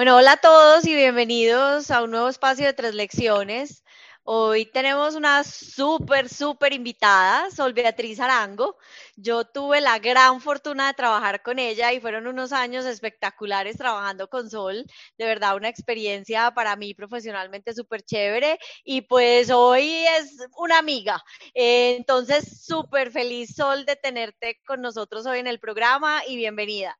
Bueno, 0.00 0.16
hola 0.16 0.32
a 0.32 0.36
todos 0.38 0.86
y 0.86 0.94
bienvenidos 0.94 1.90
a 1.90 2.02
un 2.02 2.12
nuevo 2.12 2.30
espacio 2.30 2.64
de 2.64 2.72
tres 2.72 2.94
lecciones. 2.94 3.84
Hoy 4.22 4.64
tenemos 4.64 5.14
una 5.14 5.44
súper, 5.44 6.30
súper 6.30 6.72
invitada, 6.72 7.50
Sol 7.50 7.74
Beatriz 7.74 8.18
Arango. 8.18 8.78
Yo 9.16 9.44
tuve 9.44 9.82
la 9.82 9.98
gran 9.98 10.40
fortuna 10.40 10.86
de 10.86 10.94
trabajar 10.94 11.42
con 11.42 11.58
ella 11.58 11.92
y 11.92 12.00
fueron 12.00 12.26
unos 12.26 12.50
años 12.54 12.86
espectaculares 12.86 13.76
trabajando 13.76 14.30
con 14.30 14.48
Sol. 14.48 14.86
De 15.18 15.26
verdad, 15.26 15.54
una 15.54 15.68
experiencia 15.68 16.50
para 16.52 16.76
mí 16.76 16.94
profesionalmente 16.94 17.74
súper 17.74 18.00
chévere. 18.00 18.58
Y 18.84 19.02
pues 19.02 19.50
hoy 19.50 20.06
es 20.18 20.38
una 20.56 20.78
amiga. 20.78 21.22
Eh, 21.52 21.96
entonces, 21.96 22.64
súper 22.64 23.10
feliz, 23.10 23.54
Sol, 23.54 23.84
de 23.84 23.96
tenerte 23.96 24.62
con 24.66 24.80
nosotros 24.80 25.26
hoy 25.26 25.40
en 25.40 25.46
el 25.46 25.60
programa 25.60 26.22
y 26.26 26.36
bienvenida. 26.36 26.98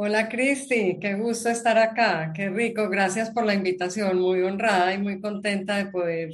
Hola 0.00 0.28
Cristi, 0.28 0.96
qué 1.00 1.14
gusto 1.14 1.48
estar 1.48 1.76
acá, 1.76 2.32
qué 2.32 2.50
rico, 2.50 2.88
gracias 2.88 3.30
por 3.30 3.44
la 3.44 3.54
invitación, 3.54 4.20
muy 4.20 4.40
honrada 4.42 4.94
y 4.94 4.98
muy 4.98 5.20
contenta 5.20 5.76
de 5.76 5.86
poder 5.86 6.30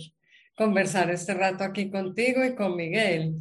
conversar 0.54 1.10
este 1.10 1.32
rato 1.32 1.64
aquí 1.64 1.90
contigo 1.90 2.44
y 2.44 2.54
con 2.54 2.76
Miguel. 2.76 3.36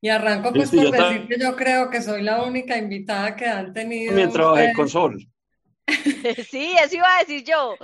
Y 0.00 0.08
arranco 0.08 0.54
pues 0.54 0.70
por 0.70 0.90
decir 0.90 1.28
que 1.28 1.38
yo 1.38 1.54
creo 1.54 1.90
que 1.90 2.00
soy 2.00 2.22
la 2.22 2.44
única 2.44 2.78
invitada 2.78 3.36
que 3.36 3.44
han 3.44 3.74
tenido. 3.74 4.12
También 4.12 4.32
trabajé 4.32 4.72
con 4.72 4.88
Sol. 4.88 5.28
Sí, 6.50 6.74
eso 6.82 6.96
iba 6.96 7.16
a 7.16 7.20
decir 7.20 7.44
yo. 7.44 7.76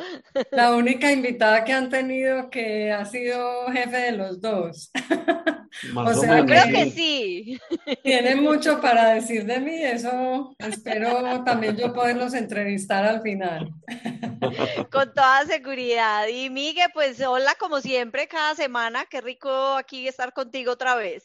La 0.50 0.74
única 0.74 1.10
invitada 1.10 1.64
que 1.64 1.72
han 1.72 1.88
tenido 1.88 2.50
que 2.50 2.92
ha 2.92 3.04
sido 3.04 3.66
jefe 3.72 3.96
de 3.96 4.12
los 4.12 4.40
dos. 4.40 4.90
o 5.96 6.14
sea, 6.14 6.38
yo 6.38 6.46
creo 6.46 6.66
que 6.66 6.90
sí. 6.90 7.60
Tienen 8.02 8.42
mucho 8.42 8.80
para 8.80 9.14
decir 9.14 9.44
de 9.46 9.60
mí, 9.60 9.82
eso 9.82 10.54
espero 10.58 11.42
también 11.44 11.76
yo 11.76 11.92
poderlos 11.92 12.34
entrevistar 12.34 13.04
al 13.04 13.22
final. 13.22 13.72
Con 14.90 15.12
toda 15.14 15.44
seguridad. 15.46 16.26
Y 16.28 16.50
Miguel, 16.50 16.90
pues 16.92 17.20
hola 17.20 17.54
como 17.58 17.80
siempre, 17.80 18.28
cada 18.28 18.54
semana. 18.54 19.06
Qué 19.10 19.20
rico 19.20 19.74
aquí 19.76 20.06
estar 20.06 20.32
contigo 20.32 20.72
otra 20.72 20.94
vez. 20.94 21.24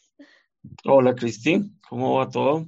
Hola, 0.84 1.14
Cristi. 1.14 1.70
¿Cómo 1.88 2.14
va 2.14 2.28
todo? 2.28 2.66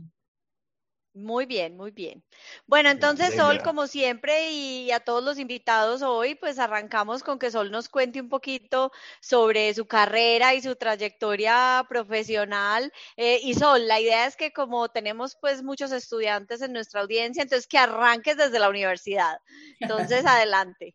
Muy 1.15 1.45
bien, 1.45 1.77
muy 1.77 1.91
bien. 1.91 2.25
Bueno, 2.67 2.89
entonces 2.89 3.35
Sol, 3.35 3.61
como 3.63 3.87
siempre, 3.87 4.51
y 4.51 4.91
a 4.93 5.01
todos 5.01 5.23
los 5.23 5.39
invitados 5.39 6.01
hoy, 6.01 6.37
pues 6.37 6.59
arrancamos 6.59 7.23
con 7.23 7.39
que 7.39 7.51
Sol 7.51 7.71
nos 7.71 7.91
cuente 7.91 8.19
un 8.19 8.31
poquito 8.31 8.91
sobre 9.21 9.75
su 9.75 9.87
carrera 9.87 10.55
y 10.55 10.63
su 10.63 10.75
trayectoria 10.75 11.85
profesional. 11.87 12.91
Eh, 13.19 13.41
y 13.43 13.53
Sol, 13.53 13.87
la 13.87 14.01
idea 14.01 14.27
es 14.27 14.37
que 14.37 14.53
como 14.53 14.89
tenemos 14.89 15.37
pues 15.39 15.63
muchos 15.63 15.93
estudiantes 15.93 16.63
en 16.63 16.73
nuestra 16.73 17.03
audiencia, 17.03 17.43
entonces 17.43 17.67
que 17.67 17.77
arranques 17.77 18.39
desde 18.39 18.59
la 18.59 18.71
universidad. 18.71 19.37
Entonces, 19.81 20.25
adelante. 20.27 20.95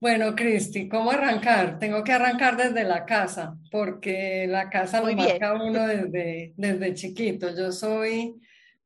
Bueno, 0.00 0.34
Cristi, 0.34 0.88
¿cómo 0.88 1.10
arrancar? 1.10 1.78
Tengo 1.78 2.02
que 2.02 2.12
arrancar 2.12 2.56
desde 2.56 2.84
la 2.84 3.04
casa, 3.04 3.58
porque 3.70 4.46
la 4.48 4.70
casa 4.70 5.02
lo 5.02 5.14
marca 5.14 5.52
uno 5.62 5.86
desde, 5.86 6.54
desde 6.56 6.94
chiquito. 6.94 7.54
Yo 7.54 7.70
soy 7.70 8.40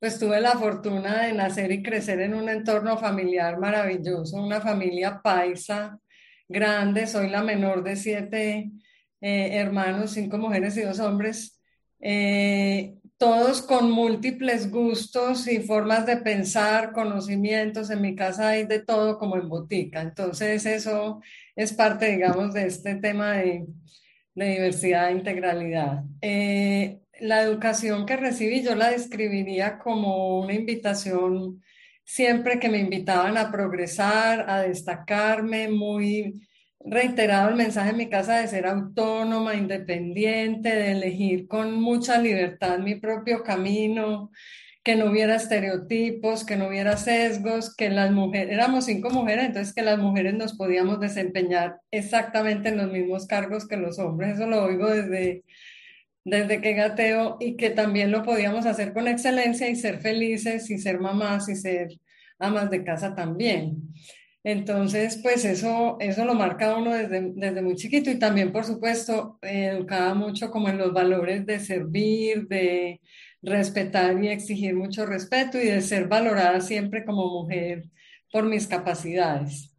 pues 0.05 0.19
tuve 0.19 0.39
la 0.39 0.53
fortuna 0.59 1.23
de 1.23 1.33
nacer 1.33 1.73
y 1.73 1.83
crecer 1.83 2.21
en 2.21 2.35
un 2.35 2.51
entorno 2.51 2.99
familiar 2.99 3.59
maravilloso, 3.59 4.37
una 4.37 4.61
familia 4.61 5.23
paisa 5.23 5.99
grande, 6.47 7.07
soy 7.07 7.31
la 7.31 7.43
menor 7.43 7.83
de 7.83 7.97
siete 7.97 8.71
eh, 9.23 9.49
hermanos, 9.53 10.11
cinco 10.11 10.37
mujeres 10.37 10.77
y 10.77 10.83
dos 10.83 11.01
hombres, 11.01 11.59
eh, 12.01 12.97
todos 13.17 13.63
con 13.63 13.91
múltiples 13.91 14.71
gustos 14.71 15.49
y 15.49 15.61
formas 15.61 16.05
de 16.05 16.19
pensar, 16.19 16.93
conocimientos, 16.93 17.89
en 17.89 18.03
mi 18.03 18.15
casa 18.15 18.49
hay 18.49 18.67
de 18.67 18.81
todo 18.81 19.19
como 19.19 19.39
en 19.39 19.49
botica, 19.49 20.03
entonces 20.03 20.67
eso 20.67 21.23
es 21.57 21.73
parte, 21.73 22.11
digamos, 22.11 22.53
de 22.53 22.67
este 22.67 22.97
tema 22.97 23.39
de, 23.39 23.65
diversidad 24.35 25.09
e 25.09 25.13
integralidad. 25.13 26.05
Eh, 26.21 27.01
la 27.21 27.43
educación 27.43 28.07
que 28.07 28.17
recibí 28.17 28.63
yo 28.63 28.75
la 28.75 28.91
describiría 28.91 29.79
como 29.79 30.41
una 30.41 30.55
invitación 30.55 31.63
siempre 32.05 32.59
que 32.59 32.69
me 32.69 32.79
invitaban 32.79 33.37
a 33.37 33.51
progresar, 33.51 34.49
a 34.49 34.63
destacarme, 34.63 35.69
muy 35.69 36.47
reiterado 36.85 37.49
el 37.49 37.55
mensaje 37.57 37.91
en 37.91 37.97
mi 37.97 38.09
casa 38.11 38.39
de 38.39 38.49
ser 38.49 38.67
autónoma, 38.67 39.55
independiente, 39.55 40.69
de 40.75 40.93
elegir 40.93 41.49
con 41.49 41.81
mucha 41.81 42.19
libertad 42.19 42.79
mi 42.79 42.97
propio 42.97 43.43
camino, 43.43 44.31
que 44.83 44.97
no 44.97 45.11
hubiera 45.11 45.37
estereotipos, 45.37 46.45
que 46.45 46.57
no 46.57 46.69
hubiera 46.69 46.99
sesgos, 46.99 47.75
que 47.75 47.89
las 47.89 48.11
mujeres, 48.13 48.53
éramos 48.53 48.85
cinco 48.85 49.09
mujeres, 49.09 49.47
entonces 49.47 49.75
que 49.75 49.81
las 49.81 49.99
mujeres 49.99 50.35
nos 50.35 50.59
podíamos 50.59 51.01
desempeñar 51.01 51.79
exactamente 51.91 52.69
en 52.69 52.77
los 52.77 52.93
mismos 52.93 53.27
cargos 53.27 53.67
que 53.67 53.79
los 53.79 53.99
hombres, 53.99 54.35
eso 54.35 54.47
lo 54.47 54.63
oigo 54.63 54.91
desde 54.91 55.43
desde 56.25 56.61
que 56.61 56.75
gateo 56.75 57.37
y 57.41 57.57
que 57.57 57.71
también 57.71 58.11
lo 58.11 58.23
podíamos 58.23 58.67
hacer 58.67 58.93
con 58.93 59.09
excelencia 59.09 59.69
y 59.69 59.77
ser 59.77 60.01
felices 60.01 60.71
y 60.71 60.79
ser 60.79 60.99
mamás 61.01 61.49
y 61.49 61.57
ser 61.57 61.89
amas 62.39 62.71
de 62.71 62.83
casa 62.85 63.15
también. 63.15 63.95
Entonces, 64.43 65.19
pues 65.23 65.45
eso, 65.45 65.97
eso 66.01 66.25
lo 66.25 66.35
marca 66.35 66.77
uno 66.77 66.93
desde, 66.93 67.33
desde 67.35 67.63
muy 67.63 67.77
chiquito 67.77 68.11
y 68.11 68.19
también, 68.19 68.53
por 68.53 68.65
supuesto, 68.65 69.39
educaba 69.43 70.15
mucho 70.15 70.51
como 70.51 70.69
en 70.69 70.79
los 70.79 70.93
valores 70.93 71.47
de 71.47 71.61
servir, 71.61 72.47
de 72.49 73.01
respetar 73.43 74.23
y 74.23 74.29
exigir 74.29 74.75
mucho 74.75 75.07
respeto 75.07 75.59
y 75.59 75.67
de 75.67 75.81
ser 75.81 76.09
valorada 76.09 76.61
siempre 76.61 77.05
como 77.05 77.43
mujer 77.43 77.85
por 78.31 78.45
mis 78.45 78.67
capacidades. 78.67 79.74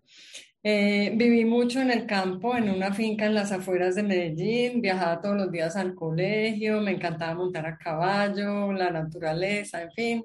Eh, 0.68 1.12
viví 1.16 1.46
mucho 1.46 1.80
en 1.80 1.92
el 1.92 2.08
campo, 2.08 2.58
en 2.58 2.72
una 2.72 2.92
finca 2.92 3.28
en 3.28 3.36
las 3.36 3.52
afueras 3.52 3.94
de 3.94 4.02
Medellín, 4.02 4.82
viajaba 4.82 5.22
todos 5.22 5.36
los 5.38 5.52
días 5.52 5.76
al 5.76 5.94
colegio, 5.94 6.82
me 6.82 6.90
encantaba 6.90 7.36
montar 7.36 7.68
a 7.68 7.78
caballo, 7.78 8.74
la 8.74 8.90
naturaleza, 8.90 9.84
en 9.84 9.92
fin. 9.92 10.24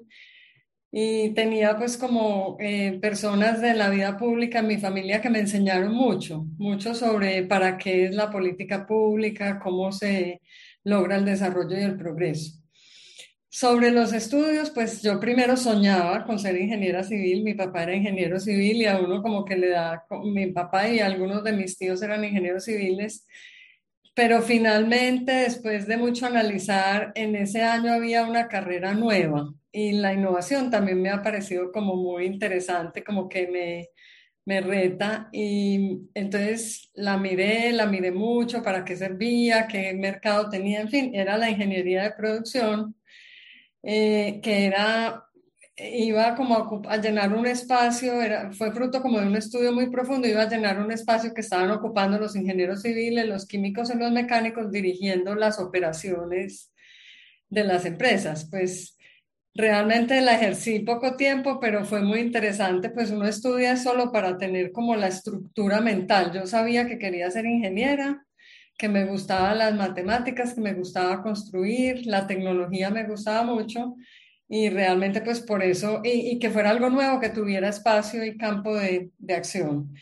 Y 0.91 1.29
tenía 1.35 1.77
pues 1.77 1.95
como 1.95 2.57
eh, 2.59 2.97
personas 2.99 3.61
de 3.61 3.75
la 3.75 3.91
vida 3.91 4.17
pública 4.17 4.59
en 4.59 4.67
mi 4.67 4.77
familia 4.77 5.21
que 5.21 5.29
me 5.29 5.39
enseñaron 5.39 5.93
mucho, 5.93 6.47
mucho 6.57 6.95
sobre 6.95 7.43
para 7.43 7.77
qué 7.77 8.05
es 8.05 8.15
la 8.15 8.31
política 8.31 8.87
pública, 8.87 9.59
cómo 9.59 9.91
se 9.91 10.41
logra 10.83 11.17
el 11.17 11.25
desarrollo 11.25 11.77
y 11.77 11.83
el 11.83 11.97
progreso. 11.97 12.60
Sobre 13.53 13.91
los 13.91 14.13
estudios, 14.13 14.69
pues 14.69 15.01
yo 15.01 15.19
primero 15.19 15.57
soñaba 15.57 16.23
con 16.23 16.39
ser 16.39 16.55
ingeniera 16.55 17.03
civil, 17.03 17.43
mi 17.43 17.53
papá 17.53 17.83
era 17.83 17.93
ingeniero 17.93 18.39
civil 18.39 18.77
y 18.77 18.85
a 18.85 18.97
uno 18.97 19.21
como 19.21 19.43
que 19.43 19.57
le 19.57 19.67
da, 19.67 20.05
mi 20.23 20.47
papá 20.53 20.87
y 20.87 21.01
algunos 21.01 21.43
de 21.43 21.51
mis 21.51 21.77
tíos 21.77 22.01
eran 22.01 22.23
ingenieros 22.23 22.63
civiles, 22.63 23.27
pero 24.15 24.41
finalmente 24.41 25.33
después 25.33 25.85
de 25.85 25.97
mucho 25.97 26.27
analizar, 26.27 27.11
en 27.13 27.35
ese 27.35 27.61
año 27.61 27.91
había 27.91 28.25
una 28.25 28.47
carrera 28.47 28.93
nueva 28.93 29.53
y 29.69 29.91
la 29.93 30.13
innovación 30.13 30.71
también 30.71 31.01
me 31.01 31.09
ha 31.09 31.21
parecido 31.21 31.73
como 31.73 31.97
muy 31.97 32.27
interesante, 32.27 33.03
como 33.03 33.27
que 33.27 33.47
me, 33.47 33.89
me 34.45 34.61
reta. 34.61 35.29
Y 35.33 35.99
entonces 36.13 36.89
la 36.93 37.17
miré, 37.17 37.73
la 37.73 37.85
miré 37.85 38.11
mucho, 38.11 38.63
para 38.63 38.85
qué 38.85 38.95
servía, 38.95 39.67
qué 39.67 39.93
mercado 39.93 40.49
tenía, 40.49 40.79
en 40.81 40.89
fin, 40.89 41.11
era 41.15 41.37
la 41.37 41.49
ingeniería 41.49 42.03
de 42.03 42.11
producción 42.11 42.95
eh, 43.83 44.39
que 44.43 44.65
era, 44.65 45.25
iba 45.77 46.35
como 46.35 46.83
a, 46.87 46.97
llenar 46.97 47.33
un 47.33 47.45
espacio, 47.45 48.21
era, 48.21 48.51
fue 48.51 48.71
fruto 48.71 49.01
como 49.01 49.19
de 49.19 49.27
un 49.27 49.35
estudio 49.35 49.73
muy 49.73 49.89
profundo, 49.89 50.27
iba 50.27 50.43
a 50.43 50.49
llenar 50.49 50.79
un 50.79 50.91
espacio 50.91 51.33
que 51.33 51.41
estaban 51.41 51.71
ocupando 51.71 52.19
los 52.19 52.35
ingenieros 52.35 52.81
civiles, 52.81 53.27
los 53.27 53.47
químicos 53.47 53.93
y 53.93 53.97
los 53.97 54.11
mecánicos 54.11 54.71
dirigiendo 54.71 55.35
las 55.35 55.59
operaciones 55.59 56.71
de 57.49 57.63
las 57.63 57.85
empresas. 57.85 58.47
Pues 58.49 58.97
realmente 59.53 60.21
la 60.21 60.35
ejercí 60.35 60.79
poco 60.79 61.15
tiempo, 61.15 61.59
pero 61.59 61.85
fue 61.85 62.01
muy 62.01 62.19
interesante, 62.19 62.89
pues 62.89 63.11
uno 63.11 63.25
estudia 63.25 63.77
solo 63.77 64.11
para 64.11 64.37
tener 64.37 64.71
como 64.71 64.95
la 64.95 65.07
estructura 65.07 65.81
mental. 65.81 66.31
Yo 66.33 66.45
sabía 66.47 66.87
que 66.87 66.99
quería 66.99 67.31
ser 67.31 67.45
ingeniera 67.45 68.25
que 68.77 68.89
me 68.89 69.05
gustaban 69.05 69.59
las 69.59 69.75
matemáticas, 69.75 70.53
que 70.53 70.61
me 70.61 70.73
gustaba 70.73 71.21
construir, 71.21 72.05
la 72.05 72.25
tecnología 72.27 72.89
me 72.89 73.07
gustaba 73.07 73.43
mucho 73.43 73.95
y 74.53 74.69
realmente 74.69 75.21
pues 75.21 75.39
por 75.39 75.63
eso, 75.63 76.01
y, 76.03 76.37
que 76.37 76.49
fuera 76.49 76.71
algo 76.71 76.89
nuevo, 76.89 77.21
que 77.21 77.29
tuviera 77.29 77.69
espacio 77.69 78.25
y 78.25 78.37
campo 78.37 78.75
de, 78.75 79.09
de, 79.17 79.33
acción. 79.33 79.93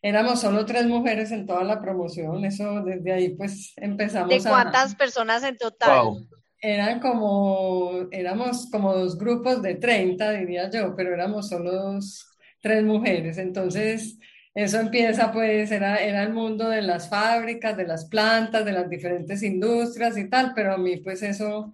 Éramos 0.00 0.40
solo 0.40 0.64
tres 0.64 0.86
mujeres 0.86 1.30
en 1.30 1.44
toda 1.44 1.62
la 1.62 1.78
promoción, 1.78 2.42
eso 2.46 2.82
desde 2.82 3.12
ahí 3.12 3.28
pues 3.34 3.74
empezamos. 3.76 4.30
¿De 4.30 4.48
cuántas 4.48 4.94
personas 4.94 5.42
en 5.42 5.58
total? 5.58 6.26
Eran 6.60 7.00
como, 7.00 8.08
éramos 8.10 8.70
como 8.70 8.94
dos 8.94 9.18
grupos 9.18 9.60
de 9.60 9.74
30, 9.74 10.30
diría 10.30 10.70
yo, 10.70 10.96
pero 10.96 11.12
éramos 11.12 11.50
solo 11.50 11.70
dos, 11.70 12.26
tres 12.62 12.82
mujeres. 12.84 13.36
Entonces, 13.36 14.18
eso 14.64 14.80
empieza, 14.80 15.32
pues, 15.32 15.70
era, 15.70 15.96
era 15.98 16.22
el 16.22 16.32
mundo 16.32 16.68
de 16.68 16.82
las 16.82 17.08
fábricas, 17.08 17.76
de 17.76 17.86
las 17.86 18.06
plantas, 18.06 18.64
de 18.64 18.72
las 18.72 18.90
diferentes 18.90 19.42
industrias 19.42 20.18
y 20.18 20.28
tal, 20.28 20.52
pero 20.54 20.74
a 20.74 20.78
mí, 20.78 20.96
pues, 20.98 21.22
eso 21.22 21.72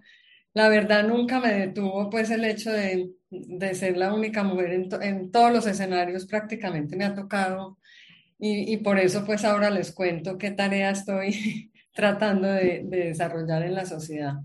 la 0.55 0.69
verdad 0.69 1.05
nunca 1.05 1.39
me 1.41 1.53
detuvo 1.53 2.09
pues 2.09 2.31
el 2.31 2.45
hecho 2.45 2.71
de, 2.71 3.11
ser 3.73 3.97
la 3.97 4.13
única 4.13 4.41
mujer 4.43 4.87
en, 5.01 5.29
todos 5.29 5.51
los 5.51 5.67
escenarios 5.67 6.25
prácticamente 6.25 6.95
me 6.95 7.03
ha 7.03 7.13
tocado 7.13 7.77
y, 8.39 8.77
por 8.77 8.97
eso 8.97 9.25
pues 9.25 9.43
ahora 9.43 9.69
les 9.69 9.91
cuento 9.91 10.37
qué 10.37 10.51
tarea 10.51 10.91
estoy 10.91 11.71
tratando 11.93 12.47
de, 12.47 12.83
desarrollar 12.85 13.63
en 13.63 13.73
la 13.75 13.85
sociedad. 13.85 14.35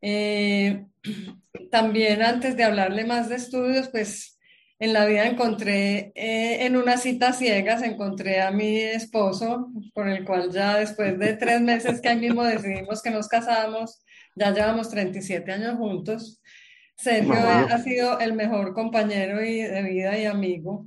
Eh, 0.00 0.86
también 1.70 2.22
antes 2.22 2.56
de 2.56 2.64
hablarle 2.64 3.04
más 3.04 3.28
de 3.28 3.36
estudios, 3.36 3.88
pues 3.88 4.37
en 4.78 4.92
la 4.92 5.06
vida 5.06 5.26
encontré, 5.26 6.12
eh, 6.14 6.66
en 6.66 6.76
unas 6.76 7.02
citas 7.02 7.38
ciegas, 7.38 7.82
encontré 7.82 8.40
a 8.40 8.50
mi 8.50 8.76
esposo, 8.78 9.70
con 9.92 10.08
el 10.08 10.24
cual 10.24 10.50
ya 10.52 10.78
después 10.78 11.18
de 11.18 11.34
tres 11.34 11.60
meses 11.60 12.00
que 12.00 12.08
ahí 12.08 12.18
mismo 12.18 12.44
decidimos 12.44 13.02
que 13.02 13.10
nos 13.10 13.28
casamos, 13.28 14.04
ya 14.34 14.52
llevamos 14.52 14.90
37 14.90 15.50
años 15.52 15.76
juntos. 15.76 16.40
Sergio 16.96 17.34
ha 17.34 17.78
sido 17.78 18.18
el 18.20 18.34
mejor 18.34 18.74
compañero 18.74 19.44
y, 19.44 19.60
de 19.62 19.82
vida 19.82 20.18
y 20.18 20.26
amigo. 20.26 20.86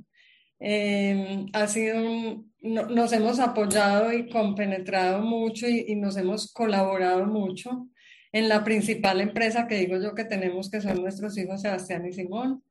Em, 0.59 1.47
ha 1.53 1.67
sido 1.67 2.43
nos 2.61 3.11
hemos 3.11 3.39
apoyado 3.39 4.13
y 4.13 4.29
compenetrado 4.29 5.21
mucho 5.21 5.67
y, 5.67 5.95
nos 5.95 6.15
hemos 6.17 6.51
colaborado 6.53 7.25
mucho 7.25 7.87
en 8.31 8.47
la 8.47 8.63
principal 8.63 9.19
empresa 9.19 9.67
que 9.67 9.77
digo 9.77 9.97
yo 9.99 10.13
que 10.13 10.25
tenemos, 10.25 10.69
que 10.69 10.81
son 10.81 11.01
nuestros 11.01 11.37
hijos 11.37 11.61
Sebastián 11.61 12.05
y 12.05 12.13
Simón. 12.13 12.63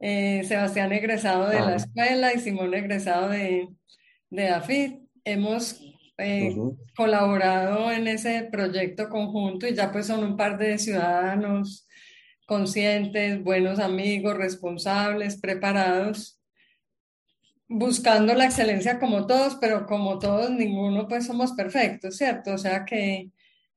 Eh, 0.00 0.44
Sebastián 0.44 0.92
egresado 0.92 1.48
de 1.48 1.60
la 1.60 1.76
escuela 1.76 2.32
y 2.32 2.38
Simón 2.38 2.74
egresado 2.74 3.28
de, 3.28 3.68
de 4.30 4.48
AFIT. 4.48 5.00
Hemos 5.24 5.80
eh, 6.18 6.56
colaborado 6.96 7.90
en 7.90 8.06
ese 8.08 8.48
proyecto 8.50 9.08
conjunto 9.08 9.66
y 9.66 9.74
ya 9.74 9.92
pues 9.92 10.06
son 10.06 10.24
un 10.24 10.36
par 10.36 10.58
de 10.58 10.78
ciudadanos 10.78 11.88
conscientes, 12.46 13.44
buenos 13.44 13.78
amigos, 13.78 14.36
responsables, 14.36 15.38
preparados, 15.38 16.40
buscando 17.68 18.32
la 18.32 18.46
excelencia 18.46 18.98
como 18.98 19.26
todos, 19.26 19.56
pero 19.60 19.84
como 19.84 20.18
todos, 20.18 20.50
ninguno 20.50 21.06
pues 21.06 21.26
somos 21.26 21.52
perfectos, 21.52 22.16
¿cierto? 22.16 22.54
O 22.54 22.58
sea 22.58 22.86
que, 22.86 23.30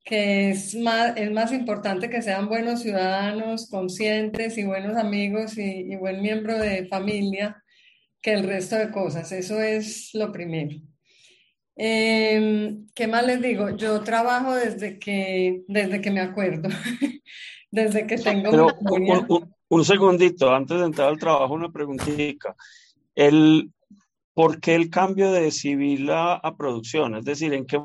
que 0.03 0.49
es, 0.49 0.75
más, 0.75 1.15
es 1.17 1.31
más 1.31 1.51
importante 1.51 2.09
que 2.09 2.21
sean 2.21 2.47
buenos 2.47 2.81
ciudadanos, 2.81 3.69
conscientes 3.69 4.57
y 4.57 4.63
buenos 4.63 4.97
amigos 4.97 5.57
y, 5.57 5.91
y 5.91 5.95
buen 5.95 6.21
miembro 6.21 6.57
de 6.57 6.87
familia 6.87 7.63
que 8.21 8.33
el 8.33 8.47
resto 8.47 8.75
de 8.75 8.91
cosas. 8.91 9.31
Eso 9.31 9.61
es 9.61 10.11
lo 10.13 10.31
primero. 10.31 10.77
Em, 11.75 12.87
¿Qué 12.93 13.07
más 13.07 13.25
les 13.25 13.41
digo? 13.41 13.69
Yo 13.71 14.01
trabajo 14.01 14.53
desde 14.53 14.99
que, 14.99 15.63
desde 15.67 16.01
que 16.01 16.11
me 16.11 16.19
acuerdo, 16.19 16.69
desde 17.71 18.05
que 18.05 18.17
tengo... 18.17 18.67
un, 19.69 19.85
segundito, 19.85 20.53
antes 20.53 20.77
de 20.77 20.85
entrar 20.85 21.07
al 21.07 21.17
trabajo, 21.17 21.53
una 21.53 21.71
preguntita. 21.71 22.55
El, 23.15 23.71
¿Por 24.33 24.59
qué 24.59 24.75
el 24.75 24.89
cambio 24.89 25.31
de 25.31 25.49
civil 25.51 26.09
a, 26.11 26.55
producción? 26.57 27.15
Es 27.15 27.25
decir, 27.25 27.53
¿en 27.53 27.65
qué 27.65 27.81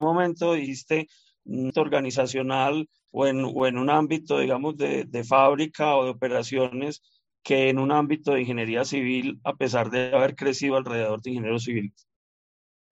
momento 0.00 0.54
dijiste 0.54 1.08
organizacional 1.76 2.88
o 3.10 3.26
en, 3.26 3.42
o 3.44 3.66
en 3.66 3.78
un 3.78 3.90
ámbito, 3.90 4.38
digamos, 4.38 4.76
de, 4.76 5.04
de 5.04 5.24
fábrica 5.24 5.96
o 5.96 6.04
de 6.04 6.10
operaciones? 6.10 7.02
que 7.48 7.70
en 7.70 7.78
un 7.78 7.92
ámbito 7.92 8.32
de 8.32 8.42
ingeniería 8.42 8.84
civil, 8.84 9.40
a 9.42 9.56
pesar 9.56 9.90
de 9.90 10.12
haber 10.12 10.34
crecido 10.34 10.76
alrededor 10.76 11.22
de 11.22 11.30
ingenieros 11.30 11.64
civiles? 11.64 12.06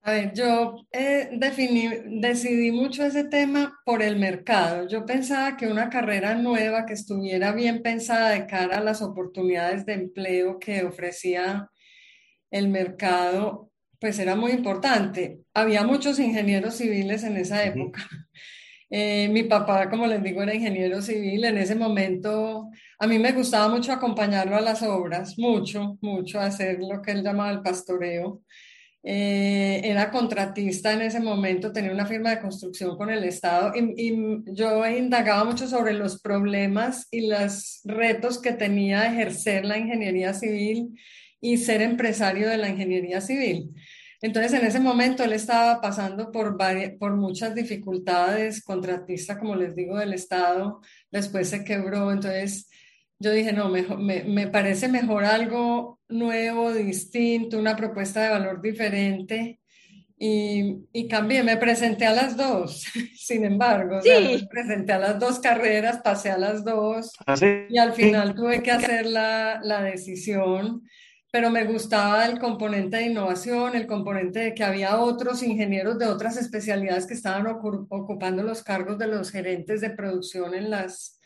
A 0.01 0.11
ver, 0.11 0.33
yo 0.33 0.77
eh, 0.91 1.29
decidí 1.31 2.71
mucho 2.71 3.03
ese 3.03 3.25
tema 3.25 3.77
por 3.85 4.01
el 4.01 4.17
mercado. 4.17 4.87
Yo 4.87 5.05
pensaba 5.05 5.57
que 5.57 5.67
una 5.67 5.89
carrera 5.89 6.33
nueva 6.33 6.87
que 6.87 6.93
estuviera 6.93 7.51
bien 7.51 7.83
pensada 7.83 8.29
de 8.29 8.47
cara 8.47 8.77
a 8.77 8.83
las 8.83 9.03
oportunidades 9.03 9.85
de 9.85 9.93
empleo 9.93 10.57
que 10.57 10.85
ofrecía 10.85 11.69
el 12.49 12.69
mercado, 12.69 13.69
pues 13.99 14.19
era 14.19 14.35
muy 14.35 14.51
importante. 14.51 15.41
Había 15.53 15.83
muchos 15.83 16.19
ingenieros 16.19 16.75
civiles 16.75 17.23
en 17.23 17.37
esa 17.37 17.63
época. 17.63 18.01
Eh, 18.89 19.27
mi 19.27 19.43
papá, 19.43 19.89
como 19.89 20.07
les 20.07 20.23
digo, 20.23 20.41
era 20.41 20.53
ingeniero 20.55 21.01
civil. 21.01 21.43
En 21.43 21.57
ese 21.57 21.75
momento, 21.75 22.69
a 22.99 23.05
mí 23.05 23.19
me 23.19 23.33
gustaba 23.33 23.67
mucho 23.67 23.91
acompañarlo 23.91 24.55
a 24.55 24.61
las 24.61 24.81
obras, 24.81 25.37
mucho, 25.37 25.97
mucho, 25.99 26.39
hacer 26.39 26.79
lo 26.79 27.01
que 27.01 27.11
él 27.11 27.21
llamaba 27.21 27.51
el 27.51 27.61
pastoreo. 27.61 28.43
Eh, 29.03 29.81
era 29.83 30.09
contratista 30.09 30.91
en 30.93 31.01
ese 31.01 31.19
momento, 31.19 31.71
tenía 31.71 31.91
una 31.91 32.05
firma 32.05 32.31
de 32.31 32.41
construcción 32.41 32.97
con 32.97 33.09
el 33.09 33.23
Estado 33.23 33.71
y, 33.75 33.93
y, 34.09 34.43
yo 34.53 34.85
indagaba 34.87 35.45
mucho 35.45 35.67
sobre 35.67 35.93
los 35.93 36.21
problemas 36.21 37.07
y 37.11 37.27
los 37.27 37.81
retos 37.85 38.39
que 38.41 38.53
tenía 38.53 39.05
ejercer 39.05 39.65
la 39.65 39.77
ingeniería 39.77 40.33
civil 40.33 40.97
y 41.39 41.57
ser 41.57 41.81
empresario 41.81 42.49
de 42.49 42.57
la 42.57 42.69
ingeniería 42.69 43.21
civil. 43.21 43.73
Entonces, 44.21 44.53
en 44.53 44.65
ese 44.65 44.79
momento 44.79 45.23
él 45.23 45.33
estaba 45.33 45.79
pasando 45.79 46.31
por, 46.31 46.57
por 46.99 47.15
muchas 47.15 47.53
dificultades, 47.53 48.63
contratista, 48.63 49.37
como 49.37 49.55
les 49.55 49.75
digo, 49.75 49.97
del 49.97 50.13
Estado, 50.13 50.81
después 51.11 51.49
se 51.49 51.63
quebró, 51.63 52.11
entonces 52.11 52.69
yo 53.19 53.31
dije, 53.31 53.51
no, 53.53 53.69
me, 53.69 53.83
me, 54.23 54.47
parece 54.47 54.87
mejor 54.87 55.25
algo 55.25 55.99
nuevo, 56.07 56.71
distinto, 56.73 57.57
una 57.57 57.75
propuesta 57.75 58.21
de 58.21 58.29
valor 58.29 58.61
diferente. 58.61 59.59
Y, 60.19 60.77
y 60.93 61.07
cambié, 61.07 61.43
me 61.43 61.57
presenté 61.57 62.07
a 62.07 62.11
las 62.11 62.35
dos, 62.35 62.85
sin 63.15 63.45
embargo, 63.45 63.99
me 64.03 64.47
presenté 64.49 64.93
a 64.93 64.99
las 64.99 65.19
dos 65.19 65.37
carreras, 65.39 66.01
pasé 66.03 66.31
a 66.31 66.39
las 66.39 66.63
dos 66.63 67.11
¿Ah, 67.27 67.35
y 67.69 67.77
al 67.77 67.93
final 67.93 68.33
tuve 68.33 68.63
que 68.63 68.71
hacer 68.71 69.05
la, 69.05 69.59
la 69.61 69.83
decisión 69.83 70.81
pero 71.37 71.51
me 71.51 71.65
gustaba 71.65 72.25
el 72.25 72.39
componente 72.39 72.97
de 72.97 73.05
innovación, 73.05 73.75
el 73.75 73.85
componente 73.85 74.39
de 74.39 74.55
que 74.55 74.63
había 74.63 74.99
otros 74.99 75.43
ingenieros 75.43 75.99
de 75.99 76.07
otras 76.07 76.35
especialidades 76.35 77.05
que 77.05 77.13
estaban 77.13 77.45
ocupando 77.45 78.41
los 78.41 78.63
cargos 78.63 78.97
de 78.97 79.05
los 79.05 79.29
gerentes 79.29 79.81
de 79.81 79.91
producción 79.91 80.55
en 80.55 80.71
las, 80.71 81.19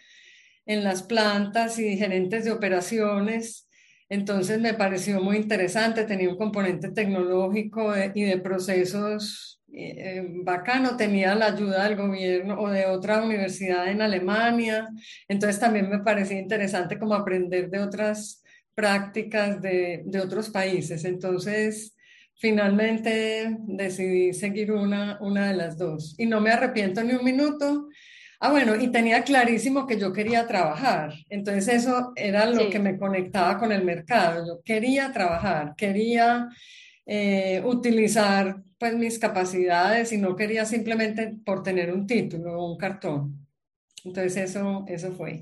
en 0.65 0.83
las 0.83 1.03
plantas 1.03 1.79
y 1.79 1.95
gerentes 1.95 2.43
de 2.43 2.51
operaciones. 2.51 3.69
Entonces 4.09 4.59
me 4.59 4.73
pareció 4.73 5.21
muy 5.21 5.37
interesante, 5.37 6.03
tenía 6.03 6.27
un 6.27 6.37
componente 6.37 6.91
tecnológico 6.91 7.93
y 8.13 8.23
de 8.23 8.37
procesos 8.37 9.61
eh, 9.71 9.95
eh, 9.97 10.27
bacano, 10.43 10.97
tenía 10.97 11.35
la 11.35 11.45
ayuda 11.45 11.85
del 11.85 11.95
gobierno 11.95 12.59
o 12.59 12.69
de 12.69 12.85
otra 12.85 13.23
universidad 13.23 13.87
en 13.87 14.01
Alemania, 14.01 14.89
entonces 15.29 15.57
también 15.57 15.89
me 15.89 15.99
parecía 15.99 16.37
interesante 16.37 16.99
como 16.99 17.13
aprender 17.13 17.69
de 17.69 17.79
otras 17.79 18.40
prácticas 18.75 19.61
de, 19.61 20.03
de 20.05 20.19
otros 20.19 20.49
países. 20.49 21.05
Entonces, 21.05 21.95
finalmente 22.41 23.55
decidí 23.67 24.33
seguir 24.33 24.71
una, 24.71 25.19
una 25.21 25.47
de 25.49 25.53
las 25.53 25.77
dos 25.77 26.15
y 26.17 26.25
no 26.25 26.41
me 26.41 26.51
arrepiento 26.51 27.03
ni 27.03 27.13
un 27.13 27.23
minuto. 27.23 27.87
Ah, 28.39 28.49
bueno, 28.49 28.75
y 28.75 28.87
tenía 28.87 29.23
clarísimo 29.23 29.85
que 29.85 29.99
yo 29.99 30.11
quería 30.11 30.47
trabajar. 30.47 31.13
Entonces 31.29 31.67
eso 31.67 32.11
era 32.15 32.47
lo 32.47 32.71
que 32.71 32.79
me 32.79 32.97
conectaba 32.97 33.59
con 33.59 33.71
el 33.71 33.83
mercado. 33.83 34.43
Yo 34.47 34.61
quería 34.63 35.11
trabajar, 35.11 35.75
quería 35.77 36.49
eh, 37.05 37.61
utilizar 37.63 38.63
pues 38.79 38.95
mis 38.95 39.19
capacidades 39.19 40.11
y 40.11 40.17
no 40.17 40.35
quería 40.35 40.65
simplemente 40.65 41.35
por 41.45 41.61
tener 41.61 41.93
un 41.93 42.07
título 42.07 42.59
o 42.59 42.71
un 42.71 42.77
cartón. 42.79 43.47
Entonces 44.03 44.49
eso, 44.49 44.85
eso 44.87 45.11
fue. 45.11 45.41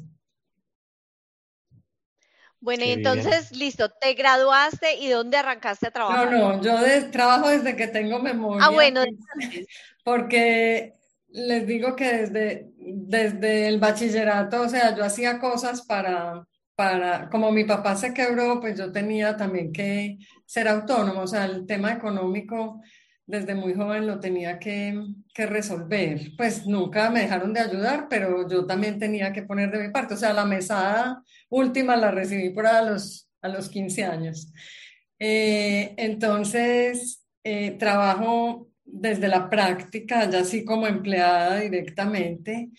Bueno, 2.61 2.83
y 2.83 2.91
entonces, 2.91 3.51
listo, 3.51 3.89
te 3.89 4.13
graduaste 4.13 4.97
y 4.97 5.07
¿dónde 5.07 5.37
arrancaste 5.37 5.87
a 5.87 5.91
trabajar? 5.91 6.31
No, 6.31 6.57
no, 6.57 6.61
yo 6.61 7.09
trabajo 7.09 7.49
desde 7.49 7.75
que 7.75 7.87
tengo 7.87 8.19
memoria. 8.19 8.65
Ah, 8.65 8.69
bueno. 8.69 9.03
Porque 10.03 10.95
les 11.29 11.65
digo 11.65 11.95
que 11.95 12.11
desde, 12.11 12.71
desde 12.77 13.67
el 13.67 13.79
bachillerato, 13.79 14.61
o 14.61 14.69
sea, 14.69 14.95
yo 14.95 15.05
hacía 15.05 15.39
cosas 15.39 15.83
para, 15.85 16.45
para, 16.75 17.29
como 17.29 17.51
mi 17.51 17.63
papá 17.63 17.95
se 17.95 18.13
quebró, 18.13 18.59
pues 18.59 18.77
yo 18.77 18.91
tenía 18.91 19.37
también 19.37 19.71
que 19.71 20.17
ser 20.45 20.67
autónomo, 20.67 21.21
o 21.21 21.27
sea, 21.27 21.45
el 21.45 21.65
tema 21.65 21.93
económico 21.93 22.81
desde 23.25 23.53
muy 23.53 23.75
joven 23.75 24.07
lo 24.07 24.19
tenía 24.19 24.57
que, 24.57 24.99
que, 25.35 25.45
resolver. 25.45 26.31
Pues 26.35 26.65
nunca 26.65 27.11
me 27.11 27.21
dejaron 27.21 27.53
de 27.53 27.59
ayudar, 27.59 28.07
pero 28.09 28.49
yo 28.49 28.65
también 28.65 28.97
tenía 28.97 29.31
que 29.31 29.43
poner 29.43 29.69
de 29.69 29.85
mi 29.85 29.93
parte. 29.93 30.15
O 30.15 30.17
sea, 30.17 30.33
la 30.33 30.45
mesada 30.45 31.21
última 31.49 31.95
la 31.97 32.11
recibí 32.11 32.49
por 32.51 32.65
los, 32.85 33.29
a 33.41 33.49
los 33.49 33.69
15 33.69 34.05
años. 34.05 34.51
Eh, 35.19 35.93
entonces, 35.97 37.25
eh, 37.43 37.71
trabajo 37.71 38.69
desde 38.85 39.27
la 39.27 39.49
práctica, 39.49 40.29
ya 40.29 40.39
así 40.39 40.63
como 40.65 40.87
empleada 40.87 41.59
directamente. 41.59 42.69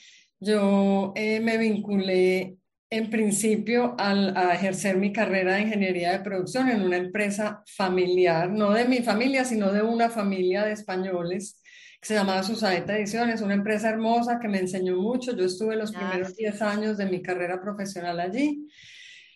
Yo 0.40 1.12
eh, 1.16 1.40
me 1.40 1.58
vinculé 1.58 2.56
en 2.90 3.10
principio 3.10 3.94
al, 3.98 4.36
a 4.36 4.54
ejercer 4.54 4.96
mi 4.96 5.12
carrera 5.12 5.54
de 5.54 5.62
ingeniería 5.62 6.12
de 6.12 6.20
producción 6.20 6.68
en 6.68 6.82
una 6.82 6.96
empresa 6.96 7.62
familiar, 7.66 8.50
no 8.50 8.72
de 8.72 8.86
mi 8.86 8.98
familia, 8.98 9.44
sino 9.44 9.72
de 9.72 9.82
una 9.82 10.10
familia 10.10 10.64
de 10.64 10.72
españoles 10.72 11.59
que 12.00 12.08
se 12.08 12.14
llamaba 12.14 12.42
Susaeta 12.42 12.96
Ediciones, 12.96 13.42
una 13.42 13.54
empresa 13.54 13.90
hermosa 13.90 14.38
que 14.40 14.48
me 14.48 14.58
enseñó 14.58 14.96
mucho. 14.96 15.36
Yo 15.36 15.44
estuve 15.44 15.76
los 15.76 15.92
primeros 15.92 16.34
10 16.34 16.62
años 16.62 16.96
de 16.96 17.06
mi 17.06 17.20
carrera 17.20 17.60
profesional 17.60 18.18
allí. 18.20 18.66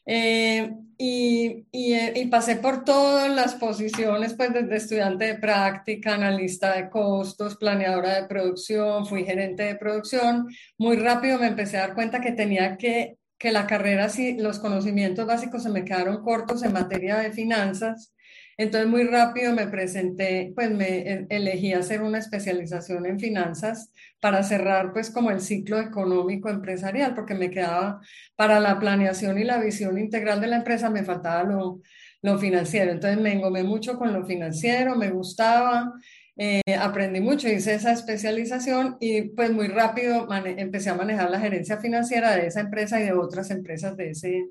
Eh, 0.07 0.71
y, 0.99 1.67
y, 1.71 1.93
eh, 1.95 2.13
y, 2.17 2.27
pasé 2.27 2.57
por 2.57 2.85
todas 2.85 3.35
las 3.35 3.55
posiciones, 3.55 4.35
pues 4.35 4.53
desde 4.53 4.77
estudiante 4.77 5.25
de 5.27 5.35
práctica, 5.37 6.15
analista 6.15 6.75
de 6.75 6.91
costos, 6.91 7.57
planeadora 7.57 8.21
de 8.21 8.29
producción, 8.29 9.07
fui 9.07 9.25
gerente 9.25 9.63
de 9.65 9.77
producción. 9.77 10.49
Muy 10.79 10.97
rápido 10.97 11.39
me 11.39 11.47
empecé 11.47 11.79
a 11.79 11.87
dar 11.87 11.95
cuenta 11.95 12.21
que 12.21 12.33
tenía 12.33 12.77
que 12.77 13.19
que 13.45 13.53
la 13.53 13.67
carrera, 13.67 14.09
sí, 14.09 14.39
los 14.39 14.59
conocimientos 14.59 15.27
básicos 15.27 15.63
se 15.63 15.69
me 15.69 15.85
quedaron 15.85 16.23
cortos 16.23 16.63
en 16.63 16.73
materia 16.73 17.19
de 17.19 17.31
finanzas. 17.31 18.14
Entonces 18.57 18.89
muy 18.89 19.05
rápido 19.05 19.53
me 19.53 19.67
presenté, 19.67 20.53
pues 20.55 20.71
me 20.71 20.99
e, 21.01 21.27
elegí 21.31 21.73
hacer 21.73 22.03
una 22.03 22.19
especialización 22.19 23.07
en 23.07 23.19
finanzas 23.19 23.91
para 24.21 24.43
cerrar 24.43 24.93
pues 24.93 25.11
como 25.11 25.31
el 25.31 25.41
ciclo 25.41 25.81
económico 25.81 26.49
empresarial, 26.49 27.15
porque 27.15 27.35
me 27.35 27.51
quedaba 27.51 28.01
para 28.37 28.61
la 28.61 28.79
planeación 28.79 29.39
y 29.39 29.45
la 29.45 29.59
visión 29.59 29.99
integral 29.99 30.41
de 30.41 30.47
la 30.49 30.57
empresa, 30.57 30.91
me 30.91 31.05
faltaba 31.05 31.43
lo, 31.45 31.81
lo 32.23 32.39
financiero. 32.39 32.91
Entonces 32.93 33.21
me 33.21 33.33
engomé 33.33 33.63
mucho 33.65 33.99
con 33.99 34.13
lo 34.13 34.25
financiero, 34.25 34.97
me 34.97 35.11
gustaba, 35.11 35.93
eh, 36.37 36.63
aprendí 36.81 37.21
mucho, 37.21 37.49
hice 37.49 37.75
esa 37.75 37.93
especialización 37.93 38.97
y 38.99 39.23
pues 39.23 39.53
muy 39.53 39.69
rápido 39.69 40.27
empecé 40.45 40.91
a 40.91 40.95
manejar 40.97 41.31
la 41.31 41.39
gerencia 41.39 41.79
financiera 41.79 42.35
de 42.35 42.47
esa 42.49 42.61
empresa 42.61 43.01
y 43.01 43.05
de 43.05 43.13
otras 43.13 43.51
empresas 43.51 43.97
de 43.97 44.11
ese, 44.11 44.47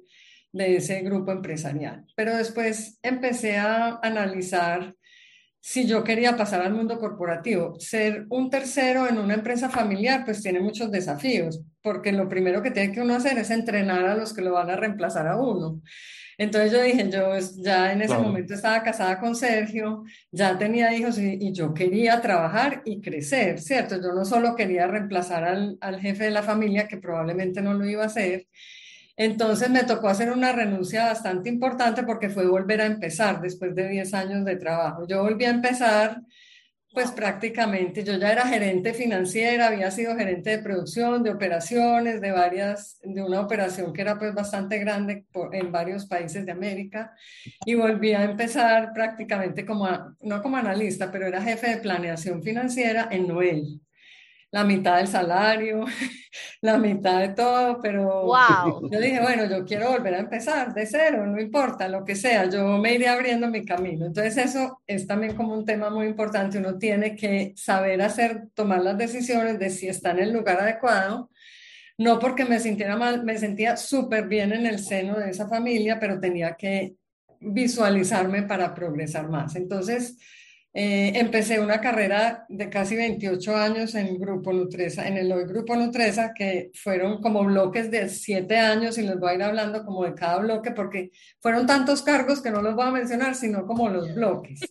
de 0.53 0.77
ese 0.77 1.01
grupo 1.01 1.31
empresarial. 1.31 2.05
Pero 2.15 2.37
después 2.37 2.99
empecé 3.01 3.57
a 3.57 3.99
analizar 4.01 4.95
si 5.59 5.87
yo 5.87 6.03
quería 6.03 6.35
pasar 6.37 6.61
al 6.61 6.73
mundo 6.73 6.99
corporativo. 6.99 7.75
Ser 7.79 8.25
un 8.29 8.49
tercero 8.49 9.07
en 9.07 9.17
una 9.17 9.33
empresa 9.33 9.69
familiar 9.69 10.23
pues 10.25 10.41
tiene 10.41 10.59
muchos 10.59 10.91
desafíos, 10.91 11.61
porque 11.81 12.11
lo 12.11 12.29
primero 12.29 12.61
que 12.61 12.71
tiene 12.71 12.93
que 12.93 13.01
uno 13.01 13.15
hacer 13.15 13.37
es 13.37 13.49
entrenar 13.49 14.05
a 14.05 14.15
los 14.15 14.33
que 14.33 14.41
lo 14.41 14.53
van 14.53 14.69
a 14.69 14.75
reemplazar 14.75 15.27
a 15.27 15.37
uno. 15.37 15.81
Entonces 16.37 16.71
yo 16.71 16.81
dije, 16.81 17.09
yo 17.09 17.31
ya 17.63 17.93
en 17.93 18.01
ese 18.01 18.17
momento 18.17 18.53
estaba 18.55 18.83
casada 18.83 19.19
con 19.19 19.35
Sergio, 19.35 20.03
ya 20.31 20.57
tenía 20.57 20.93
hijos 20.95 21.17
y, 21.17 21.53
yo 21.53 21.73
quería 21.73 22.19
trabajar 22.21 22.81
y 22.85 23.01
crecer, 23.01 23.59
¿cierto? 23.61 24.01
Yo 24.01 24.13
no 24.13 24.25
solo 24.25 24.55
quería 24.55 24.87
reemplazar 24.87 25.43
al, 25.43 25.77
al 25.79 25.99
jefe 26.01 26.25
de 26.25 26.31
la 26.31 26.43
familia, 26.43 26.87
que 26.87 26.97
probablemente 26.97 27.61
no 27.61 27.73
lo 27.73 27.85
iba 27.85 28.03
a 28.03 28.07
hacer, 28.07 28.47
entonces 29.15 29.69
me 29.69 29.83
tocó 29.83 30.07
hacer 30.07 30.31
una 30.31 30.51
renuncia 30.51 31.05
bastante 31.05 31.49
importante 31.49 32.03
porque 32.03 32.29
fue 32.29 32.47
volver 32.47 32.81
a 32.81 32.85
empezar 32.85 33.41
después 33.41 33.75
de 33.75 33.89
10 33.89 34.13
años 34.13 34.45
de 34.45 34.55
trabajo. 34.55 35.05
Yo 35.07 35.21
volví 35.21 35.45
a 35.45 35.51
empezar 35.51 36.21
pues 36.93 37.11
prácticamente, 37.11 38.03
yo 38.03 38.15
ya 38.17 38.31
era 38.31 38.47
gerente 38.47 38.93
financiera, 38.93 39.67
había 39.67 39.89
sido 39.89 40.15
gerente 40.15 40.51
de 40.51 40.59
producción, 40.59 41.23
de 41.23 41.31
operaciones, 41.31 42.21
de 42.21 42.31
varias, 42.31 42.99
de 43.03 43.23
una 43.23 43.41
operación 43.41 43.91
que 43.93 44.01
era 44.01 44.19
pues 44.19 44.33
bastante 44.35 44.77
grande 44.77 45.25
en 45.53 45.71
varios 45.71 46.05
países 46.05 46.45
de 46.45 46.51
América 46.51 47.15
y 47.65 47.73
volví 47.73 48.13
a 48.13 48.23
empezar 48.23 48.93
prácticamente 48.93 49.65
como, 49.65 49.87
no 50.21 50.43
como 50.43 50.57
analista, 50.57 51.11
pero 51.11 51.25
era 51.25 51.41
jefe 51.41 51.71
de 51.71 51.77
planeación 51.77 52.43
financiera 52.43 53.07
en 53.09 53.27
Noel 53.27 53.81
la 54.53 54.63
mitad 54.63 54.97
del 54.97 55.07
salario, 55.07 55.83
la 56.61 56.77
mitad 56.77 57.19
de 57.19 57.29
todo, 57.29 57.79
pero 57.81 58.31
yo 58.83 58.99
dije, 58.99 59.19
bueno, 59.19 59.49
yo 59.49 59.65
quiero 59.65 59.89
volver 59.89 60.13
a 60.13 60.19
empezar 60.19 60.75
de 60.75 60.85
cero, 60.85 61.25
no 61.25 61.41
importa, 61.41 61.87
lo 61.87 62.05
que 62.05 62.15
sea, 62.15 62.47
yo 62.47 62.77
me 62.77 62.93
iré 62.93 63.07
abriendo 63.07 63.49
mi 63.49 63.65
camino. 63.65 64.05
Entonces 64.05 64.37
eso 64.37 64.83
es 64.85 65.07
también 65.07 65.35
como 65.35 65.55
un 65.55 65.65
tema 65.65 65.89
muy 65.89 66.05
importante, 66.05 66.59
uno 66.59 66.77
tiene 66.77 67.15
que 67.15 67.53
saber 67.55 67.99
hacer, 68.03 68.43
tomar 68.53 68.83
las 68.83 68.95
decisiones 68.95 69.57
de 69.57 69.71
si 69.71 69.87
está 69.87 70.11
en 70.11 70.19
el 70.19 70.33
lugar 70.33 70.59
adecuado, 70.59 71.31
no 71.97 72.19
porque 72.19 72.45
me 72.45 72.59
sintiera 72.59 72.95
mal, 72.95 73.23
me 73.23 73.39
sentía 73.39 73.75
súper 73.75 74.27
bien 74.27 74.53
en 74.53 74.67
el 74.67 74.77
seno 74.77 75.17
de 75.17 75.31
esa 75.31 75.47
familia, 75.47 75.99
pero 75.99 76.19
tenía 76.19 76.53
que 76.53 76.93
visualizarme 77.39 78.43
para 78.43 78.75
progresar 78.75 79.29
más. 79.29 79.55
Entonces, 79.55 80.15
eh, 80.75 81.11
empecé 81.15 81.59
una 81.59 81.79
carrera 81.79 82.45
de 82.49 82.69
casi 82.69 82.95
28 82.95 83.55
años 83.55 83.93
en 83.93 84.19
Grupo 84.19 84.51
Nutresa, 84.51 85.07
en 85.07 85.17
el 85.17 85.45
Grupo 85.45 85.75
Nutresa, 85.75 86.33
que 86.33 86.71
fueron 86.73 87.21
como 87.21 87.43
bloques 87.43 87.91
de 87.91 88.09
7 88.09 88.57
años 88.57 88.97
y 88.97 89.03
les 89.03 89.19
voy 89.19 89.31
a 89.31 89.35
ir 89.35 89.43
hablando 89.43 89.85
como 89.85 90.03
de 90.03 90.15
cada 90.15 90.39
bloque 90.39 90.71
porque 90.71 91.11
fueron 91.39 91.67
tantos 91.67 92.01
cargos 92.01 92.41
que 92.41 92.49
no 92.49 92.61
los 92.61 92.75
voy 92.75 92.87
a 92.87 92.91
mencionar, 92.91 93.35
sino 93.35 93.67
como 93.67 93.87
los 93.89 94.15
bloques. 94.15 94.61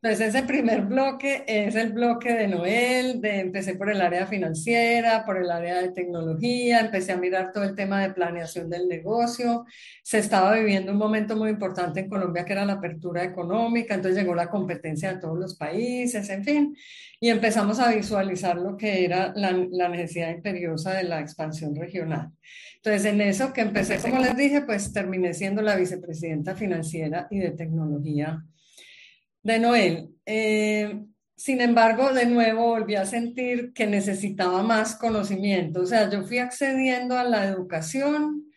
Entonces, 0.00 0.28
ese 0.28 0.46
primer 0.46 0.82
bloque 0.82 1.42
es 1.48 1.74
el 1.74 1.92
bloque 1.92 2.32
de 2.32 2.46
Noel, 2.46 3.20
de, 3.20 3.40
empecé 3.40 3.74
por 3.74 3.90
el 3.90 4.00
área 4.00 4.28
financiera, 4.28 5.24
por 5.24 5.38
el 5.38 5.50
área 5.50 5.82
de 5.82 5.90
tecnología, 5.90 6.78
empecé 6.78 7.10
a 7.10 7.16
mirar 7.16 7.50
todo 7.52 7.64
el 7.64 7.74
tema 7.74 8.02
de 8.02 8.14
planeación 8.14 8.70
del 8.70 8.86
negocio. 8.86 9.64
Se 10.04 10.18
estaba 10.18 10.54
viviendo 10.54 10.92
un 10.92 10.98
momento 10.98 11.34
muy 11.34 11.50
importante 11.50 11.98
en 11.98 12.08
Colombia 12.08 12.44
que 12.44 12.52
era 12.52 12.64
la 12.64 12.74
apertura 12.74 13.24
económica, 13.24 13.96
entonces 13.96 14.22
llegó 14.22 14.36
la 14.36 14.48
competencia 14.50 15.14
de 15.14 15.20
todos 15.20 15.36
los 15.36 15.56
países, 15.56 16.30
en 16.30 16.44
fin, 16.44 16.76
y 17.18 17.30
empezamos 17.30 17.80
a 17.80 17.90
visualizar 17.92 18.56
lo 18.56 18.76
que 18.76 19.04
era 19.04 19.32
la, 19.34 19.50
la 19.50 19.88
necesidad 19.88 20.30
imperiosa 20.30 20.92
de 20.92 21.02
la 21.02 21.18
expansión 21.18 21.74
regional. 21.74 22.30
Entonces, 22.76 23.04
en 23.04 23.20
eso 23.20 23.52
que 23.52 23.62
empecé, 23.62 23.98
como 23.98 24.20
les 24.20 24.36
dije, 24.36 24.62
pues 24.62 24.92
terminé 24.92 25.34
siendo 25.34 25.60
la 25.60 25.74
vicepresidenta 25.74 26.54
financiera 26.54 27.26
y 27.32 27.40
de 27.40 27.50
tecnología 27.50 28.44
de 29.42 29.58
Noel. 29.58 30.10
Eh, 30.26 31.00
sin 31.36 31.60
embargo, 31.60 32.12
de 32.12 32.26
nuevo 32.26 32.66
volví 32.66 32.96
a 32.96 33.06
sentir 33.06 33.72
que 33.72 33.86
necesitaba 33.86 34.62
más 34.62 34.96
conocimiento. 34.96 35.82
O 35.82 35.86
sea, 35.86 36.10
yo 36.10 36.24
fui 36.24 36.38
accediendo 36.38 37.16
a 37.16 37.24
la 37.24 37.46
educación 37.46 38.48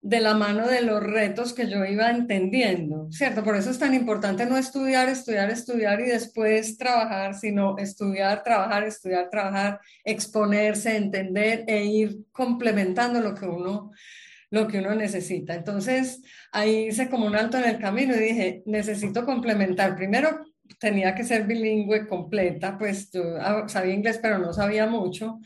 de 0.00 0.20
la 0.20 0.34
mano 0.34 0.68
de 0.68 0.82
los 0.82 1.02
retos 1.02 1.52
que 1.52 1.68
yo 1.68 1.84
iba 1.84 2.08
entendiendo, 2.10 3.08
¿cierto? 3.10 3.42
Por 3.42 3.56
eso 3.56 3.70
es 3.70 3.80
tan 3.80 3.94
importante 3.94 4.46
no 4.46 4.56
estudiar, 4.56 5.08
estudiar, 5.08 5.50
estudiar 5.50 6.00
y 6.00 6.04
después 6.04 6.78
trabajar, 6.78 7.34
sino 7.34 7.76
estudiar, 7.78 8.44
trabajar, 8.44 8.84
estudiar, 8.84 9.28
trabajar, 9.28 9.80
exponerse, 10.04 10.96
entender 10.96 11.64
e 11.66 11.84
ir 11.84 12.16
complementando 12.30 13.20
lo 13.20 13.34
que 13.34 13.46
uno 13.46 13.90
lo 14.50 14.66
que 14.68 14.78
uno 14.78 14.94
necesita. 14.94 15.54
Entonces, 15.54 16.22
ahí 16.52 16.88
hice 16.88 17.08
como 17.08 17.26
un 17.26 17.36
alto 17.36 17.58
en 17.58 17.64
el 17.64 17.78
camino 17.78 18.14
y 18.14 18.20
dije, 18.20 18.62
necesito 18.66 19.24
complementar. 19.24 19.96
Primero, 19.96 20.40
tenía 20.78 21.14
que 21.14 21.24
ser 21.24 21.46
bilingüe 21.46 22.06
completa, 22.06 22.76
pues 22.78 23.10
yo 23.12 23.22
sabía 23.68 23.94
inglés, 23.94 24.18
pero 24.20 24.38
no 24.38 24.52
sabía 24.52 24.86
mucho. 24.86 25.40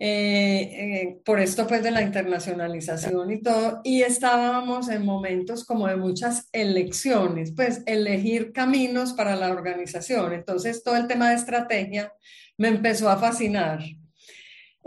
Eh, 0.00 0.60
eh, 0.60 1.18
por 1.24 1.40
esto 1.40 1.66
pues 1.66 1.82
de 1.82 1.90
la 1.90 2.02
internacionalización 2.02 3.32
y 3.32 3.42
todo, 3.42 3.80
y 3.82 4.02
estábamos 4.02 4.88
en 4.88 5.04
momentos 5.04 5.64
como 5.64 5.88
de 5.88 5.96
muchas 5.96 6.48
elecciones, 6.52 7.52
pues 7.52 7.82
elegir 7.84 8.52
caminos 8.52 9.12
para 9.14 9.34
la 9.34 9.50
organización. 9.50 10.34
Entonces 10.34 10.84
todo 10.84 10.96
el 10.96 11.08
tema 11.08 11.30
de 11.30 11.34
estrategia 11.34 12.12
me 12.56 12.68
empezó 12.68 13.10
a 13.10 13.16
fascinar. 13.16 13.80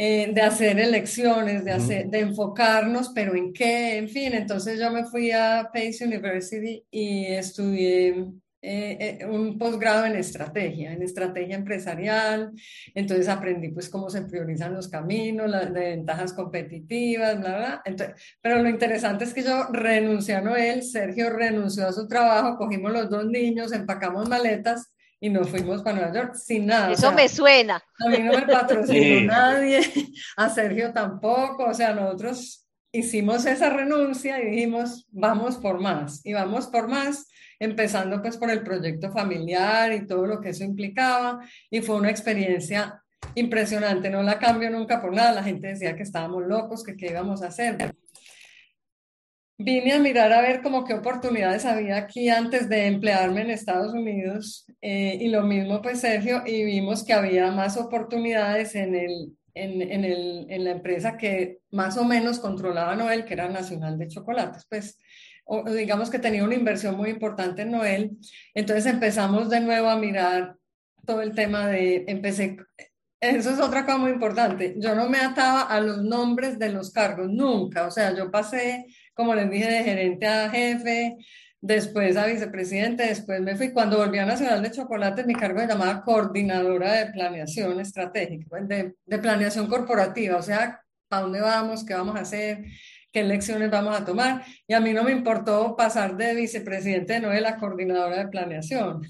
Eh, 0.03 0.31
de 0.33 0.41
hacer 0.41 0.79
elecciones, 0.79 1.63
de, 1.63 1.73
hacer, 1.73 2.09
de 2.09 2.21
enfocarnos, 2.21 3.09
pero 3.13 3.35
en 3.35 3.53
qué, 3.53 3.97
en 3.97 4.09
fin. 4.09 4.33
Entonces 4.33 4.79
yo 4.79 4.89
me 4.89 5.05
fui 5.05 5.29
a 5.29 5.69
Pace 5.71 6.03
University 6.03 6.83
y 6.89 7.27
estudié 7.27 8.09
eh, 8.63 9.19
eh, 9.21 9.25
un 9.27 9.59
posgrado 9.59 10.07
en 10.07 10.15
estrategia, 10.15 10.91
en 10.91 11.03
estrategia 11.03 11.55
empresarial. 11.55 12.51
Entonces 12.95 13.29
aprendí 13.29 13.69
pues 13.69 13.89
cómo 13.89 14.09
se 14.09 14.23
priorizan 14.23 14.73
los 14.73 14.87
caminos, 14.87 15.47
las 15.47 15.71
ventajas 15.71 16.33
competitivas, 16.33 17.39
bla, 17.39 17.57
bla. 17.57 17.81
Entonces, 17.85 18.15
pero 18.41 18.59
lo 18.59 18.69
interesante 18.69 19.25
es 19.25 19.35
que 19.35 19.43
yo 19.43 19.67
renuncié 19.71 20.33
a 20.33 20.41
Noel, 20.41 20.81
Sergio 20.81 21.29
renunció 21.29 21.87
a 21.87 21.93
su 21.93 22.07
trabajo, 22.07 22.57
cogimos 22.57 22.91
los 22.91 23.07
dos 23.07 23.27
niños, 23.27 23.71
empacamos 23.71 24.27
maletas 24.27 24.91
y 25.23 25.29
nos 25.29 25.49
fuimos 25.49 25.83
para 25.83 25.97
Nueva 25.97 26.13
York 26.13 26.35
sin 26.35 26.65
nada. 26.65 26.91
Eso 26.91 27.11
me 27.13 27.29
suena. 27.29 27.81
A 28.03 28.09
mí 28.09 28.17
no 28.17 28.33
me 28.33 28.41
patrocinó 28.47 29.27
nadie, 29.27 29.81
a 30.35 30.49
Sergio 30.49 30.91
tampoco, 30.91 31.65
o 31.65 31.73
sea, 31.73 31.93
nosotros 31.93 32.67
hicimos 32.91 33.45
esa 33.45 33.69
renuncia 33.69 34.41
y 34.41 34.47
dijimos, 34.47 35.07
vamos 35.11 35.57
por 35.57 35.79
más, 35.79 36.25
y 36.25 36.33
vamos 36.33 36.67
por 36.67 36.87
más, 36.87 37.27
empezando 37.59 38.19
pues 38.21 38.35
por 38.35 38.49
el 38.49 38.63
proyecto 38.63 39.11
familiar 39.11 39.93
y 39.93 40.07
todo 40.07 40.25
lo 40.25 40.41
que 40.41 40.49
eso 40.49 40.63
implicaba, 40.63 41.39
y 41.69 41.81
fue 41.81 41.95
una 41.95 42.09
experiencia 42.09 43.01
impresionante, 43.35 44.09
no 44.09 44.23
la 44.23 44.39
cambio 44.39 44.71
nunca 44.71 44.99
por 44.99 45.13
nada, 45.13 45.33
la 45.33 45.43
gente 45.43 45.67
decía 45.67 45.95
que 45.95 46.03
estábamos 46.03 46.47
locos, 46.47 46.83
que 46.83 46.97
qué 46.97 47.11
íbamos 47.11 47.43
a 47.43 47.47
hacer, 47.47 47.77
Vine 49.63 49.93
a 49.93 49.99
mirar 49.99 50.33
a 50.33 50.41
ver 50.41 50.61
como 50.61 50.83
qué 50.83 50.93
oportunidades 50.93 51.65
había 51.65 51.97
aquí 51.97 52.29
antes 52.29 52.69
de 52.69 52.87
emplearme 52.87 53.41
en 53.41 53.51
Estados 53.51 53.93
Unidos 53.93 54.65
eh, 54.81 55.17
y 55.19 55.27
lo 55.29 55.43
mismo 55.43 55.81
pues 55.81 55.99
Sergio 55.99 56.43
y 56.45 56.63
vimos 56.63 57.03
que 57.03 57.13
había 57.13 57.51
más 57.51 57.77
oportunidades 57.77 58.75
en 58.75 58.95
el 58.95 59.31
en, 59.53 59.81
el, 60.05 60.45
en, 60.49 60.63
la 60.63 60.71
empresa 60.71 61.17
que 61.17 61.59
más 61.71 61.97
o 61.97 62.05
menos 62.05 62.39
controlaba 62.39 62.95
Noel, 62.95 63.25
que 63.25 63.33
era 63.33 63.49
Nacional 63.49 63.97
de 63.97 64.07
Chocolates, 64.07 64.65
pues 64.69 64.97
o, 65.43 65.69
digamos 65.69 66.09
que 66.09 66.19
tenía 66.19 66.43
una 66.43 66.55
inversión 66.55 66.95
muy 66.95 67.09
importante 67.09 67.63
en 67.63 67.71
Noel. 67.71 68.17
Entonces 68.53 68.85
empezamos 68.85 69.49
de 69.49 69.59
nuevo 69.59 69.89
a 69.89 69.97
mirar 69.97 70.55
todo 71.05 71.21
el 71.21 71.33
tema 71.33 71.67
de, 71.67 72.05
empecé, 72.07 72.57
eso 73.19 73.49
es 73.51 73.59
otra 73.59 73.85
cosa 73.85 73.97
muy 73.97 74.11
importante, 74.11 74.75
yo 74.77 74.95
no 74.95 75.09
me 75.09 75.19
ataba 75.19 75.63
a 75.63 75.79
los 75.79 76.03
nombres 76.03 76.57
de 76.57 76.69
los 76.69 76.91
cargos, 76.91 77.29
nunca, 77.29 77.87
o 77.87 77.91
sea, 77.91 78.15
yo 78.15 78.31
pasé, 78.31 78.85
como 79.21 79.35
les 79.35 79.51
dije, 79.51 79.69
de 79.69 79.83
gerente 79.83 80.25
a 80.25 80.49
jefe, 80.49 81.15
después 81.61 82.17
a 82.17 82.25
vicepresidente, 82.25 83.05
después 83.05 83.39
me 83.39 83.55
fui, 83.55 83.71
cuando 83.71 83.97
volví 83.97 84.17
a 84.17 84.25
Nacional 84.25 84.63
de 84.63 84.71
Chocolates, 84.71 85.27
mi 85.27 85.35
cargo 85.35 85.59
se 85.59 85.67
llamaba 85.67 86.03
coordinadora 86.03 86.91
de 86.93 87.11
planeación 87.11 87.79
estratégica, 87.79 88.59
de, 88.61 88.95
de 89.05 89.17
planeación 89.19 89.67
corporativa, 89.67 90.37
o 90.37 90.41
sea, 90.41 90.81
¿para 91.07 91.21
dónde 91.21 91.39
vamos? 91.39 91.85
¿Qué 91.85 91.93
vamos 91.93 92.15
a 92.15 92.21
hacer? 92.21 92.65
¿Qué 93.11 93.19
elecciones 93.19 93.69
vamos 93.69 93.95
a 93.95 94.03
tomar? 94.03 94.43
Y 94.65 94.73
a 94.73 94.79
mí 94.79 94.91
no 94.91 95.03
me 95.03 95.11
importó 95.11 95.75
pasar 95.75 96.17
de 96.17 96.33
vicepresidente 96.33 97.19
no 97.19 97.29
de 97.29 97.41
la 97.41 97.57
coordinadora 97.57 98.23
de 98.23 98.27
planeación. 98.29 99.01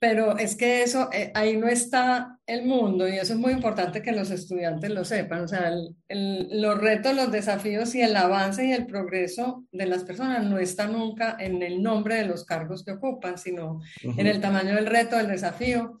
Pero 0.00 0.38
es 0.38 0.56
que 0.56 0.82
eso, 0.82 1.10
eh, 1.12 1.30
ahí 1.34 1.58
no 1.58 1.68
está 1.68 2.38
el 2.46 2.64
mundo 2.64 3.06
y 3.06 3.18
eso 3.18 3.34
es 3.34 3.38
muy 3.38 3.52
importante 3.52 4.00
que 4.00 4.12
los 4.12 4.30
estudiantes 4.30 4.90
lo 4.90 5.04
sepan. 5.04 5.42
O 5.42 5.48
sea, 5.48 5.70
los 6.08 6.80
retos, 6.80 7.14
los 7.14 7.30
desafíos 7.30 7.94
y 7.94 8.00
el 8.00 8.16
avance 8.16 8.64
y 8.66 8.72
el 8.72 8.86
progreso 8.86 9.66
de 9.70 9.84
las 9.84 10.04
personas 10.04 10.46
no 10.46 10.58
está 10.58 10.86
nunca 10.86 11.36
en 11.38 11.62
el 11.62 11.82
nombre 11.82 12.14
de 12.14 12.24
los 12.24 12.46
cargos 12.46 12.82
que 12.82 12.92
ocupan, 12.92 13.36
sino 13.36 13.82
en 14.02 14.26
el 14.26 14.40
tamaño 14.40 14.74
del 14.74 14.86
reto, 14.86 15.18
del 15.18 15.28
desafío 15.28 16.00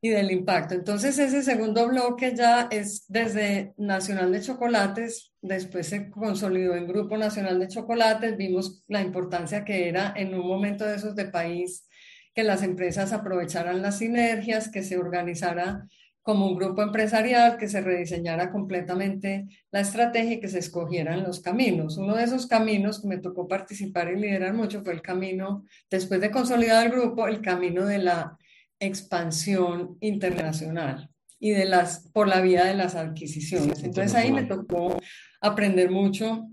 y 0.00 0.08
del 0.08 0.32
impacto. 0.32 0.74
Entonces, 0.74 1.16
ese 1.20 1.44
segundo 1.44 1.86
bloque 1.86 2.34
ya 2.34 2.66
es 2.72 3.04
desde 3.06 3.72
Nacional 3.76 4.32
de 4.32 4.40
Chocolates, 4.40 5.32
después 5.40 5.86
se 5.86 6.10
consolidó 6.10 6.74
en 6.74 6.88
Grupo 6.88 7.16
Nacional 7.16 7.60
de 7.60 7.68
Chocolates, 7.68 8.36
vimos 8.36 8.82
la 8.88 9.00
importancia 9.00 9.64
que 9.64 9.88
era 9.88 10.12
en 10.16 10.34
un 10.34 10.44
momento 10.44 10.84
de 10.84 10.96
esos 10.96 11.14
de 11.14 11.26
país 11.26 11.86
que 12.34 12.44
las 12.44 12.62
empresas 12.62 13.12
aprovecharan 13.12 13.82
las 13.82 13.98
sinergias, 13.98 14.68
que 14.70 14.82
se 14.82 14.96
organizara 14.96 15.86
como 16.22 16.46
un 16.46 16.56
grupo 16.56 16.82
empresarial, 16.82 17.58
que 17.58 17.68
se 17.68 17.80
rediseñara 17.80 18.52
completamente 18.52 19.48
la 19.72 19.80
estrategia 19.80 20.34
y 20.34 20.40
que 20.40 20.48
se 20.48 20.60
escogieran 20.60 21.24
los 21.24 21.40
caminos. 21.40 21.96
Uno 21.96 22.14
de 22.14 22.24
esos 22.24 22.46
caminos 22.46 23.00
que 23.00 23.08
me 23.08 23.18
tocó 23.18 23.48
participar 23.48 24.12
y 24.12 24.20
liderar 24.20 24.54
mucho 24.54 24.82
fue 24.82 24.92
el 24.92 25.02
camino, 25.02 25.64
después 25.90 26.20
de 26.20 26.30
consolidar 26.30 26.86
el 26.86 26.92
grupo, 26.92 27.26
el 27.26 27.40
camino 27.40 27.84
de 27.84 27.98
la 27.98 28.38
expansión 28.78 29.96
internacional 30.00 31.10
y 31.40 31.50
de 31.50 31.64
las, 31.64 32.08
por 32.12 32.28
la 32.28 32.40
vía 32.40 32.64
de 32.64 32.74
las 32.74 32.94
adquisiciones. 32.94 33.82
Entonces 33.82 34.14
ahí 34.14 34.30
me 34.30 34.44
tocó 34.44 34.96
aprender 35.40 35.90
mucho, 35.90 36.48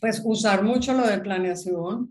pues 0.00 0.20
usar 0.24 0.64
mucho 0.64 0.94
lo 0.94 1.06
de 1.06 1.18
planeación 1.18 2.10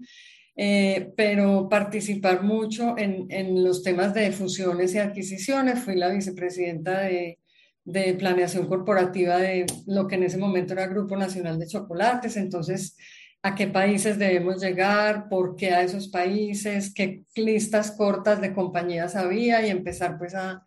eh, 0.61 1.13
pero 1.15 1.69
participar 1.69 2.43
mucho 2.43 2.97
en, 2.97 3.27
en, 3.29 3.63
los 3.63 3.81
temas 3.81 4.13
de 4.13 4.29
fusiones 4.33 4.93
y 4.93 4.97
adquisiciones. 4.97 5.79
Fui 5.79 5.95
la 5.95 6.09
vicepresidenta 6.09 6.99
de, 6.99 7.39
de, 7.85 8.13
planeación 8.15 8.67
corporativa 8.67 9.37
de 9.37 9.65
lo 9.87 10.05
que 10.05 10.15
en 10.15 10.23
ese 10.23 10.37
momento 10.37 10.73
era 10.73 10.87
Grupo 10.87 11.15
Nacional 11.15 11.57
de 11.59 11.67
Chocolates. 11.67 12.35
Entonces, 12.35 12.97
¿a 13.41 13.55
qué 13.55 13.67
países 13.67 14.19
debemos 14.19 14.61
llegar? 14.61 15.29
¿Por 15.29 15.55
qué 15.55 15.71
a 15.71 15.81
esos 15.81 16.09
países? 16.09 16.93
¿Qué 16.93 17.23
listas 17.37 17.91
cortas 17.91 18.41
de 18.41 18.53
compañías 18.53 19.15
había? 19.15 19.65
Y 19.65 19.69
empezar 19.69 20.17
pues 20.17 20.35
a, 20.35 20.65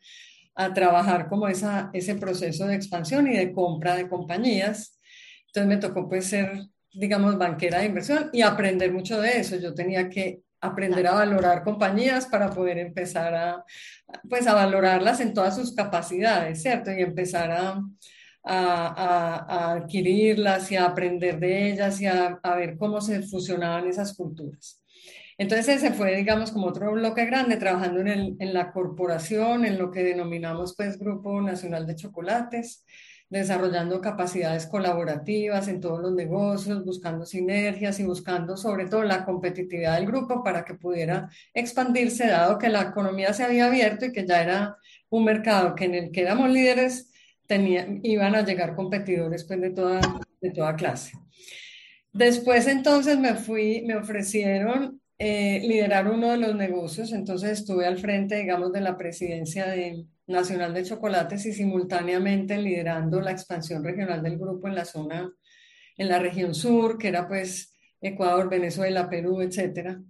a 0.54 0.72
trabajar 0.72 1.28
como 1.28 1.48
esa, 1.48 1.90
ese 1.92 2.14
proceso 2.14 2.66
de 2.66 2.76
expansión 2.76 3.26
y 3.30 3.36
de 3.36 3.52
compra 3.52 3.94
de 3.94 4.08
compañías. 4.08 4.98
Entonces 5.48 5.68
me 5.68 5.76
tocó 5.76 6.08
pues 6.08 6.24
ser 6.28 6.50
digamos, 6.92 7.38
banquera 7.38 7.78
de 7.80 7.86
inversión 7.86 8.30
y 8.32 8.42
aprender 8.42 8.92
mucho 8.92 9.20
de 9.20 9.38
eso. 9.38 9.56
Yo 9.56 9.74
tenía 9.74 10.08
que 10.08 10.42
aprender 10.60 11.06
a 11.06 11.14
valorar 11.14 11.64
compañías 11.64 12.26
para 12.26 12.50
poder 12.50 12.78
empezar 12.78 13.34
a, 13.34 13.64
pues, 14.28 14.46
a 14.46 14.54
valorarlas 14.54 15.20
en 15.20 15.34
todas 15.34 15.56
sus 15.56 15.74
capacidades, 15.74 16.62
¿cierto? 16.62 16.92
Y 16.92 17.02
empezar 17.02 17.50
a, 17.50 17.82
a, 18.44 19.44
a 19.48 19.72
adquirirlas 19.72 20.70
y 20.70 20.76
a 20.76 20.86
aprender 20.86 21.38
de 21.38 21.72
ellas 21.72 22.00
y 22.00 22.06
a, 22.06 22.40
ver 22.56 22.76
cómo 22.76 23.00
se 23.00 23.22
fusionaban 23.22 23.86
esas 23.86 24.14
culturas. 24.14 24.82
Entonces 25.38 25.76
ese 25.76 25.92
fue, 25.92 26.16
digamos, 26.16 26.52
como 26.52 26.66
otro 26.66 26.92
bloque 26.92 27.24
grande, 27.24 27.56
trabajando 27.56 28.00
en, 28.00 28.08
el, 28.08 28.36
en 28.38 28.54
la 28.54 28.70
corporación, 28.70 29.64
en 29.64 29.78
lo 29.78 29.90
que 29.90 30.04
denominamos 30.04 30.74
pues 30.76 30.98
Grupo 30.98 31.40
Nacional 31.40 31.86
de 31.86 31.96
Chocolates 31.96 32.84
desarrollando 33.32 34.02
capacidades 34.02 34.66
colaborativas 34.66 35.66
en 35.66 35.80
todos 35.80 36.02
los 36.02 36.12
negocios, 36.12 36.84
buscando 36.84 37.24
sinergias 37.24 37.98
y 37.98 38.04
buscando 38.04 38.58
sobre 38.58 38.86
todo 38.86 39.04
la 39.04 39.24
competitividad 39.24 39.96
del 39.96 40.06
grupo 40.06 40.44
para 40.44 40.66
que 40.66 40.74
pudiera 40.74 41.30
expandirse, 41.54 42.26
dado 42.26 42.58
que 42.58 42.68
la 42.68 42.82
economía 42.82 43.32
se 43.32 43.42
había 43.42 43.68
abierto 43.68 44.04
y 44.04 44.12
que 44.12 44.26
ya 44.26 44.42
era 44.42 44.76
un 45.08 45.24
mercado 45.24 45.74
que 45.74 45.86
en 45.86 45.94
el 45.94 46.10
que 46.12 46.20
éramos 46.20 46.50
líderes, 46.50 47.10
tenía, 47.46 47.88
iban 48.02 48.34
a 48.34 48.44
llegar 48.44 48.76
competidores 48.76 49.44
pues, 49.44 49.62
de, 49.62 49.70
toda, 49.70 50.00
de 50.42 50.50
toda 50.50 50.76
clase. 50.76 51.12
Después 52.12 52.66
entonces 52.66 53.18
me 53.18 53.34
fui, 53.34 53.82
me 53.86 53.96
ofrecieron 53.96 55.00
eh, 55.18 55.60
liderar 55.66 56.06
uno 56.06 56.32
de 56.32 56.36
los 56.36 56.54
negocios, 56.54 57.12
entonces 57.12 57.60
estuve 57.60 57.86
al 57.86 57.96
frente, 57.96 58.36
digamos, 58.36 58.72
de 58.72 58.82
la 58.82 58.98
presidencia 58.98 59.68
de, 59.68 60.04
nacional 60.26 60.72
de 60.74 60.84
chocolates 60.84 61.46
y 61.46 61.52
simultáneamente 61.52 62.58
liderando 62.58 63.20
la 63.20 63.32
expansión 63.32 63.84
regional 63.84 64.22
del 64.22 64.38
grupo 64.38 64.68
en 64.68 64.74
la 64.74 64.84
zona, 64.84 65.30
en 65.96 66.08
la 66.08 66.18
región 66.18 66.54
sur, 66.54 66.98
que 66.98 67.08
era 67.08 67.28
pues 67.28 67.74
Ecuador, 68.00 68.48
Venezuela, 68.48 69.08
Perú, 69.08 69.40
etcétera, 69.42 70.00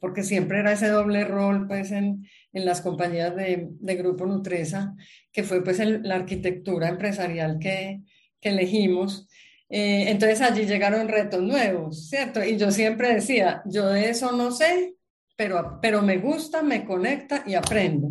porque 0.00 0.22
siempre 0.22 0.60
era 0.60 0.72
ese 0.72 0.88
doble 0.88 1.24
rol 1.24 1.66
pues 1.66 1.92
en, 1.92 2.26
en 2.52 2.64
las 2.64 2.80
compañías 2.80 3.36
de, 3.36 3.68
de, 3.70 3.94
Grupo 3.96 4.26
Nutresa, 4.26 4.94
que 5.30 5.44
fue 5.44 5.62
pues 5.62 5.78
la 5.78 6.14
arquitectura 6.14 6.88
empresarial 6.88 7.58
que, 7.58 8.00
que 8.40 8.48
elegimos. 8.48 9.28
Eh, 9.68 10.06
entonces 10.08 10.40
allí 10.40 10.64
llegaron 10.64 11.08
retos 11.08 11.42
nuevos, 11.42 12.08
¿cierto? 12.08 12.42
Y 12.42 12.56
yo 12.56 12.70
siempre 12.70 13.14
decía, 13.14 13.62
yo 13.66 13.88
de 13.88 14.10
eso 14.10 14.32
no 14.32 14.50
sé, 14.50 14.96
pero, 15.36 15.78
pero 15.80 16.02
me 16.02 16.18
gusta, 16.18 16.62
me 16.62 16.84
conecta 16.84 17.44
y 17.46 17.54
aprendo. 17.54 18.10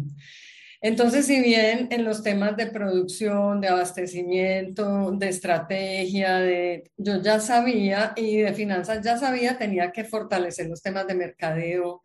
Entonces, 0.82 1.26
si 1.26 1.42
bien 1.42 1.90
en 1.92 2.06
los 2.06 2.24
temas 2.24 2.56
de 2.56 2.68
producción, 2.68 3.60
de 3.60 3.68
abastecimiento, 3.68 5.12
de 5.12 5.28
estrategia, 5.28 6.38
de, 6.38 6.90
yo 6.96 7.22
ya 7.22 7.40
sabía 7.42 8.14
y 8.16 8.38
de 8.38 8.54
finanzas 8.54 9.02
ya 9.04 9.18
sabía, 9.18 9.58
tenía 9.58 9.92
que 9.92 10.06
fortalecer 10.06 10.70
los 10.70 10.82
temas 10.82 11.06
de 11.06 11.16
mercadeo, 11.16 12.02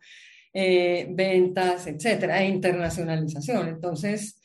eh, 0.53 1.07
ventas, 1.09 1.87
etcétera, 1.87 2.41
e 2.41 2.47
internacionalización. 2.47 3.69
Entonces, 3.69 4.41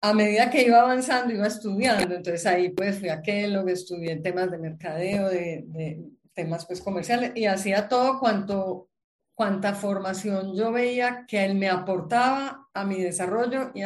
a 0.00 0.12
medida 0.14 0.50
que 0.50 0.62
iba 0.62 0.80
avanzando, 0.80 1.32
iba 1.34 1.46
estudiando. 1.46 2.14
Entonces, 2.14 2.46
ahí 2.46 2.70
pues 2.70 2.98
fui 2.98 3.08
a 3.08 3.22
Kellogg, 3.22 3.68
estudié 3.68 4.16
temas 4.16 4.50
de 4.50 4.58
mercadeo, 4.58 5.28
de, 5.28 6.02
temas 6.34 6.66
pues 6.66 6.80
comerciales 6.80 7.32
y 7.36 7.46
hacía 7.46 7.88
todo 7.88 8.18
cuanto 8.18 8.88
cuánta 9.34 9.72
formación 9.74 10.54
yo 10.56 10.72
veía 10.72 11.24
que 11.28 11.44
él 11.44 11.54
me 11.54 11.68
aportaba 11.68 12.63
a 12.74 12.84
mi 12.84 13.00
desarrollo, 13.00 13.70
y 13.74 13.82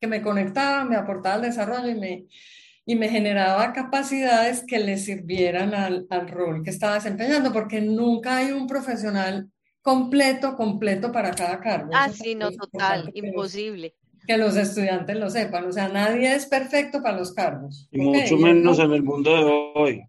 que 0.00 0.06
me 0.06 0.20
conectaba, 0.20 0.84
me 0.84 0.96
aportaba 0.96 1.36
al 1.36 1.42
desarrollo 1.42 1.88
y 1.88 1.94
me, 1.94 2.26
y 2.84 2.96
me 2.96 3.08
generaba 3.08 3.72
capacidades 3.72 4.64
que 4.66 4.78
le 4.80 4.98
sirvieran 4.98 5.74
al, 5.74 6.06
al 6.10 6.28
rol 6.28 6.62
que 6.62 6.70
estaba 6.70 6.94
desempeñando, 6.94 7.52
porque 7.52 7.80
nunca 7.80 8.36
hay 8.38 8.52
un 8.52 8.66
profesional 8.66 9.48
completo, 9.80 10.56
completo 10.56 11.10
para 11.12 11.30
cada 11.32 11.60
cargo. 11.60 11.90
Ah, 11.94 12.08
sí, 12.08 12.34
no, 12.34 12.50
total, 12.50 13.10
imposible. 13.14 13.94
que 14.26 14.36
los 14.36 14.56
estudiantes 14.56 15.16
lo 15.16 15.28
sepan, 15.30 15.66
o 15.66 15.72
sea, 15.72 15.88
nadie 15.88 16.34
es 16.34 16.46
perfecto 16.46 17.02
para 17.02 17.18
los 17.18 17.32
cargos. 17.32 17.88
Y 17.90 18.00
mucho 18.00 18.36
menos 18.36 18.78
en 18.78 18.92
el 18.92 19.02
mundo 19.02 19.36
de 19.36 19.72
hoy. 19.74 20.02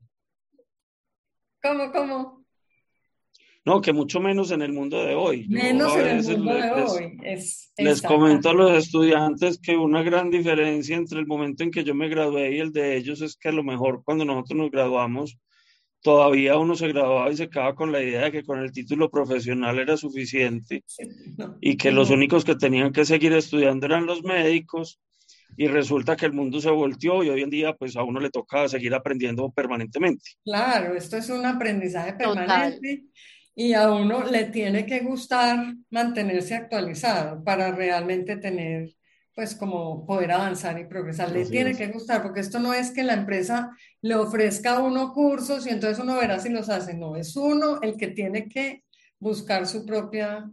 ¿Cómo, 1.62 1.92
cómo? 1.92 2.43
No, 3.66 3.80
que 3.80 3.94
mucho 3.94 4.20
menos 4.20 4.52
en 4.52 4.62
el 4.62 4.74
mundo 4.74 5.02
de 5.04 5.16
hoy. 5.16 5.48
Menos 5.48 5.96
en 5.96 6.08
el 6.08 6.38
mundo 6.38 6.54
de 6.54 6.84
hoy. 6.84 7.20
les 7.78 8.02
comento 8.02 8.50
a 8.50 8.54
los 8.54 8.72
estudiantes 8.72 9.58
que 9.58 9.78
una 9.78 10.04
gran 10.04 10.30
diferencia 10.30 10.98
entre 10.98 11.20
el 11.20 11.28
momento 11.28 11.64
en 11.64 11.72
que 11.72 11.86
yo 11.86 11.96
me 11.96 12.10
gradué 12.10 12.56
y 12.56 12.60
el 12.60 12.74
de 12.74 12.98
ellos 12.98 13.22
es 13.22 13.38
que 13.38 13.50
a 13.50 13.54
lo 13.54 13.64
mejor 13.64 14.04
cuando 14.04 14.26
nosotros 14.26 14.58
nos 14.58 14.72
graduamos, 14.72 15.38
todavía 16.02 16.58
uno 16.58 16.76
se 16.76 16.90
graduaba 16.90 17.32
y 17.32 17.38
se 17.38 17.50
quedaba 17.50 17.74
con 17.74 17.94
la 17.94 18.04
idea 18.04 18.26
de 18.26 18.32
que 18.34 18.44
con 18.44 18.60
el 18.60 18.74
título 18.74 19.10
profesional 19.10 19.80
era 19.80 19.96
suficiente 19.96 20.84
y 21.62 21.78
que 21.78 21.92
los 21.92 22.10
únicos 22.10 22.44
que 22.44 22.56
tenían 22.56 22.92
que 22.92 23.06
seguir 23.06 23.32
estudiando 23.32 23.86
eran 23.86 24.06
los 24.06 24.24
médicos 24.24 25.00
y 25.56 25.68
resulta 25.68 26.18
que 26.18 26.26
el 26.26 26.34
mundo 26.34 26.60
se 26.60 26.70
volteó 26.70 27.24
y 27.24 27.30
hoy 27.30 27.44
en 27.44 27.50
día 27.50 27.74
pues 27.74 27.96
a 27.96 28.04
uno 28.04 28.20
le 28.20 28.30
toca 28.30 28.68
seguir 28.68 28.94
aprendiendo 28.94 29.50
permanentemente. 29.52 30.32
Claro, 30.44 30.96
esto 30.96 31.16
es 31.16 31.30
un 31.30 31.46
aprendizaje 31.46 32.14
permanente 32.14 33.06
y 33.56 33.74
a 33.74 33.92
uno 33.92 34.24
le 34.24 34.46
tiene 34.46 34.86
que 34.86 35.02
gustar 35.02 35.76
mantenerse 35.90 36.56
actualizado 36.56 37.44
para 37.44 37.72
realmente 37.72 38.38
tener 38.38 38.90
pues 39.36 39.56
como 39.56 40.06
poder 40.06 40.32
avanzar 40.32 40.80
y 40.80 40.86
progresar. 40.86 41.32
Le 41.32 41.46
tiene 41.46 41.76
que 41.76 41.88
gustar, 41.88 42.22
porque 42.22 42.40
esto 42.40 42.60
no 42.60 42.74
es 42.74 42.92
que 42.92 43.04
la 43.04 43.14
empresa 43.14 43.72
le 44.02 44.16
ofrezca 44.16 44.76
a 44.76 44.84
uno 44.84 45.12
cursos 45.12 45.66
y 45.66 45.70
entonces 45.70 46.04
uno 46.04 46.16
verá 46.18 46.40
si 46.40 46.50
los 46.50 46.70
hace, 46.70 46.94
no, 46.94 47.16
es 47.16 47.36
uno 47.36 47.82
el 47.82 47.98
que 47.98 48.10
tiene 48.10 48.48
que 48.48 48.84
buscar 49.20 49.66
su, 49.66 49.86
propia, 49.86 50.50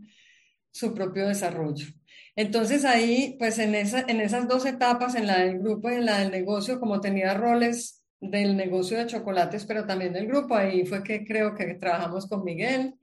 su 0.71 0.95
propio 0.95 1.29
desarrollo. 1.29 1.89
Entonces 2.37 2.87
ahí, 2.87 3.37
pues 3.39 3.59
en, 3.59 3.75
esa, 3.75 4.01
en 4.01 4.21
esas 4.21 4.49
dos 4.49 4.65
etapas, 4.65 5.15
en 5.15 5.27
la 5.27 5.41
del 5.41 5.59
grupo 5.59 5.91
y 5.91 5.95
en 5.95 6.07
la 6.07 6.21
del 6.21 6.31
negocio, 6.31 6.81
como 6.81 7.01
tenía 7.01 7.35
roles 7.35 8.00
del 8.21 8.57
negocio 8.57 8.99
de 8.99 9.07
chocolates, 9.07 9.65
pero 9.65 9.87
también 9.87 10.13
del 10.13 10.27
grupo, 10.27 10.55
ahí 10.55 10.85
fue 10.85 11.03
que 11.03 11.25
creo 11.25 11.55
que 11.55 11.75
trabajamos 11.75 12.27
con 12.27 12.45
Miguel, 12.45 12.95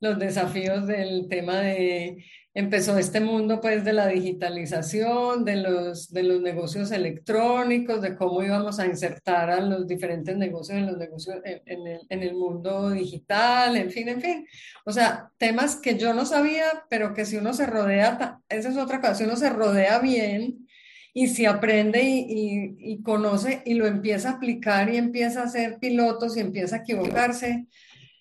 los 0.00 0.18
desafíos 0.18 0.86
del 0.86 1.26
tema 1.28 1.60
de 1.60 2.24
empezó 2.58 2.98
este 2.98 3.20
mundo 3.20 3.60
pues 3.60 3.84
de 3.84 3.92
la 3.92 4.08
digitalización, 4.08 5.44
de 5.44 5.56
los, 5.56 6.12
de 6.12 6.24
los 6.24 6.40
negocios 6.40 6.90
electrónicos, 6.90 8.02
de 8.02 8.16
cómo 8.16 8.42
íbamos 8.42 8.80
a 8.80 8.86
insertar 8.86 9.48
a 9.48 9.60
los 9.60 9.86
diferentes 9.86 10.36
negocios 10.36 10.78
en, 10.78 10.86
los 10.86 10.96
negocios, 10.96 11.36
en, 11.44 11.86
el, 11.86 12.00
en 12.08 12.22
el 12.22 12.34
mundo 12.34 12.90
digital, 12.90 13.76
en 13.76 13.90
fin, 13.92 14.08
en 14.08 14.20
fin. 14.20 14.46
O 14.84 14.92
sea, 14.92 15.30
temas 15.38 15.76
que 15.76 15.96
yo 15.98 16.14
no 16.14 16.26
sabía, 16.26 16.64
pero 16.90 17.14
que 17.14 17.26
si 17.26 17.36
uno 17.36 17.54
se 17.54 17.66
rodea, 17.66 18.40
esa 18.48 18.68
es 18.70 18.76
otra 18.76 19.00
cosa, 19.00 19.14
si 19.14 19.24
uno 19.24 19.36
se 19.36 19.50
rodea 19.50 20.00
bien 20.00 20.67
y 21.14 21.28
si 21.28 21.46
aprende 21.46 22.02
y, 22.02 22.18
y, 22.28 22.92
y 22.92 23.02
conoce 23.02 23.62
y 23.64 23.74
lo 23.74 23.86
empieza 23.86 24.30
a 24.30 24.32
aplicar 24.34 24.92
y 24.92 24.96
empieza 24.96 25.40
a 25.40 25.44
hacer 25.44 25.78
pilotos 25.78 26.36
y 26.36 26.40
empieza 26.40 26.76
a 26.76 26.78
equivocarse, 26.80 27.66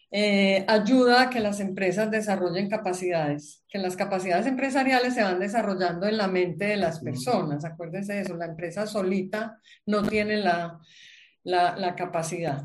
eh, 0.09 0.63
ayuda 0.69 1.23
a 1.23 1.29
que 1.29 1.41
las 1.41 1.59
empresas 1.59 2.09
desarrollen 2.09 2.69
capacidades, 2.69 3.65
que 3.67 3.77
las 3.77 3.97
capacidades 3.97 4.47
empresariales 4.47 5.13
se 5.13 5.23
van 5.23 5.39
desarrollando 5.39 6.07
en 6.07 6.17
la 6.17 6.29
mente 6.29 6.65
de 6.65 6.77
las 6.77 7.01
personas. 7.01 7.65
Acuérdense 7.65 8.13
de 8.13 8.21
eso, 8.21 8.35
la 8.37 8.45
empresa 8.45 8.87
solita 8.87 9.59
no 9.85 10.03
tiene 10.03 10.37
la, 10.37 10.79
la, 11.43 11.95
capacidad. 11.95 12.63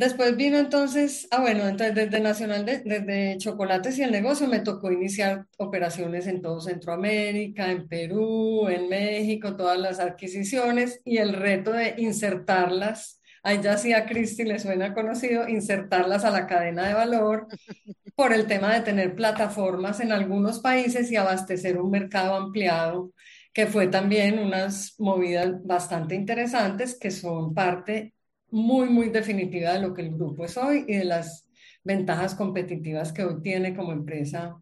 Después 0.00 0.34
vino 0.34 0.56
entonces, 0.56 1.28
ah 1.30 1.42
bueno, 1.42 1.68
entonces 1.68 1.94
desde 1.94 2.20
Nacional, 2.20 2.64
desde 2.64 3.36
Chocolates 3.36 3.98
y 3.98 4.02
el 4.02 4.10
negocio 4.10 4.48
me 4.48 4.60
tocó 4.60 4.90
iniciar 4.90 5.44
operaciones 5.58 6.26
en 6.26 6.40
todo 6.40 6.62
Centroamérica, 6.62 7.70
en 7.70 7.86
Perú, 7.86 8.66
en 8.70 8.88
México, 8.88 9.56
todas 9.56 9.78
las 9.78 10.00
adquisiciones 10.00 11.02
y 11.04 11.18
el 11.18 11.34
reto 11.34 11.72
de 11.72 11.96
insertarlas. 11.98 13.20
Ahí 13.42 13.60
ya 13.62 13.76
sí 13.76 13.92
a 13.92 14.06
Cristi 14.06 14.44
le 14.44 14.58
suena 14.58 14.94
conocido, 14.94 15.46
insertarlas 15.46 16.24
a 16.24 16.30
la 16.30 16.46
cadena 16.46 16.88
de 16.88 16.94
valor 16.94 17.46
por 18.16 18.32
el 18.32 18.46
tema 18.46 18.72
de 18.72 18.80
tener 18.80 19.14
plataformas 19.14 20.00
en 20.00 20.12
algunos 20.12 20.60
países 20.60 21.12
y 21.12 21.16
abastecer 21.16 21.78
un 21.78 21.90
mercado 21.90 22.36
ampliado, 22.36 23.12
que 23.52 23.66
fue 23.66 23.86
también 23.88 24.38
unas 24.38 24.94
movidas 24.98 25.62
bastante 25.62 26.14
interesantes 26.14 26.98
que 26.98 27.10
son 27.10 27.52
parte 27.52 28.14
muy, 28.50 28.88
muy 28.88 29.08
definitiva 29.08 29.72
de 29.72 29.80
lo 29.80 29.94
que 29.94 30.02
el 30.02 30.14
grupo 30.14 30.44
es 30.44 30.56
hoy 30.56 30.84
y 30.88 30.96
de 30.96 31.04
las 31.04 31.46
ventajas 31.84 32.34
competitivas 32.34 33.12
que 33.12 33.24
hoy 33.24 33.40
tiene 33.42 33.74
como 33.74 33.92
empresa 33.92 34.56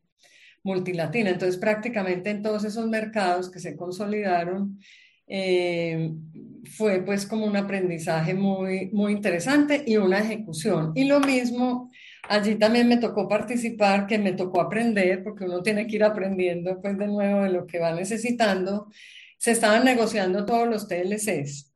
multilatina. 0.63 1.31
Entonces, 1.31 1.59
prácticamente 1.59 2.31
en 2.31 2.43
todos 2.43 2.65
esos 2.65 2.87
mercados 2.87 3.51
que 3.51 3.61
se 3.61 3.77
consolidaron, 3.77 4.79
eh, 5.27 6.11
fue 6.77 7.03
pues 7.03 7.27
como 7.27 7.47
un 7.47 7.57
aprendizaje 7.57 8.35
muy, 8.35 8.91
muy 8.93 9.13
interesante 9.13 9.83
y 9.87 9.97
una 9.97 10.21
ejecución. 10.21 10.93
Y 10.95 11.05
lo 11.05 11.21
mismo, 11.21 11.91
allí 12.29 12.55
también 12.57 12.89
me 12.89 12.97
tocó 12.97 13.29
participar, 13.29 14.07
que 14.07 14.19
me 14.19 14.33
tocó 14.33 14.61
aprender, 14.61 15.23
porque 15.23 15.45
uno 15.45 15.63
tiene 15.63 15.87
que 15.87 15.97
ir 15.97 16.05
aprendiendo 16.05 16.81
pues 16.81 16.97
de 16.97 17.07
nuevo 17.07 17.43
de 17.43 17.51
lo 17.51 17.67
que 17.67 17.79
va 17.79 17.95
necesitando. 17.95 18.89
Se 19.39 19.53
estaban 19.53 19.85
negociando 19.85 20.45
todos 20.45 20.69
los 20.69 20.89
TLCs. 20.89 21.73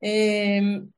Em, 0.00 0.90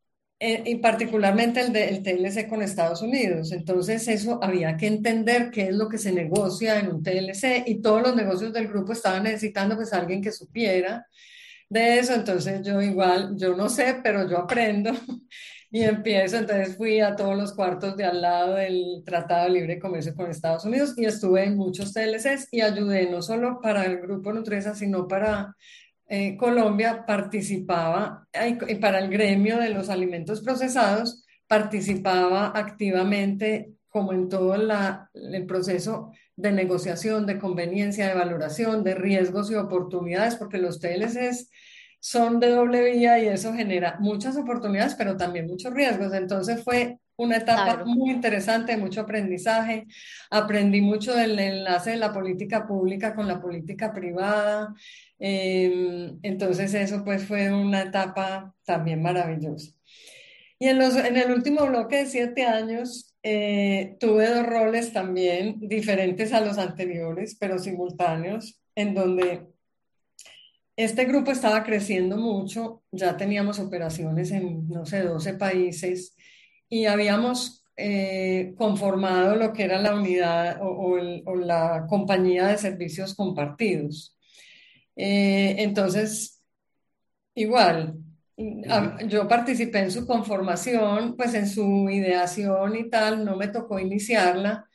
eh, 0.44 0.60
y 0.66 0.74
particularmente 0.76 1.60
el, 1.60 1.72
de, 1.72 1.88
el 1.88 2.02
TLC 2.02 2.48
con 2.48 2.62
Estados 2.62 3.00
Unidos. 3.00 3.52
Entonces 3.52 4.08
eso 4.08 4.42
había 4.42 4.76
que 4.76 4.88
entender 4.88 5.52
qué 5.52 5.68
es 5.68 5.74
lo 5.76 5.88
que 5.88 5.98
se 5.98 6.10
negocia 6.10 6.80
en 6.80 6.88
un 6.88 7.00
TLC 7.00 7.62
y 7.64 7.80
todos 7.80 8.02
los 8.02 8.16
negocios 8.16 8.52
del 8.52 8.66
grupo 8.66 8.92
estaban 8.92 9.22
necesitando 9.22 9.76
pues 9.76 9.92
alguien 9.92 10.20
que 10.20 10.32
supiera 10.32 11.06
de 11.68 12.00
eso, 12.00 12.14
entonces 12.14 12.60
yo 12.66 12.82
igual, 12.82 13.36
yo 13.36 13.56
no 13.56 13.68
sé, 13.68 14.00
pero 14.02 14.28
yo 14.28 14.38
aprendo 14.38 14.90
y 15.70 15.82
empiezo, 15.82 16.38
entonces 16.38 16.76
fui 16.76 16.98
a 16.98 17.14
todos 17.14 17.36
los 17.36 17.54
cuartos 17.54 17.96
de 17.96 18.04
al 18.04 18.20
lado 18.20 18.56
del 18.56 19.04
Tratado 19.06 19.44
de 19.44 19.50
Libre 19.50 19.78
Comercio 19.78 20.12
con 20.16 20.28
Estados 20.28 20.64
Unidos 20.64 20.94
y 20.96 21.04
estuve 21.04 21.44
en 21.44 21.56
muchos 21.56 21.92
TLCs 21.92 22.48
y 22.50 22.62
ayudé 22.62 23.08
no 23.08 23.22
solo 23.22 23.60
para 23.62 23.84
el 23.84 24.00
grupo 24.00 24.32
Nutresa, 24.32 24.74
sino 24.74 25.06
para 25.06 25.54
eh, 26.14 26.36
Colombia, 26.36 27.06
participaba, 27.06 28.28
y 28.68 28.74
para 28.74 28.98
el 28.98 29.08
gremio 29.08 29.56
de 29.56 29.70
los 29.70 29.88
alimentos 29.88 30.42
procesados, 30.42 31.24
participaba 31.46 32.52
activamente 32.54 33.72
como 33.88 34.12
en 34.12 34.28
todo 34.28 34.54
el 34.54 35.46
proceso 35.46 36.12
de 36.36 36.52
negociación, 36.52 37.24
de 37.24 37.38
conveniencia, 37.38 38.08
de 38.08 38.14
valoración, 38.14 38.84
de 38.84 38.94
riesgos 38.94 39.50
y 39.50 39.54
oportunidades, 39.54 40.36
porque 40.36 40.58
los 40.58 40.80
TLCs 40.80 41.48
son 41.98 42.40
de 42.40 42.50
doble 42.50 42.92
vía 42.92 43.18
y 43.18 43.28
eso 43.28 43.54
genera 43.54 43.96
muchas 43.98 44.36
oportunidades, 44.36 44.94
pero 44.94 45.16
también 45.16 45.46
muchos 45.46 45.72
riesgos. 45.72 46.12
Entonces 46.12 46.62
fue 46.62 46.98
una 47.16 47.36
etapa 47.36 47.84
muy 47.84 48.10
interesante, 48.10 48.76
mucho 48.76 49.02
aprendizaje. 49.02 49.86
Aprendí 50.30 50.80
mucho 50.80 51.14
del 51.14 51.38
enlace 51.38 51.90
de 51.90 51.96
la 51.96 52.12
política 52.12 52.66
pública 52.66 53.14
con 53.14 53.28
la 53.28 53.40
política 53.40 53.92
privada. 53.92 54.74
Em, 55.18 56.18
entonces 56.22 56.74
eso 56.74 57.04
pues 57.04 57.24
fue 57.24 57.52
una 57.52 57.82
etapa 57.82 58.54
también 58.64 59.02
maravillosa. 59.02 59.72
Y 60.58 60.68
en, 60.68 60.78
los, 60.78 60.96
en 60.96 61.16
el 61.16 61.30
último 61.32 61.66
bloque 61.66 61.96
de 61.96 62.06
siete 62.06 62.44
años 62.44 63.16
eh, 63.22 63.96
tuve 63.98 64.28
dos 64.28 64.46
roles 64.46 64.92
también 64.92 65.56
diferentes 65.60 66.32
a 66.32 66.40
los 66.40 66.58
anteriores, 66.58 67.36
pero 67.38 67.58
simultáneos, 67.58 68.60
en 68.74 68.94
donde 68.94 69.48
este 70.76 71.04
grupo 71.04 71.30
estaba 71.30 71.62
creciendo 71.64 72.16
mucho, 72.16 72.82
ya 72.90 73.16
teníamos 73.16 73.58
operaciones 73.58 74.30
en, 74.30 74.68
no 74.68 74.86
sé, 74.86 75.02
12 75.02 75.34
países 75.34 76.16
y 76.72 76.86
habíamos 76.86 77.66
eh, 77.76 78.54
conformado 78.56 79.36
lo 79.36 79.52
que 79.52 79.64
era 79.64 79.78
la 79.78 79.94
unidad 79.94 80.58
o, 80.62 80.96
la 81.36 81.84
compañía 81.86 82.46
de 82.46 82.56
servicios 82.56 83.14
compartidos. 83.14 84.16
Eh, 84.96 85.56
entonces, 85.58 86.42
igual, 87.34 87.96
yo 89.06 89.28
participé 89.28 89.80
en 89.80 89.90
su 89.90 90.06
conformación, 90.06 91.14
pues 91.14 91.34
en 91.34 91.46
su 91.46 91.90
ideación 91.90 92.74
y 92.74 92.88
tal, 92.88 93.22
no 93.22 93.36
me 93.36 93.48
tocó 93.48 93.78
iniciarla, 93.78 94.66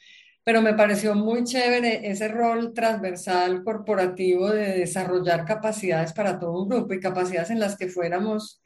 pero 0.43 0.62
me 0.62 0.75
pareció 0.75 1.15
muy 1.15 1.45
chévere 1.45 2.07
ese 2.12 2.27
rol 2.27 2.75
transversal 2.75 3.63
corporativo 3.63 4.51
de 4.51 4.77
desarrollar 4.77 5.45
capacidades 5.45 6.13
para 6.13 6.38
todo 6.38 6.62
un 6.62 6.69
grupo 6.69 6.93
y 6.93 6.99
capacidades 6.99 7.49
en 7.49 7.60
las 7.60 7.75
que 7.75 7.88
fuéramos 7.88 8.62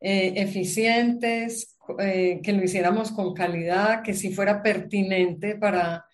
eh, 0.00 0.32
eficientes, 0.34 1.71
eh, 1.98 2.40
que 2.42 2.52
lo 2.52 2.62
hiciéramos 2.62 3.12
con 3.12 3.34
calidad, 3.34 4.02
que 4.02 4.14
sí 4.14 4.32
fuera 4.32 4.62
pertinente 4.62 5.56
para, 5.56 6.06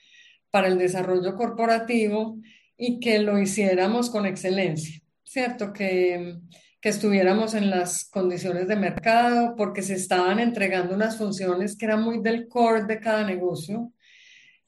para 0.50 0.68
el 0.68 0.78
desarrollo 0.78 1.36
corporativo 1.36 2.38
y 2.76 3.00
que 3.00 3.18
lo 3.18 3.38
hiciéramos 3.38 4.10
con 4.10 4.26
excelencia, 4.26 5.00
¿cierto? 5.24 5.72
Que, 5.72 6.36
que 6.80 6.88
estuviéramos 6.88 7.54
en 7.54 7.70
las 7.70 8.08
condiciones 8.08 8.68
de 8.68 8.76
mercado, 8.76 9.56
porque 9.56 9.82
se 9.82 9.94
estaban 9.94 10.38
entregando 10.38 10.94
unas 10.94 11.16
funciones 11.16 11.76
que 11.76 11.86
eran 11.86 12.02
muy 12.02 12.20
del 12.22 12.48
core 12.48 12.84
de 12.84 13.00
cada 13.00 13.24
negocio 13.24 13.92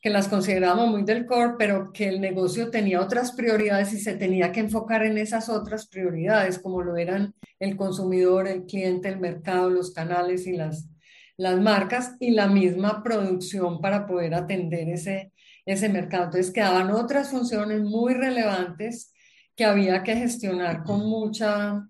que 0.00 0.10
las 0.10 0.28
considerábamos 0.28 0.90
muy 0.90 1.02
del 1.02 1.26
core, 1.26 1.54
pero 1.58 1.92
que 1.92 2.08
el 2.08 2.20
negocio 2.20 2.70
tenía 2.70 3.00
otras 3.00 3.32
prioridades 3.32 3.92
y 3.92 4.00
se 4.00 4.14
tenía 4.14 4.50
que 4.50 4.60
enfocar 4.60 5.04
en 5.04 5.18
esas 5.18 5.48
otras 5.48 5.86
prioridades, 5.86 6.58
como 6.58 6.82
lo 6.82 6.96
eran 6.96 7.34
el 7.58 7.76
consumidor, 7.76 8.48
el 8.48 8.64
cliente, 8.64 9.08
el 9.08 9.20
mercado, 9.20 9.68
los 9.68 9.92
canales 9.92 10.46
y 10.46 10.52
las, 10.52 10.88
las 11.36 11.60
marcas 11.60 12.16
y 12.18 12.30
la 12.30 12.46
misma 12.46 13.02
producción 13.02 13.80
para 13.80 14.06
poder 14.06 14.34
atender 14.34 14.88
ese, 14.88 15.32
ese 15.66 15.88
mercado. 15.90 16.24
Entonces 16.24 16.52
quedaban 16.52 16.90
otras 16.90 17.30
funciones 17.30 17.82
muy 17.82 18.14
relevantes 18.14 19.12
que 19.54 19.66
había 19.66 20.02
que 20.02 20.16
gestionar 20.16 20.82
con, 20.82 21.00
mucha, 21.00 21.86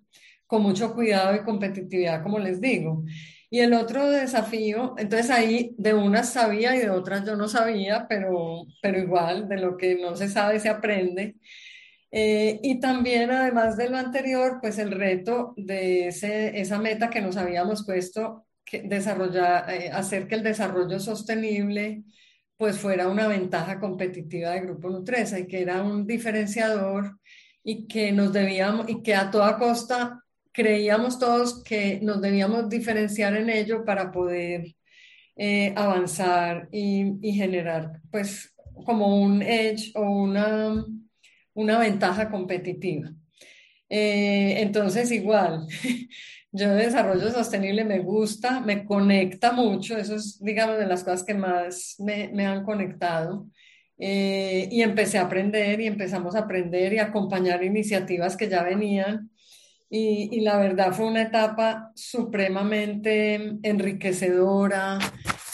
con 0.48 0.62
mucho 0.62 0.92
cuidado 0.94 1.36
y 1.36 1.44
competitividad, 1.44 2.24
como 2.24 2.40
les 2.40 2.60
digo. 2.60 3.04
Y 3.50 3.60
el 3.60 3.74
otro 3.74 4.08
desafío, 4.08 4.94
entonces 4.96 5.30
ahí 5.30 5.74
de 5.76 5.92
unas 5.94 6.32
sabía 6.32 6.76
y 6.76 6.80
de 6.80 6.90
otras 6.90 7.26
yo 7.26 7.36
no 7.36 7.48
sabía, 7.48 8.06
pero, 8.08 8.64
pero 8.80 8.98
igual, 9.00 9.48
de 9.48 9.56
lo 9.58 9.76
que 9.76 9.96
no 9.96 10.14
se 10.16 10.28
sabe 10.28 10.60
se 10.60 10.68
aprende. 10.68 11.36
Eh, 12.12 12.60
y 12.62 12.80
también, 12.80 13.30
además 13.30 13.76
de 13.76 13.88
lo 13.90 13.96
anterior, 13.96 14.58
pues 14.60 14.78
el 14.78 14.92
reto 14.92 15.54
de 15.56 16.08
ese, 16.08 16.60
esa 16.60 16.78
meta 16.78 17.10
que 17.10 17.20
nos 17.20 17.36
habíamos 17.36 17.84
puesto, 17.84 18.46
que 18.64 18.82
desarrollar, 18.82 19.68
eh, 19.70 19.90
hacer 19.92 20.28
que 20.28 20.36
el 20.36 20.42
desarrollo 20.44 21.00
sostenible 21.00 22.04
pues 22.56 22.78
fuera 22.78 23.08
una 23.08 23.26
ventaja 23.26 23.80
competitiva 23.80 24.50
de 24.50 24.60
Grupo 24.60 24.90
Nutresa 24.90 25.38
y 25.38 25.46
que 25.46 25.62
era 25.62 25.82
un 25.82 26.06
diferenciador 26.06 27.18
y 27.64 27.86
que 27.88 28.12
nos 28.12 28.32
debíamos, 28.32 28.88
y 28.88 29.02
que 29.02 29.14
a 29.14 29.30
toda 29.30 29.58
costa 29.58 30.22
creíamos 30.52 31.18
todos 31.18 31.62
que 31.62 32.00
nos 32.02 32.20
debíamos 32.20 32.68
diferenciar 32.68 33.36
en 33.36 33.50
ello 33.50 33.84
para 33.84 34.10
poder 34.12 34.74
eh, 35.36 35.72
avanzar 35.76 36.68
y, 36.70 37.14
y, 37.22 37.32
generar 37.32 38.00
pues 38.10 38.54
como 38.84 39.22
un 39.22 39.42
edge 39.42 39.92
o 39.94 40.02
una, 40.02 40.84
una 41.54 41.78
ventaja 41.78 42.30
competitiva. 42.30 43.10
Eh, 43.88 44.60
entonces 44.60 45.10
igual, 45.10 45.66
yo 46.52 46.68
de 46.70 46.84
desarrollo 46.84 47.30
sostenible 47.30 47.84
me 47.84 48.00
gusta, 48.00 48.60
me 48.60 48.84
conecta 48.84 49.52
mucho, 49.52 49.96
eso 49.96 50.16
es 50.16 50.38
digamos 50.42 50.78
de 50.78 50.86
las 50.86 51.04
cosas 51.04 51.24
que 51.24 51.34
más 51.34 51.96
me, 51.98 52.28
me 52.32 52.46
han 52.46 52.64
conectado. 52.64 53.48
Eh, 54.02 54.66
y 54.70 54.80
empecé 54.80 55.18
a 55.18 55.22
aprender 55.22 55.78
y 55.80 55.86
empezamos 55.86 56.34
a 56.34 56.40
aprender 56.40 56.94
y 56.94 56.98
acompañar 56.98 57.62
iniciativas 57.62 58.36
que 58.36 58.48
ya 58.48 58.62
venían. 58.62 59.30
Y, 59.92 60.28
y, 60.30 60.40
la 60.42 60.56
verdad 60.56 60.92
fue 60.92 61.06
una 61.06 61.22
etapa 61.22 61.90
supremamente 61.96 63.58
enriquecedora, 63.64 65.00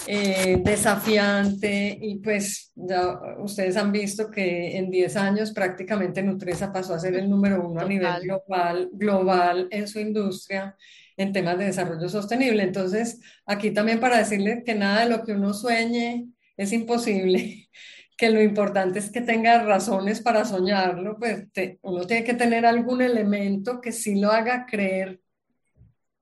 eh, 0.09 0.61
desafiante 0.63 1.99
y 2.01 2.21
pues 2.21 2.71
ya 2.77 3.19
ustedes 3.39 3.77
han 3.77 3.91
visto 3.91 4.31
que 4.31 4.77
en 4.77 4.89
10 4.89 5.17
años 5.17 5.53
prácticamente 5.53 6.23
Nutresa 6.23 6.73
pasó 6.73 6.95
a 6.95 7.01
ser 7.01 7.17
el 7.17 7.29
número 7.29 7.67
uno 7.67 7.81
a 7.81 7.89
nivel 7.89 8.23
global, 8.23 8.89
global 8.93 9.67
en 9.73 9.89
su 9.89 9.99
industria 9.99 10.77
en 11.17 11.33
temas 11.33 11.59
de 11.59 11.65
desarrollo 11.65 12.09
sostenible. 12.09 12.63
Entonces, 12.63 13.21
aquí 13.47 13.73
también 13.73 13.99
para 13.99 14.19
decirle 14.19 14.63
que 14.65 14.77
nada 14.77 15.03
de 15.03 15.11
lo 15.11 15.25
que 15.25 15.33
uno 15.33 15.53
sueñe 15.53 16.29
es 16.57 16.73
imposible 16.73 17.69
que 18.17 18.31
lo 18.31 18.43
importante 18.43 18.99
es 18.99 19.11
que 19.11 19.21
tenga 19.21 19.63
razones 19.63 20.21
para 20.21 20.45
soñarlo, 20.45 21.19
pues 21.19 21.47
uno 21.83 22.07
tiene 22.07 22.25
que 22.25 22.35
tener 22.35 22.65
algún 22.65 23.03
elemento 23.03 23.81
que 23.81 23.93
sí 23.93 24.19
lo 24.19 24.31
haga 24.31 24.67
creer 24.67 25.21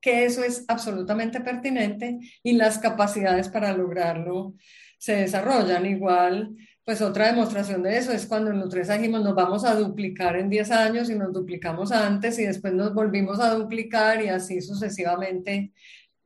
que 0.05 0.27
eso 0.27 0.45
es 0.45 0.67
absolutamente 0.69 1.41
pertinente 1.41 2.19
y 2.43 2.53
las 2.53 2.79
capacidades 2.79 3.49
para 3.49 3.73
lograrlo 3.73 4.53
se 4.99 5.17
desarrollan. 5.17 5.87
Igual, 5.87 6.55
pues 6.85 7.01
otra 7.01 7.29
demostración 7.29 7.83
de 7.83 7.97
eso 7.97 8.13
es 8.13 8.27
cuando 8.27 8.51
en 8.51 8.59
Nutresa 8.59 8.99
dijimos 8.99 9.23
nos 9.23 9.35
vamos 9.35 9.65
a 9.65 9.75
duplicar 9.75 10.37
en 10.37 10.51
10 10.51 10.71
años 10.73 11.09
y 11.09 11.15
nos 11.15 11.33
duplicamos 11.33 11.91
antes 11.91 12.39
y 12.39 12.45
después 12.45 12.75
nos 12.75 12.93
volvimos 12.93 13.41
a 13.41 13.55
duplicar 13.55 14.23
y 14.23 14.29
así 14.29 14.61
sucesivamente 14.61 15.73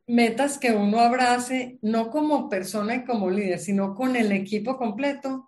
metas 0.09 0.59
que 0.59 0.73
uno 0.73 0.99
abrace 0.99 1.79
no 1.81 2.11
como 2.11 2.49
persona 2.49 2.97
y 2.97 3.05
como 3.05 3.31
líder, 3.31 3.61
sino 3.61 3.95
con 3.95 4.17
el 4.17 4.33
equipo 4.33 4.77
completo, 4.77 5.48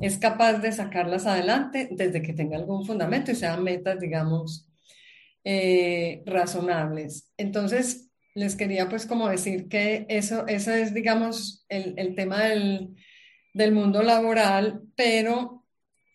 es 0.00 0.18
capaz 0.18 0.54
de 0.54 0.72
sacarlas 0.72 1.26
adelante 1.26 1.88
desde 1.90 2.22
que 2.22 2.32
tenga 2.32 2.56
algún 2.56 2.84
fundamento 2.84 3.30
y 3.30 3.34
sean 3.34 3.62
metas, 3.62 3.98
digamos, 4.00 4.68
eh, 5.44 6.22
razonables. 6.26 7.32
Entonces, 7.36 8.10
les 8.34 8.54
quería 8.56 8.88
pues 8.88 9.06
como 9.06 9.28
decir 9.28 9.68
que 9.68 10.06
eso, 10.08 10.46
eso 10.46 10.72
es, 10.72 10.94
digamos, 10.94 11.64
el, 11.68 11.94
el 11.96 12.14
tema 12.14 12.44
del, 12.44 12.94
del 13.52 13.72
mundo 13.72 14.02
laboral, 14.02 14.82
pero 14.94 15.64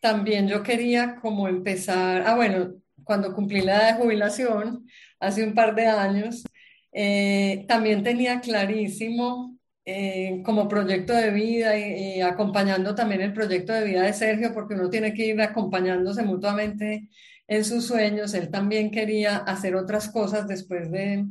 también 0.01 0.47
yo 0.47 0.63
quería 0.63 1.15
como 1.21 1.47
empezar, 1.47 2.23
ah, 2.25 2.35
bueno, 2.35 2.75
cuando 3.03 3.33
cumplí 3.33 3.61
la 3.61 3.75
edad 3.75 3.97
de 3.97 4.03
jubilación, 4.03 4.87
hace 5.19 5.43
un 5.43 5.53
par 5.53 5.75
de 5.75 5.87
años, 5.87 6.43
eh, 6.91 7.65
también 7.67 8.03
tenía 8.03 8.39
clarísimo 8.39 9.57
eh, 9.85 10.41
como 10.45 10.67
proyecto 10.67 11.13
de 11.13 11.31
vida 11.31 11.77
y, 11.77 12.21
acompañando 12.21 12.95
también 12.95 13.21
el 13.21 13.33
proyecto 13.33 13.73
de 13.73 13.83
vida 13.83 14.03
de 14.03 14.13
Sergio, 14.13 14.53
porque 14.53 14.75
uno 14.75 14.89
tiene 14.89 15.13
que 15.13 15.25
ir 15.27 15.41
acompañándose 15.41 16.23
mutuamente 16.23 17.09
en 17.47 17.65
sus 17.65 17.85
sueños. 17.87 18.33
Él 18.33 18.49
también 18.49 18.91
quería 18.91 19.37
hacer 19.37 19.75
otras 19.75 20.09
cosas 20.09 20.47
después 20.47 20.91
de, 20.91 21.25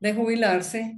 de 0.00 0.14
jubilarse. 0.14 0.96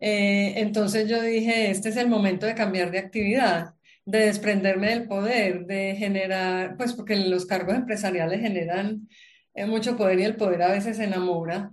Eh, 0.00 0.54
entonces 0.56 1.08
yo 1.08 1.22
dije, 1.22 1.70
este 1.70 1.88
es 1.90 1.96
el 1.96 2.08
momento 2.08 2.46
de 2.46 2.54
cambiar 2.54 2.90
de 2.90 2.98
actividad, 2.98 3.74
de 4.04 4.26
desprenderme 4.26 4.88
del 4.90 5.06
poder, 5.08 5.66
de 5.66 5.94
generar, 5.96 6.76
pues 6.76 6.92
porque 6.94 7.16
los 7.16 7.46
cargos 7.46 7.76
empresariales 7.76 8.40
generan 8.40 9.08
eh, 9.54 9.66
mucho 9.66 9.96
poder 9.96 10.18
y 10.20 10.24
el 10.24 10.36
poder 10.36 10.62
a 10.62 10.72
veces 10.72 10.98
enamora. 10.98 11.70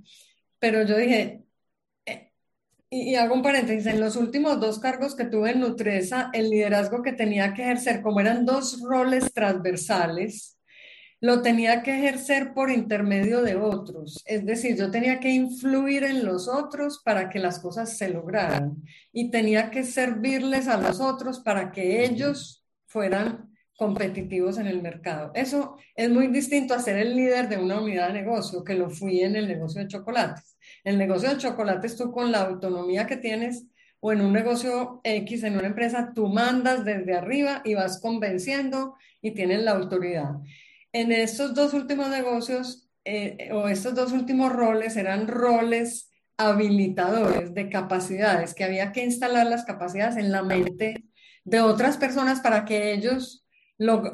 Pero 0.59 0.83
yo 0.83 0.97
dije, 0.97 1.41
y, 2.89 3.15
hago 3.15 3.35
un 3.35 3.41
paréntesis, 3.41 3.85
en 3.85 3.99
los 3.99 4.15
últimos 4.15 4.59
dos 4.59 4.79
cargos 4.79 5.15
que 5.15 5.25
tuve 5.25 5.51
en 5.51 5.59
Nutresa, 5.59 6.29
el 6.33 6.49
liderazgo 6.49 7.03
que 7.03 7.13
tenía 7.13 7.53
que 7.53 7.63
ejercer, 7.63 8.01
como 8.01 8.19
eran 8.19 8.45
dos 8.45 8.81
roles 8.81 9.31
transversales, 9.33 10.57
lo 11.21 11.41
tenía 11.41 11.83
que 11.83 11.97
ejercer 11.97 12.53
por 12.53 12.71
intermedio 12.71 13.41
de 13.41 13.55
otros. 13.55 14.23
Es 14.25 14.45
decir, 14.45 14.77
yo 14.77 14.89
tenía 14.89 15.19
que 15.19 15.29
influir 15.29 16.03
en 16.03 16.25
los 16.25 16.47
otros 16.47 17.01
para 17.03 17.29
que 17.29 17.39
las 17.39 17.59
cosas 17.59 17.97
se 17.97 18.09
lograran 18.09 18.81
y 19.11 19.29
tenía 19.29 19.69
que 19.69 19.83
servirles 19.83 20.67
a 20.67 20.77
los 20.77 21.01
otros 21.01 21.39
para 21.39 21.71
que 21.71 22.05
ellos 22.05 22.65
fueran 22.87 23.49
competitivos 23.77 24.57
en 24.57 24.67
el 24.67 24.81
mercado. 24.81 25.31
Eso 25.35 25.77
es 25.95 26.09
muy 26.09 26.27
distinto 26.27 26.73
a 26.73 26.79
ser 26.79 26.97
el 26.97 27.15
líder 27.15 27.49
de 27.49 27.57
una 27.57 27.81
unidad 27.81 28.07
de 28.07 28.21
negocio, 28.21 28.63
que 28.63 28.75
lo 28.75 28.89
fui 28.89 29.21
en 29.21 29.35
el 29.35 29.47
negocio 29.47 29.81
de 29.81 29.87
chocolates. 29.87 30.57
El 30.83 30.97
negocio 30.97 31.29
de 31.29 31.37
chocolates, 31.37 31.95
tú 31.95 32.11
con 32.11 32.31
la 32.31 32.41
autonomía 32.41 33.07
que 33.07 33.17
tienes, 33.17 33.65
o 33.99 34.11
en 34.13 34.21
un 34.21 34.31
negocio 34.31 35.01
X, 35.03 35.43
en 35.43 35.57
una 35.57 35.67
empresa, 35.67 36.11
tú 36.15 36.27
mandas 36.27 36.85
desde 36.85 37.15
arriba 37.15 37.61
y 37.65 37.73
vas 37.73 37.99
convenciendo 37.99 38.95
y 39.21 39.31
tienes 39.31 39.61
la 39.61 39.71
autoridad. 39.71 40.35
En 40.93 41.11
estos 41.11 41.53
dos 41.53 41.73
últimos 41.73 42.09
negocios, 42.09 42.89
eh, 43.03 43.49
o 43.51 43.67
estos 43.67 43.95
dos 43.95 44.11
últimos 44.11 44.51
roles, 44.53 44.95
eran 44.95 45.27
roles 45.27 46.09
habilitadores 46.37 47.53
de 47.53 47.69
capacidades, 47.69 48.53
que 48.53 48.63
había 48.63 48.93
que 48.93 49.03
instalar 49.03 49.45
las 49.47 49.65
capacidades 49.65 50.15
en 50.15 50.31
la 50.31 50.41
mente 50.41 51.03
de 51.43 51.59
otras 51.59 51.97
personas 51.97 52.39
para 52.39 52.63
que 52.63 52.93
ellos, 52.93 53.45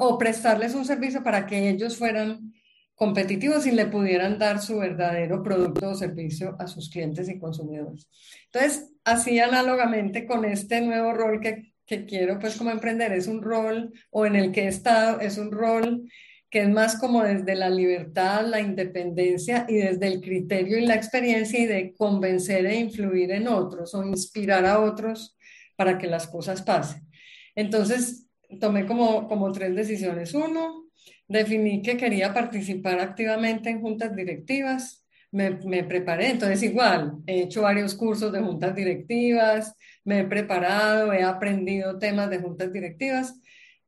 o 0.00 0.18
prestarles 0.18 0.74
un 0.74 0.84
servicio 0.84 1.22
para 1.22 1.46
que 1.46 1.68
ellos 1.68 1.96
fueran 1.96 2.52
competitivos 2.96 3.66
y 3.66 3.72
le 3.72 3.86
pudieran 3.86 4.38
dar 4.38 4.60
su 4.60 4.78
verdadero 4.78 5.42
producto 5.42 5.90
o 5.90 5.94
servicio 5.94 6.56
a 6.58 6.66
sus 6.66 6.90
clientes 6.90 7.28
y 7.28 7.38
consumidores. 7.38 8.08
Entonces, 8.46 8.90
así 9.04 9.38
análogamente 9.38 10.26
con 10.26 10.44
este 10.44 10.80
nuevo 10.80 11.12
rol 11.12 11.40
que, 11.40 11.74
que 11.84 12.06
quiero 12.06 12.38
pues 12.38 12.56
como 12.56 12.70
emprender, 12.70 13.12
es 13.12 13.28
un 13.28 13.42
rol 13.42 13.92
o 14.10 14.26
en 14.26 14.34
el 14.34 14.50
que 14.50 14.62
he 14.62 14.68
estado, 14.68 15.20
es 15.20 15.36
un 15.36 15.52
rol 15.52 16.08
que 16.48 16.62
es 16.62 16.68
más 16.70 16.98
como 16.98 17.22
desde 17.22 17.54
la 17.54 17.68
libertad, 17.68 18.46
la 18.46 18.60
independencia 18.60 19.66
y 19.68 19.76
desde 19.76 20.06
el 20.06 20.20
criterio 20.22 20.78
y 20.78 20.86
la 20.86 20.94
experiencia 20.94 21.60
y 21.60 21.66
de 21.66 21.94
convencer 21.94 22.64
e 22.64 22.78
influir 22.78 23.30
en 23.32 23.46
otros 23.48 23.94
o 23.94 24.04
inspirar 24.04 24.64
a 24.64 24.80
otros 24.80 25.36
para 25.76 25.98
que 25.98 26.06
las 26.06 26.26
cosas 26.28 26.62
pasen. 26.62 27.06
Entonces, 27.54 28.26
tomé 28.58 28.86
como, 28.86 29.28
como 29.28 29.52
tres 29.52 29.74
decisiones. 29.74 30.32
Uno, 30.32 30.85
definí 31.28 31.82
que 31.82 31.96
quería 31.96 32.32
participar 32.32 33.00
activamente 33.00 33.70
en 33.70 33.80
juntas 33.80 34.14
directivas, 34.14 35.04
me, 35.32 35.50
me, 35.50 35.84
preparé, 35.84 36.30
entonces 36.30 36.62
igual, 36.62 37.18
he 37.26 37.42
hecho 37.42 37.62
varios 37.62 37.94
cursos 37.94 38.32
de 38.32 38.40
juntas 38.40 38.74
directivas, 38.74 39.74
me 40.04 40.20
he 40.20 40.24
preparado, 40.24 41.12
he 41.12 41.22
aprendido 41.22 41.98
temas 41.98 42.30
de 42.30 42.38
juntas 42.38 42.72
directivas, 42.72 43.34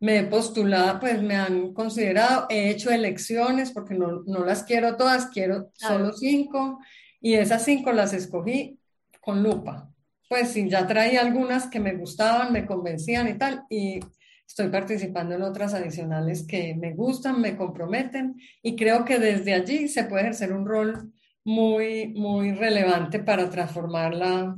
me 0.01 0.19
he 0.19 0.25
postulado, 0.25 1.01
pues 1.01 1.23
me 1.23 1.37
han 1.37 1.73
considerado, 1.73 2.47
he 2.51 2.71
hecho 2.71 2.91
elecciones 2.91 3.73
porque 3.73 3.95
no, 3.95 4.23
no 4.27 4.45
las 4.45 4.63
quiero 4.63 4.97
todas, 4.97 5.27
quiero 5.27 5.71
solo 5.75 6.13
cinco 6.13 6.79
y 7.21 7.35
esas 7.35 7.65
cinco 7.65 7.93
las 7.93 8.13
escogí 8.13 8.79
con 9.21 9.43
lupa. 9.43 9.91
Pues 10.29 10.51
sí, 10.51 10.69
ya 10.69 10.87
traía 10.87 11.23
algunas 11.23 11.69
que 11.69 11.81
me 11.81 11.95
gustaban, 11.95 12.53
me 12.53 12.67
convencían 12.67 13.29
y 13.29 13.35
tal, 13.39 13.65
y 13.71 14.01
estoy 14.49 14.69
participando 14.71 15.35
en 15.35 15.43
otras 15.43 15.75
adicionales 15.75 16.45
que 16.45 16.75
me 16.75 16.95
gustan, 16.95 17.41
me 17.41 17.57
comprometen 17.57 18.41
y 18.63 18.75
creo 18.77 19.05
que 19.05 19.19
desde 19.19 19.53
allí 19.53 19.89
se 19.89 20.05
puede 20.05 20.23
ejercer 20.23 20.55
un 20.55 20.67
rol 20.67 21.13
muy, 21.45 22.09
muy 22.09 22.53
relevante 22.53 23.19
para 23.21 23.51
transformar 23.51 24.15
la, 24.15 24.57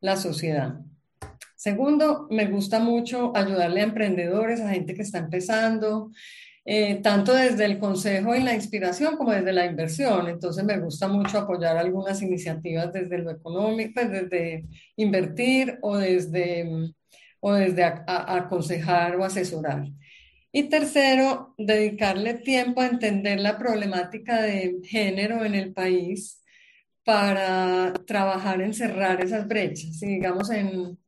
la 0.00 0.16
sociedad. 0.16 0.78
Segundo, 1.56 2.28
me 2.30 2.46
gusta 2.46 2.78
mucho 2.78 3.36
ayudarle 3.36 3.80
a 3.80 3.84
emprendedores, 3.84 4.60
a 4.60 4.70
gente 4.70 4.94
que 4.94 5.02
está 5.02 5.18
empezando, 5.18 6.12
eh, 6.64 6.96
tanto 7.02 7.32
desde 7.34 7.64
el 7.64 7.78
consejo 7.78 8.34
y 8.34 8.42
la 8.42 8.54
inspiración 8.54 9.16
como 9.16 9.32
desde 9.32 9.52
la 9.52 9.66
inversión. 9.66 10.28
Entonces 10.28 10.64
me 10.64 10.78
gusta 10.78 11.08
mucho 11.08 11.38
apoyar 11.38 11.76
algunas 11.76 12.22
iniciativas 12.22 12.92
desde 12.92 13.18
lo 13.18 13.30
económico, 13.32 13.92
pues 13.94 14.10
desde 14.10 14.64
invertir 14.96 15.78
o 15.82 15.96
desde 15.96 16.92
o 17.46 17.54
desde 17.54 17.84
aconsejar 17.84 19.14
o 19.14 19.24
asesorar. 19.24 19.86
Y 20.50 20.64
tercero, 20.64 21.54
dedicarle 21.56 22.34
tiempo 22.34 22.80
a 22.80 22.88
entender 22.88 23.38
la 23.38 23.56
problemática 23.56 24.42
de 24.42 24.80
género 24.82 25.44
en 25.44 25.54
el 25.54 25.72
país 25.72 26.42
para 27.04 27.92
trabajar 28.04 28.60
en 28.62 28.74
cerrar 28.74 29.22
esas 29.22 29.46
brechas. 29.46 30.02
Y 30.02 30.06
digamos, 30.06 30.50
en, 30.50 30.98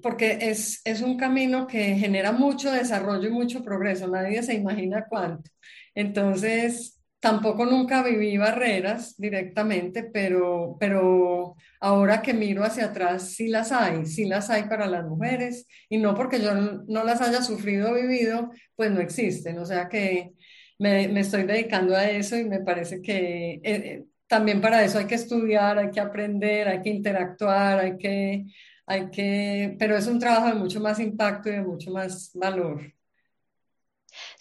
porque 0.00 0.38
es, 0.40 0.80
es 0.84 1.02
un 1.02 1.16
camino 1.16 1.66
que 1.66 1.96
genera 1.96 2.30
mucho 2.30 2.70
desarrollo 2.70 3.26
y 3.26 3.32
mucho 3.32 3.64
progreso, 3.64 4.06
nadie 4.06 4.44
se 4.44 4.54
imagina 4.54 5.06
cuánto. 5.08 5.50
Entonces, 5.92 7.01
tampoco 7.22 7.64
nunca 7.64 8.02
viví 8.02 8.36
barreras 8.36 9.14
directamente, 9.16 10.02
pero, 10.02 10.76
pero 10.80 11.54
ahora 11.80 12.20
que 12.20 12.34
miro 12.34 12.64
hacia 12.64 12.86
atrás, 12.86 13.30
sí 13.34 13.46
las 13.46 13.70
hay, 13.70 14.06
sí 14.06 14.24
las 14.24 14.50
hay 14.50 14.64
para 14.64 14.88
las 14.88 15.04
mujeres, 15.06 15.68
y 15.88 15.98
no 15.98 16.16
porque 16.16 16.40
yo 16.40 16.52
no 16.54 17.04
las 17.04 17.20
haya 17.20 17.40
sufrido 17.42 17.92
o 17.92 17.94
vivido, 17.94 18.50
pues 18.74 18.90
no 18.90 19.00
existen. 19.00 19.56
O 19.60 19.64
sea 19.64 19.88
que 19.88 20.32
me, 20.80 21.06
me 21.08 21.20
estoy 21.20 21.44
dedicando 21.44 21.94
a 21.96 22.10
eso 22.10 22.36
y 22.36 22.44
me 22.44 22.58
parece 22.60 23.00
que 23.00 23.52
eh, 23.54 23.60
eh, 23.64 24.04
también 24.26 24.60
para 24.60 24.82
eso 24.84 24.98
hay 24.98 25.06
que 25.06 25.14
estudiar, 25.14 25.78
hay 25.78 25.90
que 25.92 26.00
aprender, 26.00 26.66
hay 26.68 26.82
que 26.82 26.90
interactuar, 26.90 27.78
hay 27.78 27.98
que, 27.98 28.46
hay 28.86 29.10
que, 29.10 29.76
pero 29.78 29.96
es 29.96 30.08
un 30.08 30.18
trabajo 30.18 30.48
de 30.48 30.54
mucho 30.54 30.80
más 30.80 30.98
impacto 30.98 31.48
y 31.50 31.52
de 31.52 31.62
mucho 31.62 31.92
más 31.92 32.32
valor. 32.34 32.80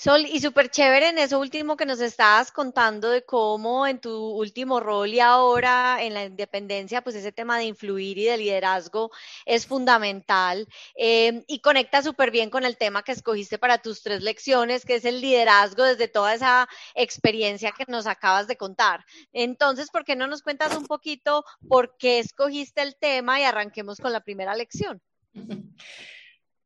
Sol, 0.01 0.25
y 0.25 0.39
súper 0.39 0.71
chévere 0.71 1.09
en 1.09 1.19
eso 1.19 1.39
último 1.39 1.77
que 1.77 1.85
nos 1.85 2.01
estabas 2.01 2.51
contando 2.51 3.11
de 3.11 3.23
cómo 3.23 3.85
en 3.85 3.99
tu 4.01 4.11
último 4.11 4.79
rol 4.79 5.09
y 5.09 5.19
ahora 5.19 6.01
en 6.01 6.15
la 6.15 6.25
independencia, 6.25 7.03
pues 7.03 7.15
ese 7.15 7.31
tema 7.31 7.59
de 7.59 7.65
influir 7.65 8.17
y 8.17 8.25
de 8.25 8.35
liderazgo 8.35 9.11
es 9.45 9.67
fundamental 9.67 10.67
em, 10.95 11.43
y 11.45 11.59
conecta 11.59 12.01
súper 12.01 12.31
bien 12.31 12.49
con 12.49 12.65
el 12.65 12.77
tema 12.77 13.03
que 13.03 13.11
escogiste 13.11 13.59
para 13.59 13.77
tus 13.77 14.01
tres 14.01 14.23
lecciones, 14.23 14.85
que 14.85 14.95
es 14.95 15.05
el 15.05 15.21
liderazgo 15.21 15.83
desde 15.83 16.07
toda 16.07 16.33
esa 16.33 16.67
experiencia 16.95 17.71
que 17.71 17.85
nos 17.87 18.07
acabas 18.07 18.47
de 18.47 18.57
contar. 18.57 19.05
Entonces, 19.33 19.91
¿por 19.91 20.03
qué 20.03 20.15
no 20.15 20.25
nos 20.25 20.41
cuentas 20.41 20.75
un 20.75 20.87
poquito 20.87 21.45
por 21.69 21.95
qué 21.97 22.17
escogiste 22.17 22.81
el 22.81 22.95
tema 22.95 23.39
y 23.39 23.43
arranquemos 23.43 23.99
con 23.99 24.11
la 24.11 24.21
primera 24.21 24.55
lección? 24.55 24.99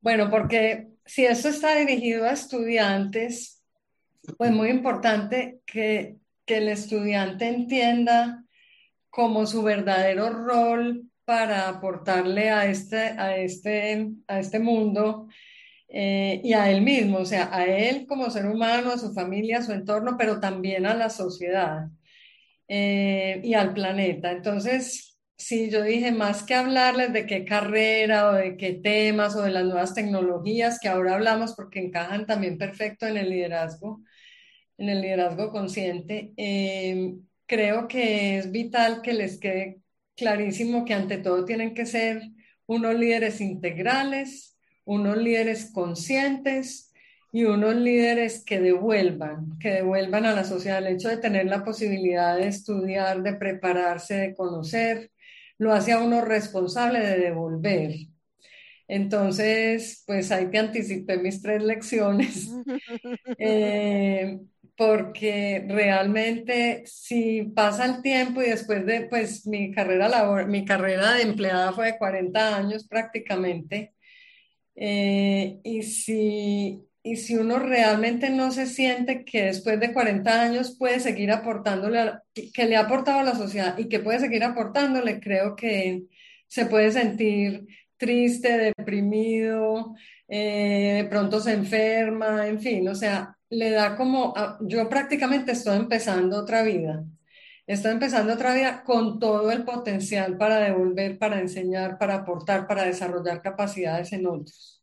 Bueno, 0.06 0.30
porque 0.30 0.90
si 1.04 1.26
esto 1.26 1.50
está 1.50 1.74
dirigido 1.74 2.26
a 2.26 2.34
estudiantes, 2.34 3.64
pues 4.38 4.52
muy 4.52 4.70
importante 4.70 5.62
que, 5.66 6.18
el 6.46 6.68
estudiante 6.68 7.48
entienda 7.48 8.44
como 9.10 9.48
su 9.48 9.64
verdadero 9.64 10.30
rol 10.30 11.10
para 11.26 11.68
aportarle 11.68 12.52
a 12.52 12.68
este, 12.68 12.98
a 12.98 13.36
este, 13.36 14.12
a 14.28 14.40
este 14.40 14.60
mundo 14.60 15.28
eh, 15.88 16.40
y 16.44 16.54
a 16.54 16.70
él 16.70 16.84
mismo, 16.84 17.18
o 17.18 17.26
sea, 17.26 17.50
a 17.52 17.66
él 17.66 18.06
como 18.06 18.30
ser 18.30 18.46
humano, 18.46 18.92
a 18.92 19.00
su 19.00 19.12
familia, 19.12 19.58
a 19.58 19.64
su 19.64 19.72
entorno, 19.72 20.18
pero 20.20 20.40
también 20.40 20.86
a 20.86 20.94
la 20.94 21.10
sociedad 21.10 21.88
eh, 22.68 23.42
y 23.44 23.56
al 23.56 23.74
planeta. 23.74 24.32
Entonces, 24.32 25.15
Sí, 25.38 25.70
yo 25.70 25.84
dije, 25.84 26.12
más 26.12 26.44
que 26.44 26.56
hablarles 26.56 27.12
de 27.14 27.26
qué 27.26 27.44
carrera 27.46 28.30
o 28.30 28.34
de 28.34 28.56
qué 28.58 28.74
temas 28.74 29.36
o 29.36 29.42
de 29.42 29.52
las 29.52 29.66
nuevas 29.66 29.94
tecnologías 29.94 30.80
que 30.80 30.88
ahora 30.88 31.16
hablamos 31.16 31.54
porque 31.56 31.80
encajan 31.80 32.26
también 32.26 32.58
perfecto 32.58 33.06
en 33.06 33.18
el 33.18 33.30
liderazgo, 33.30 34.02
en 34.78 34.90
el 34.90 35.02
liderazgo 35.02 35.52
consciente, 35.52 36.34
em, 36.38 37.22
creo 37.48 37.88
que 37.88 38.38
es 38.40 38.52
vital 38.52 39.02
que 39.02 39.14
les 39.14 39.40
quede 39.40 39.82
clarísimo 40.16 40.86
que 40.86 40.94
ante 40.96 41.18
todo 41.18 41.46
tienen 41.46 41.74
que 41.76 41.86
ser 41.86 42.22
unos 42.68 42.96
líderes 42.96 43.42
integrales, 43.42 44.58
unos 44.86 45.18
líderes 45.18 45.72
conscientes 45.74 46.94
y 47.32 47.46
unos 47.46 47.76
líderes 47.76 48.44
que 48.46 48.60
devuelvan, 48.62 49.58
que 49.60 49.72
devuelvan 49.72 50.26
a 50.26 50.34
la 50.34 50.46
sociedad 50.46 50.80
el 50.80 50.96
hecho 50.96 51.10
de 51.10 51.18
tener 51.18 51.48
la 51.48 51.64
posibilidad 51.66 52.38
de 52.38 52.48
estudiar, 52.48 53.22
de 53.24 53.34
prepararse, 53.36 54.16
de 54.16 54.36
conocer, 54.36 55.12
lo 55.58 55.74
hace 55.74 55.94
a 55.94 56.02
uno 56.02 56.22
responsable 56.22 57.00
de 57.00 57.18
devolver. 57.20 57.92
Entonces, 58.88 60.04
pues 60.06 60.32
ahí 60.32 60.52
te 60.52 60.60
anticipé 60.60 61.18
mis 61.18 61.42
tres 61.42 61.64
lecciones, 61.64 62.52
eh, 63.40 64.40
porque 64.78 65.66
realmente 65.68 66.84
si 66.86 67.44
pasa 67.44 67.86
el 67.86 68.02
tiempo 68.04 68.42
y 68.44 68.50
después 68.50 68.86
de, 68.86 69.08
pues 69.08 69.48
mi 69.48 69.72
carrera, 69.72 70.08
labor, 70.08 70.48
mi 70.48 70.66
carrera 70.66 71.14
de 71.14 71.24
empleada 71.24 71.74
fue 71.74 71.94
de 71.94 71.98
40 71.98 72.58
años 72.58 72.88
prácticamente, 72.88 73.96
eh, 74.76 75.60
y 75.64 75.82
si 75.82 76.86
y 77.06 77.18
si 77.18 77.38
uno 77.38 77.60
realmente 77.60 78.32
no 78.32 78.52
se 78.52 78.66
siente 78.66 79.24
que 79.24 79.44
después 79.46 79.80
de 79.80 79.94
40 79.94 80.42
años 80.42 80.76
puede 80.76 81.00
seguir 81.00 81.32
aportándole, 81.32 82.14
que 82.52 82.66
le 82.66 82.76
ha 82.78 82.82
aportado 82.82 83.20
a 83.20 83.24
la 83.24 83.36
sociedad 83.36 83.78
y 83.78 83.88
que 83.88 84.00
puede 84.00 84.20
seguir 84.20 84.44
aportándole, 84.44 85.20
creo 85.20 85.56
que 85.56 86.06
se 86.48 86.66
puede 86.66 86.92
sentir 86.92 87.68
triste, 87.98 88.74
deprimido, 88.76 89.94
eh, 90.28 91.04
de 91.04 91.06
pronto 91.06 91.40
se 91.40 91.54
enferma, 91.54 92.48
en 92.48 92.60
fin, 92.60 92.88
o 92.90 92.96
sea, 92.96 93.38
le 93.50 93.70
da 93.70 93.96
como, 93.96 94.34
yo 94.62 94.90
prácticamente 94.90 95.52
estoy 95.52 95.78
empezando 95.78 96.40
otra 96.40 96.64
vida. 96.64 97.06
Estoy 97.68 97.92
empezando 97.92 98.34
otra 98.34 98.54
vida 98.56 98.84
con 98.84 99.20
todo 99.20 99.52
el 99.52 99.64
potencial 99.64 100.38
para 100.38 100.58
devolver, 100.58 101.20
para 101.20 101.40
enseñar, 101.40 102.00
para 102.00 102.16
aportar, 102.16 102.68
para 102.68 102.84
desarrollar 102.84 103.42
capacidades 103.44 104.12
en 104.14 104.26
otros. 104.28 104.75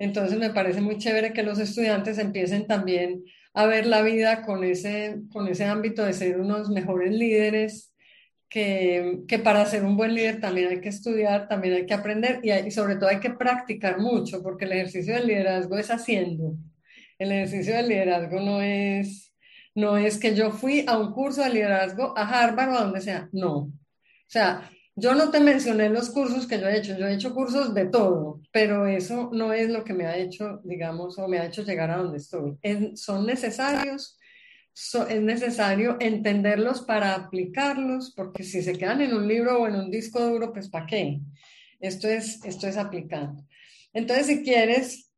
Entonces 0.00 0.38
me 0.38 0.50
parece 0.50 0.80
muy 0.80 0.96
chévere 0.96 1.34
que 1.34 1.42
los 1.42 1.58
estudiantes 1.58 2.18
empiecen 2.18 2.66
también 2.66 3.22
a 3.52 3.66
ver 3.66 3.86
la 3.86 4.00
vida 4.00 4.42
con 4.42 4.64
ese, 4.64 5.18
con 5.30 5.46
ese 5.46 5.66
ámbito 5.66 6.02
de 6.02 6.14
ser 6.14 6.40
unos 6.40 6.70
mejores 6.70 7.12
líderes, 7.12 7.94
que, 8.48 9.20
que, 9.28 9.38
para 9.38 9.66
ser 9.66 9.84
un 9.84 9.96
buen 9.98 10.14
líder 10.14 10.40
también 10.40 10.68
hay 10.68 10.80
que 10.80 10.88
estudiar, 10.88 11.48
también 11.48 11.74
hay 11.74 11.86
que 11.86 11.94
aprender 11.94 12.40
y, 12.42 12.70
sobre 12.70 12.96
todo 12.96 13.10
hay 13.10 13.20
que 13.20 13.30
practicar 13.30 14.00
mucho, 14.00 14.42
porque 14.42 14.64
el 14.64 14.72
ejercicio 14.72 15.14
del 15.14 15.26
liderazgo 15.26 15.76
es 15.76 15.90
haciendo. 15.90 16.54
El 17.18 17.32
ejercicio 17.32 17.76
del 17.76 17.88
liderazgo 17.88 18.40
no 18.40 18.62
es, 18.62 19.34
no 19.74 19.98
es 19.98 20.18
que 20.18 20.34
yo 20.34 20.50
fui 20.50 20.82
a 20.88 20.98
un 20.98 21.12
curso 21.12 21.44
de 21.44 21.50
liderazgo 21.50 22.16
a 22.16 22.22
Harvard 22.26 22.70
o 22.70 22.78
a 22.78 22.84
donde 22.84 23.02
sea, 23.02 23.28
no. 23.32 23.54
O 23.58 23.72
sea, 24.26 24.70
yo 25.00 25.14
no 25.14 25.30
te 25.30 25.40
mencioné 25.40 25.88
los 25.88 26.10
cursos 26.10 26.46
que 26.46 26.60
yo 26.60 26.68
he 26.68 26.76
hecho, 26.76 26.96
yo 26.96 27.06
he 27.06 27.14
hecho 27.14 27.34
cursos 27.34 27.74
de 27.74 27.86
todo, 27.86 28.40
pero 28.52 28.86
eso 28.86 29.30
no 29.32 29.52
es 29.52 29.70
lo 29.70 29.82
que 29.82 29.94
me 29.94 30.06
ha 30.06 30.16
hecho, 30.16 30.60
digamos, 30.62 31.18
o 31.18 31.26
me 31.26 31.38
ha 31.38 31.46
hecho 31.46 31.62
llegar 31.62 31.90
a 31.90 31.96
donde 31.96 32.18
estoy. 32.18 32.58
son 32.94 33.26
necesarios, 33.26 34.18
es 35.08 35.20
necesario 35.20 35.96
entenderlos 36.00 36.82
para 36.82 37.14
aplicarlos, 37.14 38.12
porque 38.14 38.44
si 38.44 38.62
se 38.62 38.74
quedan 38.74 39.00
en 39.00 39.14
un 39.14 39.26
libro 39.26 39.60
o 39.60 39.66
en 39.66 39.76
un 39.76 39.90
disco 39.90 40.20
duro, 40.20 40.52
pues 40.52 40.68
¿para 40.68 40.86
qué? 40.86 41.20
Esto 41.80 42.06
es, 42.08 42.44
esto 42.44 42.68
es 42.68 42.76
aplicando. 42.76 43.42
Entonces, 43.92 44.26
si 44.26 44.42
quieres, 44.42 45.10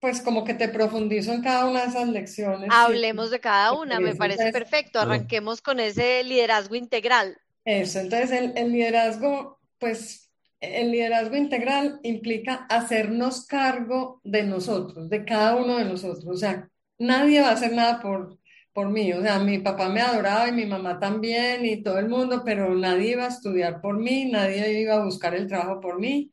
pues 0.00 0.20
como 0.20 0.44
que 0.44 0.54
te 0.54 0.68
profundizo 0.68 1.32
en 1.32 1.42
cada 1.42 1.66
una 1.66 1.82
de 1.82 1.88
esas 1.88 2.08
lecciones. 2.08 2.70
Hablemos 2.72 3.30
de 3.30 3.40
cada 3.40 3.72
una, 3.72 3.98
me 3.98 4.14
parece 4.14 4.52
perfecto. 4.52 5.00
Arranquemos 5.00 5.60
con 5.60 5.80
ese 5.80 6.22
liderazgo 6.22 6.76
integral. 6.76 7.36
Eso, 7.64 8.00
entonces 8.00 8.52
el, 8.54 8.72
liderazgo, 8.72 9.58
pues 9.78 10.30
el 10.60 10.90
liderazgo 10.90 11.36
integral 11.36 12.00
implica 12.02 12.66
hacernos 12.68 13.46
cargo 13.46 14.20
de 14.24 14.42
nosotros, 14.42 15.10
de 15.10 15.24
cada 15.24 15.56
uno 15.56 15.78
de 15.78 15.84
nosotros. 15.84 16.26
O 16.26 16.36
sea, 16.36 16.68
nadie 16.98 17.40
va 17.40 17.50
a 17.50 17.52
hacer 17.52 17.72
nada 17.72 18.00
por, 18.00 18.38
por 18.72 18.88
mí. 18.88 19.12
O 19.12 19.20
sea, 19.22 19.38
mi 19.38 19.58
papá 19.58 19.88
me 19.88 20.00
adoraba 20.00 20.48
y 20.48 20.52
mi 20.52 20.64
mamá 20.64 20.98
también 20.98 21.66
y 21.66 21.82
todo 21.82 21.98
el 21.98 22.08
mundo, 22.08 22.42
pero 22.44 22.74
nadie 22.74 23.10
iba 23.10 23.24
a 23.24 23.28
estudiar 23.28 23.80
por 23.80 23.98
mí, 23.98 24.30
nadie 24.30 24.80
iba 24.80 24.94
a 24.94 25.04
buscar 25.04 25.34
el 25.34 25.46
trabajo 25.46 25.80
por 25.80 26.00
mí. 26.00 26.32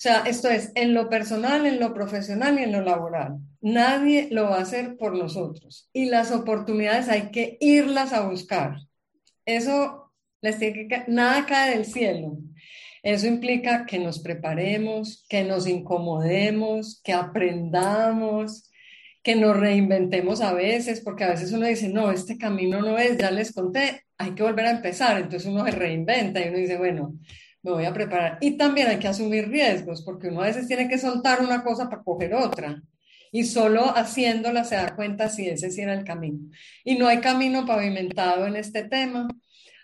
O 0.00 0.02
sea, 0.02 0.22
esto 0.22 0.48
es 0.48 0.72
en 0.76 0.94
lo 0.94 1.10
personal, 1.10 1.66
en 1.66 1.78
lo 1.78 1.92
profesional 1.92 2.58
y 2.58 2.62
en 2.62 2.72
lo 2.72 2.80
laboral. 2.80 3.36
Nadie 3.60 4.28
lo 4.30 4.44
va 4.44 4.56
a 4.56 4.62
hacer 4.62 4.96
por 4.96 5.14
nosotros. 5.14 5.90
Y 5.92 6.06
las 6.06 6.30
oportunidades 6.30 7.10
hay 7.10 7.30
que 7.30 7.58
irlas 7.60 8.14
a 8.14 8.26
buscar. 8.26 8.76
Eso 9.44 9.99
nada 11.08 11.46
cae 11.46 11.76
del 11.76 11.84
cielo. 11.84 12.38
Eso 13.02 13.26
implica 13.26 13.86
que 13.86 13.98
nos 13.98 14.18
preparemos, 14.18 15.24
que 15.28 15.42
nos 15.42 15.66
incomodemos, 15.66 17.00
que 17.02 17.12
aprendamos, 17.12 18.70
que 19.22 19.36
nos 19.36 19.56
reinventemos 19.56 20.40
a 20.40 20.52
veces, 20.52 21.00
porque 21.00 21.24
a 21.24 21.30
veces 21.30 21.52
uno 21.52 21.66
dice, 21.66 21.88
no, 21.88 22.10
este 22.10 22.36
camino 22.36 22.80
no 22.80 22.98
es, 22.98 23.18
ya 23.18 23.30
les 23.30 23.52
conté, 23.52 24.04
hay 24.18 24.32
que 24.32 24.42
volver 24.42 24.66
a 24.66 24.70
empezar. 24.70 25.16
Entonces 25.16 25.48
uno 25.48 25.64
se 25.64 25.72
reinventa 25.72 26.44
y 26.44 26.48
uno 26.48 26.58
dice, 26.58 26.76
bueno, 26.76 27.14
me 27.62 27.72
voy 27.72 27.84
a 27.84 27.92
preparar. 27.92 28.38
Y 28.40 28.56
también 28.56 28.88
hay 28.88 28.98
que 28.98 29.08
asumir 29.08 29.48
riesgos, 29.48 30.02
porque 30.02 30.28
uno 30.28 30.42
a 30.42 30.46
veces 30.46 30.66
tiene 30.66 30.88
que 30.88 30.98
soltar 30.98 31.40
una 31.40 31.62
cosa 31.62 31.88
para 31.88 32.02
coger 32.02 32.34
otra. 32.34 32.82
Y 33.32 33.44
solo 33.44 33.96
haciéndola 33.96 34.64
se 34.64 34.74
da 34.74 34.96
cuenta 34.96 35.28
si 35.28 35.48
ese 35.48 35.70
sí 35.70 35.80
era 35.82 35.94
el 35.94 36.04
camino. 36.04 36.38
Y 36.84 36.96
no 36.96 37.06
hay 37.06 37.18
camino 37.18 37.64
pavimentado 37.64 38.46
en 38.46 38.56
este 38.56 38.84
tema 38.84 39.28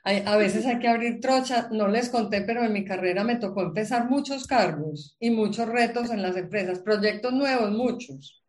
a 0.07 0.37
veces 0.37 0.65
hay 0.67 0.79
que 0.79 0.87
abrir 0.87 1.21
trocha, 1.21 1.69
no 1.73 1.89
les 1.89 2.11
conté, 2.11 2.43
pero 2.43 2.65
en 2.65 2.73
mi 2.73 2.85
carrera 2.85 3.25
me 3.25 3.37
tocó 3.37 3.63
empezar 3.63 4.09
muchos 4.09 4.47
cargos 4.47 5.17
y 5.19 5.31
muchos 5.31 5.69
retos 5.69 6.11
en 6.11 6.23
las 6.23 6.37
empresas, 6.37 6.79
proyectos 6.79 7.33
nuevos, 7.33 7.73
muchos, 7.73 8.45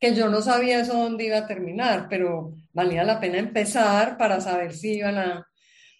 que 0.00 0.14
yo 0.14 0.30
no 0.30 0.40
sabía 0.40 0.80
eso 0.80 0.94
dónde 0.94 1.26
iba 1.26 1.36
a 1.36 1.46
terminar, 1.46 2.06
pero 2.08 2.54
valía 2.72 3.04
la 3.04 3.20
pena 3.20 3.38
empezar 3.38 4.16
para 4.16 4.40
saber 4.40 4.72
si 4.72 4.94
iban 4.94 5.18
a, 5.18 5.46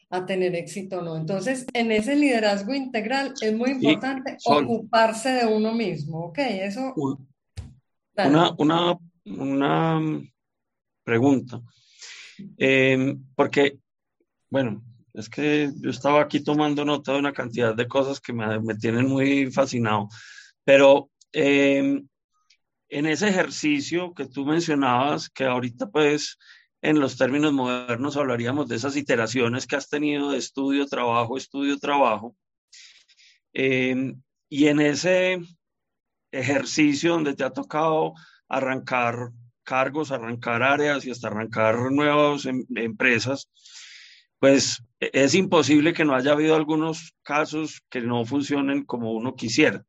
a 0.08 0.24
tener 0.24 0.54
éxito 0.54 1.00
o 1.00 1.02
no. 1.02 1.14
Entonces, 1.16 1.66
en 1.74 1.92
ese 1.92 2.16
liderazgo 2.16 2.72
integral 2.72 3.34
es 3.38 3.54
muy 3.54 3.72
importante 3.72 4.38
ocuparse 4.46 5.28
de 5.28 5.46
uno 5.46 5.74
mismo, 5.74 6.26
¿ok? 6.26 6.38
Eso... 6.38 6.94
Una, 8.16 8.54
una, 8.56 8.98
una 9.26 10.00
pregunta, 11.04 11.60
eh, 12.56 13.14
porque, 13.34 13.78
bueno, 14.50 14.82
es 15.14 15.28
que 15.28 15.70
yo 15.76 15.90
estaba 15.90 16.22
aquí 16.22 16.42
tomando 16.42 16.84
nota 16.84 17.12
de 17.12 17.18
una 17.18 17.32
cantidad 17.32 17.74
de 17.74 17.88
cosas 17.88 18.20
que 18.20 18.32
me, 18.32 18.60
me 18.60 18.74
tienen 18.74 19.06
muy 19.06 19.50
fascinado, 19.50 20.08
pero 20.64 21.10
eh, 21.32 22.02
en 22.88 23.06
ese 23.06 23.28
ejercicio 23.28 24.14
que 24.14 24.26
tú 24.26 24.44
mencionabas, 24.44 25.30
que 25.30 25.44
ahorita 25.44 25.90
pues 25.90 26.38
en 26.82 26.98
los 27.00 27.16
términos 27.16 27.52
modernos 27.52 28.16
hablaríamos 28.16 28.68
de 28.68 28.76
esas 28.76 28.96
iteraciones 28.96 29.66
que 29.66 29.76
has 29.76 29.88
tenido 29.88 30.30
de 30.30 30.38
estudio, 30.38 30.86
trabajo, 30.86 31.36
estudio, 31.36 31.78
trabajo. 31.78 32.36
Eh, 33.54 34.14
y 34.48 34.66
en 34.66 34.80
ese 34.80 35.38
ejercicio 36.32 37.12
donde 37.12 37.34
te 37.34 37.44
ha 37.44 37.50
tocado 37.50 38.14
arrancar 38.48 39.30
cargos, 39.62 40.10
arrancar 40.10 40.62
áreas 40.62 41.06
y 41.06 41.10
hasta 41.10 41.28
arrancar 41.28 41.92
nuevas 41.92 42.46
em, 42.46 42.66
empresas, 42.74 43.48
pues 44.42 44.82
es 44.98 45.36
imposible 45.36 45.92
que 45.92 46.04
no 46.04 46.16
haya 46.16 46.32
habido 46.32 46.56
algunos 46.56 47.14
casos 47.22 47.80
que 47.88 48.00
no 48.00 48.24
funcionen 48.24 48.84
como 48.84 49.12
uno 49.12 49.36
quisiera. 49.36 49.84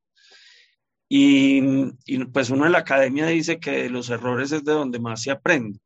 Y, 1.09 1.59
y, 2.05 2.25
pues 2.25 2.51
uno 2.51 2.67
en 2.67 2.73
la 2.73 2.77
academia 2.77 3.25
dice 3.25 3.59
que 3.59 3.89
los 3.89 4.11
errores 4.11 4.51
es 4.51 4.63
de 4.63 4.73
donde 4.73 4.99
más 4.99 5.23
se 5.23 5.31
aprende. 5.31 5.79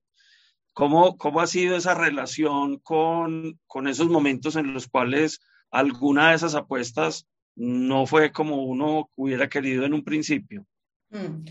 ¿Cómo, 0.74 1.18
cómo 1.18 1.39
ha 1.39 1.47
sido 1.47 1.78
esa 1.78 1.93
relación 1.93 2.80
con, 2.80 3.57
con 3.68 3.88
esos 3.88 4.09
momentos 4.09 4.57
en 4.57 4.74
los 4.74 4.89
cuales 4.89 5.39
alguna 5.72 6.32
de 6.32 6.36
esas 6.36 6.53
apuestas 6.53 7.26
no 7.55 8.05
fue 8.05 8.34
como 8.34 8.65
uno 8.65 9.09
hubiera 9.15 9.47
querido 9.47 9.86
en 9.86 9.93
un 9.93 10.03
principio? 10.03 10.65
Mm. 11.11 11.45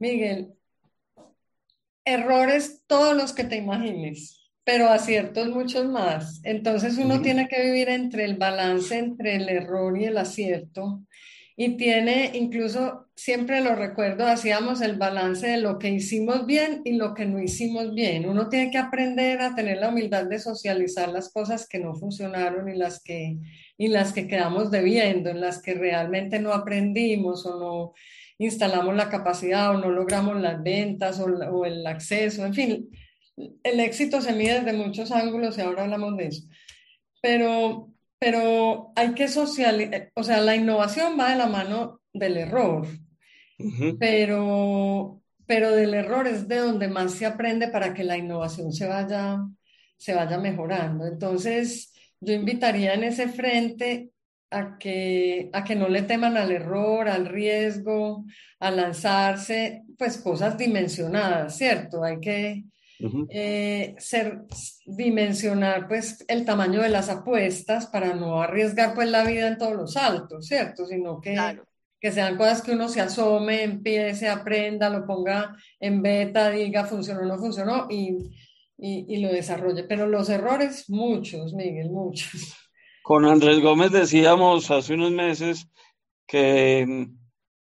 Miguel, 0.00 0.54
errores 2.04 2.82
todos 2.88 3.16
los 3.16 3.32
que 3.32 3.44
te 3.44 3.58
imagines, 3.58 4.39
pero 4.64 4.88
aciertos 4.88 5.48
muchos 5.48 5.86
más. 5.86 6.40
Entonces 6.44 6.98
uno 6.98 7.20
tiene 7.22 7.48
que 7.48 7.62
vivir 7.64 7.88
entre 7.88 8.24
el 8.24 8.36
balance 8.36 8.96
entre 8.98 9.36
el 9.36 9.48
error 9.48 9.98
y 9.98 10.04
el 10.04 10.18
acierto 10.18 11.02
y 11.62 11.76
tiene 11.76 12.30
incluso, 12.32 13.08
siempre 13.14 13.60
lo 13.60 13.74
recuerdo, 13.74 14.26
hacíamos 14.26 14.80
el 14.80 14.96
balance 14.96 15.46
de 15.46 15.58
lo 15.58 15.78
que 15.78 15.90
hicimos 15.90 16.46
bien 16.46 16.80
y 16.86 16.92
lo 16.94 17.12
que 17.12 17.26
no 17.26 17.38
hicimos 17.38 17.94
bien. 17.94 18.26
Uno 18.26 18.48
tiene 18.48 18.70
que 18.70 18.78
aprender 18.78 19.42
a 19.42 19.54
tener 19.54 19.76
la 19.76 19.90
humildad 19.90 20.24
de 20.24 20.38
socializar 20.38 21.10
las 21.10 21.30
cosas 21.30 21.68
que 21.68 21.78
no 21.78 21.94
funcionaron 21.94 22.66
y 22.70 22.78
las 22.78 23.02
que, 23.02 23.36
y 23.76 23.88
las 23.88 24.14
que 24.14 24.26
quedamos 24.26 24.70
debiendo, 24.70 25.28
en 25.28 25.42
las 25.42 25.60
que 25.60 25.74
realmente 25.74 26.38
no 26.38 26.54
aprendimos 26.54 27.44
o 27.44 27.60
no 27.60 27.92
instalamos 28.38 28.96
la 28.96 29.10
capacidad 29.10 29.72
o 29.72 29.78
no 29.78 29.90
logramos 29.90 30.40
las 30.40 30.62
ventas 30.62 31.20
o, 31.20 31.26
o 31.26 31.66
el 31.66 31.86
acceso, 31.86 32.46
en 32.46 32.54
fin, 32.54 32.88
el 33.62 33.80
éxito 33.80 34.20
se 34.20 34.32
mide 34.32 34.60
desde 34.60 34.72
muchos 34.72 35.10
ángulos 35.12 35.56
y 35.58 35.60
ahora 35.60 35.84
hablamos 35.84 36.16
de 36.16 36.26
eso. 36.26 36.42
Pero 37.22 37.90
pero 38.20 38.92
hay 38.96 39.14
que 39.14 39.28
socializar, 39.28 40.12
o 40.14 40.22
sea, 40.22 40.42
la 40.42 40.54
innovación 40.54 41.18
va 41.18 41.30
de 41.30 41.36
la 41.36 41.46
mano 41.46 42.02
del 42.12 42.36
error, 42.36 42.86
pero, 43.98 45.22
pero 45.46 45.70
del 45.70 45.94
error 45.94 46.26
es 46.26 46.46
de 46.46 46.56
donde 46.58 46.86
más 46.86 47.14
se 47.14 47.24
aprende 47.24 47.68
para 47.68 47.94
que 47.94 48.04
la 48.04 48.18
innovación 48.18 48.74
se 48.74 48.86
vaya, 48.86 49.38
se 49.96 50.14
vaya 50.14 50.36
mejorando. 50.36 51.06
Entonces, 51.06 51.94
yo 52.20 52.34
invitaría 52.34 52.92
en 52.92 53.04
ese 53.04 53.26
frente 53.26 54.10
a 54.50 54.76
que, 54.76 55.48
a 55.54 55.64
que 55.64 55.74
no 55.74 55.88
le 55.88 56.02
teman 56.02 56.36
al 56.36 56.52
error, 56.52 57.08
al 57.08 57.24
riesgo, 57.24 58.26
a 58.58 58.70
lanzarse, 58.70 59.84
pues 59.96 60.18
cosas 60.18 60.58
dimensionadas, 60.58 61.56
¿cierto? 61.56 62.04
Hay 62.04 62.20
que, 62.20 62.64
eh, 63.30 63.94
ser, 63.98 64.42
dimensionar 64.84 65.88
pues 65.88 66.24
el 66.28 66.44
tamaño 66.44 66.82
de 66.82 66.88
las 66.88 67.08
apuestas 67.08 67.86
para 67.86 68.14
no 68.14 68.42
arriesgar 68.42 68.94
pues 68.94 69.08
la 69.08 69.24
vida 69.24 69.48
en 69.48 69.58
todos 69.58 69.74
los 69.74 69.94
saltos, 69.94 70.46
¿cierto? 70.46 70.86
Sino 70.86 71.20
que, 71.20 71.36
que 72.00 72.12
sean 72.12 72.36
cosas 72.36 72.62
que 72.62 72.72
uno 72.72 72.88
se 72.88 73.00
asome, 73.00 73.62
empiece, 73.62 74.28
aprenda, 74.28 74.90
lo 74.90 75.06
ponga 75.06 75.56
en 75.78 76.02
beta, 76.02 76.50
diga 76.50 76.84
funcionó 76.84 77.20
o 77.20 77.24
no 77.24 77.38
funcionó 77.38 77.86
y, 77.88 78.16
y, 78.76 79.06
y 79.08 79.20
lo 79.20 79.32
desarrolle. 79.32 79.84
Pero 79.84 80.06
los 80.06 80.28
errores, 80.28 80.88
muchos, 80.90 81.54
Miguel, 81.54 81.90
muchos. 81.90 82.56
Con 83.02 83.24
Andrés 83.24 83.60
Gómez 83.60 83.92
decíamos 83.92 84.70
hace 84.70 84.94
unos 84.94 85.10
meses 85.10 85.68
que 86.26 86.84
mm, 86.86 87.18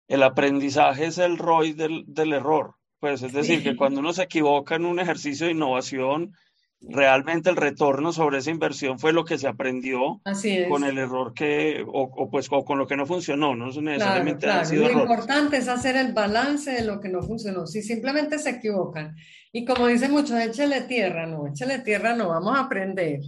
el 0.07 0.23
aprendizaje 0.23 1.05
es 1.05 1.17
el 1.17 1.37
ROI 1.37 1.73
del, 1.73 2.05
del 2.07 2.33
error. 2.33 2.76
Pues 2.99 3.21
es 3.21 3.33
decir, 3.33 3.63
que 3.63 3.75
cuando 3.75 3.99
uno 3.99 4.13
se 4.13 4.23
equivoca 4.23 4.75
en 4.75 4.85
un 4.85 4.99
ejercicio 4.99 5.45
de 5.45 5.51
innovación, 5.53 6.33
realmente 6.81 7.49
el 7.49 7.55
retorno 7.55 8.13
sobre 8.13 8.37
esa 8.37 8.51
inversión 8.51 8.99
fue 8.99 9.11
lo 9.11 9.25
que 9.25 9.37
se 9.37 9.47
aprendió 9.47 10.21
con 10.69 10.83
el 10.83 10.97
error 10.97 11.33
que, 11.33 11.83
o, 11.87 12.29
pues 12.29 12.49
con 12.49 12.77
lo 12.77 12.87
que 12.87 12.95
no 12.95 13.05
funcionó, 13.05 13.55
no 13.55 13.67
necesariamente 13.67 14.47
ha 14.47 14.63
sido 14.63 14.87
Lo 14.87 15.01
importante 15.01 15.57
es 15.57 15.67
hacer 15.67 15.95
el 15.95 16.13
balance 16.13 16.71
de 16.71 16.83
lo 16.83 16.99
que 16.99 17.09
no 17.09 17.21
funcionó. 17.21 17.65
Si 17.65 17.81
simplemente 17.81 18.37
se 18.37 18.51
equivocan, 18.51 19.15
y 19.51 19.65
como 19.65 19.87
dice 19.87 20.09
mucho, 20.09 20.37
échele 20.37 20.81
tierra, 20.81 21.25
no, 21.25 21.47
échele 21.47 21.79
tierra, 21.79 22.15
no, 22.15 22.29
vamos 22.29 22.55
a 22.55 22.61
aprender, 22.61 23.21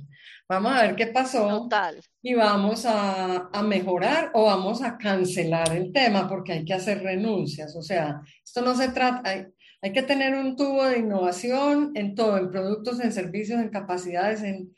vamos 0.47 0.72
a 0.72 0.84
ver 0.84 0.95
qué 0.95 1.07
pasó 1.07 1.67
y 2.22 2.34
vamos 2.36 2.86
a, 2.86 3.49
a 3.51 3.63
mejorar 3.63 4.32
o 4.34 4.45
vamos 4.45 4.84
a 4.84 4.97
cancelar 4.97 5.76
el 5.76 5.91
tema 5.91 6.28
porque 6.28 6.53
hay 6.53 6.65
que 6.65 6.74
hacer 6.74 7.01
renuncias. 7.01 7.76
O 7.76 7.82
sea, 7.82 8.22
esto 8.43 8.61
no 8.61 8.76
se 8.76 8.89
trata, 8.89 9.47
hay 9.82 9.93
que 9.93 10.03
tener 10.03 10.36
un 10.36 10.55
tubo 10.55 10.86
de 10.86 10.99
innovación 10.99 11.91
en 11.95 12.15
todo, 12.15 12.38
en 12.38 12.51
productos, 12.51 12.99
en 12.99 13.11
servicios, 13.11 13.59
en 13.59 13.69
capacidades, 13.69 14.43
en, 14.43 14.75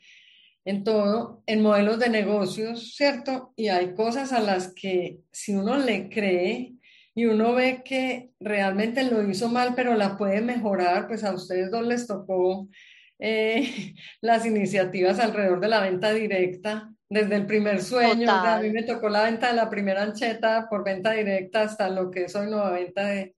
en 0.64 0.84
todo, 0.84 1.42
en 1.46 1.62
modelos 1.62 1.98
de 1.98 2.08
negocios, 2.08 2.94
¿cierto? 2.94 3.52
Y 3.56 3.68
hay 3.68 3.94
cosas 3.94 4.32
a 4.32 4.40
las 4.40 4.72
que 4.72 5.18
si 5.32 5.54
uno 5.54 5.76
le 5.78 6.08
cree 6.08 6.74
y 7.14 7.26
uno 7.26 7.52
ve 7.54 7.82
que 7.84 8.30
realmente 8.38 9.02
lo 9.02 9.28
hizo 9.28 9.48
mal, 9.48 9.74
pero 9.74 9.94
la 9.94 10.16
puede 10.16 10.40
mejorar, 10.40 11.08
pues 11.08 11.24
a 11.24 11.34
ustedes 11.34 11.70
dos 11.70 11.86
les 11.86 12.06
tocó 12.06 12.68
eh, 13.18 13.94
las 14.20 14.46
iniciativas 14.46 15.18
alrededor 15.18 15.60
de 15.60 15.68
la 15.68 15.80
venta 15.80 16.12
directa, 16.12 16.92
desde 17.08 17.36
el 17.36 17.44
primer 17.44 17.82
sueño, 17.82 18.30
a 18.30 18.58
mí 18.58 18.70
me 18.70 18.84
tocó 18.84 19.10
la 19.10 19.24
venta 19.24 19.48
de 19.48 19.54
la 19.54 19.68
primera 19.68 20.02
ancheta 20.02 20.66
por 20.70 20.82
venta 20.82 21.12
directa 21.12 21.60
hasta 21.60 21.90
lo 21.90 22.10
que 22.10 22.24
es 22.24 22.34
hoy 22.34 22.46
nueva 22.46 22.70
venta 22.70 23.04
de 23.04 23.34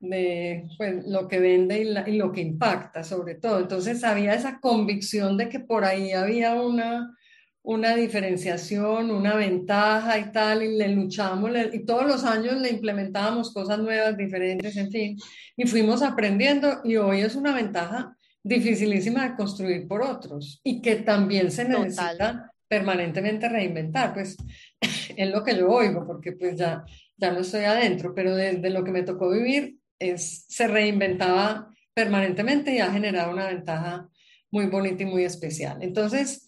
de 0.00 0.66
pues, 0.78 1.06
lo 1.06 1.28
que 1.28 1.38
vende 1.38 2.04
y, 2.06 2.16
lo 2.16 2.32
que 2.32 2.40
impacta 2.40 3.04
sobre 3.04 3.34
todo. 3.34 3.60
Entonces 3.60 4.02
había 4.02 4.34
esa 4.34 4.58
convicción 4.58 5.36
de 5.36 5.48
que 5.48 5.60
por 5.60 5.84
ahí 5.84 6.12
había 6.12 6.54
una, 6.54 7.14
una 7.62 7.94
diferenciación, 7.94 9.10
una 9.10 9.36
ventaja 9.36 10.18
y 10.18 10.32
tal, 10.32 10.62
y 10.62 10.76
le 10.76 10.88
luchamos, 10.88 11.50
y 11.72 11.84
todos 11.84 12.06
los 12.06 12.24
años 12.24 12.56
le 12.60 12.70
implementábamos 12.70 13.52
cosas 13.52 13.78
nuevas, 13.78 14.16
diferentes, 14.16 14.76
en 14.76 14.90
fin, 14.90 15.18
y 15.56 15.66
fuimos 15.66 16.02
aprendiendo 16.02 16.80
y 16.82 16.96
hoy 16.96 17.20
es 17.20 17.36
una 17.36 17.54
ventaja 17.54 18.16
dificilísima 18.42 19.28
de 19.28 19.36
construir 19.36 19.86
por 19.86 20.00
otros 20.00 20.60
y 20.64 20.80
que 20.80 20.96
también 20.96 21.50
se 21.50 21.68
necesita 21.68 22.50
permanentemente 22.66 23.48
reinventar, 23.48 24.14
pues 24.14 24.38
es 25.16 25.30
lo 25.30 25.44
que 25.44 25.56
yo 25.56 25.68
oigo, 25.68 26.06
porque 26.06 26.32
pues 26.32 26.56
ya, 26.56 26.84
ya 27.18 27.32
no 27.32 27.40
estoy 27.40 27.64
adentro, 27.64 28.14
pero 28.14 28.34
desde 28.34 28.70
lo 28.70 28.82
que 28.82 28.92
me 28.92 29.02
tocó 29.02 29.28
vivir, 29.30 29.79
se 30.16 30.68
reinventaba 30.68 31.70
permanentemente 31.94 32.74
y 32.74 32.78
ha 32.78 32.90
generado 32.90 33.32
una 33.32 33.48
ventaja 33.48 34.08
muy 34.50 34.66
bonita 34.66 35.02
y 35.02 35.06
muy 35.06 35.24
especial. 35.24 35.78
Entonces, 35.82 36.46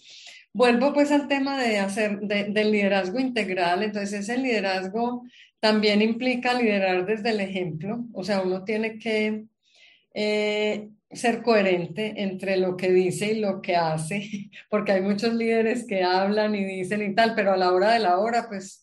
vuelvo 0.52 0.92
pues 0.92 1.10
al 1.12 1.28
tema 1.28 1.62
de 1.62 1.78
hacer 1.78 2.20
del 2.20 2.72
liderazgo 2.72 3.18
integral. 3.18 3.82
Entonces, 3.82 4.20
ese 4.20 4.38
liderazgo 4.38 5.24
también 5.60 6.02
implica 6.02 6.54
liderar 6.54 7.06
desde 7.06 7.30
el 7.30 7.40
ejemplo. 7.40 8.04
O 8.12 8.24
sea, 8.24 8.40
uno 8.42 8.64
tiene 8.64 8.98
que 8.98 9.44
eh, 10.14 10.88
ser 11.10 11.42
coherente 11.42 12.14
entre 12.16 12.56
lo 12.56 12.76
que 12.76 12.90
dice 12.90 13.32
y 13.32 13.40
lo 13.40 13.60
que 13.60 13.76
hace, 13.76 14.50
porque 14.70 14.92
hay 14.92 15.02
muchos 15.02 15.34
líderes 15.34 15.86
que 15.86 16.02
hablan 16.02 16.54
y 16.54 16.64
dicen 16.64 17.02
y 17.02 17.14
tal, 17.14 17.34
pero 17.34 17.52
a 17.52 17.56
la 17.56 17.72
hora 17.72 17.92
de 17.92 18.00
la 18.00 18.18
hora, 18.18 18.46
pues 18.48 18.81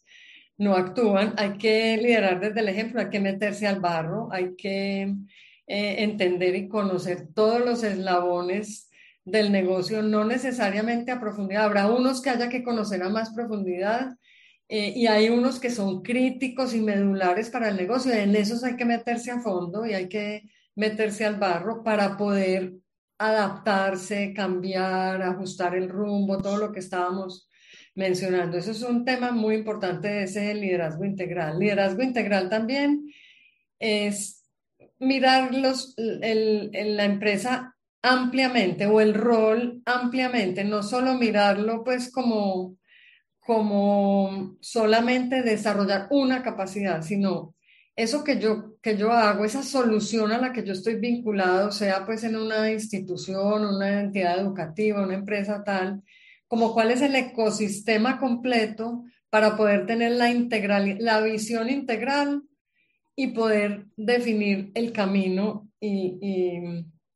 no 0.59 0.75
actúan. 0.75 1.33
Hay 1.37 1.57
que 1.57 1.97
liderar 1.97 2.39
desde 2.39 2.59
el 2.59 2.69
ejemplo, 2.69 3.01
hay 3.01 3.09
que 3.09 3.19
meterse 3.19 3.65
al 3.65 3.79
barro, 3.79 4.29
hay 4.31 4.55
que 4.55 5.03
eh, 5.67 6.03
entender 6.03 6.55
y 6.55 6.67
conocer 6.67 7.29
todos 7.33 7.65
los 7.65 7.83
eslabones 7.83 8.89
del 9.25 9.51
negocio, 9.51 10.01
no 10.01 10.25
necesariamente 10.25 11.11
a 11.11 11.19
profundidad. 11.19 11.65
Habrá 11.65 11.87
unos 11.91 12.21
que 12.21 12.29
haya 12.29 12.49
que 12.49 12.63
conocer 12.63 13.01
a 13.03 13.09
más 13.09 13.31
profundidad 13.31 14.17
eh, 14.67 14.93
y 14.95 15.07
hay 15.07 15.29
unos 15.29 15.59
que 15.59 15.69
son 15.69 16.03
críticos 16.03 16.73
y 16.73 16.81
medulares 16.81 17.49
para 17.49 17.69
el 17.69 17.77
negocio. 17.77 18.13
En 18.13 18.35
esos 18.35 18.63
hay 18.63 18.75
que 18.75 18.85
meterse 18.85 19.31
a 19.31 19.39
fondo 19.39 19.85
y 19.85 19.93
hay 19.93 20.09
que 20.09 20.43
meterse 20.75 21.25
al 21.25 21.37
barro 21.37 21.83
para 21.83 22.17
poder 22.17 22.73
adaptarse, 23.17 24.33
cambiar, 24.33 25.21
ajustar 25.21 25.75
el 25.75 25.89
rumbo, 25.89 26.37
todo 26.37 26.57
lo 26.57 26.71
que 26.71 26.79
estábamos 26.79 27.48
mencionando. 27.95 28.57
Eso 28.57 28.71
es 28.71 28.81
un 28.81 29.05
tema 29.05 29.31
muy 29.31 29.55
importante 29.55 30.23
ese 30.23 30.53
liderazgo 30.53 31.05
integral. 31.05 31.59
Liderazgo 31.59 32.01
integral 32.01 32.49
también 32.49 33.11
es 33.79 34.43
mirar 34.99 35.53
los, 35.53 35.95
la 35.97 37.05
empresa 37.05 37.75
ampliamente 38.01 38.85
o 38.85 39.01
el 39.01 39.13
rol 39.13 39.81
ampliamente, 39.85 40.63
no 40.63 40.83
solo 40.83 41.15
mirarlo 41.15 41.83
pues 41.83 42.11
como, 42.11 42.77
como 43.39 44.57
solamente 44.61 45.41
desarrollar 45.41 46.07
una 46.11 46.41
capacidad, 46.43 47.01
sino 47.01 47.55
eso 47.95 48.23
que 48.23 48.39
yo, 48.39 48.77
que 48.81 48.95
yo 48.95 49.11
hago, 49.11 49.43
esa 49.43 49.63
solución 49.63 50.31
a 50.31 50.37
la 50.37 50.53
que 50.53 50.63
yo 50.63 50.71
estoy 50.71 50.95
vinculado, 50.95 51.71
sea 51.71 52.05
pues 52.05 52.23
en 52.23 52.37
una 52.37 52.71
institución, 52.71 53.65
una 53.65 54.01
entidad 54.01 54.39
educativa, 54.39 55.03
una 55.03 55.15
empresa 55.15 55.63
tal, 55.65 56.01
como 56.49 56.73
cuál 56.73 56.91
es 56.91 57.01
el 57.01 57.15
ecosistema 57.15 58.19
completo 58.19 59.05
para 59.29 59.55
poder 59.55 59.85
tener 59.85 60.13
la, 60.13 60.29
integral, 60.29 60.97
la 60.99 61.21
visión 61.21 61.69
integral 61.69 62.43
y 63.15 63.27
poder 63.27 63.85
definir 63.95 64.71
el 64.73 64.91
camino 64.91 65.69
y, 65.79 66.17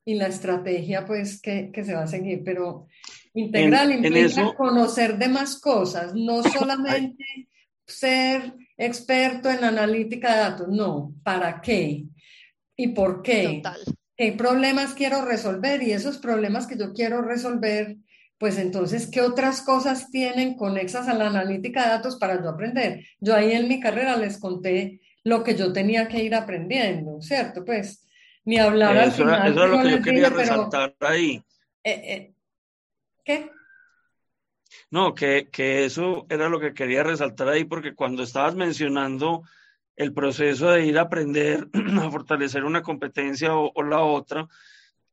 y, 0.05 0.13
la 0.15 0.27
estrategia 0.27 1.05
pues 1.05 1.41
que, 1.41 1.71
que, 1.71 1.83
se 1.83 1.95
va 1.95 2.03
a 2.03 2.07
seguir. 2.07 2.43
Pero 2.45 2.87
integral 3.33 3.91
implica 3.91 4.53
conocer 4.53 5.17
de 5.17 5.27
más 5.27 5.59
cosas, 5.59 6.13
no 6.13 6.43
solamente 6.43 7.25
ser 7.87 8.53
experto 8.77 9.49
en 9.49 9.63
analítica 9.63 10.33
de 10.33 10.39
datos, 10.39 10.67
no, 10.69 11.15
¿para 11.23 11.59
qué? 11.59 12.05
¿Y 12.75 12.89
por 12.89 13.23
qué? 13.23 13.61
¿Qué 14.15 14.33
problemas 14.33 14.93
quiero 14.93 15.25
resolver? 15.25 15.81
Y 15.81 15.91
esos 15.91 16.19
problemas 16.19 16.67
que 16.67 16.77
yo 16.77 16.93
quiero 16.93 17.21
resolver, 17.21 17.97
pues 18.37 18.57
entonces, 18.57 19.09
¿qué 19.11 19.21
otras 19.21 19.61
cosas 19.61 20.09
tienen 20.11 20.55
conexas 20.55 21.07
a 21.07 21.13
la 21.13 21.27
analítica 21.27 21.83
de 21.83 21.89
datos 21.89 22.17
para 22.17 22.41
yo 22.41 22.49
aprender? 22.49 23.05
Yo 23.19 23.35
ahí 23.35 23.51
en 23.53 23.67
mi 23.67 23.79
carrera 23.79 24.17
les 24.17 24.37
conté 24.39 25.01
lo 25.23 25.43
que 25.43 25.55
yo 25.55 25.71
tenía 25.71 26.07
que 26.07 26.23
ir 26.23 26.35
aprendiendo, 26.35 27.21
¿cierto? 27.21 27.63
Pues 27.63 28.05
ni 28.45 28.57
hablar 28.57 28.97
al 28.97 29.11
final. 29.11 29.51
Eso 29.51 29.63
es 29.63 29.71
lo 29.71 29.81
que 29.81 29.91
yo 29.91 30.01
quería 30.01 30.29
resaltar 30.29 30.95
ahí. 30.99 31.41
Eh, 31.83 32.01
eh, 32.05 32.33
¿Qué? 33.23 33.49
No, 34.89 35.13
que, 35.13 35.47
que 35.51 35.85
eso 35.85 36.25
era 36.29 36.49
lo 36.49 36.59
que 36.59 36.73
quería 36.73 37.03
resaltar 37.03 37.47
ahí, 37.49 37.63
porque 37.63 37.95
cuando 37.95 38.23
estabas 38.23 38.55
mencionando 38.55 39.43
el 39.95 40.13
proceso 40.13 40.71
de 40.71 40.85
ir 40.85 40.97
a 40.97 41.03
aprender 41.03 41.67
a 41.99 42.11
fortalecer 42.11 42.63
una 42.63 42.81
competencia 42.81 43.55
o, 43.55 43.83
la 43.83 44.01
otra, 44.01 44.47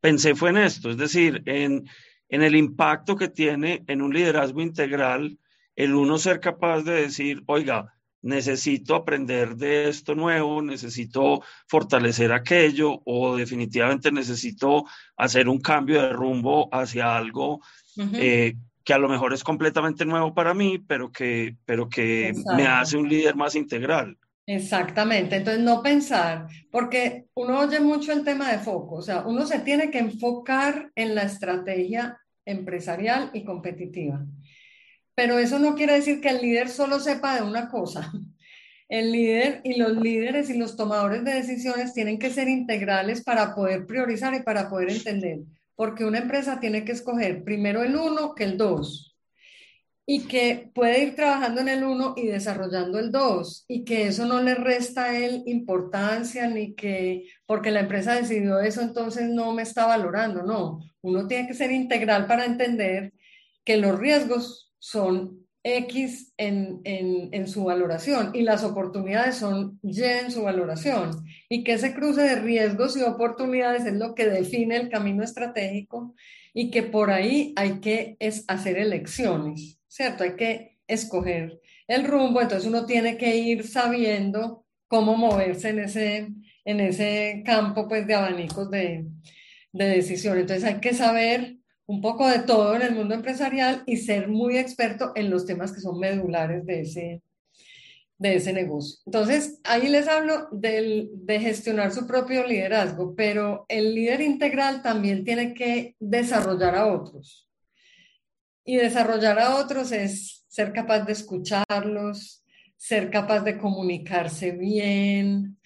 pensé 0.01 0.35
fue 0.35 0.51
en 0.51 0.59
esto, 0.59 0.91
es 0.91 0.97
decir, 0.97 1.43
en, 1.47 1.89
en 2.31 2.43
el 2.43 2.57
impacto 2.57 3.17
que 3.17 3.29
tiene 3.29 3.85
en 3.87 4.01
un 4.01 4.15
liderazgo 4.15 4.61
integral 4.63 5.39
el 5.77 5.95
uno 5.95 6.19
ser 6.19 6.41
capaz 6.41 6.83
de 6.83 7.03
decir, 7.03 7.43
oiga, 7.47 7.95
necesito 8.23 8.95
aprender 8.95 9.57
de 9.57 9.89
esto 9.89 10.15
nuevo, 10.15 10.63
necesito 10.63 11.43
fortalecer 11.67 12.33
aquello 12.33 13.03
o 13.05 13.37
definitivamente 13.37 14.13
necesito 14.13 14.85
hacer 15.17 15.49
un 15.49 15.61
cambio 15.61 16.03
de 16.03 16.13
rumbo 16.13 16.69
hacia 16.73 17.17
algo 17.17 17.61
que 18.85 18.95
a 18.95 18.99
lo 18.99 19.09
mejor 19.09 19.33
es 19.33 19.45
completamente 19.45 20.05
nuevo 20.05 20.35
para 20.35 20.55
mí, 20.55 20.79
pero 20.79 21.13
que, 21.13 21.57
pero 21.65 21.89
que 21.89 22.33
me 22.57 22.67
hace 22.67 22.97
un 22.97 23.09
líder 23.09 23.37
más 23.37 23.55
integral. 23.55 24.19
Exactamente, 24.53 25.37
entonces 25.37 25.63
no 25.63 25.81
pensar, 25.81 26.49
porque 26.73 27.27
uno 27.35 27.61
oye 27.61 27.79
mucho 27.79 28.13
el 28.13 28.25
tema 28.25 28.51
de 28.51 28.59
foco, 28.59 28.97
o 28.97 29.03
sea, 29.03 29.25
uno 29.25 29.47
se 29.47 29.61
tiene 29.61 29.93
que 29.93 29.99
enfocar 29.99 30.91
en 30.97 31.15
la 31.15 31.23
estrategia 31.23 32.19
empresarial 32.45 33.31
y 33.33 33.45
competitiva, 33.45 34.27
pero 35.15 35.39
eso 35.39 35.61
no 35.61 35.77
quiere 35.77 35.93
decir 35.93 36.21
que 36.21 36.31
el 36.31 36.41
líder 36.43 36.69
solo 36.69 36.99
sepa 36.99 37.37
de 37.37 37.43
una 37.43 37.69
cosa. 37.69 38.11
El 38.89 39.13
líder 39.13 39.61
y 39.63 39.79
los 39.79 39.97
líderes 39.97 40.51
y 40.51 40.59
los 40.59 40.77
tomadores 40.77 41.23
de 41.23 41.35
decisiones 41.35 41.95
tienen 41.95 42.19
que 42.19 42.31
ser 42.31 42.49
integrales 42.49 43.23
para 43.23 43.55
poder 43.55 43.87
priorizar 43.87 44.35
y 44.35 44.43
para 44.43 44.69
poder 44.69 44.91
entender 44.91 45.39
porque 45.81 46.05
una 46.05 46.19
empresa 46.19 46.61
tiene 46.61 46.85
que 46.85 46.93
escoger 46.93 47.43
primero 47.43 47.83
el 47.83 47.97
uno 47.97 48.35
que 48.35 48.45
el 48.45 48.59
dos 48.59 49.10
y 50.07 50.27
que 50.27 50.71
puede 50.75 51.05
ir 51.05 51.15
trabajando 51.15 51.61
en 51.61 51.69
el 51.69 51.85
uno 51.85 52.15
y 52.17 52.27
desarrollando 52.27 52.99
el 52.99 53.13
dos 53.13 53.65
y 53.69 53.85
que 53.85 54.09
eso 54.09 54.27
no 54.27 54.43
le 54.43 54.55
resta 54.55 55.05
a 55.05 55.17
él 55.17 55.43
importancia 55.47 56.49
ni 56.49 56.75
que 56.75 57.27
porque 57.47 57.71
la 57.71 57.81
empresa 57.81 58.15
decidió 58.15 58.61
eso 58.61 58.81
entonces 58.81 59.29
no 59.29 59.53
me 59.53 59.63
está 59.63 59.87
valorando, 59.87 60.43
no, 60.43 60.81
uno 61.03 61.27
tiene 61.27 61.47
que 61.47 61.55
ser 61.55 61.71
integral 61.71 62.27
para 62.27 62.45
entender 62.45 63.13
que 63.65 63.77
los 63.77 63.99
riesgos 63.99 64.73
son 64.79 65.47
X 65.63 66.33
en, 66.39 66.81
en, 66.85 67.47
su 67.47 67.65
valoración 67.65 68.31
y 68.35 68.43
las 68.43 68.65
oportunidades 68.65 69.37
son 69.37 69.79
Y 69.83 70.03
en 70.03 70.31
su 70.31 70.43
valoración 70.43 71.23
y 71.51 71.65
que 71.65 71.75
ese 71.75 71.95
cruce 71.95 72.23
de 72.23 72.37
riesgos 72.37 72.97
y 72.97 73.03
oportunidades 73.03 73.85
es 73.85 73.93
lo 73.93 74.15
que 74.15 74.27
define 74.27 74.77
el 74.77 74.89
camino 74.89 75.23
estratégico 75.23 76.15
y 76.55 76.71
que 76.71 76.83
por 76.83 77.11
ahí 77.11 77.53
hay 77.57 77.81
que 77.81 78.17
es 78.21 78.45
hacer 78.49 78.79
elecciones, 78.79 79.80
¿cierto? 79.91 80.25
Hay 80.25 80.37
que 80.37 80.79
escoger 80.87 81.61
el 81.87 82.05
rumbo, 82.07 82.41
entonces 82.41 82.69
uno 82.69 82.87
tiene 82.87 83.19
que 83.19 83.37
ir 83.37 83.67
sabiendo 83.67 84.65
cómo 84.89 85.17
moverse 85.17 85.71
en 85.71 85.81
ese, 85.81 86.29
en 86.65 86.81
ese 86.81 87.43
campo 87.45 87.89
pues 87.89 88.07
de 88.07 88.15
abanicos 88.15 88.71
de, 88.71 89.07
de 89.73 89.85
decisión. 89.85 90.39
Entonces 90.39 90.65
hay 90.65 90.81
que 90.81 90.95
saber 90.95 91.57
un 91.87 92.01
poco 92.01 92.29
de 92.29 92.41
todo 92.41 92.77
en 92.77 92.83
el 92.83 92.95
mundo 92.95 93.15
empresarial 93.15 93.83
y 93.85 93.97
ser 93.97 94.29
muy 94.29 94.57
experto 94.57 95.13
en 95.17 95.29
los 95.29 95.45
temas 95.45 95.73
que 95.73 95.81
son 95.81 95.99
medulares 95.99 96.65
de 96.65 96.81
ese, 96.83 97.23
de 98.17 98.37
ese 98.37 98.53
negocio. 98.53 99.01
Entonces, 99.07 99.61
ahí 99.65 99.89
les 99.89 100.07
hablo 100.07 100.49
del, 100.53 101.11
de 101.13 101.41
gestionar 101.41 101.91
su 101.91 102.07
propio 102.07 102.47
liderazgo, 102.47 103.15
pero 103.17 103.67
el 103.69 103.93
líder 103.95 104.21
integral 104.21 104.83
también 104.83 105.25
tiene 105.25 105.53
que 105.53 105.97
desarrollar 105.99 106.77
a 106.77 106.87
otros. 106.87 107.50
Y 108.65 108.77
desarrollar 108.77 109.39
a 109.39 109.57
otros 109.57 109.93
es 109.93 110.45
ser 110.49 110.73
capaz 110.73 111.01
de 111.01 111.13
escucharlos, 111.13 112.45
ser 112.77 113.11
capaz 113.11 113.41
de 113.41 113.59
comunicarse 113.59 114.53
bien, 114.53 115.59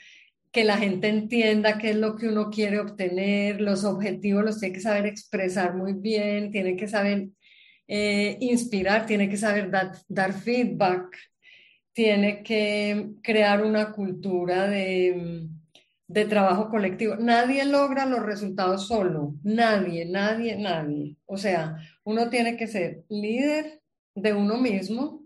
que 0.52 0.64
la 0.64 0.76
gente 0.76 1.08
entienda 1.08 1.78
qué 1.78 1.90
es 1.90 1.96
lo 1.96 2.16
que 2.16 2.28
uno 2.28 2.50
quiere 2.50 2.78
obtener, 2.78 3.60
los 3.60 3.84
objetivos 3.84 4.44
los 4.44 4.60
tiene 4.60 4.74
que 4.74 4.80
saber 4.80 5.06
expresar 5.06 5.74
muy 5.74 5.94
bien, 5.94 6.50
tiene 6.50 6.76
que 6.76 6.86
saber 6.86 7.28
eh, 7.88 8.36
inspirar, 8.40 9.06
tiene 9.06 9.28
que 9.28 9.36
saber 9.36 9.70
dar 10.08 10.32
feedback, 10.32 11.16
tiene 11.92 12.42
que 12.42 13.10
crear 13.22 13.64
una 13.64 13.92
cultura 13.92 14.68
de, 14.68 15.48
de 16.06 16.24
trabajo 16.26 16.68
colectivo. 16.68 17.16
Nadie 17.16 17.64
logra 17.64 18.06
los 18.06 18.22
resultados 18.22 18.86
solo, 18.86 19.34
nadie, 19.42 20.04
nadie, 20.04 20.56
nadie. 20.56 21.16
O 21.26 21.36
sea, 21.36 21.76
uno 22.04 22.30
tiene 22.30 22.56
que 22.56 22.66
ser 22.66 23.04
líder 23.08 23.80
de 24.14 24.32
uno 24.32 24.58
mismo, 24.58 25.24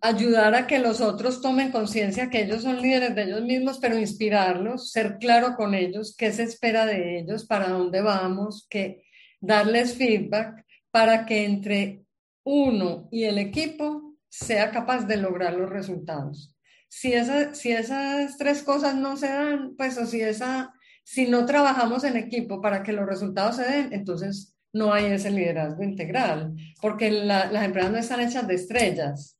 ayudar 0.00 0.54
a 0.54 0.66
que 0.66 0.78
los 0.78 1.00
otros 1.00 1.40
tomen 1.40 1.72
conciencia 1.72 2.30
que 2.30 2.42
ellos 2.42 2.62
son 2.62 2.80
líderes 2.80 3.14
de 3.14 3.22
ellos 3.22 3.42
mismos, 3.42 3.78
pero 3.78 3.98
inspirarlos, 3.98 4.90
ser 4.90 5.18
claro 5.18 5.56
con 5.56 5.74
ellos, 5.74 6.14
qué 6.16 6.32
se 6.32 6.44
espera 6.44 6.86
de 6.86 7.18
ellos, 7.18 7.46
para 7.46 7.68
dónde 7.68 8.00
vamos, 8.00 8.66
que 8.68 9.04
darles 9.40 9.94
feedback 9.94 10.64
para 10.90 11.26
que 11.26 11.44
entre 11.44 12.04
uno 12.44 13.08
y 13.10 13.24
el 13.24 13.38
equipo 13.38 14.16
sea 14.28 14.70
capaz 14.70 15.06
de 15.06 15.16
lograr 15.16 15.54
los 15.54 15.68
resultados. 15.68 16.54
Si, 16.88 17.12
si 17.52 17.72
esas 17.72 18.38
tres 18.38 18.62
cosas 18.62 18.94
no 18.94 19.16
se 19.16 19.28
dan, 19.28 19.74
pues 19.76 19.98
o 19.98 20.06
si, 20.06 20.20
esa, 20.20 20.72
si 21.04 21.26
no 21.26 21.44
trabajamos 21.44 22.04
en 22.04 22.16
equipo 22.16 22.60
para 22.60 22.82
que 22.82 22.92
los 22.92 23.06
resultados 23.06 23.56
se 23.56 23.64
den, 23.64 23.92
entonces 23.92 24.55
no 24.76 24.92
hay 24.92 25.06
ese 25.06 25.30
liderazgo 25.30 25.82
integral, 25.82 26.54
porque 26.82 27.10
las 27.10 27.64
empresas 27.64 27.90
no 27.90 27.98
están 27.98 28.20
hechas 28.20 28.46
de 28.46 28.54
estrellas, 28.54 29.38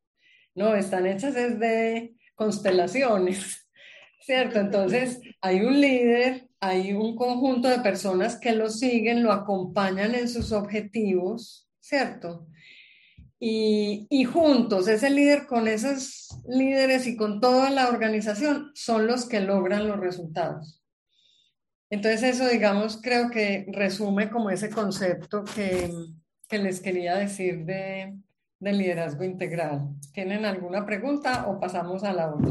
no, 0.55 0.75
están 0.75 1.07
hechas 1.07 1.35
desde 1.35 2.15
constelaciones, 2.35 3.69
¿cierto? 4.21 4.59
Entonces, 4.59 5.21
hay 5.43 5.61
un 5.61 5.79
líder, 5.79 6.49
hay 6.59 6.95
un 6.95 7.15
conjunto 7.17 7.69
de 7.69 7.81
personas 7.81 8.37
que 8.41 8.53
lo 8.53 8.71
siguen, 8.71 9.23
lo 9.23 9.31
acompañan 9.31 10.15
en 10.15 10.29
sus 10.29 10.53
objetivos, 10.53 11.69
¿cierto? 11.81 12.47
Y, 13.39 14.07
y, 14.09 14.25
juntos, 14.25 14.89
ese 14.89 15.11
líder 15.11 15.47
con 15.47 15.69
esos 15.69 16.41
líderes 16.49 17.07
y 17.07 17.15
con 17.15 17.41
toda 17.41 17.69
la 17.69 17.89
organización 17.89 18.71
son 18.75 19.07
los 19.07 19.29
que 19.29 19.41
logran 19.41 19.87
los 19.87 20.01
resultados. 20.01 20.83
Entonces 21.91 22.23
eso, 22.23 22.49
digamos, 22.49 23.01
creo 23.01 23.31
que 23.31 23.67
resume 23.69 24.29
como 24.31 24.51
ese 24.51 24.71
concepto 24.71 25.45
que, 25.45 25.91
que 26.49 26.59
les 26.59 26.81
quería 26.81 27.15
decir 27.17 27.65
de, 27.65 28.19
de 28.59 28.73
liderazgo 28.73 29.25
integral. 29.25 29.89
¿Tienen 30.13 30.45
alguna 30.45 30.85
pregunta 30.85 31.47
o 31.49 31.61
pasamos 31.61 32.03
a 32.03 32.13
la 32.13 32.35
otra? 32.35 32.51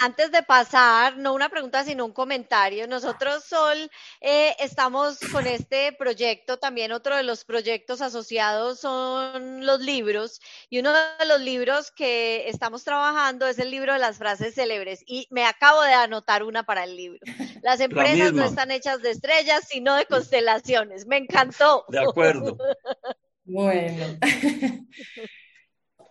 Antes 0.00 0.32
de 0.32 0.42
pasar, 0.42 1.16
no 1.16 1.34
una 1.34 1.48
pregunta, 1.48 1.84
sino 1.84 2.04
un 2.04 2.12
comentario. 2.12 2.88
Nosotros, 2.88 3.44
Sol, 3.44 3.90
eh, 4.20 4.56
estamos 4.58 5.18
con 5.30 5.46
este 5.46 5.92
proyecto, 5.92 6.58
también 6.58 6.90
otro 6.90 7.16
de 7.16 7.22
los 7.22 7.44
proyectos 7.44 8.00
asociados 8.00 8.80
son 8.80 9.64
los 9.64 9.80
libros, 9.80 10.40
y 10.68 10.80
uno 10.80 10.92
de 10.92 11.26
los 11.26 11.40
libros 11.40 11.92
que 11.92 12.48
estamos 12.48 12.82
trabajando 12.82 13.46
es 13.46 13.58
el 13.58 13.70
libro 13.70 13.92
de 13.92 14.00
las 14.00 14.18
frases 14.18 14.54
célebres, 14.54 15.04
y 15.06 15.28
me 15.30 15.44
acabo 15.44 15.82
de 15.82 15.92
anotar 15.92 16.42
una 16.42 16.64
para 16.64 16.84
el 16.84 16.96
libro. 16.96 17.20
Las 17.62 17.78
empresas 17.78 18.32
no 18.32 18.44
están 18.44 18.72
hechas 18.72 19.00
de 19.02 19.10
estrellas, 19.10 19.68
sino 19.68 19.94
de 19.94 20.06
constelaciones. 20.06 21.06
Me 21.06 21.18
encantó. 21.18 21.84
De 21.88 22.00
acuerdo. 22.00 22.56
Bueno. 23.44 24.18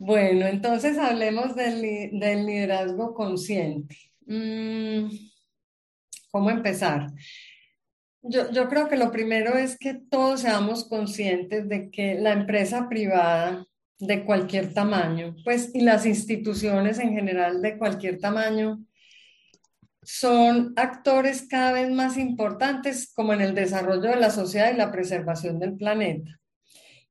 Bueno, 0.04 0.48
entonces 0.48 0.98
hablemos 0.98 1.56
del, 1.56 1.80
liderazgo 1.80 3.14
consciente. 3.14 3.96
Mm, 4.26 5.12
¿Cómo 6.32 6.50
empezar? 6.50 7.12
Yo, 8.24 8.68
creo 8.68 8.90
que 8.90 8.98
lo 8.98 9.12
primero 9.12 9.54
es 9.56 9.78
que 9.78 9.94
todos 9.94 10.42
seamos 10.42 10.86
conscientes 10.90 11.70
de 11.70 11.92
que 11.92 12.16
la 12.16 12.34
empresa 12.34 12.90
privada 12.90 13.64
de 14.00 14.26
cualquier 14.26 14.74
tamaño, 14.74 15.36
pues, 15.46 15.70
y 15.76 15.82
las 15.82 16.08
instituciones 16.08 16.98
en 16.98 17.14
general 17.14 17.62
de 17.62 17.78
cualquier 17.78 18.20
tamaño, 18.20 18.84
son 20.02 20.74
actores 20.78 21.48
cada 21.48 21.74
vez 21.74 21.92
más 21.92 22.18
importantes 22.18 23.14
como 23.14 23.34
en 23.34 23.42
el 23.42 23.54
desarrollo 23.54 24.10
de 24.10 24.16
la 24.16 24.32
sociedad 24.32 24.74
y 24.74 24.78
la 24.78 24.92
preservación 24.92 25.60
del 25.60 25.78
planeta 25.78 26.41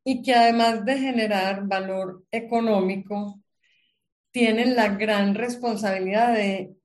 y 0.05 0.22
que 0.22 0.34
además 0.34 0.84
de 0.84 0.98
generar 0.98 1.66
valor 1.66 2.24
económico, 2.30 3.40
tienen 4.30 4.76
la 4.76 4.88
gran 4.94 5.34
responsabilidad 5.34 6.34
de 6.34 6.76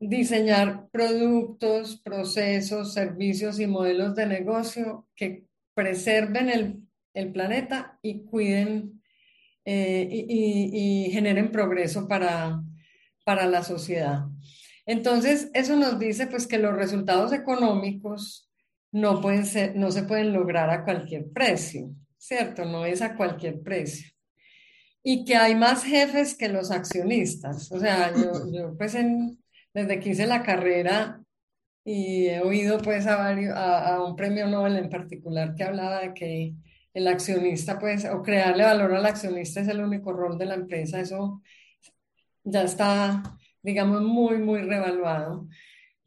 diseñar 0.00 0.88
productos, 0.90 2.00
procesos, 2.00 2.92
servicios 2.92 3.60
y 3.60 3.66
modelos 3.68 4.16
de 4.16 4.26
negocio 4.26 5.06
que 5.14 5.46
preserven 5.74 6.48
el, 7.14 7.32
planeta 7.32 7.98
y 8.02 8.24
cuiden 8.24 9.02
eh, 9.64 10.08
y, 10.10 11.10
generen 11.12 11.52
progreso 11.52 12.08
para, 12.08 12.62
para 13.24 13.46
la 13.46 13.62
sociedad. 13.62 14.24
Entonces, 14.86 15.50
eso 15.54 15.76
nos 15.76 15.98
dice 15.98 16.26
pues 16.26 16.46
que 16.48 16.58
los 16.58 16.74
resultados 16.74 17.32
económicos 17.32 18.51
no, 18.92 19.20
pueden 19.20 19.46
ser, 19.46 19.74
no 19.76 19.90
se 19.90 20.04
pueden 20.04 20.32
lograr 20.32 20.70
a 20.70 20.84
cualquier 20.84 21.30
precio, 21.32 21.90
¿cierto? 22.18 22.64
No 22.64 22.84
es 22.84 23.02
a 23.02 23.16
cualquier 23.16 23.60
precio. 23.62 24.10
Y 25.02 25.24
que 25.24 25.34
hay 25.34 25.54
más 25.54 25.84
jefes 25.84 26.36
que 26.36 26.48
los 26.48 26.70
accionistas. 26.70 27.72
O 27.72 27.80
sea, 27.80 28.12
yo, 28.14 28.74
pues 28.78 28.96
desde 29.74 30.00
que 30.00 30.10
hice 30.10 30.26
la 30.26 30.42
carrera 30.42 31.20
y 31.84 32.26
he 32.28 32.40
oído 32.40 32.78
pues 32.78 33.06
a, 33.06 33.16
varios, 33.16 33.56
a, 33.56 33.96
a 33.96 34.04
un 34.04 34.14
premio 34.14 34.46
Nobel 34.46 34.76
en 34.76 34.88
particular 34.88 35.54
que 35.56 35.64
hablaba 35.64 36.00
de 36.00 36.14
que 36.14 36.54
el 36.94 37.08
accionista, 37.08 37.78
pues, 37.78 38.04
o 38.04 38.22
crearle 38.22 38.64
valor 38.64 38.94
al 38.94 39.06
accionista 39.06 39.60
es 39.60 39.68
el 39.68 39.80
único 39.80 40.12
rol 40.12 40.38
de 40.38 40.46
la 40.46 40.54
empresa, 40.54 41.00
eso 41.00 41.42
ya 42.44 42.62
está, 42.62 43.22
digamos, 43.62 44.02
muy, 44.02 44.38
muy 44.38 44.62
revaluado. 44.62 45.48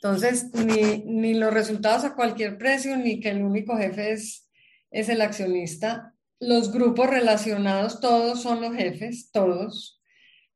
Entonces, 0.06 0.52
ni, 0.54 1.34
los 1.34 1.52
resultados 1.52 2.04
a 2.04 2.14
cualquier 2.14 2.60
precio, 2.60 2.96
ni 2.96 3.20
que 3.20 3.30
el 3.30 3.42
único 3.42 3.76
jefe 3.76 4.12
es, 4.12 4.48
es 4.92 5.10
el 5.10 5.20
accionista. 5.20 6.14
Los 6.40 6.72
grupos 6.72 7.10
relacionados, 7.10 8.00
todos 8.00 8.44
son 8.44 8.62
los 8.62 8.76
jefes, 8.76 9.32
todos. 9.32 10.00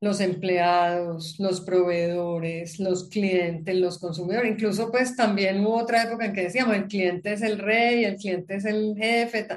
Los 0.02 0.22
empleados, 0.22 1.40
los 1.40 1.62
proveedores, 1.62 2.80
los 2.80 3.10
clientes, 3.10 3.76
los 3.76 3.98
consumidores. 3.98 4.52
Incluso, 4.52 4.92
pues 4.92 5.16
también 5.16 5.66
hubo 5.66 5.78
otra 5.78 6.04
época 6.04 6.26
en 6.26 6.34
que 6.34 6.44
decíamos, 6.44 6.76
el 6.76 6.86
cliente 6.86 7.34
es 7.34 7.42
el 7.42 7.58
rey, 7.58 8.06
el 8.06 8.18
cliente 8.18 8.54
es 8.54 8.66
el 8.66 8.94
jefe. 8.96 9.48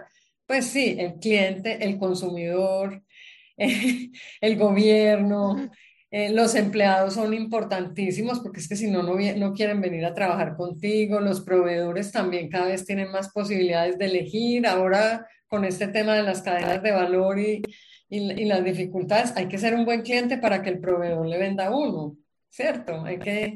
Pues 0.47 0.65
sí, 0.65 0.97
el 0.99 1.17
cliente, 1.17 1.85
el 1.85 1.99
consumidor, 1.99 3.03
el 3.59 4.57
gobierno, 4.57 5.71
eh, 6.15 6.31
los 6.31 6.55
empleados 6.55 7.15
son 7.15 7.33
importantísimos 7.33 8.41
porque 8.41 8.61
es 8.61 8.69
que 8.69 8.77
si 8.77 8.91
no, 8.91 9.03
no, 9.03 9.53
quieren 9.55 9.81
venir 9.81 10.05
a 10.05 10.13
trabajar 10.13 10.57
contigo. 10.57 11.21
Los 11.21 11.41
proveedores 11.41 12.13
también 12.13 12.51
cada 12.51 12.67
vez 12.67 12.85
tienen 12.85 13.11
más 13.11 13.31
posibilidades 13.31 13.97
de 13.97 14.05
elegir. 14.05 14.67
Ahora 14.67 15.27
con 15.49 15.65
este 15.65 15.89
tema 15.89 16.15
de 16.15 16.23
las 16.23 16.43
cadenas 16.43 16.83
de 16.83 16.93
valor 16.93 17.39
y, 17.39 17.63
y, 18.11 18.45
las 18.45 18.63
dificultades, 18.63 19.33
hay 19.37 19.49
que 19.49 19.57
ser 19.57 19.75
un 19.75 19.87
buen 19.87 20.03
cliente 20.03 20.37
para 20.37 20.63
que 20.63 20.69
el 20.69 20.81
proveedor 20.81 21.27
le 21.27 21.39
venda 21.39 21.69
a 21.69 21.77
uno, 21.77 22.17
¿cierto? 22.51 23.03
Hay 23.05 23.19
que, 23.19 23.55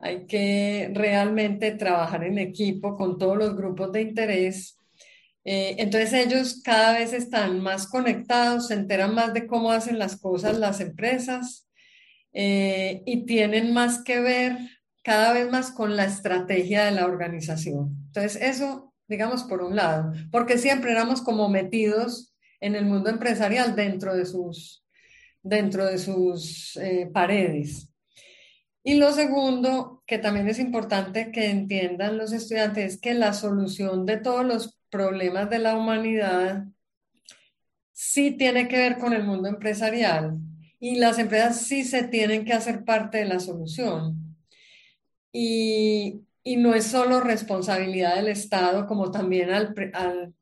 hay 0.00 0.26
que 0.26 0.90
realmente 0.92 1.72
trabajar 1.72 2.24
en 2.24 2.38
equipo 2.38 2.96
con 2.96 3.18
todos 3.18 3.36
los 3.36 3.56
grupos 3.56 3.92
de 3.92 4.02
interés. 4.02 4.76
Eh, 5.44 5.76
entonces 5.78 6.12
ellos 6.12 6.60
cada 6.64 6.98
vez 6.98 7.12
están 7.12 7.60
más 7.60 7.86
conectados, 7.86 8.68
se 8.68 8.74
enteran 8.74 9.14
más 9.14 9.32
de 9.32 9.46
cómo 9.46 9.70
hacen 9.70 9.98
las 9.98 10.16
cosas 10.20 10.58
las 10.58 10.80
empresas 10.80 11.67
eh, 12.40 13.02
y 13.04 13.26
tienen 13.26 13.74
más 13.74 14.04
que 14.04 14.20
ver 14.20 14.56
cada 15.02 15.32
vez 15.32 15.50
más 15.50 15.72
con 15.72 15.96
la 15.96 16.04
estrategia 16.04 16.84
de 16.84 16.92
la 16.92 17.04
organización. 17.04 17.96
Entonces, 18.06 18.40
eso, 18.40 18.94
digamos, 19.08 19.42
por 19.42 19.60
un 19.60 19.74
lado, 19.74 20.12
porque 20.30 20.56
siempre 20.56 20.92
éramos 20.92 21.20
como 21.20 21.48
metidos 21.48 22.36
en 22.60 22.76
el 22.76 22.84
mundo 22.84 23.10
empresarial 23.10 23.74
dentro 23.74 24.14
de 24.14 24.24
sus, 24.24 24.86
dentro 25.42 25.84
de 25.84 25.98
sus 25.98 26.76
eh, 26.76 27.10
paredes. 27.12 27.92
Y 28.84 28.94
lo 28.94 29.12
segundo, 29.12 30.04
que 30.06 30.18
también 30.18 30.46
es 30.46 30.60
importante 30.60 31.32
que 31.32 31.50
entiendan 31.50 32.18
los 32.18 32.32
estudiantes, 32.32 32.94
es 32.94 33.00
que 33.00 33.14
la 33.14 33.32
solución 33.32 34.06
de 34.06 34.16
todos 34.16 34.46
los 34.46 34.78
problemas 34.90 35.50
de 35.50 35.58
la 35.58 35.76
humanidad 35.76 36.66
sí 37.90 38.30
tiene 38.30 38.68
que 38.68 38.78
ver 38.78 38.98
con 38.98 39.12
el 39.12 39.24
mundo 39.24 39.48
empresarial 39.48 40.38
y 40.80 40.96
las 40.96 41.18
empresas 41.18 41.62
sí 41.62 41.84
se 41.84 42.04
tienen 42.04 42.44
que 42.44 42.52
hacer 42.52 42.84
parte 42.84 43.18
de 43.18 43.24
la 43.24 43.40
solución. 43.40 44.36
Y, 45.32 46.22
y 46.42 46.56
no 46.56 46.74
es 46.74 46.86
solo 46.86 47.20
responsabilidad 47.20 48.16
del 48.16 48.28
Estado, 48.28 48.86
como 48.86 49.10
también 49.10 49.50
al, 49.50 49.74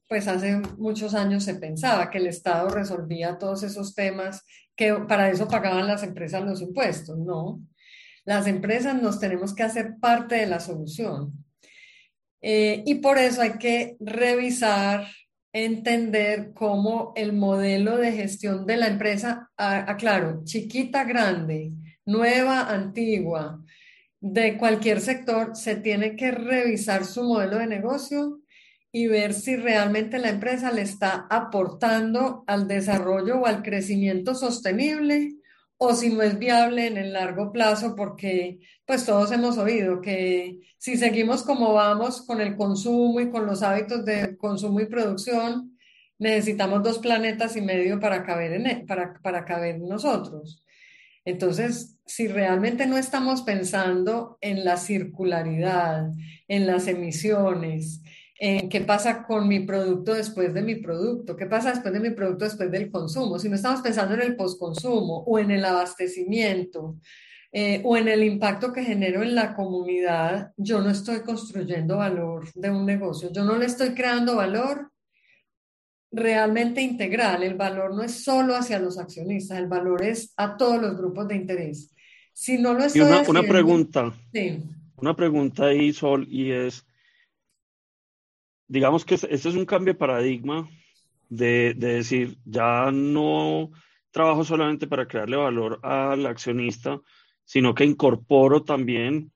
pues 0.08 0.28
hace 0.28 0.58
muchos 0.78 1.14
años 1.14 1.44
se 1.44 1.54
pensaba 1.54 2.10
que 2.10 2.18
el 2.18 2.26
Estado 2.26 2.68
resolvía 2.68 3.38
todos 3.38 3.62
esos 3.62 3.94
temas, 3.94 4.44
que 4.76 4.92
para 5.08 5.30
eso 5.30 5.48
pagaban 5.48 5.86
las 5.86 6.02
empresas 6.02 6.44
los 6.44 6.60
impuestos, 6.60 7.18
no. 7.18 7.60
Las 8.24 8.46
empresas 8.46 9.00
nos 9.00 9.18
tenemos 9.18 9.54
que 9.54 9.62
hacer 9.62 9.96
parte 10.00 10.36
de 10.36 10.46
la 10.46 10.60
solución. 10.60 11.44
Eh, 12.42 12.82
y 12.86 12.96
por 12.96 13.18
eso 13.18 13.40
hay 13.42 13.58
que 13.58 13.96
revisar 13.98 15.08
entender 15.64 16.52
cómo 16.52 17.14
el 17.16 17.32
modelo 17.32 17.96
de 17.96 18.12
gestión 18.12 18.66
de 18.66 18.76
la 18.76 18.88
empresa, 18.88 19.50
aclaro, 19.56 20.42
chiquita, 20.44 21.04
grande, 21.04 21.72
nueva, 22.04 22.70
antigua, 22.70 23.64
de 24.20 24.58
cualquier 24.58 25.00
sector, 25.00 25.56
se 25.56 25.76
tiene 25.76 26.14
que 26.14 26.30
revisar 26.30 27.06
su 27.06 27.22
modelo 27.22 27.56
de 27.56 27.68
negocio 27.68 28.40
y 28.92 29.06
ver 29.06 29.32
si 29.32 29.56
realmente 29.56 30.18
la 30.18 30.28
empresa 30.28 30.70
le 30.72 30.82
está 30.82 31.26
aportando 31.30 32.44
al 32.46 32.68
desarrollo 32.68 33.40
o 33.40 33.46
al 33.46 33.62
crecimiento 33.62 34.34
sostenible 34.34 35.36
o 35.78 35.94
si 35.94 36.10
no 36.10 36.22
es 36.22 36.38
viable 36.38 36.86
en 36.86 36.96
el 36.96 37.12
largo 37.12 37.52
plazo, 37.52 37.94
porque 37.96 38.60
pues 38.86 39.04
todos 39.04 39.30
hemos 39.32 39.58
oído 39.58 40.00
que 40.00 40.60
si 40.78 40.96
seguimos 40.96 41.42
como 41.42 41.74
vamos 41.74 42.22
con 42.26 42.40
el 42.40 42.56
consumo 42.56 43.20
y 43.20 43.30
con 43.30 43.46
los 43.46 43.62
hábitos 43.62 44.04
de 44.04 44.36
consumo 44.36 44.80
y 44.80 44.86
producción, 44.86 45.76
necesitamos 46.18 46.82
dos 46.82 46.98
planetas 46.98 47.56
y 47.56 47.60
medio 47.60 48.00
para 48.00 48.24
caber 48.24 48.52
en, 48.52 48.66
e, 48.66 48.84
para, 48.86 49.20
para 49.22 49.44
caber 49.44 49.78
nosotros. 49.80 50.62
Entonces, 51.24 51.98
si 52.06 52.28
realmente 52.28 52.86
no 52.86 52.96
estamos 52.96 53.42
pensando 53.42 54.38
en 54.40 54.64
la 54.64 54.76
circularidad, 54.76 56.10
en 56.46 56.66
las 56.66 56.86
emisiones, 56.86 58.00
en 58.38 58.68
qué 58.68 58.82
pasa 58.82 59.24
con 59.24 59.48
mi 59.48 59.60
producto 59.60 60.14
después 60.14 60.52
de 60.52 60.62
mi 60.62 60.76
producto, 60.76 61.36
qué 61.36 61.46
pasa 61.46 61.70
después 61.70 61.92
de 61.92 62.00
mi 62.00 62.10
producto 62.10 62.44
después 62.44 62.70
del 62.70 62.90
consumo. 62.90 63.38
Si 63.38 63.48
no 63.48 63.56
estamos 63.56 63.80
pensando 63.80 64.14
en 64.14 64.22
el 64.22 64.36
postconsumo 64.36 65.24
o 65.26 65.38
en 65.38 65.50
el 65.50 65.64
abastecimiento 65.64 66.96
eh, 67.52 67.80
o 67.84 67.96
en 67.96 68.08
el 68.08 68.22
impacto 68.24 68.72
que 68.72 68.84
genero 68.84 69.22
en 69.22 69.34
la 69.34 69.54
comunidad, 69.54 70.52
yo 70.56 70.82
no 70.82 70.90
estoy 70.90 71.20
construyendo 71.20 71.98
valor 71.98 72.52
de 72.54 72.70
un 72.70 72.84
negocio, 72.84 73.32
yo 73.32 73.44
no 73.44 73.56
le 73.56 73.66
estoy 73.66 73.90
creando 73.90 74.36
valor 74.36 74.90
realmente 76.12 76.82
integral. 76.82 77.42
El 77.42 77.54
valor 77.54 77.94
no 77.94 78.02
es 78.02 78.22
solo 78.22 78.54
hacia 78.54 78.78
los 78.78 78.98
accionistas, 78.98 79.58
el 79.58 79.66
valor 79.66 80.02
es 80.02 80.34
a 80.36 80.56
todos 80.56 80.80
los 80.80 80.96
grupos 80.96 81.28
de 81.28 81.36
interés. 81.36 81.94
Si 82.34 82.58
no 82.58 82.74
lo 82.74 82.84
estoy 82.84 83.00
una, 83.00 83.22
una 83.26 83.42
pregunta. 83.42 84.12
Una 84.98 85.16
pregunta 85.16 85.66
ahí, 85.66 85.92
Sol, 85.92 86.26
y 86.30 86.50
es, 86.50 86.85
digamos 88.68 89.04
que 89.04 89.14
este 89.14 89.34
es 89.34 89.46
un 89.46 89.64
cambio 89.64 89.94
de 89.94 89.98
paradigma 89.98 90.68
de, 91.28 91.74
decir, 91.74 92.36
ya 92.44 92.90
no 92.92 93.70
trabajo 94.10 94.44
solamente 94.44 94.86
para 94.86 95.06
crearle 95.06 95.36
valor 95.36 95.80
al 95.82 96.24
accionista, 96.26 97.00
sino 97.44 97.74
que 97.74 97.84
incorporo 97.84 98.62
también 98.62 99.32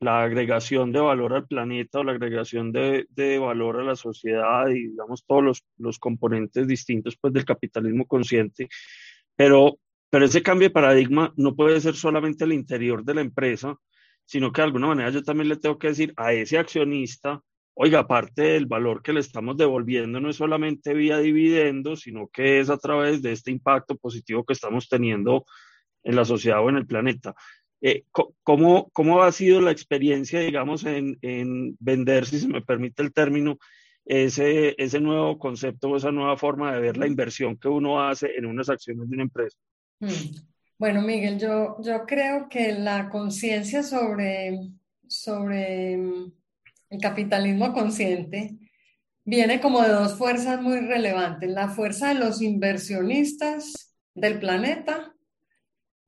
la 0.00 0.22
agregación 0.22 0.92
de 0.92 1.00
valor 1.00 1.34
al 1.34 1.46
planeta 1.46 1.98
o 1.98 2.04
la 2.04 2.12
agregación 2.12 2.70
de, 2.70 3.06
de 3.10 3.38
valor 3.38 3.80
a 3.80 3.84
la 3.84 3.96
sociedad 3.96 4.68
y 4.68 4.88
digamos 4.88 5.24
todos 5.26 5.42
los, 5.42 5.64
los, 5.76 5.98
componentes 5.98 6.68
distintos 6.68 7.16
pues 7.20 7.32
del 7.32 7.44
capitalismo 7.44 8.06
consciente. 8.06 8.68
Pero, 9.34 9.78
pero 10.08 10.26
ese 10.26 10.42
cambio 10.42 10.68
de 10.68 10.74
paradigma 10.74 11.32
no 11.36 11.56
puede 11.56 11.80
ser 11.80 11.96
solamente 11.96 12.44
el 12.44 12.52
interior 12.52 13.04
de 13.04 13.14
la 13.14 13.22
empresa, 13.22 13.76
sino 14.24 14.52
que 14.52 14.60
de 14.60 14.66
alguna 14.66 14.88
manera 14.88 15.10
yo 15.10 15.22
también 15.22 15.48
le 15.48 15.56
tengo 15.56 15.78
que 15.78 15.88
decir 15.88 16.12
a 16.16 16.32
ese 16.32 16.58
accionista, 16.58 17.42
oiga, 17.80 18.00
aparte 18.00 18.42
del 18.42 18.66
valor 18.66 19.02
que 19.02 19.12
le 19.12 19.20
estamos 19.20 19.56
devolviendo 19.56 20.18
no 20.18 20.30
es 20.30 20.36
solamente 20.36 20.94
vía 20.94 21.18
dividendos, 21.18 22.00
sino 22.00 22.26
que 22.26 22.58
es 22.58 22.70
a 22.70 22.76
través 22.76 23.22
de 23.22 23.30
este 23.30 23.52
impacto 23.52 23.96
positivo 23.96 24.44
que 24.44 24.52
estamos 24.52 24.88
teniendo 24.88 25.44
en 26.02 26.16
la 26.16 26.24
sociedad 26.24 26.60
o 26.64 26.68
en 26.70 26.76
el 26.76 26.88
planeta. 26.88 27.36
Eh, 27.80 28.02
¿cómo, 28.42 28.90
¿Cómo 28.90 29.22
ha 29.22 29.30
sido 29.30 29.60
la 29.60 29.70
experiencia, 29.70 30.40
digamos, 30.40 30.84
en, 30.84 31.18
en, 31.22 31.76
vender, 31.78 32.26
si 32.26 32.40
se 32.40 32.48
me 32.48 32.62
permite 32.62 33.00
el 33.04 33.12
término, 33.12 33.58
ese, 34.04 34.74
ese 34.76 34.98
nuevo 34.98 35.38
concepto 35.38 35.90
o 35.90 35.96
esa 35.96 36.10
nueva 36.10 36.36
forma 36.36 36.72
de 36.72 36.80
ver 36.80 36.96
la 36.96 37.06
inversión 37.06 37.56
que 37.56 37.68
uno 37.68 38.02
hace 38.02 38.34
en 38.36 38.46
unas 38.46 38.68
acciones 38.68 39.08
de 39.08 39.14
una 39.14 39.22
empresa? 39.22 39.56
Hmm. 40.00 40.08
Bueno, 40.78 41.00
Miguel, 41.02 41.38
yo, 41.38 41.76
yo 41.80 42.04
creo 42.06 42.48
que 42.48 42.72
la 42.72 43.08
conciencia 43.08 43.84
sobre, 43.84 44.58
sobre 45.06 45.96
mm, 45.96 46.32
el 46.90 47.00
capitalismo 47.00 47.72
consciente 47.72 48.56
viene 49.24 49.60
como 49.60 49.82
de 49.82 49.90
dos 49.90 50.14
fuerzas 50.14 50.60
muy 50.60 50.80
relevantes. 50.80 51.50
La 51.50 51.68
fuerza 51.68 52.08
de 52.08 52.14
los 52.14 52.40
inversionistas 52.42 53.94
del 54.14 54.38
planeta 54.38 55.14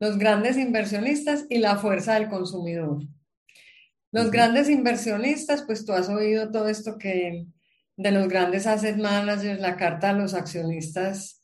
los 0.01 0.17
grandes 0.17 0.57
inversionistas 0.57 1.45
y 1.51 1.59
la 1.59 1.77
fuerza 1.77 2.15
del 2.15 2.29
consumidor. 2.29 3.03
Los 4.11 4.31
grandes 4.31 4.69
inversionistas, 4.71 5.63
pues 5.63 5.85
tú 5.85 5.93
has 5.93 6.09
oído 6.09 6.51
todo 6.51 6.69
esto 6.69 6.97
que 6.99 7.47
de 7.97 8.11
los 8.11 8.27
grandes 8.27 8.67
asset 8.67 8.97
managers, 8.97 9.61
la 9.61 9.77
carta 9.77 10.11
a 10.11 10.15
los 10.15 10.33
accionistas 10.33 11.40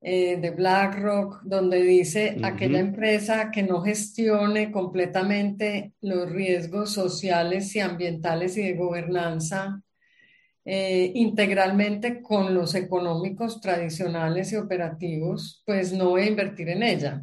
eh, 0.00 0.36
de 0.36 0.50
BlackRock, 0.50 1.42
donde 1.42 1.82
dice 1.82 2.36
aquella 2.42 2.78
empresa 2.78 3.50
que 3.50 3.62
no 3.62 3.82
gestione 3.82 4.70
completamente 4.70 5.92
los 6.00 6.30
riesgos 6.30 6.92
sociales 6.92 7.74
y 7.74 7.80
ambientales 7.80 8.56
y 8.56 8.62
de 8.62 8.74
gobernanza 8.74 9.82
eh, 10.68 11.12
integralmente 11.14 12.20
con 12.20 12.52
los 12.52 12.74
económicos 12.74 13.60
tradicionales 13.60 14.50
y 14.50 14.56
operativos, 14.56 15.62
pues 15.64 15.92
no 15.92 16.10
voy 16.10 16.22
a 16.22 16.26
invertir 16.26 16.68
en 16.70 16.82
ella. 16.82 17.22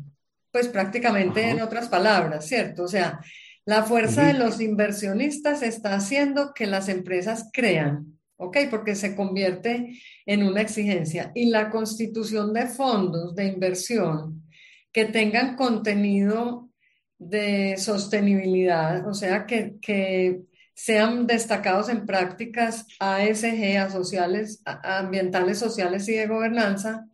Pues 0.49 0.69
prácticamente 0.69 1.49
en 1.49 1.61
otras 1.61 1.89
palabras, 1.89 2.45
¿cierto? 2.47 2.83
O 2.83 2.87
sea, 2.87 3.19
la 3.65 3.83
fuerza 3.83 4.27
de 4.27 4.33
los 4.33 4.61
inversionistas 4.61 5.61
está 5.61 5.95
haciendo 5.95 6.53
que 6.53 6.67
las 6.67 6.87
empresas 6.87 7.49
crean, 7.51 8.12
¿ok? 8.37 8.57
Porque 8.69 8.95
se 8.95 9.15
convierte 9.15 9.99
en 10.25 10.43
una 10.43 10.61
exigencia. 10.61 11.31
Y 11.35 11.49
la 11.49 11.69
constitución 11.69 12.53
de 12.53 12.67
fondos 12.67 13.35
de 13.35 13.45
inversión 13.45 14.43
que 14.91 15.05
tengan 15.05 15.55
contenido 15.55 16.69
de 17.17 17.77
sostenibilidad, 17.77 19.07
o 19.07 19.13
sea, 19.13 19.45
que, 19.45 19.75
que 19.81 20.41
sean 20.73 21.25
destacados 21.27 21.89
en 21.89 22.05
prácticas 22.05 22.85
ASG, 22.99 23.77
a 23.77 23.89
sociales, 23.89 24.61
ambientales, 24.65 25.59
sociales 25.59 26.07
y 26.09 26.13
de 26.13 26.27
gobernanza, 26.27 27.05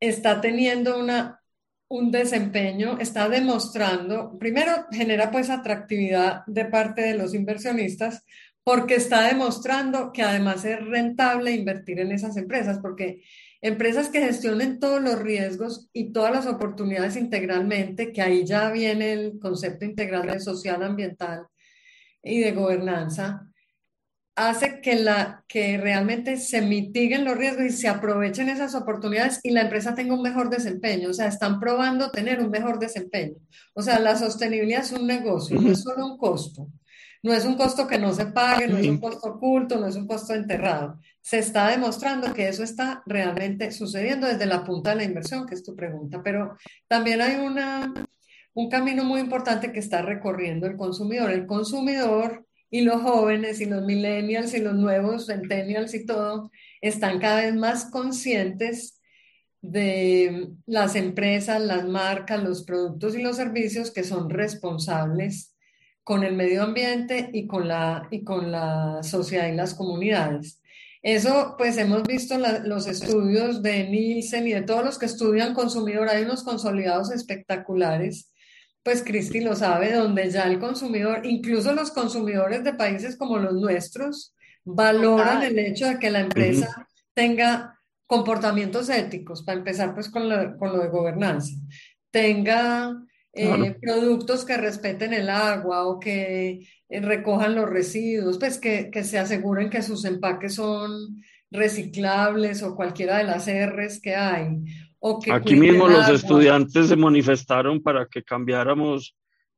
está 0.00 0.40
teniendo 0.40 0.98
una 0.98 1.42
un 1.92 2.10
desempeño, 2.10 2.98
está 2.98 3.28
demostrando, 3.28 4.38
primero 4.38 4.86
genera 4.90 5.30
pues 5.30 5.50
atractividad 5.50 6.42
de 6.46 6.64
parte 6.64 7.02
de 7.02 7.14
los 7.14 7.34
inversionistas 7.34 8.24
porque 8.64 8.94
está 8.94 9.26
demostrando 9.26 10.12
que 10.12 10.22
además 10.22 10.64
es 10.64 10.84
rentable 10.84 11.52
invertir 11.52 12.00
en 12.00 12.12
esas 12.12 12.36
empresas, 12.36 12.78
porque 12.78 13.22
empresas 13.60 14.08
que 14.08 14.20
gestionen 14.20 14.78
todos 14.78 15.02
los 15.02 15.20
riesgos 15.20 15.88
y 15.92 16.12
todas 16.12 16.32
las 16.32 16.46
oportunidades 16.46 17.16
integralmente, 17.16 18.12
que 18.12 18.22
ahí 18.22 18.44
ya 18.44 18.70
viene 18.70 19.12
el 19.12 19.38
concepto 19.40 19.84
integral 19.84 20.26
de 20.26 20.40
social, 20.40 20.82
ambiental 20.82 21.46
y 22.22 22.40
de 22.40 22.52
gobernanza, 22.52 23.48
hace 24.34 24.80
que, 24.80 24.94
la, 24.96 25.44
que 25.46 25.76
realmente 25.76 26.36
se 26.36 26.62
mitiguen 26.62 27.24
los 27.24 27.36
riesgos 27.36 27.66
y 27.66 27.70
se 27.70 27.88
aprovechen 27.88 28.48
esas 28.48 28.74
oportunidades 28.74 29.40
y 29.42 29.50
la 29.50 29.62
empresa 29.62 29.94
tenga 29.94 30.14
un 30.14 30.22
mejor 30.22 30.48
desempeño. 30.48 31.10
O 31.10 31.14
sea, 31.14 31.26
están 31.26 31.60
probando 31.60 32.10
tener 32.10 32.40
un 32.40 32.50
mejor 32.50 32.78
desempeño. 32.78 33.36
O 33.74 33.82
sea, 33.82 33.98
la 33.98 34.16
sostenibilidad 34.16 34.82
es 34.82 34.92
un 34.92 35.06
negocio, 35.06 35.60
no 35.60 35.72
es 35.72 35.82
solo 35.82 36.06
un 36.06 36.16
costo. 36.16 36.68
No 37.22 37.32
es 37.32 37.44
un 37.44 37.56
costo 37.56 37.86
que 37.86 37.98
no 37.98 38.12
se 38.12 38.26
pague, 38.26 38.66
no 38.66 38.78
es 38.78 38.88
un 38.88 38.98
costo 38.98 39.28
oculto, 39.28 39.78
no 39.78 39.86
es 39.86 39.94
un 39.94 40.08
costo 40.08 40.34
enterrado. 40.34 40.98
Se 41.20 41.38
está 41.38 41.68
demostrando 41.70 42.34
que 42.34 42.48
eso 42.48 42.64
está 42.64 43.02
realmente 43.06 43.70
sucediendo 43.70 44.26
desde 44.26 44.46
la 44.46 44.64
punta 44.64 44.90
de 44.90 44.96
la 44.96 45.04
inversión, 45.04 45.46
que 45.46 45.54
es 45.54 45.62
tu 45.62 45.76
pregunta. 45.76 46.20
Pero 46.24 46.56
también 46.88 47.20
hay 47.20 47.36
una, 47.36 47.94
un 48.54 48.68
camino 48.68 49.04
muy 49.04 49.20
importante 49.20 49.70
que 49.70 49.78
está 49.78 50.02
recorriendo 50.02 50.66
el 50.66 50.76
consumidor. 50.76 51.30
El 51.30 51.46
consumidor 51.46 52.44
y 52.70 52.80
los 52.80 53.02
jóvenes 53.02 53.60
y 53.60 53.66
los 53.66 53.84
millennials 53.84 54.52
y 54.54 54.60
los 54.60 54.74
nuevos 54.74 55.26
centennials 55.26 55.94
y 55.94 56.04
todo 56.04 56.50
están 56.80 57.20
cada 57.20 57.42
vez 57.42 57.54
más 57.54 57.84
conscientes 57.84 59.00
de 59.60 60.48
las 60.66 60.96
empresas, 60.96 61.60
las 61.60 61.86
marcas, 61.86 62.42
los 62.42 62.64
productos 62.64 63.14
y 63.14 63.22
los 63.22 63.36
servicios 63.36 63.92
que 63.92 64.02
son 64.02 64.28
responsables 64.28 65.51
con 66.04 66.24
el 66.24 66.34
medio 66.34 66.62
ambiente 66.64 67.30
y 67.32 67.46
con 67.46 67.68
la, 67.68 68.08
y 68.10 68.24
con 68.24 68.50
la 68.50 69.02
sociedad 69.02 69.48
y 69.48 69.54
las 69.54 69.74
comunidades. 69.74 70.60
Eso, 71.02 71.56
pues 71.58 71.76
hemos 71.78 72.04
visto 72.04 72.36
los 72.38 72.86
estudios 72.86 73.60
de 73.60 73.88
Nielsen 73.88 74.46
y 74.46 74.52
de 74.52 74.62
todos 74.62 74.84
los 74.84 74.98
que 74.98 75.06
estudian 75.06 75.52
consumidor, 75.52 76.08
hay 76.08 76.22
unos 76.22 76.44
consolidados 76.44 77.10
espectaculares. 77.10 78.30
Pues 78.84 79.02
Cristi 79.02 79.40
lo 79.40 79.56
sabe, 79.56 79.92
donde 79.92 80.30
ya 80.30 80.44
el 80.44 80.60
consumidor, 80.60 81.26
incluso 81.26 81.72
los 81.72 81.90
consumidores 81.90 82.62
de 82.62 82.74
países 82.74 83.16
como 83.16 83.38
los 83.38 83.54
nuestros, 83.54 84.34
valoran 84.64 85.42
el 85.42 85.58
hecho 85.58 85.86
de 85.88 85.98
que 85.98 86.10
la 86.10 86.20
empresa 86.20 86.88
tenga 87.14 87.78
comportamientos 88.06 88.88
éticos, 88.88 89.42
para 89.42 89.58
empezar 89.58 89.94
pues 89.94 90.08
con 90.08 90.22
con 90.58 90.72
lo 90.72 90.82
de 90.82 90.88
gobernanza, 90.88 91.52
tenga 92.10 92.94
eh, 93.34 93.76
productos 93.80 94.44
que 94.44 94.56
respeten 94.56 95.14
el 95.14 95.30
agua 95.30 95.86
o 95.86 95.98
que 95.98 96.68
eh, 96.88 97.00
recojan 97.00 97.54
los 97.54 97.68
residuos, 97.68 98.38
pues 98.38 98.58
que, 98.58 98.90
que, 98.90 99.04
se 99.04 99.18
aseguren 99.18 99.70
que 99.70 99.82
sus 99.82 100.04
empaques 100.04 100.54
son 100.54 101.22
reciclables 101.50 102.62
o 102.62 102.74
cualquiera 102.74 103.18
de 103.18 103.24
las 103.24 103.46
R's 103.46 104.00
que 104.00 104.14
hay, 104.14 104.64
Aquí 105.32 105.56
mismo 105.56 105.88
los 105.88 106.08
estudiantes 106.08 106.86
se 106.86 106.96
manifestaron 106.96 107.82
para 107.82 108.06
que 108.06 108.22
cambiáramos 108.22 109.16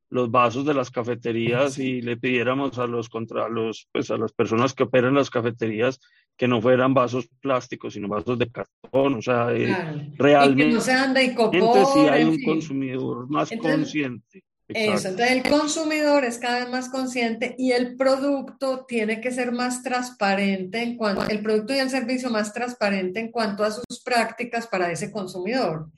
los 0.08 0.30
vasos 0.30 0.64
de 0.64 0.72
las 0.72 0.90
cafeterías 0.90 1.78
y 1.78 2.00
le 2.00 2.16
pidiéramos 2.16 2.78
a 2.78 2.86
los 2.86 3.10
contra 3.10 3.48
los 3.48 3.88
pues 3.92 4.10
a 4.10 4.16
las 4.16 4.32
personas 4.32 4.72
que 4.72 4.84
operan 4.84 5.14
las 5.14 5.28
cafeterías 5.28 6.00
que 6.36 6.48
no 6.48 6.60
fueran 6.60 6.94
vasos 6.94 7.28
plásticos 7.40 7.94
sino 7.94 8.08
vasos 8.08 8.38
de 8.38 8.50
cartón 8.50 9.14
o 9.14 9.22
sea 9.22 9.52
eh, 9.52 10.12
realmente 10.16 10.74
no 10.74 10.80
sean 10.80 11.14
de 11.14 11.24
icopor, 11.24 11.86
si 11.92 12.00
hay 12.00 12.24
un 12.24 12.42
consumidor 12.42 13.28
más 13.28 13.50
consciente. 13.60 14.42
eso, 14.68 15.08
entonces 15.08 15.30
el 15.30 15.42
consumidor 15.42 16.24
es 16.24 16.38
cada 16.38 16.60
vez 16.60 16.70
más 16.70 16.88
consciente 16.88 17.54
y 17.58 17.72
el 17.72 17.96
producto 17.96 18.84
tiene 18.86 19.20
que 19.20 19.30
ser 19.30 19.52
más 19.52 19.82
transparente 19.82 20.82
en 20.82 20.96
cuanto, 20.96 21.28
el 21.28 21.42
producto 21.42 21.74
y 21.74 21.78
el 21.78 21.90
servicio 21.90 22.30
más 22.30 22.52
transparente 22.52 23.20
en 23.20 23.30
cuanto 23.30 23.62
a 23.62 23.70
sus 23.70 24.02
prácticas 24.04 24.66
para 24.66 24.90
ese 24.90 25.12
consumidor. 25.12 25.90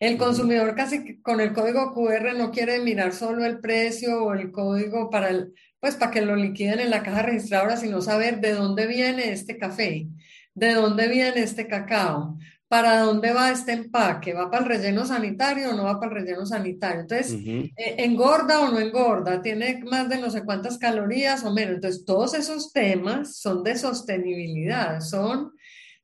El 0.00 0.18
consumidor 0.18 0.74
casi 0.74 1.20
con 1.22 1.40
el 1.40 1.52
código 1.52 1.94
QR 1.94 2.34
no 2.36 2.50
quiere 2.50 2.80
mirar 2.80 3.12
solo 3.12 3.44
el 3.44 3.60
precio 3.60 4.24
o 4.24 4.34
el 4.34 4.50
código 4.50 5.08
para 5.08 5.30
el, 5.30 5.54
pues 5.84 5.96
para 5.96 6.12
que 6.12 6.22
lo 6.22 6.34
liquiden 6.34 6.80
en 6.80 6.88
la 6.88 7.02
caja 7.02 7.20
registradora, 7.20 7.76
sino 7.76 8.00
saber 8.00 8.40
de 8.40 8.54
dónde 8.54 8.86
viene 8.86 9.32
este 9.32 9.58
café, 9.58 10.06
de 10.54 10.72
dónde 10.72 11.08
viene 11.08 11.42
este 11.42 11.68
cacao, 11.68 12.38
¿para 12.68 13.00
dónde 13.00 13.34
va 13.34 13.50
este 13.50 13.72
empaque? 13.72 14.32
¿Va 14.32 14.50
para 14.50 14.62
el 14.62 14.68
relleno 14.70 15.04
sanitario 15.04 15.68
o 15.68 15.72
no 15.74 15.84
va 15.84 16.00
para 16.00 16.12
el 16.12 16.22
relleno 16.22 16.46
sanitario? 16.46 17.02
Entonces, 17.02 17.34
eh, 17.36 17.96
¿engorda 17.98 18.60
o 18.60 18.70
no 18.70 18.78
engorda? 18.78 19.42
¿Tiene 19.42 19.84
más 19.84 20.08
de 20.08 20.16
no 20.16 20.30
sé 20.30 20.42
cuántas 20.42 20.78
calorías 20.78 21.44
o 21.44 21.52
menos? 21.52 21.74
Entonces, 21.74 22.06
todos 22.06 22.32
esos 22.32 22.72
temas 22.72 23.36
son 23.36 23.62
de 23.62 23.76
sostenibilidad, 23.76 25.02
son 25.02 25.52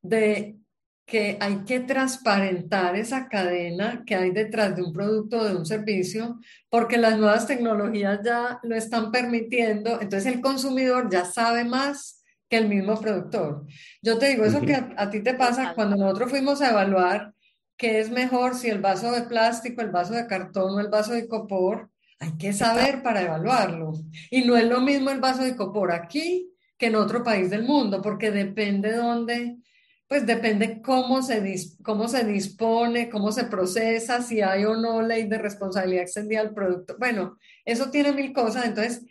de 0.03 0.57
que 1.11 1.37
hay 1.41 1.65
que 1.65 1.81
transparentar 1.81 2.95
esa 2.95 3.29
cadena 3.29 4.05
que 4.07 4.15
hay 4.15 4.31
detrás 4.31 4.77
de 4.77 4.83
un 4.85 4.93
producto 4.93 5.41
o 5.41 5.45
de 5.45 5.57
un 5.57 5.67
servicio, 5.67 6.39
porque 6.69 6.99
las 6.99 7.19
nuevas 7.19 7.49
tecnologías 7.49 8.21
ya 8.25 8.61
lo 8.63 8.77
están 8.77 9.11
permitiendo, 9.11 10.01
entonces 10.01 10.33
el 10.33 10.41
consumidor 10.41 11.11
ya 11.11 11.25
sabe 11.25 11.65
más 11.65 12.23
que 12.49 12.59
el 12.59 12.69
mismo 12.69 12.99
productor. 13.01 13.67
Yo 14.01 14.19
te 14.19 14.29
digo, 14.29 14.45
eso 14.45 14.61
que 14.61 14.75
a, 14.75 15.11
ti 15.11 15.21
te 15.21 15.35
pasa 15.35 15.75
cuando 15.75 15.97
nosotros 15.97 16.31
fuimos 16.31 16.63
a 16.63 16.71
evaluar 16.71 17.35
qué 17.77 17.99
es 17.99 18.11
mejor, 18.11 18.55
si 18.55 18.69
el 18.69 18.81
vaso 18.81 19.11
de 19.11 19.23
plástico, 19.23 19.81
el 19.81 19.91
vaso 19.91 20.15
de 20.15 20.29
cartón 20.29 20.77
o 20.77 20.81
el 20.81 20.89
vaso 20.89 21.13
de 21.13 21.27
copor, 21.27 21.91
hay 22.21 22.37
que 22.37 22.53
saber 22.53 23.03
para 23.03 23.23
evaluarlo. 23.23 23.95
Y 24.31 24.45
no 24.45 24.57
es 24.57 24.65
lo 24.65 24.81
mismo 24.81 25.11
el 25.11 25.21
vaso 25.21 25.43
de 25.43 25.57
copor 25.57 25.91
aquí 25.91 26.53
que 26.79 26.87
en 26.87 26.95
otro 26.95 27.25
país 27.25 27.51
del 27.51 27.65
mundo, 27.65 28.01
porque 28.01 28.31
depende 28.31 28.93
dónde, 28.93 29.57
pues 30.11 30.27
depende 30.27 30.83
cómo 30.83 31.23
se, 31.23 31.41
cómo 31.85 32.09
se 32.09 32.25
dispone, 32.25 33.09
cómo 33.09 33.31
se 33.31 33.45
procesa, 33.45 34.23
si 34.23 34.41
hay 34.41 34.65
o 34.65 34.75
no 34.75 35.03
ley 35.03 35.29
de 35.29 35.39
responsabilidad 35.39 36.03
extendida 36.03 36.41
al 36.41 36.53
producto. 36.53 36.97
Bueno, 36.99 37.39
eso 37.65 37.93
tiene 37.93 38.13
mil 38.13 38.33
cosas, 38.33 38.67
entonces 38.67 39.07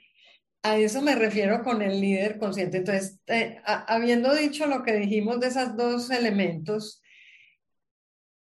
a 0.62 0.78
eso 0.78 1.02
me 1.02 1.16
refiero 1.16 1.64
con 1.64 1.82
el 1.82 2.02
líder 2.02 2.38
consciente. 2.38 2.80
Entonces, 2.80 3.18
eh, 3.28 3.62
habiendo 3.64 4.36
dicho 4.36 4.68
lo 4.68 4.84
que 4.84 4.98
dijimos 4.98 5.40
de 5.40 5.48
esos 5.48 5.78
dos 5.78 6.12
elementos, 6.12 7.02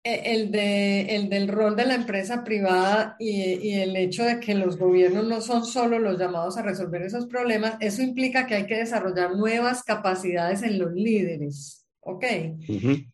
e, 0.02 0.34
el, 0.34 0.50
de, 0.50 1.14
el 1.14 1.28
del 1.28 1.50
rol 1.50 1.76
de 1.76 1.88
la 1.88 1.96
empresa 1.96 2.46
privada 2.46 3.18
y, 3.20 3.68
y, 3.68 3.82
el 3.82 3.98
hecho 3.98 4.24
de 4.24 4.40
que 4.40 4.56
los 4.56 4.78
gobiernos 4.78 5.28
no 5.28 5.42
son 5.42 5.66
solo 5.66 6.00
los 6.00 6.18
llamados 6.18 6.58
a 6.58 6.62
resolver 6.62 7.02
esos 7.02 7.26
problemas, 7.26 7.76
eso 7.82 8.02
implica 8.02 8.48
que 8.48 8.56
hay 8.56 8.66
que 8.66 8.78
desarrollar 8.78 9.36
nuevas 9.36 9.84
capacidades 9.84 10.64
en 10.64 10.80
los 10.80 10.94
líderes, 10.94 11.85
¿ok? 12.06 12.24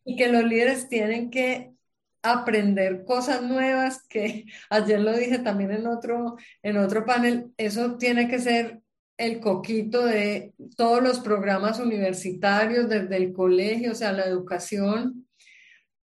Y 0.04 0.16
que 0.18 0.28
los 0.28 0.44
líderes 0.44 0.90
tienen 0.90 1.30
que 1.30 1.72
aprender 2.22 3.04
cosas 3.06 3.42
nuevas 3.42 4.06
que 4.08 4.46
ayer 4.70 5.00
lo 5.00 5.18
dije 5.18 5.40
también 5.40 5.72
en 5.72 5.88
otro, 5.88 6.36
en 6.62 6.78
otro 6.78 7.06
panel, 7.06 7.52
eso 7.58 7.98
tiene 7.98 8.28
que 8.28 8.40
ser 8.40 8.82
el 9.18 9.40
coquito 9.40 10.06
de 10.06 10.54
todos 10.76 11.02
los 11.02 11.20
programas 11.20 11.80
universitarios, 11.80 12.90
desde 12.90 13.18
el 13.18 13.34
colegio, 13.34 13.92
o 13.92 13.96
sea, 13.96 14.12
la 14.12 14.26
educación 14.26 15.28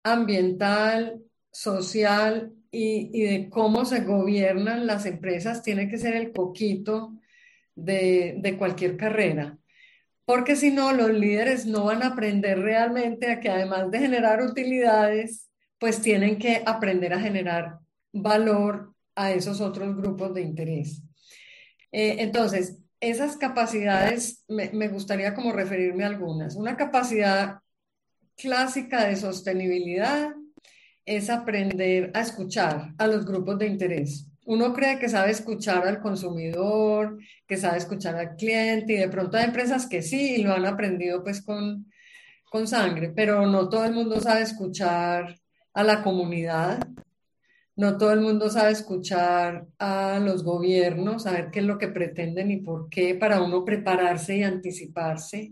ambiental, 0.03 1.21
social 1.51 2.53
y, 2.71 3.21
de 3.21 3.49
cómo 3.49 3.85
se 3.85 4.01
gobiernan 4.01 4.87
las 4.87 5.05
empresas, 5.05 5.61
tiene 5.61 5.89
que 5.89 5.97
ser 5.97 6.15
el 6.15 6.31
coquito 6.31 7.13
de, 7.75 8.37
de 8.39 8.57
cualquier 8.57 8.95
carrera. 8.95 9.58
Porque 10.29 10.55
si 10.55 10.69
no, 10.69 10.93
los 10.93 11.09
líderes 11.09 11.65
no 11.65 11.85
van 11.85 12.03
a 12.03 12.09
aprender 12.09 12.59
realmente 12.59 13.31
a 13.31 13.39
que 13.39 13.49
además 13.49 13.89
de 13.89 13.97
generar 13.97 14.43
utilidades, 14.43 15.49
pues 15.79 16.03
tienen 16.03 16.37
que 16.37 16.61
aprender 16.67 17.15
a 17.15 17.19
generar 17.19 17.79
valor 18.13 18.93
a 19.15 19.31
esos 19.31 19.59
otros 19.59 19.97
grupos 19.97 20.35
de 20.35 20.41
interés. 20.41 21.01
Eh, 21.91 22.17
entonces, 22.19 22.77
esas 22.99 23.37
capacidades, 23.37 24.45
me, 24.47 24.87
gustaría 24.89 25.33
como 25.33 25.51
referirme 25.51 26.03
a 26.03 26.09
algunas. 26.09 26.55
Una 26.55 26.77
capacidad 26.77 27.61
clásica 28.37 29.05
de 29.05 29.15
sostenibilidad 29.15 30.35
es 31.07 31.31
aprender 31.31 32.11
a 32.13 32.21
escuchar 32.21 32.93
a 32.99 33.07
los 33.07 33.25
grupos 33.25 33.57
de 33.57 33.65
interés. 33.65 34.28
Uno 34.49 34.73
cree 34.73 34.97
que 34.97 35.09
sabe 35.09 35.29
escuchar 35.29 35.87
al 35.87 35.99
consumidor, 35.99 37.19
que 37.45 37.55
sabe 37.55 37.77
escuchar 37.77 38.15
al 38.15 38.35
cliente 38.35 38.93
y 38.93 38.97
de 38.97 39.07
pronto 39.07 39.37
hay 39.37 39.45
empresas 39.45 39.85
que 39.85 40.01
sí 40.01 40.37
y 40.37 40.41
lo 40.41 40.51
han 40.53 40.65
aprendido 40.65 41.23
pues 41.23 41.43
con, 41.43 41.85
con 42.49 42.67
sangre, 42.67 43.13
pero 43.15 43.45
no 43.45 43.69
todo 43.69 43.85
el 43.85 43.93
mundo 43.93 44.19
sabe 44.19 44.41
escuchar 44.41 45.35
a 45.71 45.83
la 45.83 46.01
comunidad, 46.01 46.79
no 47.75 47.95
todo 47.99 48.11
el 48.11 48.21
mundo 48.21 48.49
sabe 48.49 48.71
escuchar 48.71 49.67
a 49.77 50.19
los 50.19 50.43
gobiernos, 50.43 51.23
saber 51.23 51.51
qué 51.51 51.59
es 51.59 51.65
lo 51.65 51.77
que 51.77 51.89
pretenden 51.89 52.49
y 52.49 52.57
por 52.57 52.89
qué, 52.89 53.13
para 53.13 53.43
uno 53.43 53.63
prepararse 53.63 54.37
y 54.37 54.43
anticiparse. 54.43 55.51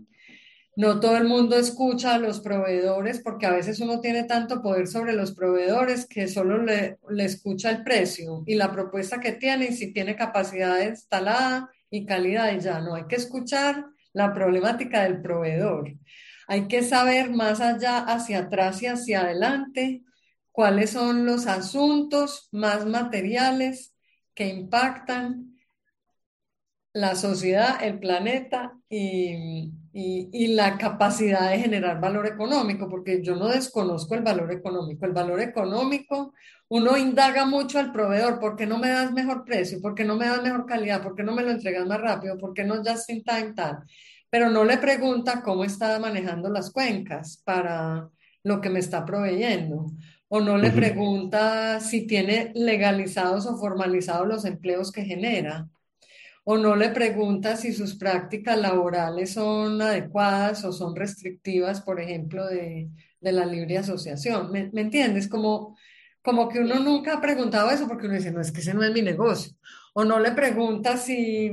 No 0.78 1.00
todo 1.00 1.16
el 1.16 1.24
mundo 1.24 1.56
escucha 1.56 2.14
a 2.14 2.18
los 2.20 2.38
proveedores 2.38 3.20
porque 3.20 3.46
a 3.46 3.50
veces 3.50 3.80
uno 3.80 4.00
tiene 4.00 4.22
tanto 4.22 4.62
poder 4.62 4.86
sobre 4.86 5.12
los 5.12 5.32
proveedores 5.32 6.06
que 6.06 6.28
solo 6.28 6.62
le, 6.62 7.00
le 7.10 7.24
escucha 7.24 7.70
el 7.70 7.82
precio 7.82 8.44
y 8.46 8.54
la 8.54 8.70
propuesta 8.70 9.18
que 9.18 9.32
tiene 9.32 9.64
y 9.64 9.72
si 9.72 9.92
tiene 9.92 10.14
capacidad 10.14 10.80
instalada 10.80 11.68
y 11.90 12.06
calidad 12.06 12.52
y 12.54 12.60
ya 12.60 12.78
no. 12.78 12.94
Hay 12.94 13.08
que 13.08 13.16
escuchar 13.16 13.86
la 14.12 14.32
problemática 14.32 15.02
del 15.02 15.20
proveedor. 15.20 15.94
Hay 16.46 16.68
que 16.68 16.84
saber 16.84 17.32
más 17.32 17.60
allá, 17.60 17.98
hacia 17.98 18.38
atrás 18.38 18.80
y 18.80 18.86
hacia 18.86 19.22
adelante, 19.22 20.04
cuáles 20.52 20.90
son 20.90 21.26
los 21.26 21.48
asuntos 21.48 22.50
más 22.52 22.86
materiales 22.86 23.96
que 24.32 24.46
impactan 24.46 25.58
la 26.92 27.16
sociedad, 27.16 27.82
el 27.82 27.98
planeta 27.98 28.78
y, 28.88 29.72
la 30.54 30.78
capacidad 30.78 31.50
de 31.50 31.58
generar 31.58 32.00
valor 32.00 32.26
económico, 32.26 32.88
porque 32.88 33.22
yo 33.22 33.36
no 33.36 33.48
desconozco 33.48 34.14
el 34.14 34.22
valor 34.22 34.52
económico. 34.52 35.06
El 35.06 35.12
valor 35.12 35.40
económico, 35.40 36.32
uno 36.68 36.96
indaga 36.96 37.44
mucho 37.46 37.78
al 37.78 37.92
proveedor, 37.92 38.38
¿por 38.38 38.56
qué 38.56 38.66
no 38.66 38.78
me 38.78 38.90
das 38.90 39.12
mejor 39.12 39.44
precio? 39.44 39.80
¿Por 39.80 39.94
qué 39.94 40.04
no 40.04 40.16
me 40.16 40.26
das 40.26 40.42
mejor 40.42 40.66
calidad? 40.66 41.02
¿Por 41.02 41.14
qué 41.14 41.22
no 41.22 41.34
me 41.34 41.42
lo 41.42 41.50
entregas 41.50 41.86
más 41.86 42.00
rápido? 42.00 42.38
¿Por 42.38 42.54
qué 42.54 42.64
no 42.64 42.76
just 42.76 43.10
in 43.10 43.24
time 43.24 43.52
tal? 43.54 43.78
Pero 44.30 44.50
no 44.50 44.64
le 44.64 44.78
pregunta 44.78 45.42
cómo 45.42 45.64
está 45.64 45.98
manejando 45.98 46.48
las 46.50 46.70
cuencas 46.70 47.42
para 47.44 48.08
lo 48.44 48.60
que 48.60 48.70
me 48.70 48.78
está 48.78 49.04
proveyendo 49.04 49.86
o 50.28 50.40
no 50.40 50.58
le 50.58 50.70
pregunta 50.70 51.80
si 51.80 52.06
tiene 52.06 52.52
legalizados 52.54 53.46
o 53.46 53.56
formalizados 53.56 54.28
los 54.28 54.44
empleos 54.44 54.92
que 54.92 55.04
genera, 55.04 55.66
o 56.50 56.56
no 56.56 56.74
le 56.76 56.88
pregunta 56.88 57.58
si 57.58 57.74
sus 57.74 57.94
prácticas 57.96 58.56
laborales 58.56 59.34
son 59.34 59.82
adecuadas 59.82 60.64
o 60.64 60.72
son 60.72 60.96
restrictivas, 60.96 61.82
por 61.82 62.00
ejemplo, 62.00 62.46
de, 62.46 62.88
la 63.20 63.44
libre 63.44 63.76
asociación. 63.76 64.50
¿Me, 64.50 64.70
entiendes? 64.80 65.28
Como, 65.28 65.76
como 66.22 66.48
que 66.48 66.60
uno 66.60 66.76
nunca 66.76 67.12
ha 67.12 67.20
preguntado 67.20 67.70
eso 67.70 67.86
porque 67.86 68.06
uno 68.06 68.14
dice, 68.14 68.30
no, 68.32 68.40
es 68.40 68.50
que 68.50 68.60
ese 68.60 68.72
no 68.72 68.82
es 68.82 68.90
mi 68.94 69.02
negocio. 69.02 69.52
O 69.92 70.06
no 70.06 70.18
le 70.18 70.30
pregunta 70.30 70.96
si, 70.96 71.52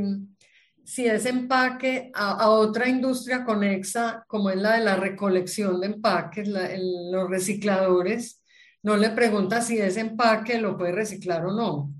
si 0.85 1.05
ese 1.05 1.27
empaque 1.27 2.09
a, 2.13 2.49
otra 2.49 2.87
industria 2.87 3.43
conexa, 3.43 4.23
como 4.29 4.49
es 4.49 4.55
la 4.55 4.75
de 4.77 4.85
la 4.85 4.95
recolección 4.95 5.81
de 5.81 5.87
empaques, 5.87 6.47
los 6.47 7.29
recicladores, 7.29 8.41
no 8.81 8.95
le 8.95 9.09
pregunta 9.09 9.59
si 9.59 9.77
ese 9.77 9.99
empaque 9.99 10.57
lo 10.57 10.77
puede 10.77 10.93
reciclar 10.93 11.45
o 11.45 11.51
no. 11.51 11.94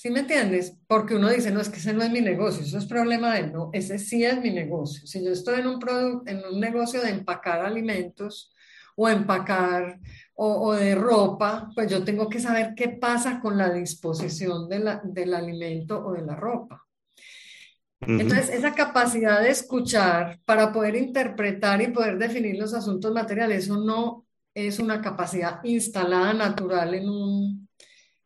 ¿Sí 0.00 0.08
me 0.08 0.20
entiendes? 0.20 0.78
Porque 0.86 1.14
uno 1.14 1.28
dice, 1.28 1.50
no, 1.50 1.60
es 1.60 1.68
que 1.68 1.76
ese 1.76 1.92
no 1.92 2.02
es 2.02 2.10
mi 2.10 2.22
negocio, 2.22 2.62
eso 2.62 2.78
es 2.78 2.86
problema 2.86 3.34
de 3.34 3.40
él. 3.40 3.52
No, 3.52 3.68
ese 3.74 3.98
sí 3.98 4.24
es 4.24 4.40
mi 4.40 4.50
negocio. 4.50 5.06
Si 5.06 5.22
yo 5.22 5.30
estoy 5.30 5.60
en 5.60 5.66
un, 5.66 5.78
en 6.24 6.42
un 6.42 6.58
negocio 6.58 7.02
de 7.02 7.10
empacar 7.10 7.60
alimentos 7.60 8.50
o 8.96 9.10
empacar 9.10 10.00
o, 10.32 10.72
de 10.72 10.94
ropa, 10.94 11.70
pues 11.74 11.90
yo 11.90 12.02
tengo 12.02 12.30
que 12.30 12.40
saber 12.40 12.72
qué 12.74 12.88
pasa 12.88 13.40
con 13.40 13.58
la 13.58 13.70
disposición 13.70 14.70
del 14.70 15.34
alimento 15.34 16.02
o 16.02 16.14
de 16.14 16.22
la 16.22 16.34
ropa. 16.34 16.82
Entonces, 18.00 18.48
esa 18.48 18.72
capacidad 18.72 19.42
de 19.42 19.50
escuchar 19.50 20.40
para 20.46 20.72
poder 20.72 20.96
interpretar 20.96 21.82
y 21.82 21.88
poder 21.88 22.16
definir 22.16 22.56
los 22.56 22.72
asuntos 22.72 23.12
materiales, 23.12 23.64
eso 23.64 23.76
no 23.76 24.24
es 24.54 24.78
una 24.78 25.02
capacidad 25.02 25.62
instalada 25.62 26.32
natural 26.32 26.94
en 26.94 27.06
un, 27.10 27.69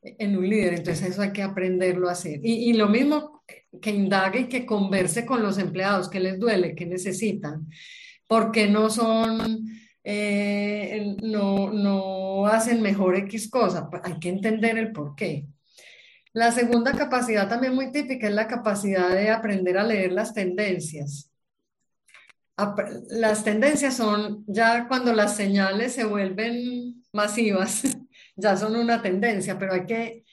en 0.05 0.37
un 0.37 0.49
líder, 0.49 0.75
entonces 0.75 1.11
eso 1.11 1.23
hay 1.23 1.33
que 1.33 1.43
aprenderlo 1.43 2.09
a 2.09 2.13
hacer. 2.13 2.41
Y, 2.43 2.73
lo 2.75 2.89
mismo 2.89 3.43
que 3.81 3.91
indague 3.91 4.41
y 4.41 4.49
que 4.49 4.67
converse 4.67 5.25
con 5.27 5.43
los 5.43 5.59
empleados, 5.59 6.09
qué 6.09 6.21
les 6.21 6.39
duele, 6.39 6.75
qué 6.75 6.87
necesitan, 6.87 7.69
porque 8.27 8.69
no 8.69 8.91
son, 8.91 9.67
eh, 10.05 11.17
no, 11.23 11.73
no 11.73 12.47
hacen 12.47 12.83
mejor 12.83 13.17
X 13.17 13.49
cosa, 13.51 13.89
pues 13.91 14.03
hay 14.05 14.19
que 14.19 14.29
entender 14.29 14.79
el 14.79 14.93
por 14.93 15.15
qué. 15.17 15.47
La 16.33 16.53
segunda 16.53 16.93
capacidad 16.93 17.49
también 17.49 17.75
muy 17.75 17.93
típica 17.93 18.29
es 18.29 18.35
la 18.35 18.49
capacidad 18.49 19.11
de 19.11 19.31
aprender 19.31 19.79
a 19.79 19.85
leer 19.85 20.13
las 20.13 20.35
tendencias 20.35 21.31
las 23.11 23.45
tendencias 23.45 23.97
son 23.97 24.45
ya 24.47 24.87
cuando 24.87 25.13
las 25.13 25.37
señales 25.37 25.93
se 25.93 26.05
vuelven 26.05 27.03
masivas, 27.13 27.83
ya 28.37 28.57
son 28.57 28.77
una 28.77 29.01
tendencia, 29.03 29.59
pero 29.59 29.75
hay 29.75 29.87
que, 29.87 30.25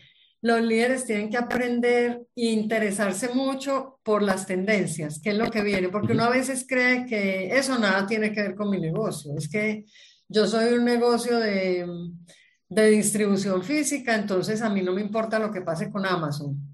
los 0.41 0.62
líderes 0.62 1.06
tienen 1.06 1.30
que 1.30 1.38
aprender 1.38 2.22
e 2.36 2.45
interesarse 2.47 3.30
mucho 3.30 3.99
por 4.04 4.24
las 4.24 4.45
tendencias, 4.45 5.20
qué 5.24 5.32
es 5.32 5.38
lo 5.38 5.49
que 5.49 5.62
viene, 5.62 5.89
porque 5.89 6.14
uno 6.14 6.24
a 6.24 6.30
veces 6.30 6.66
cree 6.68 7.06
que 7.06 7.56
eso 7.56 7.78
nada 7.78 8.08
tiene 8.08 8.32
que 8.32 8.41
ver 8.41 8.56
con 8.56 8.70
mi 8.70 8.80
negocio, 8.80 9.34
es 9.38 9.47
que 9.49 9.86
yo 10.28 10.47
soy 10.47 10.74
un 10.74 10.86
negocio 10.86 11.38
de, 11.38 11.86
de 12.70 12.89
distribución 12.89 13.64
física, 13.64 14.16
entonces 14.16 14.62
a 14.62 14.70
mí 14.70 14.82
no 14.82 14.93
me 14.93 15.02
importa 15.02 15.39
lo 15.39 15.52
que 15.52 15.62
pase 15.62 15.91
con 15.91 16.06
Amazon, 16.06 16.72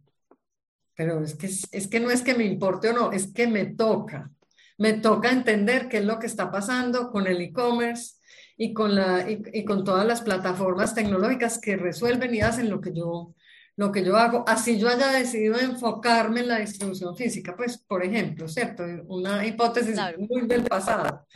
pero 0.97 1.23
es 1.23 1.36
que, 1.36 1.45
es 1.45 1.88
que 1.88 1.99
no 1.99 2.09
es 2.09 2.23
que 2.23 2.34
me 2.34 2.43
importe 2.43 2.89
o 2.89 2.93
no, 2.93 3.11
es 3.11 3.32
que 3.32 3.47
me 3.47 3.65
toca. 3.65 4.32
Me 4.80 4.93
toca 4.93 5.32
entender 5.32 5.88
qué 5.88 5.99
es 5.99 6.05
lo 6.05 6.17
que 6.17 6.25
está 6.25 6.51
pasando 6.51 7.11
con 7.11 7.28
el 7.28 7.39
e-commerce 7.39 8.16
y, 8.58 8.74
con 8.74 8.95
la, 8.95 9.26
y, 9.30 9.64
con 9.64 9.84
todas 9.84 10.05
las 10.05 10.22
plataformas 10.22 10.95
tecnológicas 10.95 11.60
que 11.60 11.78
resuelven 11.78 12.34
y 12.34 12.41
hacen 12.41 12.70
lo 12.70 12.82
que 12.82 12.91
yo, 12.91 13.36
lo 13.76 13.91
que 13.91 14.03
yo 14.03 14.18
hago. 14.18 14.43
Así 14.47 14.80
yo 14.80 14.89
haya 14.89 15.12
decidido 15.12 15.60
enfocarme 15.60 16.39
en 16.39 16.47
la 16.47 16.60
distribución 16.60 17.16
física, 17.16 17.55
pues, 17.55 17.78
por 17.78 18.03
ejemplo, 18.03 18.47
¿cierto? 18.47 18.84
Una 19.08 19.45
hipótesis 19.45 19.99
muy 20.18 20.47
del 20.47 20.64
pasado. 20.64 21.28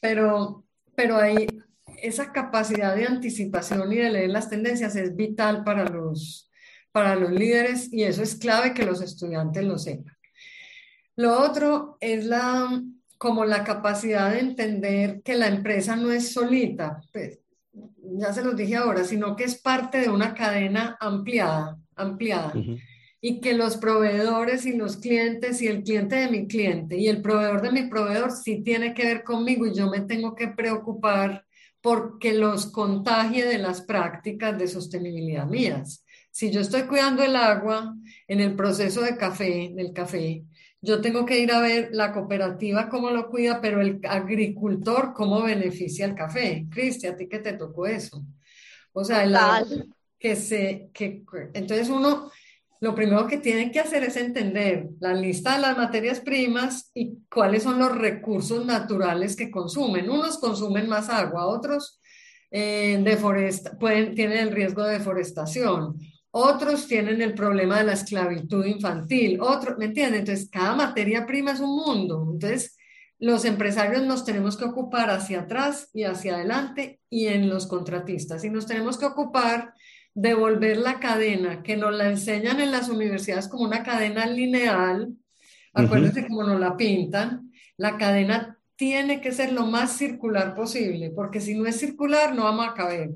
Pero, 0.00 0.64
pero 0.96 1.18
ahí 1.18 1.46
esa 2.02 2.32
capacidad 2.32 2.96
de 2.96 3.06
anticipación 3.06 3.92
y 3.92 3.96
de 3.96 4.10
leer 4.10 4.30
las 4.30 4.48
tendencias 4.48 4.96
es 4.96 5.14
vital 5.14 5.64
para 5.64 5.84
los, 5.84 6.50
para 6.92 7.14
los 7.14 7.30
líderes 7.30 7.92
y 7.92 8.04
eso 8.04 8.22
es 8.22 8.36
clave 8.36 8.74
que 8.74 8.84
los 8.84 9.02
estudiantes 9.02 9.64
lo 9.64 9.78
sepan. 9.78 10.16
Lo 11.16 11.38
otro 11.38 11.96
es 12.00 12.24
la, 12.24 12.82
como 13.18 13.44
la 13.44 13.64
capacidad 13.64 14.32
de 14.32 14.40
entender 14.40 15.22
que 15.22 15.34
la 15.36 15.48
empresa 15.48 15.96
no 15.96 16.10
es 16.10 16.32
solita, 16.32 17.00
pues, 17.12 17.40
ya 18.18 18.32
se 18.32 18.44
los 18.44 18.56
dije 18.56 18.76
ahora, 18.76 19.04
sino 19.04 19.36
que 19.36 19.44
es 19.44 19.60
parte 19.60 19.98
de 19.98 20.08
una 20.08 20.34
cadena 20.34 20.96
ampliada, 21.00 21.78
ampliada. 21.96 22.52
Y 23.20 23.40
que 23.40 23.54
los 23.54 23.78
proveedores 23.78 24.66
y 24.66 24.76
los 24.76 24.98
clientes 24.98 25.62
y 25.62 25.66
el 25.66 25.82
cliente 25.82 26.16
de 26.16 26.30
mi 26.30 26.46
cliente 26.46 26.98
y 26.98 27.08
el 27.08 27.22
proveedor 27.22 27.62
de 27.62 27.72
mi 27.72 27.88
proveedor 27.88 28.30
sí 28.30 28.62
tiene 28.62 28.92
que 28.92 29.04
ver 29.04 29.24
conmigo 29.24 29.66
y 29.66 29.74
yo 29.74 29.88
me 29.88 30.02
tengo 30.02 30.34
que 30.34 30.48
preocupar 30.48 31.44
porque 31.80 32.34
los 32.34 32.66
contagie 32.66 33.46
de 33.46 33.58
las 33.58 33.80
prácticas 33.82 34.58
de 34.58 34.68
sostenibilidad 34.68 35.46
mías. 35.46 36.04
Si 36.30 36.50
yo 36.50 36.60
estoy 36.60 36.82
cuidando 36.82 37.22
el 37.22 37.36
agua 37.36 37.94
en 38.26 38.40
el 38.40 38.54
proceso 38.56 39.00
de 39.02 39.16
café, 39.16 39.72
del 39.74 39.92
café, 39.92 40.44
yo 40.84 41.00
tengo 41.00 41.24
que 41.24 41.40
ir 41.40 41.50
a 41.50 41.60
ver 41.60 41.88
la 41.92 42.12
cooperativa 42.12 42.88
cómo 42.88 43.10
lo 43.10 43.28
cuida, 43.30 43.60
pero 43.60 43.80
el 43.80 44.00
agricultor 44.04 45.14
cómo 45.14 45.42
beneficia 45.42 46.04
el 46.04 46.14
café. 46.14 46.66
Cristi, 46.70 47.06
a 47.06 47.16
ti 47.16 47.26
que 47.26 47.38
te 47.38 47.54
tocó 47.54 47.86
eso. 47.86 48.22
O 48.92 49.02
sea, 49.02 49.24
el 49.24 49.34
que 50.18 50.36
se, 50.36 50.90
que, 50.92 51.24
entonces 51.54 51.88
uno, 51.88 52.30
lo 52.80 52.94
primero 52.94 53.26
que 53.26 53.38
tiene 53.38 53.70
que 53.72 53.80
hacer 53.80 54.04
es 54.04 54.16
entender 54.16 54.88
la 55.00 55.14
lista 55.14 55.54
de 55.54 55.62
las 55.62 55.76
materias 55.76 56.20
primas 56.20 56.90
y 56.94 57.18
cuáles 57.32 57.62
son 57.62 57.78
los 57.78 57.96
recursos 57.96 58.64
naturales 58.66 59.36
que 59.36 59.50
consumen. 59.50 60.10
Unos 60.10 60.38
consumen 60.38 60.88
más 60.88 61.08
agua, 61.08 61.46
otros 61.46 62.00
eh, 62.50 63.02
pueden, 63.80 64.14
tienen 64.14 64.38
el 64.38 64.52
riesgo 64.52 64.84
de 64.84 64.98
deforestación 64.98 65.96
otros 66.36 66.88
tienen 66.88 67.22
el 67.22 67.32
problema 67.32 67.78
de 67.78 67.84
la 67.84 67.92
esclavitud 67.92 68.64
infantil, 68.64 69.38
otros, 69.40 69.78
¿me 69.78 69.84
entienden? 69.84 70.20
Entonces, 70.20 70.50
cada 70.50 70.74
materia 70.74 71.26
prima 71.26 71.52
es 71.52 71.60
un 71.60 71.76
mundo. 71.76 72.28
Entonces, 72.32 72.76
los 73.20 73.44
empresarios 73.44 74.02
nos 74.02 74.24
tenemos 74.24 74.56
que 74.56 74.64
ocupar 74.64 75.10
hacia 75.10 75.42
atrás 75.42 75.90
y 75.94 76.02
hacia 76.02 76.34
adelante 76.34 76.98
y 77.08 77.28
en 77.28 77.48
los 77.48 77.68
contratistas. 77.68 78.42
Y 78.42 78.50
nos 78.50 78.66
tenemos 78.66 78.98
que 78.98 79.06
ocupar 79.06 79.74
de 80.12 80.34
volver 80.34 80.78
la 80.78 80.98
cadena, 80.98 81.62
que 81.62 81.76
nos 81.76 81.94
la 81.94 82.10
enseñan 82.10 82.60
en 82.60 82.72
las 82.72 82.88
universidades 82.88 83.46
como 83.46 83.62
una 83.62 83.84
cadena 83.84 84.26
lineal. 84.26 85.14
Acuérdense 85.72 86.26
cómo 86.26 86.42
nos 86.42 86.58
la 86.58 86.76
pintan. 86.76 87.52
La 87.76 87.96
cadena 87.96 88.58
tiene 88.74 89.20
que 89.20 89.30
ser 89.30 89.52
lo 89.52 89.66
más 89.66 89.96
circular 89.96 90.56
posible, 90.56 91.12
porque 91.14 91.40
si 91.40 91.54
no 91.54 91.64
es 91.66 91.78
circular, 91.78 92.34
no 92.34 92.42
vamos 92.42 92.66
a 92.66 92.74
caber 92.74 93.10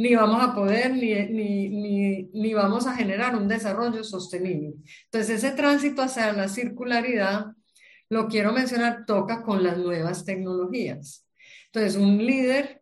ni 0.00 0.14
vamos 0.14 0.42
a 0.42 0.54
poder, 0.54 0.92
ni, 0.94 1.12
ni, 1.68 2.22
ni, 2.32 2.54
vamos 2.54 2.86
a 2.86 2.94
generar 2.94 3.36
un 3.36 3.46
desarrollo 3.46 4.02
sostenible. 4.02 4.72
Entonces, 5.04 5.44
ese 5.44 5.50
tránsito 5.54 6.00
hacia 6.00 6.32
la 6.32 6.48
circularidad, 6.48 7.48
lo 8.08 8.26
quiero 8.26 8.50
mencionar, 8.50 9.04
toca 9.04 9.42
con 9.42 9.62
las 9.62 9.76
nuevas 9.76 10.24
tecnologías. 10.24 11.26
Entonces, 11.66 11.96
un 11.96 12.16
líder 12.16 12.80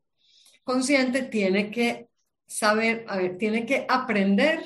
consciente 0.62 1.22
tiene 1.22 1.72
que 1.72 2.06
saber, 2.46 3.04
a 3.08 3.16
ver, 3.16 3.36
tiene 3.36 3.66
que 3.66 3.84
aprender 3.88 4.62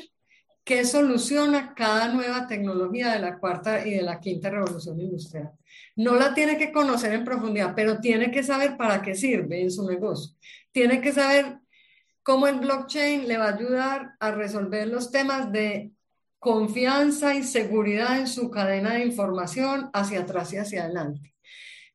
qué 0.62 0.84
soluciona 0.84 1.72
cada 1.74 2.08
nueva 2.08 2.48
tecnología 2.48 3.14
de 3.14 3.20
la 3.20 3.38
cuarta 3.38 3.86
y 3.86 3.92
de 3.94 4.02
la 4.02 4.20
quinta 4.20 4.50
revolución 4.50 5.00
industrial. 5.00 5.52
No 5.96 6.16
la 6.16 6.34
tiene 6.34 6.58
que 6.58 6.70
conocer 6.70 7.14
en 7.14 7.24
profundidad, 7.24 7.72
pero 7.74 7.98
tiene 7.98 8.30
que 8.30 8.42
saber 8.42 8.76
para 8.76 9.00
qué 9.00 9.14
sirve 9.14 9.62
en 9.62 9.70
su 9.70 9.88
negocio. 9.88 10.36
Tiene 10.70 11.00
que 11.00 11.12
saber 11.12 11.61
cómo 12.22 12.46
el 12.46 12.60
blockchain 12.60 13.26
le 13.26 13.38
va 13.38 13.46
a 13.46 13.54
ayudar 13.54 14.12
a 14.20 14.30
resolver 14.30 14.88
los 14.88 15.10
temas 15.10 15.50
de 15.52 15.92
confianza 16.38 17.34
y 17.34 17.42
seguridad 17.42 18.18
en 18.18 18.26
su 18.26 18.50
cadena 18.50 18.94
de 18.94 19.04
información 19.04 19.90
hacia 19.92 20.20
atrás 20.20 20.52
y 20.52 20.56
hacia 20.56 20.84
adelante. 20.84 21.34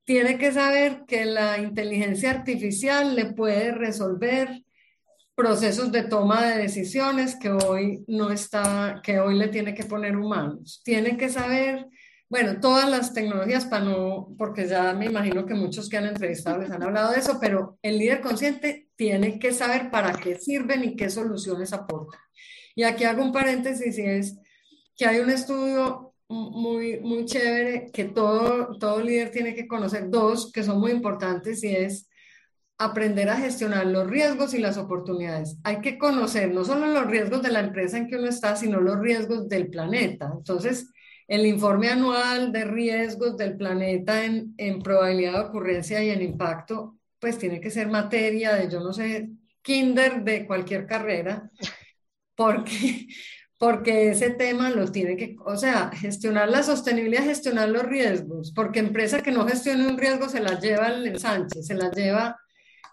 Tiene 0.05 0.38
que 0.38 0.53
saber 0.53 1.03
que 1.05 1.25
la 1.25 1.57
inteligencia 1.57 2.32
artificial 2.32 3.15
le 3.15 3.25
puede 3.34 3.71
resolver 3.73 4.63
procesos 5.36 5.91
de 5.91 6.03
toma 6.03 6.45
de 6.45 6.57
decisiones 6.57 7.36
que 7.36 7.51
hoy 7.51 8.05
no 8.07 8.32
está, 8.32 9.01
que 9.03 9.19
hoy 9.19 9.38
le 9.38 9.49
tiene 9.49 9.73
que 9.73 9.84
poner 9.84 10.15
humanos. 10.15 10.82
Tiene 10.84 11.17
que 11.17 11.30
saber 11.30 11.86
bueno, 12.30 12.59
todas 12.59 12.89
las 12.89 13.13
tecnologías 13.13 13.65
para 13.65 13.86
no, 13.86 14.36
porque 14.38 14.67
ya 14.67 14.93
me 14.93 15.05
imagino 15.05 15.45
que 15.45 15.53
muchos 15.53 15.88
que 15.88 15.97
han 15.97 16.07
entrevistado 16.07 16.59
les 16.59 16.71
han 16.71 16.84
hablado 16.84 17.11
de 17.11 17.19
eso, 17.19 17.38
pero 17.39 17.78
el 17.82 17.97
líder 17.97 18.21
consciente 18.21 18.89
tiene 18.95 19.39
que 19.39 19.53
saber 19.53 19.89
para 19.89 20.13
qué 20.13 20.38
sirven 20.38 20.84
y 20.84 20.95
qué 20.95 21.09
soluciones 21.09 21.71
aportan. 21.71 22.19
Y 22.75 22.84
aquí 22.84 23.05
hago 23.05 23.23
un 23.23 23.32
paréntesis 23.32 23.97
y 23.97 24.01
es 24.01 24.38
que 24.95 25.05
hay 25.05 25.19
un 25.19 25.30
estudio 25.30 26.13
muy, 26.28 26.99
muy 26.99 27.25
chévere 27.25 27.91
que 27.93 28.05
todo, 28.05 28.78
todo 28.78 29.01
líder 29.01 29.32
tiene 29.32 29.55
que 29.55 29.67
conocer, 29.67 30.09
dos 30.09 30.51
que 30.51 30.63
son 30.63 30.80
muy 30.80 30.91
importantes 30.91 31.63
y 31.63 31.69
es 31.69 32.09
aprender 32.78 33.30
a 33.30 33.38
gestionar 33.38 33.88
los 33.88 34.07
riesgos 34.07 34.53
y 34.53 34.59
las 34.59 34.78
oportunidades. 34.78 35.57
Hay 35.63 35.80
que 35.82 35.97
conocer 35.97 36.53
no 36.53 36.65
solo 36.65 36.88
los 36.88 37.07
riesgos 37.07 37.41
de 37.41 37.51
la 37.51 37.61
empresa 37.61 37.97
en 37.97 38.07
que 38.07 38.17
uno 38.17 38.28
está, 38.28 38.55
sino 38.55 38.82
los 38.82 38.99
riesgos 38.99 39.47
del 39.47 39.69
planeta. 39.69 40.32
Entonces, 40.36 40.91
el 41.28 41.45
informe 41.45 41.89
anual 41.89 42.51
de 42.51 42.63
riesgos 42.63 43.38
del 43.38 43.57
planeta 43.57 44.23
en, 44.23 44.82
probabilidad 44.82 45.34
de 45.34 45.49
ocurrencia 45.49 46.03
y 46.03 46.09
en 46.09 46.21
impacto, 46.21 46.97
pues 47.19 47.38
tiene 47.38 47.59
que 47.59 47.69
ser 47.69 47.89
materia 47.89 48.55
de, 48.55 48.69
yo 48.69 48.80
no 48.80 48.93
sé, 48.93 49.30
kinder 49.61 50.23
de 50.23 50.45
cualquier 50.47 50.86
carrera, 50.86 51.51
porque, 52.36 53.07
porque 53.57 54.11
ese 54.11 54.30
tema 54.30 54.69
lo 54.69 54.89
tiene 54.89 55.17
que, 55.17 55.36
o 55.45 55.57
sea, 55.57 55.91
gestionar 55.93 56.47
la 56.47 56.63
sostenibilidad, 56.63 57.23
gestionar 57.23 57.69
los 57.69 57.84
riesgos, 57.84 58.53
porque 58.53 58.80
empresa 58.80 59.21
que 59.21 59.32
no 59.32 59.45
gestione 59.45 59.88
un 59.88 59.97
riesgo 59.97 60.30
se 60.30 60.39
la 60.39 60.59
lleva 60.59 60.88
el 60.88 61.19
Sánchez, 61.19 61.67
se 61.67 61.75
la 61.75 61.91
lleva, 61.91 62.39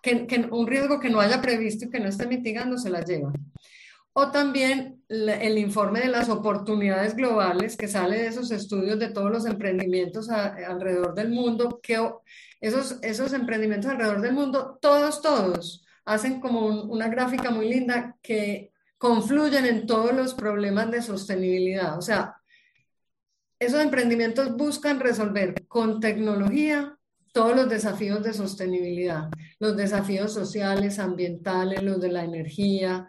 que, 0.03 0.27
un 0.51 0.67
riesgo 0.67 0.99
que 0.99 1.09
no 1.09 1.21
haya 1.21 1.41
previsto 1.41 1.85
y 1.85 1.91
que 1.91 2.01
no 2.01 2.09
esté 2.09 2.27
mitigando, 2.27 2.79
se 2.79 2.91
la 2.91 3.05
lleva 3.05 3.33
o 4.17 4.31
también 4.31 5.03
el 5.09 5.59
informe 5.59 6.01
de 6.01 6.09
las 6.09 6.29
oportunidades 6.29 7.17
globales 7.17 7.77
que 7.77 7.89
sale 7.89 8.17
de 8.17 8.29
esos 8.29 8.53
estudios 8.53 8.99
de 9.01 9.09
todos 9.09 9.31
los 9.31 9.45
emprendimientos 9.45 10.31
alrededor 10.31 11.15
del 11.15 11.31
mundo, 11.31 11.81
que 11.83 12.01
esos, 12.61 12.99
esos 13.03 13.33
emprendimientos 13.33 13.91
alrededor 13.91 14.21
del 14.21 14.33
mundo, 14.33 14.79
todos, 14.81 15.21
todos, 15.21 15.85
hacen 16.05 16.41
como 16.41 16.67
una 16.85 17.09
gráfica 17.09 17.51
muy 17.51 17.69
linda 17.69 18.17
que 18.23 18.71
confluyen 18.99 19.67
en 19.67 19.85
todos 19.85 20.15
los 20.15 20.33
problemas 20.35 20.93
de 20.93 21.03
sostenibilidad. 21.03 21.99
O 21.99 22.03
sea, 22.03 22.37
esos 23.59 23.81
emprendimientos 23.81 24.57
buscan 24.57 25.01
resolver 25.01 25.67
con 25.67 25.99
tecnología 25.99 26.97
todos 27.33 27.57
los 27.57 27.69
desafíos 27.69 28.23
de 28.23 28.33
sostenibilidad, 28.33 29.29
los 29.59 29.77
desafíos 29.77 30.33
sociales, 30.33 31.01
ambientales, 31.01 31.83
los 31.83 32.01
de 32.01 32.13
la 32.13 32.23
energía, 32.23 33.09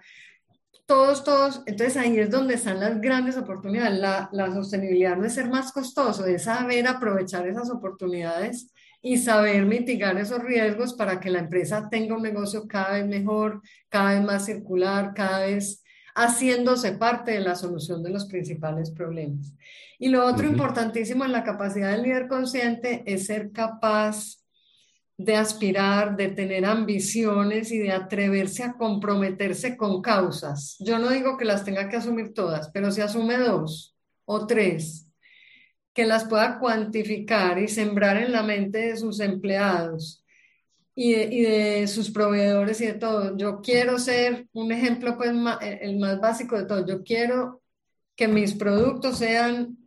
todos, 0.85 1.23
todos, 1.23 1.63
entonces 1.65 1.97
ahí 1.97 2.19
es 2.19 2.29
donde 2.29 2.55
están 2.55 2.79
las 2.79 3.01
grandes 3.01 3.37
oportunidades. 3.37 3.99
La, 3.99 4.29
la, 4.31 4.53
sostenibilidad 4.53 5.17
no 5.17 5.25
es 5.25 5.33
ser 5.33 5.49
más 5.49 5.71
costoso, 5.71 6.25
es 6.25 6.43
saber 6.43 6.87
aprovechar 6.87 7.47
esas 7.47 7.69
oportunidades 7.69 8.71
y 9.01 9.17
saber 9.17 9.65
mitigar 9.65 10.17
esos 10.17 10.43
riesgos 10.43 10.93
para 10.93 11.19
que 11.19 11.29
la 11.29 11.39
empresa 11.39 11.89
tenga 11.89 12.15
un 12.15 12.23
negocio 12.23 12.67
cada 12.67 12.93
vez 12.93 13.07
mejor, 13.07 13.61
cada 13.89 14.13
vez 14.13 14.23
más 14.23 14.45
circular, 14.45 15.13
cada 15.15 15.45
vez 15.45 15.83
haciéndose 16.15 16.93
parte 16.93 17.31
de 17.31 17.41
la 17.41 17.55
solución 17.55 18.01
de 18.01 18.09
los 18.09 18.25
principales 18.25 18.91
problemas. 18.91 19.53
Y 19.99 20.09
lo 20.09 20.25
otro 20.25 20.47
importantísimo 20.47 21.25
en 21.25 21.31
la 21.31 21.43
capacidad 21.43 21.91
del 21.91 22.03
líder 22.03 22.27
consciente 22.27 23.03
es 23.05 23.25
ser 23.25 23.51
capaz 23.51 24.44
de 25.17 25.35
aspirar, 25.35 26.17
de 26.17 26.29
tener 26.29 26.65
ambiciones 26.65 27.71
y 27.71 27.79
de 27.79 27.91
atreverse 27.91 28.63
a 28.63 28.73
comprometerse 28.73 29.77
con 29.77 30.01
causas. 30.01 30.75
Yo 30.79 30.99
no 30.99 31.09
digo 31.09 31.37
que 31.37 31.45
las 31.45 31.63
tenga 31.63 31.87
que 31.87 31.97
asumir 31.97 32.33
todas, 32.33 32.69
pero 32.71 32.91
si 32.91 33.01
asume 33.01 33.37
dos 33.37 33.95
o 34.25 34.45
tres, 34.45 35.07
que 35.93 36.05
las 36.05 36.25
pueda 36.25 36.59
cuantificar 36.59 37.57
y 37.57 37.69
sembrar 37.69 38.17
en 38.17 38.33
la 38.33 38.43
mente 38.43 38.79
de 38.79 38.97
sus 38.97 39.21
empleados 39.21 40.25
y 40.93 41.13
de, 41.13 41.87
sus 41.87 42.11
proveedores 42.11 42.81
y 42.81 42.87
de 42.87 42.93
todo. 42.93 43.37
Yo 43.37 43.61
quiero 43.61 43.97
ser 43.97 44.47
un 44.53 44.71
ejemplo, 44.71 45.17
pues, 45.17 45.31
el 45.61 45.99
más 45.99 46.19
básico 46.19 46.57
de 46.57 46.65
todo. 46.65 46.85
Yo 46.85 47.03
quiero 47.03 47.61
que 48.15 48.27
mis 48.27 48.53
productos 48.53 49.17
sean 49.19 49.77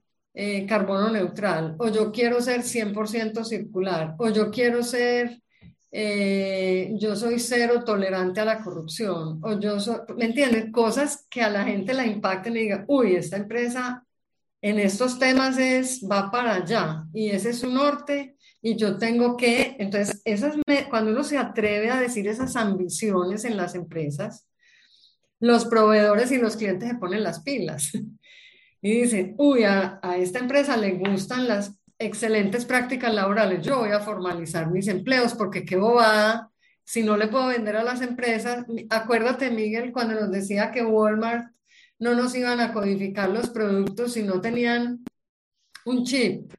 eh, 0.41 0.65
carbono 0.67 1.11
neutral, 1.11 1.75
o 1.79 1.89
yo 1.89 2.13
quiero 2.13 2.41
ser 2.41 2.63
100% 2.63 3.43
circular, 3.43 4.15
o 4.19 4.29
yo 4.29 4.53
quiero 4.53 4.85
ser, 4.85 5.43
eh, 5.91 6.93
yo 6.97 7.17
soy 7.17 7.41
cero 7.41 7.83
tolerante 7.85 8.39
a 8.39 8.45
la 8.45 8.63
corrupción, 8.63 9.41
o 9.43 9.59
yo 9.59 9.81
soy, 9.81 9.99
¿me 10.17 10.27
entiendes? 10.27 10.71
Cosas 10.71 11.27
que 11.29 11.43
a 11.43 11.51
la 11.51 11.65
gente 11.65 11.93
la 11.93 12.07
impacten 12.07 12.57
y 12.57 12.61
diga, 12.61 12.85
uy, 12.87 13.17
esta 13.17 13.37
empresa 13.37 14.07
en 14.63 14.79
estos 14.79 15.19
temas 15.19 15.59
es, 15.59 16.07
va 16.09 16.31
para 16.31 16.55
allá, 16.55 17.03
y 17.13 17.31
ese 17.31 17.51
es 17.51 17.59
su 17.59 17.73
norte, 17.73 18.37
y 18.63 18.77
yo 18.77 18.97
tengo 18.97 19.37
que, 19.37 19.75
entonces, 19.81 20.23
esas 20.25 20.55
cuando 20.89 21.11
uno 21.11 21.25
se 21.25 21.37
atreve 21.37 21.91
a 21.91 22.01
decir 22.01 22.29
esas 22.29 22.55
ambiciones 22.55 23.45
en 23.45 23.57
las 23.57 23.75
empresas, 23.75 24.47
los 25.41 25.65
proveedores 25.65 26.31
y 26.31 26.39
los 26.39 26.57
clientes 26.57 26.89
se 26.89 26.95
ponen 26.95 27.25
las 27.25 27.43
pilas 27.43 27.91
y 28.81 29.03
dicen, 29.03 29.35
uy, 29.39 29.65
a, 29.65 29.99
a 30.03 30.17
esta 30.17 30.39
empresa 30.39 30.77
le 30.77 30.93
gustan 30.93 31.49
las 31.49 31.75
excelentes 31.99 32.65
prácticas 32.65 33.13
laborales, 33.13 33.65
yo 33.65 33.79
voy 33.79 33.91
a 33.91 34.01
formalizar 34.01 34.71
mis 34.71 34.87
empleos 34.89 35.35
porque 35.35 35.65
qué 35.65 35.77
bobada, 35.77 36.51
si 36.85 37.03
no 37.03 37.17
le 37.17 37.29
puedo 37.29 37.49
vender 37.49 37.77
a 37.77 37.83
las 37.83 38.01
empresas, 38.01 38.65
acuérdate 38.89 39.51
Miguel 39.51 39.93
cuando 39.93 40.15
nos 40.15 40.31
decía 40.31 40.71
que 40.71 40.85
Walmart 40.85 41.53
no 41.99 42.15
nos 42.15 42.35
iban 42.35 42.61
a 42.61 42.73
codificar 42.73 43.29
los 43.29 43.51
productos 43.51 44.15
si 44.15 44.23
no 44.23 44.41
tenían 44.41 45.05
un 45.85 46.05
chip. 46.05 46.53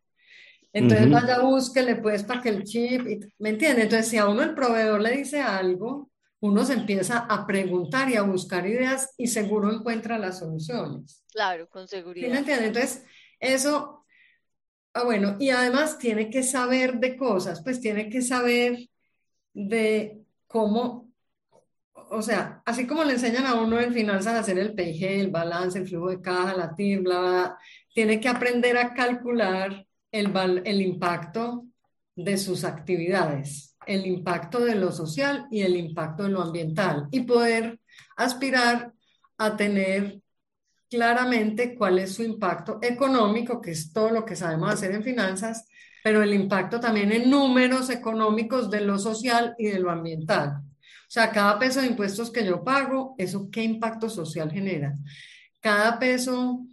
Entonces 0.71 1.09
vaya, 1.09 1.39
búsquele 1.39 1.95
pues 1.95 2.23
para 2.23 2.41
que 2.41 2.49
el 2.49 2.63
chip, 2.63 3.23
¿me 3.39 3.49
entiende? 3.49 3.83
Entonces 3.83 4.07
si 4.07 4.17
a 4.17 4.27
uno 4.27 4.43
el 4.43 4.53
proveedor 4.53 5.01
le 5.01 5.17
dice 5.17 5.41
algo, 5.41 6.08
uno 6.41 6.65
se 6.65 6.73
empieza 6.73 7.19
a 7.19 7.45
preguntar 7.45 8.09
y 8.09 8.15
a 8.15 8.21
buscar 8.21 8.65
ideas 8.65 9.13
y 9.17 9.27
seguro 9.27 9.71
encuentra 9.71 10.17
las 10.17 10.39
soluciones. 10.39 11.23
Claro, 11.31 11.67
con 11.69 11.87
seguridad. 11.87 12.29
¿Me 12.29 12.39
entiende? 12.39 12.67
Entonces, 12.67 13.03
eso, 13.39 14.05
ah, 14.93 15.03
bueno, 15.03 15.35
y 15.39 15.49
además 15.49 15.97
tiene 15.97 16.29
que 16.29 16.43
saber 16.43 16.99
de 16.99 17.17
cosas, 17.17 17.61
pues 17.63 17.81
tiene 17.81 18.09
que 18.09 18.21
saber 18.21 18.89
de 19.53 20.21
cómo, 20.47 21.11
o 21.93 22.21
sea, 22.21 22.61
así 22.65 22.87
como 22.87 23.03
le 23.03 23.13
enseñan 23.13 23.45
a 23.45 23.55
uno 23.55 23.79
en 23.79 23.93
finanzas 23.93 24.33
a 24.33 24.39
hacer 24.39 24.57
el 24.57 24.73
PIG, 24.73 25.03
el 25.03 25.31
balance, 25.31 25.79
el 25.79 25.87
flujo 25.87 26.09
de 26.09 26.21
caja, 26.21 26.55
la 26.55 26.73
TIR, 26.73 27.01
bla, 27.01 27.19
bla, 27.19 27.57
tiene 27.93 28.19
que 28.19 28.29
aprender 28.29 28.77
a 28.77 28.93
calcular 28.93 29.85
el, 30.11 30.81
impacto 30.81 31.65
de 32.15 32.37
sus 32.37 32.63
actividades, 32.63 33.68
el 33.89 34.05
impacto 34.05 34.59
de 34.59 34.75
lo 34.75 34.91
social 34.91 35.47
y 35.49 35.61
el 35.61 35.75
impacto 35.75 36.23
de 36.23 36.29
lo 36.29 36.43
ambiental 36.43 37.07
y 37.11 37.21
poder 37.21 37.79
aspirar 38.15 38.93
a 39.37 39.57
tener 39.57 40.21
claramente 40.89 41.75
cuál 41.75 41.97
es 41.97 42.13
su 42.13 42.23
impacto 42.23 42.77
económico, 42.83 43.59
que 43.61 43.71
es 43.71 43.91
todo 43.91 44.11
lo 44.11 44.25
que 44.25 44.35
sabemos 44.35 44.71
hacer 44.71 44.91
en 44.91 45.03
finanzas, 45.03 45.65
pero 46.03 46.21
el 46.21 46.33
impacto 46.33 46.79
también 46.79 47.11
en 47.11 47.31
números 47.31 47.89
económicos 47.89 48.69
de 48.69 48.81
lo 48.81 48.99
social 48.99 49.55
y 49.57 49.67
de 49.67 49.79
lo 49.79 49.89
ambiental. 49.89 50.61
O 50.61 51.11
sea, 51.11 51.31
cada 51.31 51.57
peso 51.57 51.81
de 51.81 51.87
impuestos 51.87 52.29
que 52.29 52.45
yo 52.45 52.63
pago, 52.63 53.15
¿eso 53.17 53.49
qué 53.51 53.63
impacto 53.63 54.07
social 54.07 54.51
genera? 54.51 54.93
Cada 55.59 55.97
peso 55.97 56.63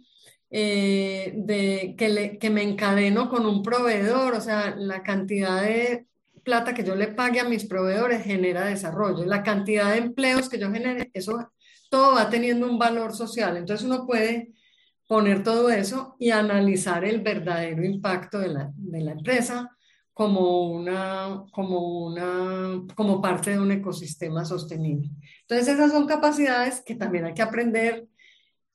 eh, 0.51 1.33
de, 1.35 1.95
que, 1.97 2.37
que 2.39 2.49
me 2.51 2.61
encadeno 2.61 3.27
con 3.27 3.47
un 3.47 3.63
proveedor, 3.63 4.35
o 4.35 4.41
sea, 4.41 4.75
la 4.75 5.01
cantidad 5.01 5.63
de 5.63 6.05
plata 6.47 6.73
que 6.73 6.85
yo 6.85 6.95
le 6.95 7.09
pague 7.09 7.41
a 7.41 7.49
mis 7.49 7.65
proveedores 7.65 8.23
genera 8.23 8.67
desarrollo, 8.67 9.25
la 9.25 9.43
cantidad 9.43 9.91
de 9.91 9.97
empleos 9.97 10.47
que 10.47 10.57
yo 10.57 10.71
genere, 10.71 11.11
eso 11.13 11.51
todo 11.89 12.15
va 12.15 12.29
teniendo 12.29 12.69
un 12.69 12.79
valor 12.79 13.13
social. 13.13 13.57
Entonces 13.57 13.85
uno 13.85 14.07
puede 14.07 14.53
poner 15.07 15.43
todo 15.43 15.69
eso 15.69 16.15
y 16.19 16.31
analizar 16.31 17.03
el 17.03 17.19
verdadero 17.19 17.83
impacto 17.83 18.39
de 18.39 18.47
la, 18.47 18.71
de 18.75 19.01
la 19.01 19.11
empresa 19.11 19.69
como 20.13 20.71
una, 20.71 21.43
como 21.51 22.05
una, 22.05 22.81
como 22.95 23.21
parte 23.21 23.51
de 23.51 23.59
un 23.59 23.73
ecosistema 23.73 24.45
sostenible. 24.45 25.09
Entonces 25.41 25.67
esas 25.67 25.91
son 25.91 26.07
capacidades 26.07 26.81
que 26.81 26.95
también 26.95 27.25
hay 27.25 27.33
que 27.33 27.41
aprender 27.41 28.07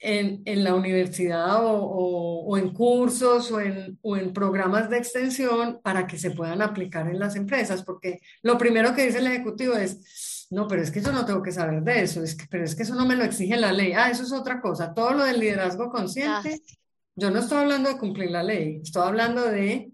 en, 0.02 0.42
en 0.46 0.64
la 0.64 0.74
universidad 0.74 1.64
o, 1.64 1.80
o, 1.80 2.58
en 2.58 2.70
cursos 2.72 3.52
o 3.52 3.60
en, 3.60 3.98
o 4.02 4.16
en 4.16 4.32
programas 4.32 4.90
de 4.90 4.98
extensión 4.98 5.80
para 5.80 6.08
que 6.08 6.18
se 6.18 6.32
puedan 6.32 6.60
aplicar 6.60 7.08
en 7.08 7.20
las 7.20 7.36
empresas, 7.36 7.84
porque 7.84 8.20
lo 8.42 8.58
primero 8.58 8.94
que 8.94 9.06
dice 9.06 9.18
el 9.18 9.28
ejecutivo 9.28 9.74
es, 9.74 10.48
no, 10.50 10.66
pero 10.66 10.82
es 10.82 10.90
que 10.90 11.00
yo 11.00 11.12
no 11.12 11.24
tengo 11.24 11.40
que 11.40 11.52
saber 11.52 11.82
de 11.82 12.02
eso, 12.02 12.22
es 12.22 12.34
que, 12.34 12.46
pero 12.50 12.64
es 12.64 12.74
que 12.74 12.82
eso 12.82 12.96
no 12.96 13.06
me 13.06 13.14
lo 13.14 13.22
exige 13.22 13.56
la 13.56 13.72
ley. 13.72 13.92
Ah, 13.92 14.10
eso 14.10 14.24
es 14.24 14.32
otra 14.32 14.60
cosa. 14.60 14.92
Todo 14.92 15.12
lo 15.12 15.24
del 15.24 15.38
liderazgo 15.38 15.88
consciente, 15.88 16.60
ah, 16.60 16.72
yo 17.14 17.30
no 17.30 17.38
estoy 17.38 17.58
hablando 17.58 17.88
de 17.88 17.98
cumplir 17.98 18.30
la 18.30 18.42
ley, 18.42 18.80
estoy 18.82 19.06
hablando 19.06 19.48
de 19.48 19.92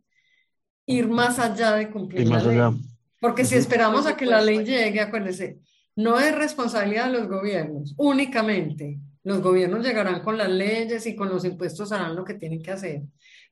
ir 0.86 1.08
más 1.08 1.38
allá 1.38 1.72
de 1.72 1.90
cumplir 1.90 2.28
la 2.28 2.42
ley. 2.42 2.60
Porque 3.20 3.44
si 3.44 3.56
esperamos 3.56 4.06
a 4.06 4.16
que 4.16 4.24
la 4.24 4.40
ley 4.40 4.64
llegue, 4.64 5.00
acuérdense, 5.00 5.58
no 5.96 6.18
es 6.18 6.34
responsabilidad 6.34 7.06
de 7.12 7.18
los 7.18 7.28
gobiernos 7.28 7.94
únicamente. 7.98 8.98
Los 9.28 9.42
gobiernos 9.42 9.84
llegarán 9.84 10.22
con 10.22 10.38
las 10.38 10.48
leyes 10.48 11.06
y 11.06 11.14
con 11.14 11.28
los 11.28 11.44
impuestos 11.44 11.92
harán 11.92 12.16
lo 12.16 12.24
que 12.24 12.32
tienen 12.32 12.62
que 12.62 12.70
hacer. 12.70 13.02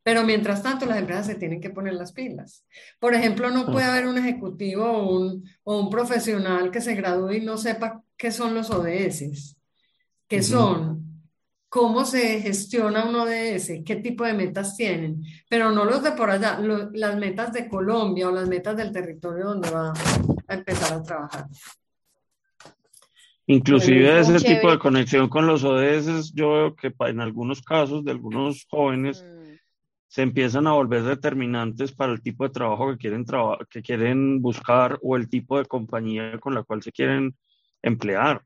Pero 0.03 0.25
mientras 0.25 0.63
tanto, 0.63 0.87
las 0.87 0.97
empresas 0.97 1.27
se 1.27 1.35
tienen 1.35 1.61
que 1.61 1.69
poner 1.69 1.93
las 1.93 2.13
pilas. 2.13 2.65
Por 2.99 3.13
ejemplo, 3.13 3.51
no 3.51 3.67
puede 3.67 3.85
haber 3.85 4.07
un 4.07 4.17
ejecutivo 4.17 4.87
o 4.87 5.15
un, 5.15 5.45
o 5.65 5.79
un 5.79 5.91
profesional 5.91 6.71
que 6.71 6.81
se 6.81 6.95
gradúe 6.95 7.33
y 7.33 7.41
no 7.45 7.59
sepa 7.59 8.03
qué 8.17 8.31
son 8.33 8.55
los 8.55 8.71
ODS, 8.71 9.55
qué 10.27 10.43
son, 10.43 11.23
cómo 11.69 12.07
se 12.07 12.41
gestiona 12.41 13.05
un 13.05 13.17
ODS, 13.17 13.83
qué 13.85 13.97
tipo 14.03 14.25
de 14.25 14.33
metas 14.33 14.79
tienen, 14.79 15.23
pero 15.47 15.73
no 15.73 15.85
los 15.85 16.03
de 16.03 16.13
por 16.13 16.31
allá, 16.31 16.59
las 16.59 17.19
metas 17.19 17.53
de 17.53 17.69
Colombia 17.69 18.29
o 18.29 18.33
las 18.33 18.49
metas 18.49 18.79
del 18.79 18.93
territorio 18.93 19.45
donde 19.45 19.71
va 19.71 19.93
a 20.49 20.55
empezar 20.55 20.95
a 20.95 21.03
trabajar. 21.03 21.47
Inclusive 23.49 24.19
ese 24.19 24.41
tipo 24.41 24.71
de 24.71 24.79
conexión 24.79 25.29
con 25.29 25.47
los 25.47 25.63
ODS, 25.63 26.33
yo 26.35 26.53
veo 26.53 26.75
que 26.75 26.93
en 26.99 27.21
algunos 27.21 27.63
casos 27.63 28.05
de 28.05 28.11
algunos 28.11 28.67
jóvenes 28.69 29.23
mm. 29.23 29.55
se 30.09 30.23
empiezan 30.23 30.67
a 30.67 30.73
volver 30.73 31.05
determinantes 31.05 31.93
para 31.93 32.13
el 32.13 32.23
tipo 32.23 32.43
de 32.43 32.51
trabajo 32.51 32.91
que 32.91 32.99
quieren, 32.99 33.25
que 33.71 33.83
quieren 33.83 34.43
buscar 34.43 34.99
o 35.01 35.17
el 35.17 35.29
tipo 35.29 35.59
de 35.59 35.67
compañía 35.67 36.39
con 36.39 36.55
la 36.55 36.65
cual 36.65 36.83
se 36.83 36.91
quieren 36.91 37.37
emplear. 37.83 38.43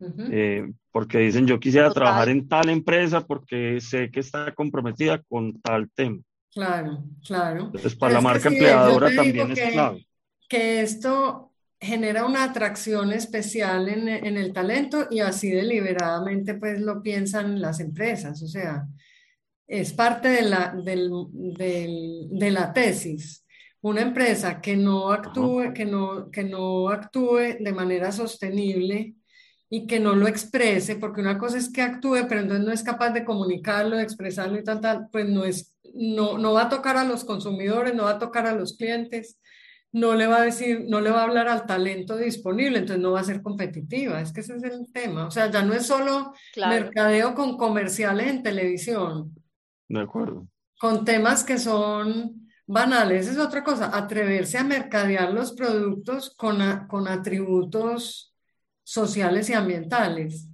Eh, 0.00 0.70
porque 0.90 1.18
dicen, 1.18 1.46
yo 1.46 1.58
quisiera 1.58 1.90
trabajar 1.90 2.28
en 2.28 2.46
tal 2.46 2.68
empresa 2.68 3.24
porque 3.26 3.80
sé 3.80 4.10
que 4.10 4.20
está 4.20 4.52
comprometida 4.52 5.22
con 5.22 5.60
tal 5.62 5.90
tema. 5.92 6.20
Claro, 6.52 7.04
claro. 7.26 7.66
Entonces, 7.66 7.94
para 7.94 8.14
la 8.14 8.20
marca 8.20 8.48
empleadora 8.48 9.14
también 9.14 9.52
es 9.52 9.72
clave. 9.72 10.06
Que 10.48 10.82
esto 10.82 11.53
genera 11.84 12.24
una 12.24 12.44
atracción 12.44 13.12
especial 13.12 13.88
en, 13.88 14.08
en, 14.08 14.36
el 14.36 14.52
talento 14.52 15.06
y 15.10 15.20
así 15.20 15.50
deliberadamente 15.50 16.54
pues 16.54 16.80
lo 16.80 17.02
piensan 17.02 17.60
las 17.60 17.80
empresas, 17.80 18.42
o 18.42 18.48
sea, 18.48 18.86
es 19.66 19.92
parte 19.92 20.28
de 20.28 20.42
la, 20.42 20.74
del, 20.84 21.10
del, 21.30 22.28
de 22.30 22.50
la 22.50 22.72
tesis. 22.72 23.44
Una 23.80 24.02
empresa 24.02 24.60
que 24.60 24.76
no 24.76 25.10
actúe, 25.12 25.72
que 25.74 25.84
no, 25.84 26.30
que 26.30 26.44
no 26.44 26.88
actúe 26.88 27.58
de 27.60 27.72
manera 27.72 28.12
sostenible 28.12 29.14
y 29.68 29.86
que 29.86 30.00
no 30.00 30.14
lo 30.14 30.26
exprese, 30.26 30.96
porque 30.96 31.20
una 31.20 31.38
cosa 31.38 31.58
es 31.58 31.70
que 31.70 31.82
actúe, 31.82 32.26
pero 32.28 32.40
entonces 32.40 32.64
no 32.64 32.72
es 32.72 32.82
capaz 32.82 33.10
de 33.10 33.24
comunicarlo, 33.24 33.96
de 33.96 34.02
expresarlo 34.02 34.58
y 34.58 34.64
tal, 34.64 34.80
tal, 34.80 35.08
pues 35.10 35.28
no, 35.28 35.44
es, 35.44 35.74
no, 35.94 36.38
no 36.38 36.52
va 36.52 36.62
a 36.62 36.68
tocar 36.68 36.96
a 36.96 37.04
los 37.04 37.24
consumidores, 37.24 37.94
no 37.94 38.04
va 38.04 38.12
a 38.12 38.18
tocar 38.18 38.46
a 38.46 38.54
los 38.54 38.76
clientes 38.76 39.38
no 39.94 40.16
le 40.16 40.26
va 40.26 40.38
a 40.38 40.44
decir, 40.44 40.86
no 40.88 41.00
le 41.00 41.10
va 41.10 41.20
a 41.20 41.24
hablar 41.24 41.46
al 41.48 41.66
talento 41.66 42.16
disponible, 42.16 42.80
entonces 42.80 43.00
no 43.00 43.12
va 43.12 43.20
a 43.20 43.24
ser 43.24 43.40
competitiva. 43.42 44.20
Es 44.20 44.32
que 44.32 44.40
ese 44.40 44.56
es 44.56 44.64
el 44.64 44.92
tema. 44.92 45.28
O 45.28 45.30
sea, 45.30 45.48
ya 45.52 45.62
no 45.62 45.72
es 45.72 45.86
solo 45.86 46.34
mercadeo 46.56 47.32
con 47.36 47.56
comerciales 47.56 48.26
en 48.26 48.42
televisión. 48.42 49.32
De 49.88 50.00
acuerdo. 50.00 50.48
Con 50.80 51.04
temas 51.04 51.44
que 51.44 51.58
son 51.58 52.48
banales. 52.66 53.28
es 53.28 53.38
otra 53.38 53.62
cosa. 53.62 53.96
Atreverse 53.96 54.58
a 54.58 54.64
mercadear 54.64 55.32
los 55.32 55.52
productos 55.52 56.34
con, 56.34 56.58
con 56.88 57.06
atributos 57.06 58.34
sociales 58.82 59.48
y 59.48 59.52
ambientales. 59.52 60.48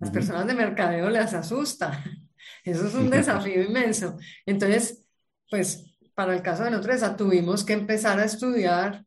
Las 0.00 0.10
personas 0.10 0.46
de 0.46 0.52
mercadeo 0.52 1.08
les 1.08 1.32
asusta. 1.32 2.04
Eso 2.62 2.86
es 2.88 2.94
un 2.94 3.08
desafío 3.10 3.62
inmenso. 3.62 4.18
Entonces, 4.44 5.02
pues 5.48 5.91
para 6.14 6.34
el 6.34 6.42
caso 6.42 6.64
de 6.64 6.70
Nutresa, 6.70 7.16
tuvimos 7.16 7.64
que 7.64 7.72
empezar 7.72 8.18
a 8.18 8.24
estudiar 8.24 9.04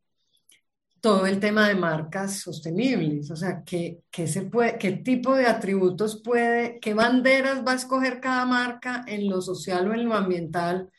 todo 1.00 1.26
el 1.26 1.38
tema 1.38 1.68
de 1.68 1.76
marcas 1.76 2.40
sostenibles, 2.40 3.30
o 3.30 3.36
sea, 3.36 3.62
qué, 3.64 4.00
qué, 4.10 4.26
se 4.26 4.42
puede, 4.42 4.76
qué 4.78 4.92
tipo 4.92 5.36
de 5.36 5.46
atributos 5.46 6.20
puede, 6.22 6.80
qué 6.80 6.94
banderas 6.94 7.64
va 7.64 7.72
a 7.72 7.76
escoger 7.76 8.20
cada 8.20 8.44
marca 8.44 9.04
en 9.06 9.28
lo 9.28 9.40
social 9.40 9.88
o 9.88 9.94
en 9.94 10.08
lo 10.08 10.14
ambiental 10.14 10.90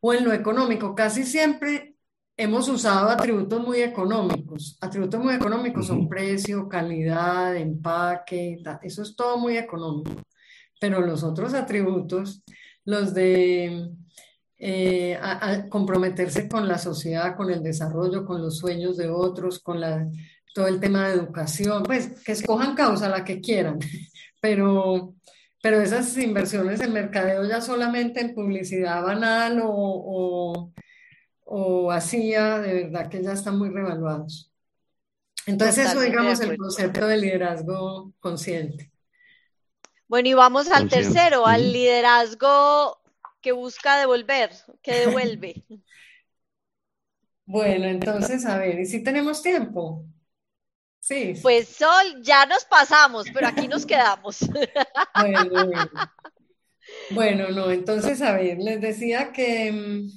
o 0.00 0.12
en 0.12 0.24
lo 0.24 0.32
económico. 0.32 0.94
Casi 0.94 1.24
siempre 1.24 1.94
hemos 2.36 2.68
usado 2.68 3.08
atributos 3.08 3.60
muy 3.64 3.80
económicos. 3.80 4.76
Atributos 4.80 5.22
muy 5.22 5.34
económicos 5.34 5.86
son 5.86 6.08
precio, 6.08 6.68
calidad, 6.68 7.56
empaque, 7.56 8.60
eso 8.82 9.02
es 9.02 9.14
todo 9.14 9.38
muy 9.38 9.56
económico. 9.56 10.20
Pero 10.80 11.00
los 11.00 11.22
otros 11.22 11.54
atributos, 11.54 12.42
los 12.84 13.14
de 13.14 13.90
eh, 14.58 15.18
a, 15.20 15.68
comprometerse 15.68 16.48
con 16.48 16.68
la 16.68 16.78
sociedad, 16.78 17.36
con 17.36 17.50
el 17.50 17.62
desarrollo, 17.62 18.24
con 18.24 18.40
los 18.40 18.58
sueños 18.58 18.96
de 18.96 19.08
otros, 19.08 19.58
con 19.58 19.80
la, 19.80 20.08
todo 20.54 20.68
el 20.68 20.80
tema 20.80 21.08
de 21.08 21.14
educación, 21.14 21.82
pues 21.82 22.20
que 22.22 22.32
escojan 22.32 22.74
causa 22.74 23.08
la 23.08 23.24
que 23.24 23.40
quieran, 23.40 23.78
pero, 24.40 25.14
pero 25.62 25.80
esas 25.80 26.16
inversiones 26.18 26.80
en 26.80 26.92
mercadeo 26.92 27.44
ya 27.44 27.60
solamente 27.60 28.20
en 28.20 28.34
publicidad 28.34 29.02
banal 29.02 29.60
o, 29.64 30.72
o 31.44 31.90
hacía, 31.92 32.58
de 32.58 32.84
verdad 32.84 33.08
que 33.08 33.22
ya 33.22 33.32
están 33.32 33.58
muy 33.58 33.70
revaluados. 33.70 34.50
Entonces 35.46 35.90
eso, 35.90 36.00
digamos, 36.00 36.40
el 36.40 36.56
concepto 36.56 37.06
de 37.06 37.18
liderazgo 37.18 38.12
consciente. 38.18 38.90
Bueno, 40.08 40.28
y 40.28 40.34
vamos 40.34 40.70
al 40.70 40.88
tercero, 40.88 41.46
al 41.46 41.72
liderazgo 41.72 43.03
que 43.44 43.52
busca 43.52 43.98
devolver, 43.98 44.50
que 44.82 44.94
devuelve. 44.94 45.62
bueno, 47.44 47.84
entonces, 47.84 48.46
a 48.46 48.56
ver, 48.58 48.80
¿y 48.80 48.86
si 48.86 49.04
tenemos 49.04 49.42
tiempo? 49.42 50.06
Sí. 50.98 51.34
Pues 51.42 51.68
Sol, 51.68 52.22
ya 52.22 52.46
nos 52.46 52.64
pasamos, 52.64 53.26
pero 53.34 53.46
aquí 53.46 53.68
nos 53.68 53.84
quedamos. 53.84 54.38
bueno, 55.20 55.70
bueno, 57.10 57.50
no, 57.50 57.70
entonces, 57.70 58.22
a 58.22 58.32
ver, 58.32 58.56
les 58.58 58.80
decía 58.80 59.30
que 59.30 59.70
mm, 59.70 60.08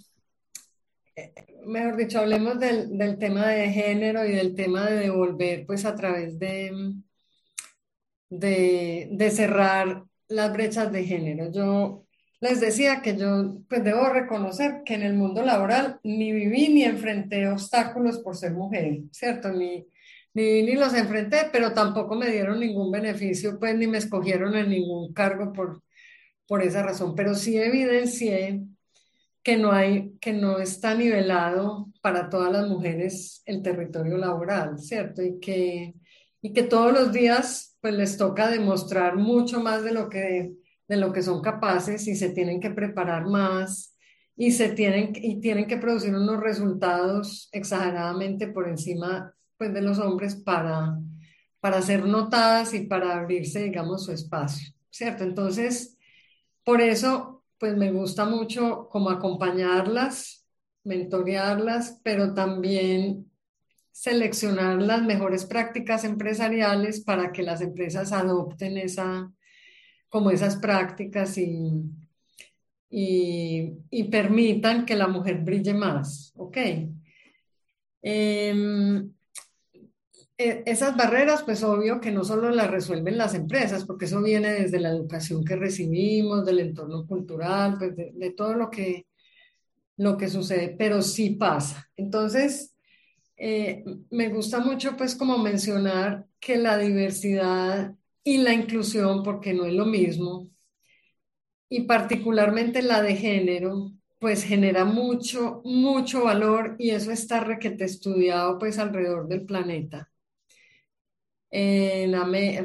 mejor 1.67 1.97
dicho, 1.97 2.19
hablemos 2.19 2.59
del, 2.59 3.17
tema 3.19 3.47
de 3.47 3.69
género 3.69 4.25
y 4.25 4.31
del 4.31 4.55
tema 4.55 4.85
de 4.89 4.99
devolver, 4.99 5.65
pues 5.65 5.83
a 5.83 5.95
través 5.95 6.39
de, 6.39 6.93
de, 8.29 9.31
cerrar 9.31 10.05
las 10.29 10.53
brechas 10.53 10.91
de 10.93 11.03
género. 11.03 11.51
Yo 11.51 12.06
les 12.39 12.59
decía 12.59 13.01
que 13.01 13.17
yo 13.17 13.57
pues 13.67 13.83
debo 13.83 14.09
reconocer 14.09 14.83
que 14.85 14.93
en 14.93 15.01
el 15.01 15.13
mundo 15.13 15.43
laboral 15.43 15.99
ni 16.03 16.31
viví 16.31 16.69
ni 16.69 16.83
enfrenté 16.83 17.47
obstáculos 17.47 18.19
por 18.19 18.35
ser 18.35 18.53
mujer, 18.53 18.99
¿cierto? 19.11 19.51
Ni, 19.51 19.87
ni, 20.33 20.61
ni 20.61 20.73
los 20.73 20.93
enfrenté, 20.93 21.49
pero 21.51 21.73
tampoco 21.73 22.15
me 22.15 22.29
dieron 22.29 22.59
ningún 22.59 22.91
beneficio, 22.91 23.57
pues 23.59 23.75
ni 23.75 23.87
me 23.87 23.97
escogieron 23.97 24.55
en 24.55 24.69
ningún 24.69 25.13
cargo 25.13 25.51
por, 25.51 25.81
por 26.47 26.61
esa 26.61 26.83
razón, 26.83 27.15
pero 27.15 27.33
sí 27.33 27.57
evidencié 27.57 28.61
que 29.43 29.57
no 29.57 29.71
hay, 29.71 30.11
que 30.19 30.33
no 30.33 30.59
está 30.59 30.93
nivelado 30.93 31.87
para 32.01 32.29
todas 32.29 32.51
las 32.51 32.67
mujeres 32.67 33.41
el 33.45 33.61
territorio 33.63 34.17
laboral, 34.17 34.77
¿cierto? 34.77 35.23
Y 35.23 35.39
que, 35.39 35.95
y 36.41 36.53
que 36.53 36.63
todos 36.63 36.93
los 36.93 37.11
días 37.11 37.77
pues 37.81 37.93
les 37.95 38.17
toca 38.17 38.49
demostrar 38.49 39.15
mucho 39.15 39.61
más 39.61 39.83
de 39.83 39.93
lo 39.93 40.09
que, 40.09 40.51
de 40.87 40.97
lo 40.97 41.11
que 41.11 41.21
son 41.21 41.41
capaces 41.41 42.07
y 42.07 42.15
se 42.15 42.29
tienen 42.29 42.59
que 42.59 42.71
preparar 42.71 43.25
más 43.25 43.95
y 44.35 44.51
se 44.51 44.69
tienen, 44.69 45.13
y 45.15 45.41
tienen 45.41 45.67
que 45.67 45.77
producir 45.77 46.13
unos 46.13 46.39
resultados 46.39 47.49
exageradamente 47.51 48.47
por 48.47 48.69
encima 48.69 49.33
pues, 49.57 49.73
de 49.73 49.81
los 49.81 49.97
hombres 49.99 50.35
para, 50.35 50.97
para 51.59 51.81
ser 51.81 52.05
notadas 52.05 52.73
y 52.73 52.81
para 52.81 53.17
abrirse, 53.17 53.63
digamos, 53.63 54.05
su 54.05 54.11
espacio, 54.11 54.73
¿cierto? 54.91 55.23
Entonces, 55.23 55.97
por 56.63 56.81
eso 56.81 57.37
pues 57.59 57.75
me 57.75 57.91
gusta 57.91 58.25
mucho 58.25 58.87
como 58.91 59.09
acompañarlas, 59.09 60.45
mentorearlas, 60.83 61.99
pero 62.03 62.33
también 62.33 63.31
seleccionar 63.91 64.81
las 64.81 65.01
mejores 65.01 65.45
prácticas 65.45 66.03
empresariales 66.03 67.01
para 67.01 67.31
que 67.31 67.41
las 67.41 67.61
empresas 67.61 68.11
adopten 68.11 68.77
esa, 68.77 69.31
como 70.17 70.31
esas 70.31 70.55
prácticas 70.55 71.37
y, 71.37 71.83
y, 72.89 74.03
permitan 74.09 74.83
que 74.83 74.95
la 74.95 75.07
mujer 75.07 75.43
brille 75.43 75.75
más. 75.75 76.33
¿Ok? 76.37 76.57
Em, 78.01 79.11
e, 80.35 80.63
esas 80.65 80.97
barreras, 80.97 81.43
pues 81.43 81.63
obvio 81.63 82.01
que 82.01 82.09
no 82.09 82.23
solo 82.23 82.49
las 82.49 82.71
resuelven 82.71 83.19
las 83.19 83.35
empresas, 83.35 83.85
porque 83.85 84.05
eso 84.05 84.23
viene 84.23 84.51
desde 84.53 84.79
la 84.79 84.89
educación 84.89 85.43
que 85.45 85.55
recibimos, 85.55 86.43
del 86.43 86.61
entorno 86.61 87.05
cultural, 87.05 87.75
pues 87.77 87.95
de, 87.95 88.33
todo 88.35 88.55
lo 88.55 88.71
que, 88.71 89.05
lo 89.97 90.17
que 90.17 90.29
sucede, 90.29 90.75
pero 90.79 91.03
sí 91.03 91.29
pasa. 91.29 91.91
Entonces, 91.95 92.75
eh, 93.37 93.85
me 94.09 94.29
gusta 94.29 94.61
mucho 94.61 94.97
pues 94.97 95.15
como 95.15 95.37
mencionar 95.37 96.25
que 96.39 96.57
la 96.57 96.79
diversidad 96.79 97.93
y 98.27 98.39
la 98.39 98.53
inclusión, 98.53 99.23
porque 99.23 99.53
no 99.53 99.63
es 99.63 99.73
lo 99.73 99.85
mismo, 99.85 100.49
y 101.69 101.83
particularmente 101.83 102.81
la 102.81 103.01
de 103.01 103.15
género, 103.15 103.93
pues 104.19 104.43
genera 104.43 104.83
mucho, 104.83 105.61
mucho 105.63 106.25
valor 106.25 106.75
y 106.77 106.89
eso 106.89 107.11
está 107.11 107.39
requete 107.39 107.85
estudiado 107.85 108.59
pues 108.59 108.79
alrededor 108.79 109.29
del 109.29 109.45
planeta. 109.45 110.11
En, 111.49 112.11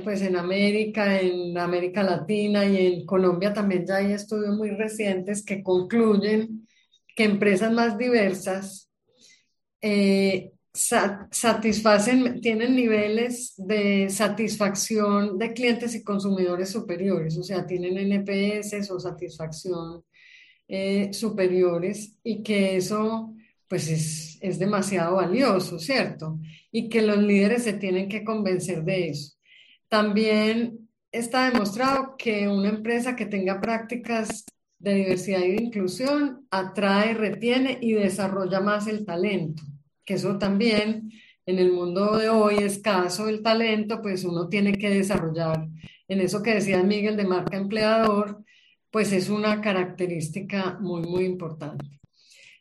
pues 0.03 0.23
en 0.23 0.35
América, 0.35 1.21
en 1.21 1.57
América 1.57 2.03
Latina 2.03 2.65
y 2.65 2.95
en 2.95 3.07
Colombia 3.07 3.53
también 3.53 3.87
ya 3.87 3.99
hay 3.99 4.11
estudios 4.13 4.57
muy 4.57 4.71
recientes 4.71 5.45
que 5.45 5.63
concluyen 5.63 6.67
que 7.15 7.23
empresas 7.23 7.71
más 7.71 7.97
diversas 7.97 8.91
eh, 9.81 10.51
satisfacen, 10.75 12.41
tienen 12.41 12.75
niveles 12.75 13.55
de 13.59 14.09
satisfacción 14.09 15.39
de 15.39 15.53
clientes 15.53 15.95
y 15.95 16.03
consumidores 16.03 16.71
superiores, 16.71 17.37
o 17.37 17.43
sea, 17.43 17.67
tienen 17.67 17.99
NPS 17.99 18.91
o 18.91 18.99
satisfacción 18.99 20.03
eh, 20.69 21.13
superiores 21.13 22.17
y 22.25 22.43
que 22.43 22.77
eso 22.77 23.35
pues 23.69 23.89
es, 23.89 24.39
es 24.41 24.59
demasiado 24.59 25.17
valioso, 25.17 25.79
¿cierto? 25.79 26.39
Y 26.71 26.89
que 26.89 27.03
los 27.03 27.19
líderes 27.19 27.65
se 27.65 27.73
tienen 27.75 28.09
que 28.09 28.25
convencer 28.25 28.85
de 28.85 29.09
eso. 29.09 29.35
También 29.89 30.89
está 31.11 31.51
demostrado 31.51 32.17
que 32.19 32.49
una 32.49 32.71
empresa 32.71 33.17
que 33.17 33.27
tenga 33.27 33.61
prácticas 33.61 34.45
de 34.79 34.95
diversidad 34.95 35.41
y 35.41 35.53
de 35.53 35.63
inclusión 35.63 36.47
atrae, 36.51 37.15
retiene 37.15 37.79
y 37.81 37.93
desarrolla 37.93 38.61
más 38.61 38.89
el 38.89 39.07
talento, 39.07 39.63
que 40.05 40.15
eso 40.15 40.39
también 40.39 41.11
en 41.47 41.59
el 41.59 41.73
mundo 41.73 42.17
de 42.17 42.29
hoy 42.29 42.59
escaso 42.59 43.29
el 43.29 43.43
talento, 43.43 44.01
pues 44.01 44.25
uno 44.25 44.49
tiene 44.49 44.73
que 44.73 44.91
desarrollar. 44.91 45.69
En 46.09 46.21
eso 46.21 46.43
que 46.43 46.55
decía 46.55 46.83
Miguel 46.83 47.17
de 47.17 47.25
marca 47.25 47.57
empleador, 47.57 48.45
pues 48.91 49.13
es 49.13 49.29
una 49.29 49.61
característica 49.61 50.79
muy, 50.81 51.03
muy 51.03 51.25
importante. 51.25 52.01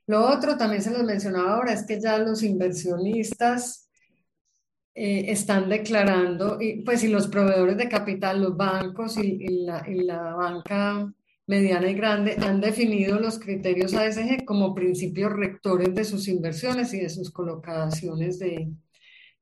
Lo 0.08 0.28
otro, 0.28 0.58
también 0.58 0.82
se 0.82 0.92
los 0.92 1.04
mencionaba 1.04 1.56
ahora, 1.56 1.74
es 1.74 1.86
que 1.86 2.02
ya 2.02 2.18
los 2.18 2.44
inversionistas 2.44 3.90
eh, 4.94 5.26
están 5.32 5.70
declarando, 5.70 6.58
y, 6.60 6.82
pues 6.84 7.04
y 7.04 7.08
los 7.08 7.28
proveedores 7.28 7.78
de 7.78 7.88
capital, 7.88 8.42
los 8.42 8.58
bancos 8.58 9.18
y, 9.18 9.66
la, 9.66 9.86
y, 9.88 10.04
la, 10.04 10.34
banca 10.36 11.14
mediana 11.48 11.90
y 11.90 11.96
grande 11.96 12.38
han 12.40 12.62
definido 12.62 13.20
los 13.20 13.40
criterios 13.40 13.94
ASG 13.94 14.46
como 14.46 14.74
principios 14.74 15.34
rectores 15.34 15.94
de 15.94 16.06
sus 16.06 16.28
inversiones 16.28 16.94
y 16.94 17.00
de 17.00 17.10
sus 17.10 17.32
colocaciones 17.32 18.40
de, 18.40 18.72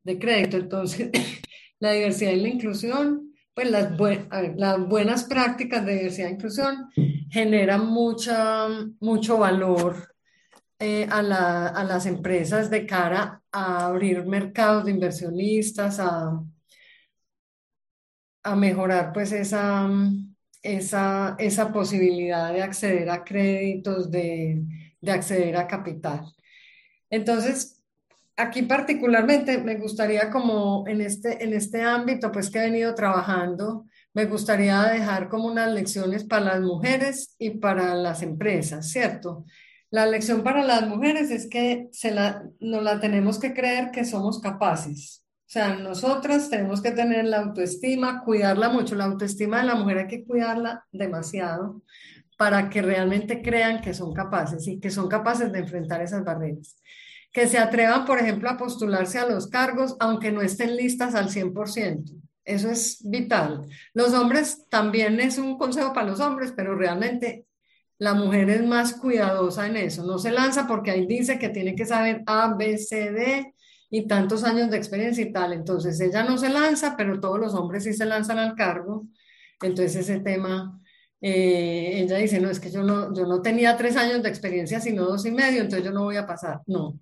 de 0.04 0.20
crédito. 0.20 0.58
Entonces, 0.58 1.12
la 1.80 1.92
diversidad 1.92 2.32
y 2.32 2.42
la 2.42 2.48
inclusión, 2.50 3.34
pues 3.54 3.70
las, 3.70 3.98
buenas 3.98 5.26
prácticas 5.26 5.86
de 5.86 5.94
diversidad 5.96 6.30
e 6.30 6.34
inclusión 6.34 6.90
generan 7.30 7.88
mucha, 7.88 8.68
mucho 9.00 9.38
valor 9.38 10.16
eh, 10.80 11.08
a, 11.12 11.22
las 11.22 12.06
empresas 12.06 12.70
de 12.70 12.86
cara 12.86 13.42
a 13.52 13.88
abrir 13.88 14.26
mercados 14.26 14.86
de 14.86 14.92
inversionistas, 14.92 16.00
a, 16.00 16.42
a 18.44 18.56
mejorar 18.56 19.12
pues 19.12 19.34
esa, 19.34 19.90
esa, 20.62 21.36
esa, 21.40 21.72
posibilidad 21.72 22.54
de 22.54 22.62
acceder 22.62 23.10
a 23.10 23.24
créditos, 23.24 24.12
de, 24.12 24.62
de 25.02 25.12
acceder 25.12 25.56
a 25.58 25.68
capital. 25.68 26.26
Entonces, 27.10 27.82
aquí 28.36 28.64
particularmente 28.64 29.58
me 29.58 29.76
gustaría 29.76 30.30
como 30.30 30.86
en 30.88 31.02
este, 31.02 31.44
en 31.44 31.54
este 31.54 31.82
ámbito 31.82 32.32
pues 32.32 32.50
que 32.50 32.60
he 32.60 32.64
venido 32.64 32.96
trabajando, 32.96 33.86
me 34.14 34.26
gustaría 34.26 34.82
dejar 34.84 35.30
como 35.30 35.48
unas 35.48 35.72
lecciones 35.72 36.24
para 36.24 36.46
las 36.46 36.62
mujeres 36.62 37.36
y 37.38 37.52
para 37.52 37.96
las 37.96 38.22
empresas, 38.22 38.90
¿cierto? 38.90 39.46
La 39.92 40.06
lección 40.06 40.44
para 40.44 40.64
las 40.64 40.88
mujeres 40.88 41.32
es 41.32 41.48
que 41.50 41.90
se 41.92 42.12
la, 42.12 42.44
nos 42.60 42.84
la 42.84 43.00
tenemos 43.00 43.40
que 43.40 43.54
creer 43.54 43.92
que 43.92 44.06
somos 44.06 44.40
capaces. 44.40 45.24
O 45.50 45.52
sea, 45.52 45.74
nosotras 45.74 46.48
tenemos 46.48 46.80
que 46.80 46.92
tener 46.92 47.26
la 47.26 47.40
autoestima, 47.40 48.22
cuidarla 48.24 48.70
mucho. 48.70 48.94
La 48.94 49.06
autoestima 49.06 49.58
de 49.58 49.64
la 49.64 49.74
mujer 49.74 49.98
hay 49.98 50.08
que 50.08 50.24
cuidarla 50.24 50.86
demasiado 50.92 51.82
para 52.38 52.70
que 52.70 52.84
realmente 52.84 53.42
crean 53.42 53.82
que 53.82 53.96
son 53.96 54.14
capaces 54.14 54.68
y 54.68 54.80
que 54.80 54.92
son 54.92 55.10
capaces 55.10 55.52
de 55.52 55.58
enfrentar 55.58 56.04
esas 56.04 56.24
barreras. 56.24 56.76
Que 57.32 57.48
se 57.48 57.58
atrevan, 57.58 58.06
por 58.06 58.20
ejemplo, 58.20 58.48
a 58.48 58.58
postularse 58.58 59.18
a 59.18 59.28
los 59.28 59.48
cargos, 59.48 59.96
aunque 60.00 60.32
no 60.32 60.44
estén 60.44 60.76
listas 60.76 61.16
al 61.16 61.30
100%. 61.30 62.12
Eso 62.46 62.70
es 62.70 63.00
vital. 63.10 63.66
Los 63.96 64.14
hombres 64.14 64.68
también 64.70 65.20
es 65.20 65.40
un 65.40 65.58
consejo 65.58 65.94
para 65.94 66.10
los 66.10 66.20
hombres, 66.20 66.54
pero 66.56 66.76
realmente 66.76 67.48
la 67.98 68.14
mujer 68.14 68.52
es 68.52 68.64
más 68.64 68.94
cuidadosa 68.94 69.66
en 69.66 69.78
eso. 69.78 70.06
No 70.06 70.20
se 70.20 70.30
lanza 70.30 70.68
porque 70.68 70.92
ahí 70.92 71.08
dice 71.08 71.40
que 71.40 71.50
tiene 71.50 71.74
que 71.74 71.88
saber 71.88 72.22
A, 72.28 72.54
B, 72.54 72.78
C, 72.78 73.12
D 73.12 73.56
y 73.90 74.08
tantos 74.08 74.44
años 74.44 74.70
de 74.70 74.78
experiencia 74.78 75.24
y 75.24 75.32
tal. 75.32 75.54
Entonces 75.54 76.00
ella 76.00 76.24
no 76.24 76.38
se 76.38 76.50
lanza, 76.50 76.96
pero 76.98 77.20
todos 77.20 77.40
los 77.40 77.54
hombres 77.54 77.84
sí 77.84 77.94
se 77.94 78.06
lanzan 78.06 78.40
al 78.40 78.56
cargo. 78.56 79.08
Entonces 79.62 79.96
ese 79.98 80.20
tema 80.20 80.80
eh, 81.22 82.02
ella 82.02 82.18
dice, 82.18 82.40
no, 82.40 82.50
es 82.50 82.60
que 82.60 82.72
yo 82.72 82.84
no, 82.84 83.14
yo 83.14 83.26
no 83.26 83.42
tenía 83.42 83.76
tres 83.78 83.98
años 83.98 84.24
de 84.24 84.30
experiencia, 84.30 84.80
sino 84.80 85.06
dos 85.06 85.26
y 85.26 85.32
medio, 85.32 85.62
entonces 85.62 85.86
yo 85.86 85.92
no 85.92 86.04
voy 86.04 86.18
a 86.18 86.28
pasar. 86.28 86.62
No. 86.66 87.00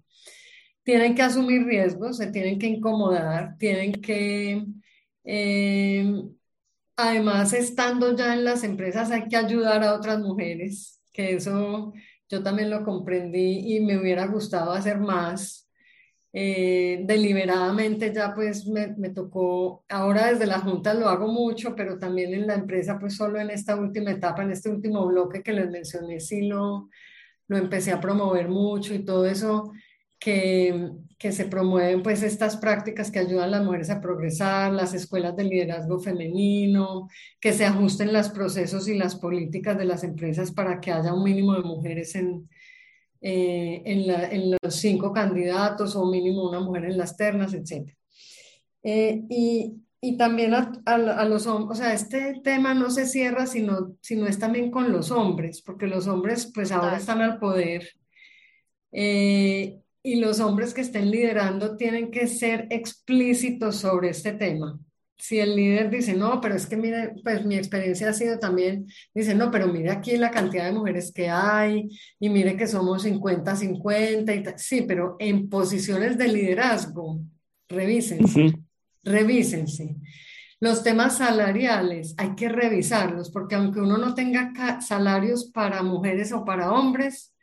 Tienen 0.84 1.16
que 1.16 1.22
asumir 1.22 1.66
riesgos, 1.66 2.18
se 2.18 2.28
tienen 2.28 2.58
que 2.60 2.68
incomodar, 2.68 3.58
tienen 3.58 3.94
que, 3.94 4.66
eh, 5.26 6.24
además, 6.96 7.54
estando 7.54 8.16
ya 8.16 8.34
en 8.34 8.46
las 8.46 8.64
empresas, 8.64 9.12
hay 9.12 9.28
que 9.28 9.38
ayudar 9.38 9.84
a 9.84 9.94
otras 9.94 10.20
mujeres, 10.20 11.02
que 11.14 11.36
eso 11.36 11.94
yo 12.30 12.44
también 12.44 12.70
lo 12.70 12.84
comprendí 12.84 13.76
y 13.76 13.80
me 13.82 13.98
hubiera 13.98 14.28
gustado 14.28 14.72
hacer 14.72 15.00
más. 15.00 15.67
Eh, 16.34 17.02
deliberadamente 17.06 18.14
ya 18.14 18.34
pues 18.36 18.68
me, 18.68 18.96
me, 18.98 19.10
tocó, 19.10 19.86
ahora 19.90 20.28
desde 20.28 20.46
la 20.46 20.60
Junta 20.60 20.94
lo 20.94 21.08
hago 21.08 21.28
mucho, 21.28 21.74
pero 21.76 21.98
también 21.98 22.34
en 22.34 22.48
la 22.48 22.56
empresa 22.56 23.00
pues 23.00 23.16
solo 23.16 23.40
en 23.40 23.50
esta 23.50 23.76
última 23.76 24.12
etapa, 24.12 24.44
en 24.44 24.52
este 24.52 24.70
último 24.70 25.06
bloque 25.08 25.42
que 25.42 25.54
les 25.54 25.70
mencioné, 25.70 26.20
sí 26.20 26.48
lo, 26.48 26.90
lo 27.48 27.58
empecé 27.58 27.92
a 27.92 28.02
promover 28.02 28.50
mucho 28.50 28.94
y 28.94 29.06
todo 29.06 29.26
eso 29.26 29.72
que, 30.20 30.92
que 31.18 31.32
se 31.32 31.46
promueven 31.46 32.04
pues 32.04 32.22
estas 32.24 32.58
prácticas 32.58 33.10
que 33.10 33.20
ayudan 33.20 33.46
a 33.46 33.58
las 33.58 33.66
mujeres 33.66 33.90
a 33.90 34.02
progresar, 34.02 34.74
las 34.74 34.94
escuelas 34.94 35.36
de 35.36 35.46
liderazgo 35.46 36.00
femenino, 36.00 37.08
que 37.40 37.54
se 37.54 37.66
ajusten 37.66 38.14
los 38.14 38.30
procesos 38.30 38.88
y 38.88 38.96
las 38.98 39.16
políticas 39.16 39.78
de 39.78 39.86
las 39.86 40.04
empresas 40.04 40.52
para 40.52 40.80
que 40.82 40.92
haya 40.92 41.14
un 41.14 41.24
mínimo 41.24 41.54
de 41.54 41.62
mujeres 41.62 42.16
en, 42.16 42.50
eh, 43.22 43.82
en, 43.86 44.52
los 44.62 44.76
cinco 44.76 45.12
candidatos 45.14 45.96
o 45.96 46.06
mínimo 46.06 46.48
una 46.48 46.60
mujer 46.60 46.86
en 46.86 46.98
las 46.98 47.18
ternas, 47.18 47.54
etc. 47.54 47.92
Eh, 48.84 49.24
y, 49.30 49.74
y, 50.02 50.18
también 50.18 50.54
a, 50.54 50.72
a, 50.86 51.26
los 51.26 51.48
hombres, 51.48 51.80
o 51.80 51.82
sea, 51.82 51.94
este 51.94 52.42
tema 52.44 52.74
no 52.74 52.90
se 52.90 53.06
cierra 53.06 53.48
sino, 53.48 53.96
sino 54.02 54.28
es 54.28 54.40
también 54.40 54.72
con 54.72 54.92
los 54.92 55.12
hombres, 55.12 55.62
porque 55.62 55.88
los 55.88 56.08
hombres 56.08 56.52
pues 56.54 56.72
ahora 56.72 56.98
están 56.98 57.22
al 57.22 57.40
poder. 57.40 57.90
Eh, 58.92 59.80
y 60.04 60.16
los 60.16 60.40
hombres 60.40 60.74
que 60.74 60.82
estén 60.82 61.12
liderando 61.12 61.76
tienen 61.76 62.12
que 62.12 62.28
ser 62.28 62.68
explícitos 62.70 63.76
sobre 63.78 64.10
este 64.10 64.32
tema 64.34 64.80
si 65.18 65.40
el 65.40 65.56
líder 65.56 65.90
dice, 65.90 66.14
no, 66.14 66.40
pero 66.40 66.56
es 66.56 66.68
que 66.68 66.78
mire, 66.78 67.16
pues 67.24 67.44
mi 67.46 67.56
experiencia 67.56 68.10
ha 68.10 68.14
sido 68.14 68.40
también, 68.40 68.88
dice, 69.14 69.34
no, 69.34 69.50
pero 69.50 69.68
mire 69.68 69.90
aquí 69.90 70.16
la 70.18 70.32
cantidad 70.32 70.66
de 70.66 70.74
mujeres 70.74 71.12
que 71.12 71.30
hay 71.30 71.90
y 72.20 72.30
mire 72.30 72.56
que 72.56 72.68
somos 72.68 73.06
50-50 73.06 74.36
y 74.36 74.60
Sí, 74.60 74.82
pero 74.84 75.16
en 75.20 75.50
posiciones 75.50 76.18
de 76.18 76.28
liderazgo, 76.28 77.20
revísense, 77.68 78.54
revísense. 79.04 79.96
Los 80.60 80.84
temas 80.84 81.18
salariales 81.18 82.16
hay 82.18 82.36
que 82.36 82.50
revisarlos 82.50 83.32
porque 83.32 83.56
aunque 83.56 83.80
uno 83.80 83.98
no 83.98 84.14
tenga 84.14 84.82
salarios 84.82 85.52
para 85.52 85.84
mujeres 85.84 86.32
o 86.32 86.46
para 86.46 86.72
hombres, 86.72 87.36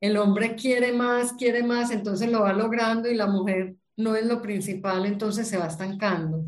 el 0.00 0.16
hombre 0.16 0.56
quiere 0.56 0.92
más, 0.92 1.32
quiere 1.32 1.62
más, 1.62 1.92
entonces 1.92 2.30
lo 2.30 2.42
va 2.42 2.52
logrando 2.52 3.08
y 3.08 3.14
la 3.14 3.26
mujer 3.28 3.76
no 3.96 4.16
es 4.16 4.26
lo 4.26 4.42
principal, 4.42 5.06
entonces 5.06 5.46
se 5.46 5.58
va 5.58 5.66
estancando. 5.66 6.44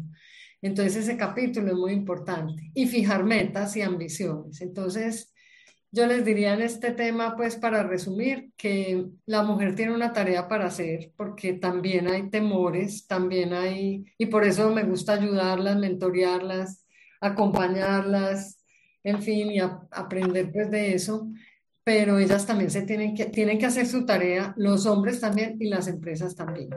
Entonces 0.65 0.97
ese 0.97 1.17
capítulo 1.17 1.69
es 1.69 1.77
muy 1.77 1.93
importante. 1.93 2.71
Y 2.75 2.87
fijar 2.87 3.25
metas 3.25 3.77
y 3.77 3.83
ambiciones. 3.83 4.61
Entonces 4.61 5.33
yo 5.93 6.07
les 6.07 6.25
diría 6.25 6.55
en 6.55 6.63
este 6.63 6.91
tema, 6.91 7.37
pues 7.37 7.57
para 7.57 7.85
resumir, 7.85 8.51
que 8.57 9.07
la 9.27 9.43
mujer 9.43 9.77
tiene 9.77 9.95
una 9.95 10.13
tarea 10.13 10.49
para 10.49 10.67
hacer, 10.67 11.13
porque 11.17 11.53
también 11.53 12.09
hay 12.09 12.31
temores, 12.31 13.07
también 13.07 13.53
hay, 13.53 14.05
y 14.19 14.27
por 14.27 14.45
eso 14.45 14.71
me 14.75 14.83
gusta 14.83 15.13
ayudarlas, 15.13 15.77
mentorearlas, 15.77 16.85
acompañarlas, 17.21 18.65
en 19.05 19.23
fin, 19.23 19.53
y 19.53 19.61
aprender 19.61 20.51
pues 20.51 20.71
de 20.71 20.95
eso 20.95 21.29
pero 21.85 22.19
ellas 22.19 22.47
también 22.47 22.71
se 22.71 22.83
tienen 22.83 23.15
que, 23.15 23.27
tienen 23.27 23.59
que 23.59 23.67
hacer 23.67 23.87
su 23.87 24.07
tarea, 24.07 24.55
los 24.57 24.87
hombres 24.87 25.21
también 25.21 25.59
y 25.61 25.69
las 25.69 25.87
empresas 25.87 26.35
también. 26.35 26.71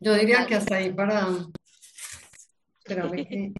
Yo 0.00 0.14
diría 0.14 0.46
que 0.46 0.54
hasta 0.54 0.76
ahí 0.76 0.92
para... 0.92 1.28
Espérame 2.78 3.26
que 3.26 3.52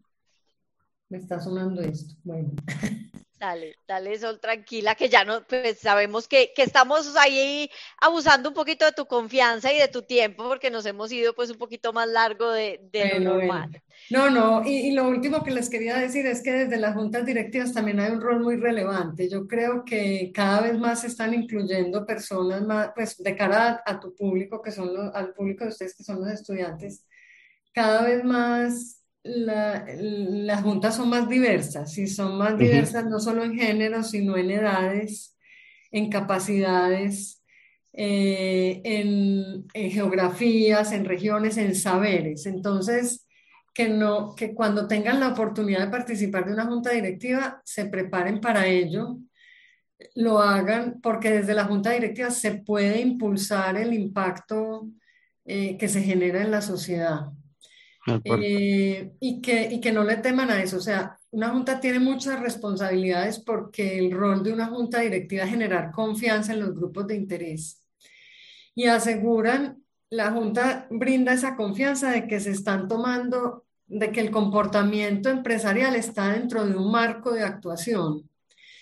me 1.08 1.18
está 1.18 1.40
sonando 1.40 1.80
esto. 1.80 2.14
Bueno. 2.22 2.50
Dale, 3.38 3.76
dale, 3.86 4.18
Sol, 4.18 4.40
tranquila, 4.40 4.94
que 4.94 5.10
ya 5.10 5.22
no, 5.22 5.46
pues 5.46 5.78
sabemos 5.78 6.28
que, 6.28 6.54
que, 6.54 6.62
estamos 6.62 7.14
ahí 7.14 7.70
abusando 8.00 8.48
un 8.48 8.54
poquito 8.54 8.86
de 8.86 8.92
tu 8.92 9.04
confianza 9.04 9.70
y 9.70 9.78
de 9.78 9.88
tu 9.88 10.00
tiempo, 10.00 10.48
porque 10.48 10.70
nos 10.70 10.86
hemos 10.86 11.12
ido 11.12 11.34
pues 11.34 11.50
un 11.50 11.58
poquito 11.58 11.92
más 11.92 12.08
largo 12.08 12.50
de, 12.52 12.80
de 12.90 13.20
lo 13.20 13.34
normal. 13.34 13.82
No, 14.10 14.28
no, 14.30 14.62
y, 14.64 14.88
y, 14.88 14.92
lo 14.92 15.08
último 15.08 15.42
que 15.42 15.50
les 15.50 15.70
quería 15.70 15.96
decir 15.96 16.26
es 16.26 16.42
que 16.42 16.52
desde 16.52 16.76
las 16.76 16.94
juntas 16.94 17.24
directivas 17.24 17.72
también 17.72 18.00
hay 18.00 18.12
un 18.12 18.20
rol 18.20 18.40
muy 18.40 18.56
relevante. 18.56 19.30
Yo 19.30 19.46
creo 19.46 19.84
que 19.84 20.30
cada 20.34 20.60
vez 20.60 20.78
más 20.78 21.00
se 21.00 21.06
están 21.06 21.32
incluyendo 21.32 22.04
personas 22.04 22.62
más, 22.62 22.90
pues 22.94 23.16
de 23.16 23.34
cara 23.34 23.82
a, 23.84 24.00
tu 24.00 24.14
público, 24.14 24.60
que 24.60 24.72
son 24.72 24.92
los, 24.92 25.14
al 25.14 25.32
público 25.32 25.64
de 25.64 25.70
ustedes 25.70 25.96
que 25.96 26.04
son 26.04 26.20
los 26.20 26.28
estudiantes, 26.28 27.06
cada 27.72 28.02
vez 28.02 28.24
más 28.24 29.00
las 29.24 30.62
juntas 30.62 30.96
son 30.96 31.08
más 31.08 31.28
diversas 31.28 31.96
y 31.96 32.06
son 32.06 32.36
más 32.36 32.58
diversas 32.58 33.06
no 33.06 33.18
solo 33.18 33.42
en 33.42 33.54
género, 33.54 34.02
sino 34.02 34.36
en 34.36 34.50
edades, 34.50 35.34
en 35.90 36.10
capacidades, 36.10 37.42
eh, 37.94 38.82
en, 38.84 39.64
en, 39.72 39.90
geografías, 39.90 40.92
en 40.92 41.06
regiones, 41.06 41.56
en 41.56 41.74
saberes. 41.74 42.44
Entonces, 42.44 43.23
que, 43.74 43.88
no, 43.88 44.34
que 44.34 44.54
cuando 44.54 44.86
tengan 44.86 45.20
la 45.20 45.30
oportunidad 45.30 45.80
de 45.80 45.90
participar 45.90 46.46
de 46.46 46.52
una 46.54 46.66
junta 46.66 46.90
directiva, 46.90 47.60
se 47.64 47.86
preparen 47.86 48.40
para 48.40 48.66
ello, 48.66 49.18
lo 50.14 50.38
hagan, 50.40 51.00
porque 51.02 51.30
desde 51.30 51.54
la 51.54 51.64
junta 51.64 51.90
directiva 51.90 52.30
se 52.30 52.62
puede 52.62 53.00
impulsar 53.00 53.76
el 53.76 53.92
impacto 53.92 54.88
eh, 55.44 55.76
que 55.76 55.88
se 55.88 56.02
genera 56.02 56.42
en 56.42 56.52
la 56.52 56.62
sociedad. 56.62 57.26
Eh, 58.24 59.12
y, 59.18 59.40
que, 59.40 59.68
y 59.72 59.80
que 59.80 59.92
no 59.92 60.04
le 60.04 60.18
teman 60.18 60.50
a 60.50 60.62
eso. 60.62 60.76
O 60.76 60.80
sea, 60.80 61.18
una 61.30 61.50
junta 61.50 61.80
tiene 61.80 61.98
muchas 61.98 62.38
responsabilidades 62.40 63.40
porque 63.40 63.98
el 63.98 64.12
rol 64.12 64.42
de 64.44 64.52
una 64.52 64.66
junta 64.66 65.00
directiva 65.00 65.44
es 65.44 65.50
generar 65.50 65.90
confianza 65.90 66.52
en 66.52 66.60
los 66.60 66.74
grupos 66.74 67.06
de 67.06 67.16
interés. 67.16 67.82
Y 68.74 68.86
aseguran, 68.86 69.82
la 70.10 70.30
junta 70.32 70.86
brinda 70.90 71.32
esa 71.32 71.56
confianza 71.56 72.10
de 72.10 72.26
que 72.26 72.40
se 72.40 72.50
están 72.50 72.88
tomando, 72.88 73.63
de 73.86 74.12
que 74.12 74.20
el 74.20 74.30
comportamiento 74.30 75.28
empresarial 75.28 75.94
está 75.96 76.32
dentro 76.32 76.66
de 76.66 76.74
un 76.76 76.90
marco 76.90 77.32
de 77.32 77.42
actuación 77.44 78.28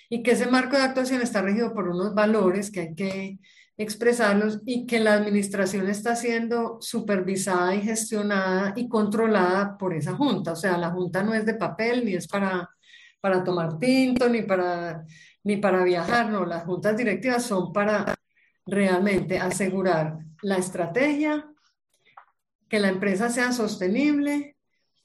y 0.09 0.23
que 0.23 0.33
ese 0.33 0.47
marco 0.47 0.77
de 0.77 0.83
actuación 0.83 1.23
está 1.23 1.43
regido 1.43 1.73
por 1.73 1.89
unos 1.89 2.15
valores 2.15 2.71
que 2.71 2.81
hay 2.81 2.95
que 2.95 3.39
expresarlos 3.77 4.61
y 4.67 4.87
que 4.87 5.01
la 5.01 5.15
administración 5.15 5.89
está 5.89 6.15
siendo 6.17 6.79
supervisada 6.81 7.75
y 7.75 7.81
gestionada 7.81 8.75
y 8.77 8.89
controlada 8.89 9.77
por 9.79 9.95
esa 9.95 10.15
junta. 10.15 10.53
O 10.53 10.57
sea, 10.57 10.77
la 10.77 10.91
junta 10.91 11.23
no 11.23 11.35
es 11.35 11.47
de 11.47 11.55
papel, 11.55 12.05
ni 12.05 12.15
es 12.15 12.29
para, 12.29 12.69
para 13.21 13.43
tomar 13.43 13.79
tinto, 13.79 14.29
ni 14.29 14.43
para, 14.43 15.05
ni 15.45 15.57
para 15.57 15.83
viajar, 15.85 16.31
no, 16.31 16.45
las 16.45 16.65
juntas 16.65 16.97
directivas 16.97 17.45
son 17.45 17.73
para 17.73 18.15
realmente 18.67 19.39
asegurar 19.39 20.19
la 20.43 20.57
estrategia, 20.57 21.49
que 22.69 22.81
la 22.81 22.89
empresa 22.89 23.31
sea 23.31 23.53
sostenible 23.53 24.52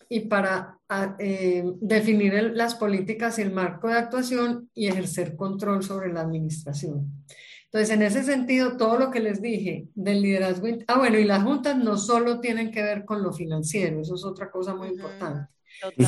y 0.09 0.21
para 0.21 0.79
eh, 1.19 1.63
definir 1.81 2.33
las 2.53 2.75
políticas 2.75 3.37
y 3.37 3.41
el 3.41 3.51
marco 3.51 3.87
de 3.87 3.95
actuación 3.95 4.69
y 4.73 4.87
ejercer 4.87 5.35
control 5.35 5.83
sobre 5.83 6.13
la 6.13 6.21
administración. 6.21 7.25
Entonces, 7.65 7.89
en 7.93 8.01
ese 8.01 8.23
sentido, 8.23 8.77
todo 8.77 8.97
lo 8.97 9.11
que 9.11 9.19
les 9.19 9.41
dije 9.41 9.89
del 9.93 10.21
liderazgo, 10.21 10.67
ah, 10.87 10.97
bueno, 10.97 11.19
y 11.19 11.25
las 11.25 11.43
juntas 11.43 11.77
no 11.77 11.97
solo 11.97 12.39
tienen 12.39 12.71
que 12.71 12.81
ver 12.81 13.03
con 13.03 13.21
lo 13.21 13.33
financiero, 13.33 13.99
eso 13.99 14.15
es 14.15 14.23
otra 14.23 14.49
cosa 14.49 14.73
muy 14.73 14.87
importante, 14.89 15.49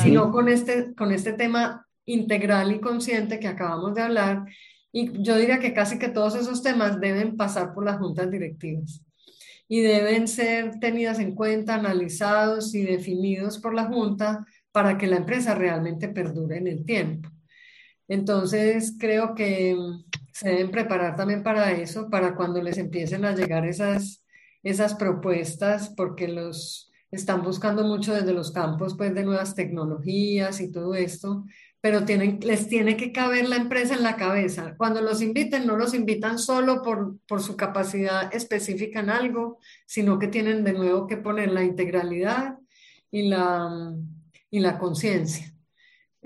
sino 0.02 0.32
con 0.32 0.48
este, 0.48 0.94
con 0.94 1.12
este 1.12 1.34
tema 1.34 1.86
integral 2.06 2.72
y 2.72 2.80
consciente 2.80 3.38
que 3.38 3.48
acabamos 3.48 3.94
de 3.94 4.02
hablar. 4.02 4.46
Y 4.90 5.22
yo 5.22 5.36
diría 5.36 5.58
que 5.58 5.74
casi 5.74 5.98
que 5.98 6.08
todos 6.08 6.34
esos 6.34 6.62
temas 6.62 6.98
deben 6.98 7.36
pasar 7.36 7.74
por 7.74 7.84
las 7.84 7.98
juntas 7.98 8.30
directivas 8.30 9.02
y 9.72 9.82
deben 9.82 10.26
ser 10.26 10.80
tenidas 10.80 11.20
en 11.20 11.36
cuenta, 11.36 11.76
analizados 11.76 12.74
y 12.74 12.82
definidos 12.82 13.60
por 13.60 13.72
la 13.72 13.84
junta 13.84 14.44
para 14.72 14.98
que 14.98 15.06
la 15.06 15.18
empresa 15.18 15.54
realmente 15.54 16.08
perdure 16.08 16.56
en 16.56 16.66
el 16.66 16.84
tiempo. 16.84 17.30
Entonces, 18.08 18.96
creo 18.98 19.32
que 19.36 19.76
se 20.32 20.48
deben 20.48 20.72
preparar 20.72 21.14
también 21.14 21.44
para 21.44 21.70
eso, 21.70 22.10
para 22.10 22.34
cuando 22.34 22.60
les 22.60 22.78
empiecen 22.78 23.24
a 23.24 23.32
llegar 23.32 23.64
esas, 23.64 24.24
esas 24.64 24.96
propuestas, 24.96 25.94
porque 25.96 26.26
los 26.26 26.90
están 27.12 27.44
buscando 27.44 27.84
mucho 27.84 28.12
desde 28.12 28.32
los 28.32 28.50
campos 28.50 28.96
pues, 28.96 29.14
de 29.14 29.22
nuevas 29.22 29.54
tecnologías 29.54 30.60
y 30.60 30.72
todo 30.72 30.96
esto, 30.96 31.44
pero 31.80 32.04
tienen, 32.04 32.40
les 32.42 32.68
tiene 32.68 32.96
que 32.96 33.12
caber 33.12 33.48
la 33.48 33.56
empresa 33.56 33.94
en 33.94 34.02
la 34.02 34.16
cabeza. 34.16 34.74
Cuando 34.76 35.00
los 35.00 35.22
inviten, 35.22 35.66
no 35.66 35.76
los 35.76 35.94
invitan 35.94 36.38
solo 36.38 36.82
por, 36.82 37.18
por 37.26 37.42
su 37.42 37.56
capacidad 37.56 38.34
específica 38.34 39.00
en 39.00 39.10
algo, 39.10 39.58
sino 39.86 40.18
que 40.18 40.28
tienen 40.28 40.64
de 40.64 40.74
nuevo 40.74 41.06
que 41.06 41.16
poner 41.16 41.52
la 41.52 41.64
integralidad 41.64 42.58
y 43.10 43.28
la, 43.28 43.94
y 44.50 44.60
la 44.60 44.78
conciencia 44.78 45.54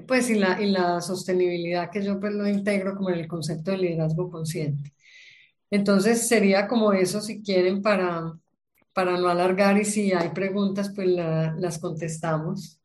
pues 0.07 0.29
y 0.31 0.35
la, 0.35 0.61
y 0.61 0.71
la 0.71 1.01
sostenibilidad 1.01 1.91
que 1.91 2.03
yo 2.03 2.19
pues 2.19 2.33
lo 2.35 2.49
integro 2.49 2.97
como 2.97 3.11
en 3.11 3.21
el 3.21 3.29
concepto 3.29 3.71
de 3.71 3.79
liderazgo 3.79 4.31
consciente. 4.31 4.93
Entonces 5.71 6.29
sería 6.29 6.67
como 6.67 6.93
eso 6.93 7.21
si 7.21 7.43
quieren 7.43 7.83
para, 7.83 8.33
para 8.93 9.19
no 9.19 9.29
alargar 9.29 9.79
y 9.79 9.85
si 9.85 10.13
hay 10.13 10.31
preguntas 10.31 10.93
pues 10.95 11.09
las 11.09 11.79
contestamos. 11.79 12.81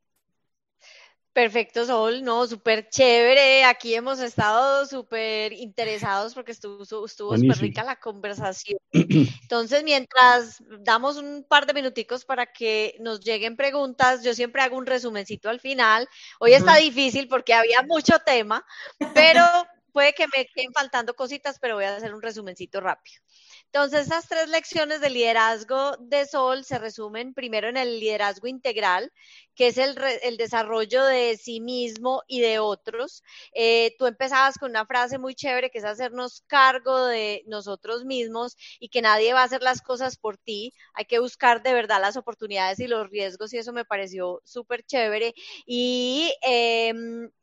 Perfecto, 1.31 1.85
Sol, 1.85 2.23
no, 2.23 2.47
súper 2.47 2.89
chévere. 2.89 3.64
Aquí 3.64 3.93
hemos 3.93 4.19
estado 4.19 4.85
súper 4.88 5.53
interesados 5.53 6.34
porque 6.34 6.51
estuvo 6.51 6.85
súper 6.85 7.57
rica 7.60 7.84
la 7.84 7.97
conversación. 7.97 8.80
Entonces, 8.91 9.84
mientras 9.84 10.61
damos 10.80 11.18
un 11.18 11.45
par 11.47 11.68
de 11.68 11.73
minuticos 11.73 12.26
para 12.26 12.47
que 12.47 12.95
nos 12.99 13.19
lleguen 13.19 13.56
preguntas, 13.56 14.23
yo 14.23 14.34
siempre 14.34 14.64
hago 14.64 14.77
un 14.77 14.88
resumencito 14.88 15.49
al 15.49 15.60
final. 15.60 16.10
Hoy 16.39 16.53
está 16.53 16.77
difícil 16.77 17.27
porque 17.27 17.53
había 17.53 17.84
mucho 17.84 18.18
tema, 18.26 18.65
pero 19.14 19.43
puede 19.91 20.14
que 20.14 20.26
me 20.35 20.45
queden 20.47 20.73
faltando 20.73 21.14
cositas, 21.14 21.60
pero 21.60 21.76
voy 21.76 21.85
a 21.85 21.95
hacer 21.95 22.14
un 22.14 22.22
resumencito 22.22 22.80
rápido. 22.81 23.22
Entonces, 23.65 24.07
esas 24.07 24.27
tres 24.27 24.49
lecciones 24.49 24.99
de 24.99 25.10
liderazgo 25.10 25.95
de 25.99 26.26
Sol 26.26 26.65
se 26.65 26.80
resumen 26.80 27.34
primero 27.34 27.69
en 27.69 27.77
el 27.77 27.99
liderazgo 27.99 28.47
integral, 28.47 29.11
que 29.60 29.68
es 29.68 29.77
el, 29.77 29.98
el 30.23 30.38
desarrollo 30.38 31.03
de 31.03 31.36
sí 31.36 31.60
mismo 31.60 32.23
y 32.30 32.40
de 32.40 32.60
otros. 32.60 33.23
Eh, 33.52 33.94
tú 33.99 34.06
empezabas 34.06 34.57
con 34.57 34.69
una 34.69 34.86
frase 34.86 35.18
muy 35.18 35.36
chévere 35.36 35.69
que 35.69 35.80
es 35.80 35.84
hacernos 35.84 36.45
cargo 36.48 37.07
de 37.07 37.44
nosotros 37.45 38.06
mismos 38.06 38.56
y 38.80 38.88
que 38.88 39.02
nadie 39.02 39.34
va 39.34 39.41
a 39.41 39.44
hacer 39.44 39.61
las 39.61 39.81
cosas 39.81 40.15
por 40.15 40.38
ti. 40.38 40.73
Hay 40.94 41.03
que 41.03 41.19
buscar 41.19 41.61
de 41.61 41.73
verdad 41.73 41.99
las 41.99 42.15
oportunidades 42.15 42.80
y 42.80 42.88
los 42.88 43.10
riesgos 43.10 43.52
y 43.52 43.57
eso 43.57 43.73
me 43.73 43.84
pareció 43.84 44.41
súper 44.45 44.86
chévere. 44.86 45.34
Y 45.65 46.31
eh, 46.41 46.94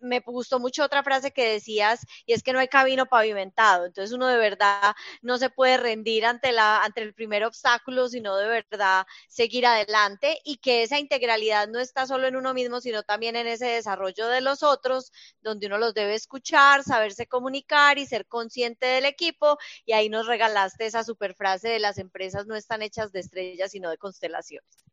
me 0.00 0.20
gustó 0.20 0.58
mucho 0.58 0.84
otra 0.84 1.02
frase 1.02 1.32
que 1.32 1.46
decías 1.46 2.00
y 2.24 2.32
es 2.32 2.42
que 2.42 2.54
no 2.54 2.60
hay 2.60 2.68
camino 2.68 3.04
pavimentado. 3.04 3.84
Entonces 3.84 4.14
uno 4.14 4.26
de 4.26 4.38
verdad 4.38 4.94
no 5.20 5.36
se 5.36 5.50
puede 5.50 5.76
rendir 5.76 6.24
ante, 6.24 6.52
la, 6.52 6.82
ante 6.82 7.02
el 7.02 7.12
primer 7.12 7.44
obstáculo, 7.44 8.08
sino 8.08 8.38
de 8.38 8.48
verdad 8.48 9.06
seguir 9.28 9.66
adelante 9.66 10.38
y 10.46 10.56
que 10.56 10.82
esa 10.82 10.98
integralidad 10.98 11.68
no 11.68 11.78
está 11.78 12.05
solo 12.06 12.26
en 12.26 12.36
uno 12.36 12.54
mismo, 12.54 12.80
sino 12.80 13.02
también 13.02 13.36
en 13.36 13.46
ese 13.46 13.66
desarrollo 13.66 14.28
de 14.28 14.40
los 14.40 14.62
otros, 14.62 15.12
donde 15.40 15.66
uno 15.66 15.78
los 15.78 15.94
debe 15.94 16.14
escuchar, 16.14 16.82
saberse 16.82 17.26
comunicar 17.26 17.98
y 17.98 18.06
ser 18.06 18.26
consciente 18.26 18.86
del 18.86 19.04
equipo. 19.04 19.58
Y 19.84 19.92
ahí 19.92 20.08
nos 20.08 20.26
regalaste 20.26 20.86
esa 20.86 21.04
super 21.04 21.34
frase 21.34 21.68
de 21.68 21.78
las 21.78 21.98
empresas 21.98 22.46
no 22.46 22.56
están 22.56 22.82
hechas 22.82 23.12
de 23.12 23.20
estrellas, 23.20 23.70
sino 23.70 23.90
de 23.90 23.98
constelaciones. 23.98 24.84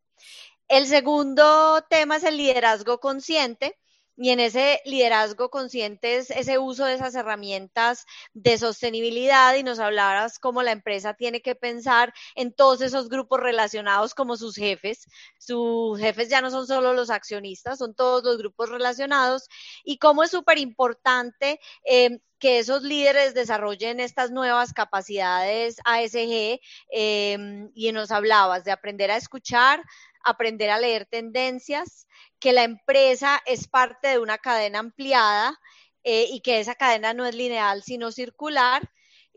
El 0.68 0.86
segundo 0.86 1.84
tema 1.88 2.16
es 2.16 2.24
el 2.24 2.36
liderazgo 2.36 2.98
consciente 2.98 3.78
y 4.16 4.30
en 4.30 4.40
ese 4.40 4.80
liderazgo 4.84 5.50
consciente 5.50 6.16
es 6.16 6.30
ese 6.30 6.58
uso 6.58 6.84
de 6.84 6.94
esas 6.94 7.14
herramientas 7.14 8.06
de 8.32 8.58
sostenibilidad 8.58 9.54
y 9.54 9.62
nos 9.62 9.80
hablabas 9.80 10.38
cómo 10.38 10.62
la 10.62 10.72
empresa 10.72 11.14
tiene 11.14 11.42
que 11.42 11.54
pensar 11.54 12.14
en 12.34 12.52
todos 12.52 12.80
esos 12.80 13.08
grupos 13.08 13.40
relacionados 13.40 14.14
como 14.14 14.36
sus 14.36 14.56
jefes. 14.56 15.06
Sus 15.38 15.98
jefes 15.98 16.28
ya 16.28 16.40
no 16.40 16.50
son 16.50 16.66
solo 16.66 16.92
los 16.92 17.10
accionistas, 17.10 17.78
son 17.78 17.94
todos 17.94 18.22
los 18.24 18.38
grupos 18.38 18.70
relacionados 18.70 19.48
y 19.84 19.98
cómo 19.98 20.22
es 20.22 20.30
súper 20.30 20.58
importante 20.58 21.60
eh, 21.84 22.20
que 22.38 22.58
esos 22.58 22.82
líderes 22.82 23.34
desarrollen 23.34 24.00
estas 24.00 24.30
nuevas 24.30 24.72
capacidades 24.72 25.76
ASG 25.84 26.60
eh, 26.92 27.68
y 27.74 27.92
nos 27.92 28.10
hablabas 28.10 28.64
de 28.64 28.72
aprender 28.72 29.10
a 29.10 29.16
escuchar, 29.16 29.82
aprender 30.24 30.70
a 30.70 30.78
leer 30.78 31.06
tendencias, 31.06 32.06
que 32.38 32.52
la 32.52 32.64
empresa 32.64 33.40
es 33.46 33.68
parte 33.68 34.08
de 34.08 34.18
una 34.18 34.38
cadena 34.38 34.78
ampliada 34.80 35.58
eh, 36.02 36.26
y 36.30 36.40
que 36.40 36.60
esa 36.60 36.74
cadena 36.74 37.14
no 37.14 37.26
es 37.26 37.34
lineal, 37.34 37.82
sino 37.82 38.12
circular. 38.12 38.90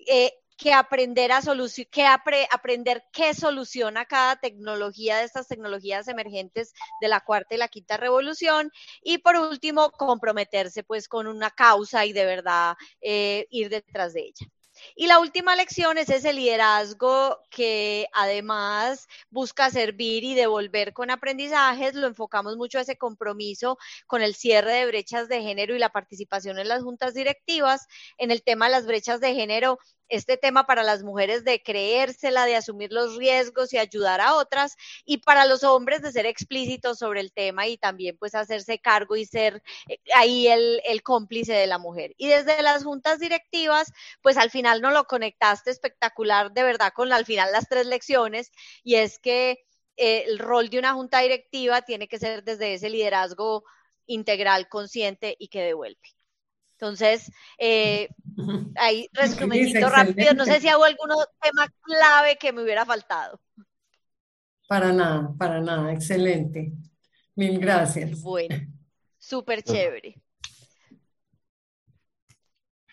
Eh, 0.08 0.32
que 0.58 0.74
aprender 0.74 1.32
a 1.32 1.42
que 1.92 2.06
aprender 2.52 3.04
qué 3.14 3.34
soluciona 3.34 4.06
cada 4.06 4.38
tecnología 4.38 5.18
de 5.18 5.26
estas 5.26 5.48
tecnologías 5.48 6.08
emergentes 6.08 6.74
de 7.00 7.08
la 7.08 7.22
cuarta 7.22 7.54
y 7.54 7.60
la 7.60 7.68
quinta 7.68 7.96
revolución 7.96 8.72
y 9.04 9.20
por 9.20 9.36
último 9.36 9.92
comprometerse 9.92 10.84
pues 10.84 11.08
con 11.08 11.28
una 11.28 11.52
causa 11.52 12.06
y 12.06 12.14
de 12.14 12.26
verdad 12.26 12.76
eh, 13.02 13.46
ir 13.52 13.70
detrás 13.70 14.14
de 14.14 14.22
ella. 14.22 14.57
Y 14.96 15.08
la 15.08 15.20
última 15.20 15.56
lección 15.56 15.98
es 15.98 16.10
ese 16.10 16.34
liderazgo 16.34 17.40
que 17.50 18.08
además 18.14 19.08
busca 19.30 19.70
servir 19.70 20.24
y 20.24 20.36
devolver 20.36 20.94
con 20.94 21.12
aprendizajes. 21.12 21.96
Lo 21.96 22.08
enfocamos 22.08 22.58
mucho 22.58 22.78
a 22.78 22.82
ese 22.82 22.98
compromiso 22.98 23.78
con 24.08 24.22
el 24.22 24.36
cierre 24.36 24.74
de 24.74 24.86
brechas 24.86 25.28
de 25.28 25.42
género 25.42 25.76
y 25.76 25.80
la 25.80 25.90
participación 25.90 26.60
en 26.60 26.68
las 26.68 26.84
juntas 26.84 27.14
directivas. 27.14 27.88
En 28.18 28.32
el 28.32 28.44
tema 28.44 28.66
de 28.66 28.72
las 28.72 28.86
brechas 28.86 29.20
de 29.20 29.34
género, 29.34 29.80
este 30.10 30.38
tema 30.38 30.66
para 30.66 30.84
las 30.84 31.04
mujeres 31.04 31.44
de 31.44 31.62
creérsela, 31.62 32.46
de 32.46 32.56
asumir 32.56 32.92
los 32.92 33.16
riesgos 33.16 33.74
y 33.74 33.78
ayudar 33.78 34.22
a 34.22 34.36
otras, 34.36 34.76
y 35.06 35.18
para 35.18 35.46
los 35.46 35.64
hombres 35.64 36.02
de 36.02 36.12
ser 36.12 36.26
explícitos 36.26 37.00
sobre 37.00 37.22
el 37.22 37.32
tema 37.32 37.68
y 37.68 37.78
también 37.78 38.18
pues 38.18 38.36
hacerse 38.36 38.80
cargo 38.80 39.16
y 39.16 39.26
ser 39.26 39.62
eh, 39.88 40.00
ahí 40.16 40.48
el, 40.48 40.82
cómplice 41.04 41.54
de 41.54 41.68
la 41.68 41.78
mujer. 41.78 42.14
Y 42.18 42.28
desde 42.28 42.62
las 42.64 42.84
juntas 42.84 43.20
directivas, 43.20 43.92
pues 44.22 44.38
al 44.38 44.50
final 44.52 44.82
no 44.82 44.92
lo 44.92 45.06
conectaste 45.06 45.72
espectacular 45.72 46.52
de 46.52 46.64
verdad 46.64 46.92
con 46.94 47.14
al 47.14 47.26
final 47.26 47.52
las 47.52 47.68
tres 47.70 47.86
lecciones, 47.86 48.52
y 48.84 48.96
es 48.96 49.20
que 49.20 49.66
eh, 49.98 50.26
el 50.28 50.40
rol 50.40 50.70
de 50.70 50.80
una 50.80 50.94
junta 50.94 51.20
directiva 51.20 51.82
tiene 51.82 52.08
que 52.08 52.20
ser 52.20 52.44
desde 52.44 52.74
ese 52.74 52.90
liderazgo 52.90 53.64
integral, 54.06 54.70
consciente 54.70 55.36
y 55.40 55.50
que 55.50 55.62
devuelve. 55.62 56.16
Entonces, 56.80 57.32
eh, 57.58 58.08
ahí 58.76 59.10
resumenito 59.12 59.90
rápido, 59.90 60.34
no 60.36 60.45
sé 60.45 60.62
si 60.62 60.68
hago 60.68 60.84
algún 60.84 61.10
tema 61.41 61.68
clave 61.82 62.38
que 62.40 62.54
me 62.54 62.62
hubiera 62.62 62.86
faltado. 62.86 63.40
Para 64.68 64.94
nada, 64.94 65.34
para 65.40 65.60
nada, 65.60 65.91
excelente. 65.91 66.74
Mil 67.36 67.60
gracias. 67.60 68.22
Bueno, 68.22 68.56
súper 69.18 69.64
chévere. 69.64 70.22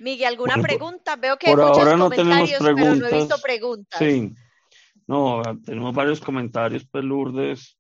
Miguel, 0.00 0.28
¿alguna 0.28 0.56
pregunta? 0.56 1.16
Veo 1.16 1.36
que 1.36 1.48
hay 1.48 1.56
muchos 1.56 1.78
comentarios, 1.78 2.58
pero 2.60 2.94
no 2.94 3.06
he 3.06 3.14
visto 3.14 3.36
preguntas. 3.42 3.98
Sí, 3.98 4.34
no, 5.06 5.42
tenemos 5.64 5.94
varios 5.94 6.20
comentarios, 6.20 6.86
pues 6.90 7.04
Lourdes 7.04 7.78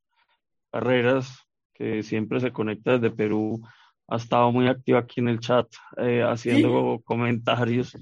Carreras, 0.70 1.38
que 1.72 2.02
siempre 2.02 2.40
se 2.40 2.52
conecta 2.52 2.98
desde 2.98 3.14
Perú 3.14 3.62
ha 4.08 4.16
estado 4.16 4.52
muy 4.52 4.68
activa 4.68 5.00
aquí 5.00 5.20
en 5.20 5.28
el 5.28 5.40
chat, 5.40 5.66
eh, 5.96 6.22
haciendo 6.22 7.00
comentarios, 7.04 7.96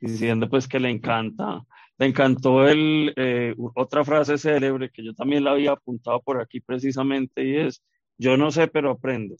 diciendo 0.00 0.48
pues 0.48 0.66
que 0.68 0.80
le 0.80 0.90
encanta. 0.90 1.62
Le 1.98 2.06
encantó 2.06 2.68
el, 2.68 3.12
eh, 3.16 3.54
otra 3.74 4.04
frase 4.04 4.36
célebre 4.36 4.90
que 4.90 5.02
yo 5.02 5.14
también 5.14 5.44
la 5.44 5.52
había 5.52 5.72
apuntado 5.72 6.20
por 6.20 6.40
aquí 6.40 6.60
precisamente 6.60 7.42
y 7.42 7.56
es, 7.56 7.82
yo 8.18 8.36
no 8.36 8.50
sé, 8.50 8.68
pero 8.68 8.90
aprendo. 8.90 9.36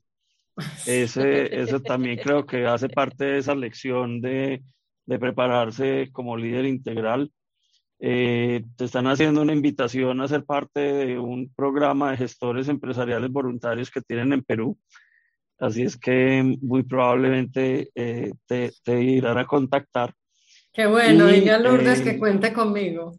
Ese, 0.86 1.54
ese 1.54 1.80
también 1.80 2.18
creo 2.18 2.46
que 2.46 2.66
hace 2.66 2.88
parte 2.88 3.26
de 3.26 3.38
esa 3.38 3.54
lección 3.54 4.22
de, 4.22 4.62
de 5.04 5.18
prepararse 5.18 6.08
como 6.12 6.34
líder 6.34 6.64
integral. 6.64 7.30
Eh, 7.98 8.64
te 8.76 8.84
están 8.86 9.06
haciendo 9.06 9.42
una 9.42 9.52
invitación 9.52 10.20
a 10.22 10.28
ser 10.28 10.44
parte 10.46 10.80
de 10.80 11.18
un 11.18 11.52
programa 11.54 12.10
de 12.10 12.16
gestores 12.16 12.68
empresariales 12.68 13.30
voluntarios 13.30 13.90
que 13.90 14.00
tienen 14.00 14.32
en 14.32 14.42
Perú 14.42 14.78
Así 15.58 15.82
es 15.82 15.96
que 15.96 16.58
muy 16.60 16.82
probablemente 16.82 17.90
eh, 17.94 18.32
te, 18.46 18.72
te, 18.82 19.02
irán 19.02 19.38
a 19.38 19.46
contactar. 19.46 20.12
Qué 20.72 20.86
bueno, 20.86 21.30
y, 21.30 21.40
diga 21.40 21.58
Lourdes 21.58 22.02
que 22.02 22.10
eh, 22.10 22.18
cuente 22.18 22.52
conmigo. 22.52 23.18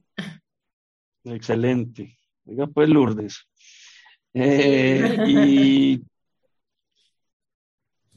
Excelente. 1.23 2.17
Oiga, 2.45 2.67
pues 2.67 2.89
Lourdes. 2.89 3.47
Eh, 4.33 5.17
y, 5.27 6.03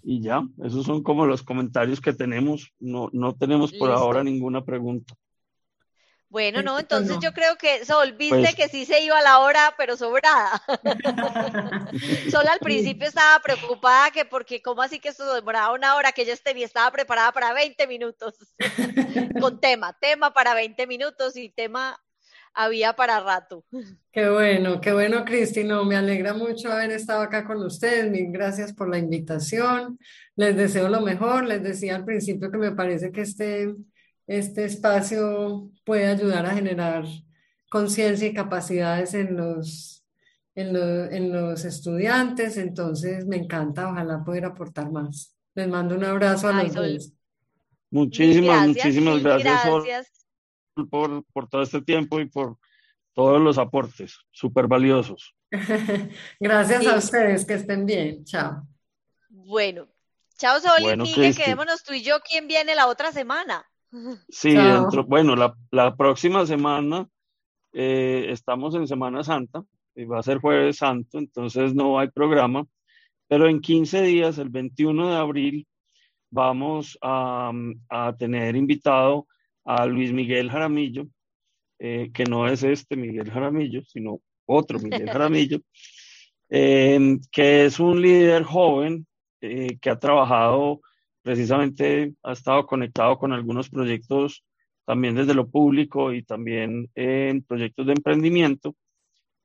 y 0.02 0.20
ya, 0.20 0.47
esos 0.62 0.84
son 0.84 1.02
como 1.02 1.24
los 1.24 1.42
comentarios 1.42 2.01
que 2.01 2.12
tenemos. 2.12 2.72
No, 2.78 3.09
no 3.12 3.34
tenemos 3.34 3.72
por 3.72 3.90
ahora 3.90 4.22
ninguna 4.22 4.62
pregunta. 4.62 5.14
Bueno, 6.31 6.62
no, 6.62 6.78
entonces 6.78 7.19
yo 7.20 7.32
creo 7.32 7.57
que 7.57 7.85
Sol, 7.85 8.12
viste 8.12 8.39
pues 8.39 8.55
que 8.55 8.69
sí 8.69 8.86
se 8.86 9.02
iba 9.02 9.19
a 9.19 9.23
la 9.23 9.40
hora, 9.40 9.74
pero 9.77 9.97
sobrada. 9.97 10.62
Sol 12.31 12.47
al 12.47 12.61
principio 12.61 13.09
estaba 13.09 13.43
preocupada 13.43 14.12
que 14.12 14.24
porque, 14.24 14.62
¿cómo 14.62 14.81
así 14.81 15.01
que 15.01 15.09
esto 15.09 15.35
demoraba 15.35 15.74
una 15.74 15.97
hora? 15.97 16.12
Que 16.12 16.23
ella 16.23 16.35
estaba 16.35 16.90
preparada 16.93 17.32
para 17.32 17.52
20 17.52 17.85
minutos. 17.89 18.35
Con 19.40 19.61
tema, 19.61 19.98
tema 19.98 20.32
para 20.32 20.55
20 20.55 20.86
minutos 20.86 21.36
y 21.36 21.48
tema 21.48 22.01
había 22.55 22.93
para 22.93 23.19
rato. 23.19 23.65
Qué 24.12 24.31
bueno, 24.31 24.81
qué 24.81 24.93
bueno, 24.93 25.24
Cristino. 25.24 25.85
Me 25.85 25.97
alegra 25.97 26.32
mucho 26.32 26.70
haber 26.70 26.93
estado 26.93 27.23
acá 27.23 27.44
con 27.44 27.62
ustedes. 27.65 28.11
Mil 28.11 28.31
gracias 28.31 28.73
por 28.73 28.89
la 28.89 28.98
invitación. 28.98 29.98
Les 30.36 30.57
deseo 30.57 30.89
lo 30.89 31.01
mejor. 31.01 31.44
Les 31.44 31.62
decía 31.62 31.97
al 31.97 32.05
principio 32.05 32.51
que 32.51 32.59
me 32.59 32.73
parece 32.73 33.11
que 33.11 33.23
este 33.23 33.74
este 34.31 34.65
espacio 34.65 35.73
puede 35.85 36.07
ayudar 36.07 36.47
a 36.47 36.55
generar 36.55 37.05
conciencia 37.69 38.28
y 38.28 38.32
capacidades 38.32 39.12
en 39.15 39.36
los, 39.36 40.07
en, 40.55 41.32
los 41.32 41.65
estudiantes, 41.65 42.57
entonces 42.57 43.27
me 43.27 43.39
encanta, 43.39 43.90
ojalá 43.90 44.23
poder 44.23 44.44
aportar 44.44 44.93
más. 44.93 45.36
Les 45.55 45.66
mando 45.66 45.97
un 45.97 46.05
abrazo 46.05 46.47
a 46.47 46.62
los 46.62 46.73
dos. 46.73 47.12
Muchísimas, 47.90 48.69
muchísimas 48.69 49.20
gracias, 49.20 50.24
Por, 50.89 51.24
por, 51.24 51.48
todo 51.48 51.62
este 51.62 51.82
tiempo 51.82 52.20
y 52.20 52.27
por 52.27 52.57
todos 53.12 53.40
los 53.40 53.59
aportes, 53.59 54.16
súper 54.31 54.69
valiosos. 54.69 55.35
gracias 56.39 56.86
a 56.86 56.94
ustedes, 56.94 57.44
que 57.44 57.55
estén 57.55 57.85
bien. 57.85 58.24
Chao. 58.24 58.65
Bueno, 59.28 59.89
chao 60.39 60.61
Sol 60.61 60.89
y 60.89 60.97
Miguel, 60.97 61.36
quedémonos 61.36 61.82
tú 61.82 61.94
y 61.94 62.02
yo, 62.05 62.20
¿quién 62.20 62.47
viene 62.47 62.77
la 62.77 62.86
otra 62.86 63.11
semana? 63.11 63.66
Sí, 64.28 64.54
dentro, 64.54 65.04
bueno, 65.04 65.36
la, 65.36 65.54
la, 65.70 65.96
próxima 65.96 66.46
semana 66.46 67.08
eh, 67.72 68.26
estamos 68.28 68.74
en 68.74 68.86
Semana 68.86 69.22
Santa, 69.22 69.64
y 69.94 70.04
va 70.04 70.20
a 70.20 70.22
ser 70.22 70.38
jueves 70.38 70.78
santo, 70.78 71.18
entonces 71.18 71.74
no 71.74 71.98
hay 71.98 72.08
programa, 72.08 72.64
pero 73.28 73.48
en 73.48 73.60
15 73.60 74.02
días, 74.02 74.38
el 74.38 74.48
21 74.48 75.10
de 75.10 75.16
abril, 75.16 75.66
vamos 76.30 76.96
a, 77.02 77.52
a 77.88 78.16
tener 78.16 78.56
invitado 78.56 79.26
a 79.64 79.86
Luis 79.86 80.12
Miguel 80.12 80.50
Jaramillo, 80.50 81.06
eh, 81.78 82.10
que 82.12 82.24
no 82.24 82.46
es 82.46 82.62
este 82.62 82.96
Miguel 82.96 83.30
Jaramillo, 83.30 83.82
sino 83.84 84.20
otro 84.46 84.78
Miguel 84.78 85.08
Jaramillo, 85.10 85.60
eh, 86.48 87.18
que 87.30 87.64
es 87.64 87.80
un 87.80 88.00
líder 88.00 88.44
joven 88.44 89.06
que 89.40 89.88
ha 89.90 89.98
trabajado 89.98 90.82
precisamente 91.31 92.12
ha 92.24 92.32
estado 92.32 92.66
conectado 92.66 93.16
con 93.16 93.32
algunos 93.32 93.70
proyectos 93.70 94.44
también 94.85 95.15
desde 95.15 95.32
lo 95.32 95.48
público 95.48 96.12
y 96.12 96.24
también 96.24 96.90
en 96.97 97.44
proyectos 97.44 97.86
de 97.86 97.93
emprendimiento 97.93 98.74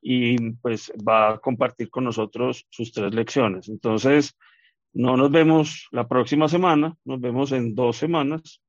y 0.02 0.54
pues 0.64 0.92
va 1.08 1.34
a 1.34 1.38
compartir 1.38 1.92
con 1.92 2.06
nosotros 2.06 2.66
sus 2.72 2.92
tres 2.92 3.14
lecciones. 3.14 3.70
Entonces, 3.70 4.36
no 4.94 5.16
nos 5.16 5.30
vemos 5.30 5.88
la 5.92 6.08
próxima 6.08 6.48
semana, 6.48 6.98
nos 7.06 7.22
vemos 7.22 7.52
en 7.52 7.76
dos 7.76 7.98
semanas, 7.98 8.64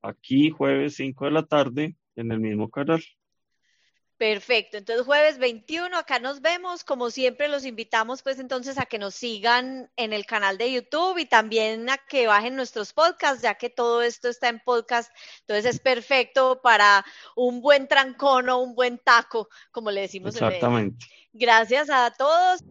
aquí 0.00 0.50
jueves 0.50 0.94
5 0.94 1.24
de 1.24 1.30
la 1.32 1.42
tarde 1.46 1.96
en 2.14 2.30
el 2.30 2.38
mismo 2.38 2.70
canal. 2.70 3.02
Perfecto, 4.18 4.78
entonces 4.78 5.04
jueves 5.04 5.36
21 5.36 5.94
acá 5.94 6.18
nos 6.18 6.40
vemos, 6.40 6.84
como 6.84 7.10
siempre 7.10 7.48
los 7.48 7.66
invitamos 7.66 8.22
pues 8.22 8.38
entonces 8.38 8.78
a 8.78 8.86
que 8.86 8.98
nos 8.98 9.14
sigan 9.14 9.90
en 9.96 10.14
el 10.14 10.24
canal 10.24 10.56
de 10.56 10.72
YouTube 10.72 11.18
y 11.18 11.26
también 11.26 11.90
a 11.90 11.98
que 11.98 12.26
bajen 12.26 12.56
nuestros 12.56 12.94
podcasts, 12.94 13.42
ya 13.42 13.56
que 13.56 13.68
todo 13.68 14.00
esto 14.00 14.28
está 14.28 14.48
en 14.48 14.60
podcast, 14.60 15.12
entonces 15.40 15.66
es 15.66 15.80
perfecto 15.80 16.62
para 16.62 17.04
un 17.34 17.60
buen 17.60 17.88
trancón 17.88 18.48
o 18.48 18.58
un 18.58 18.74
buen 18.74 18.98
taco, 18.98 19.50
como 19.70 19.90
le 19.90 20.02
decimos. 20.02 20.34
Exactamente. 20.34 21.04
Gracias 21.34 21.90
a 21.90 22.10
todos. 22.10 22.62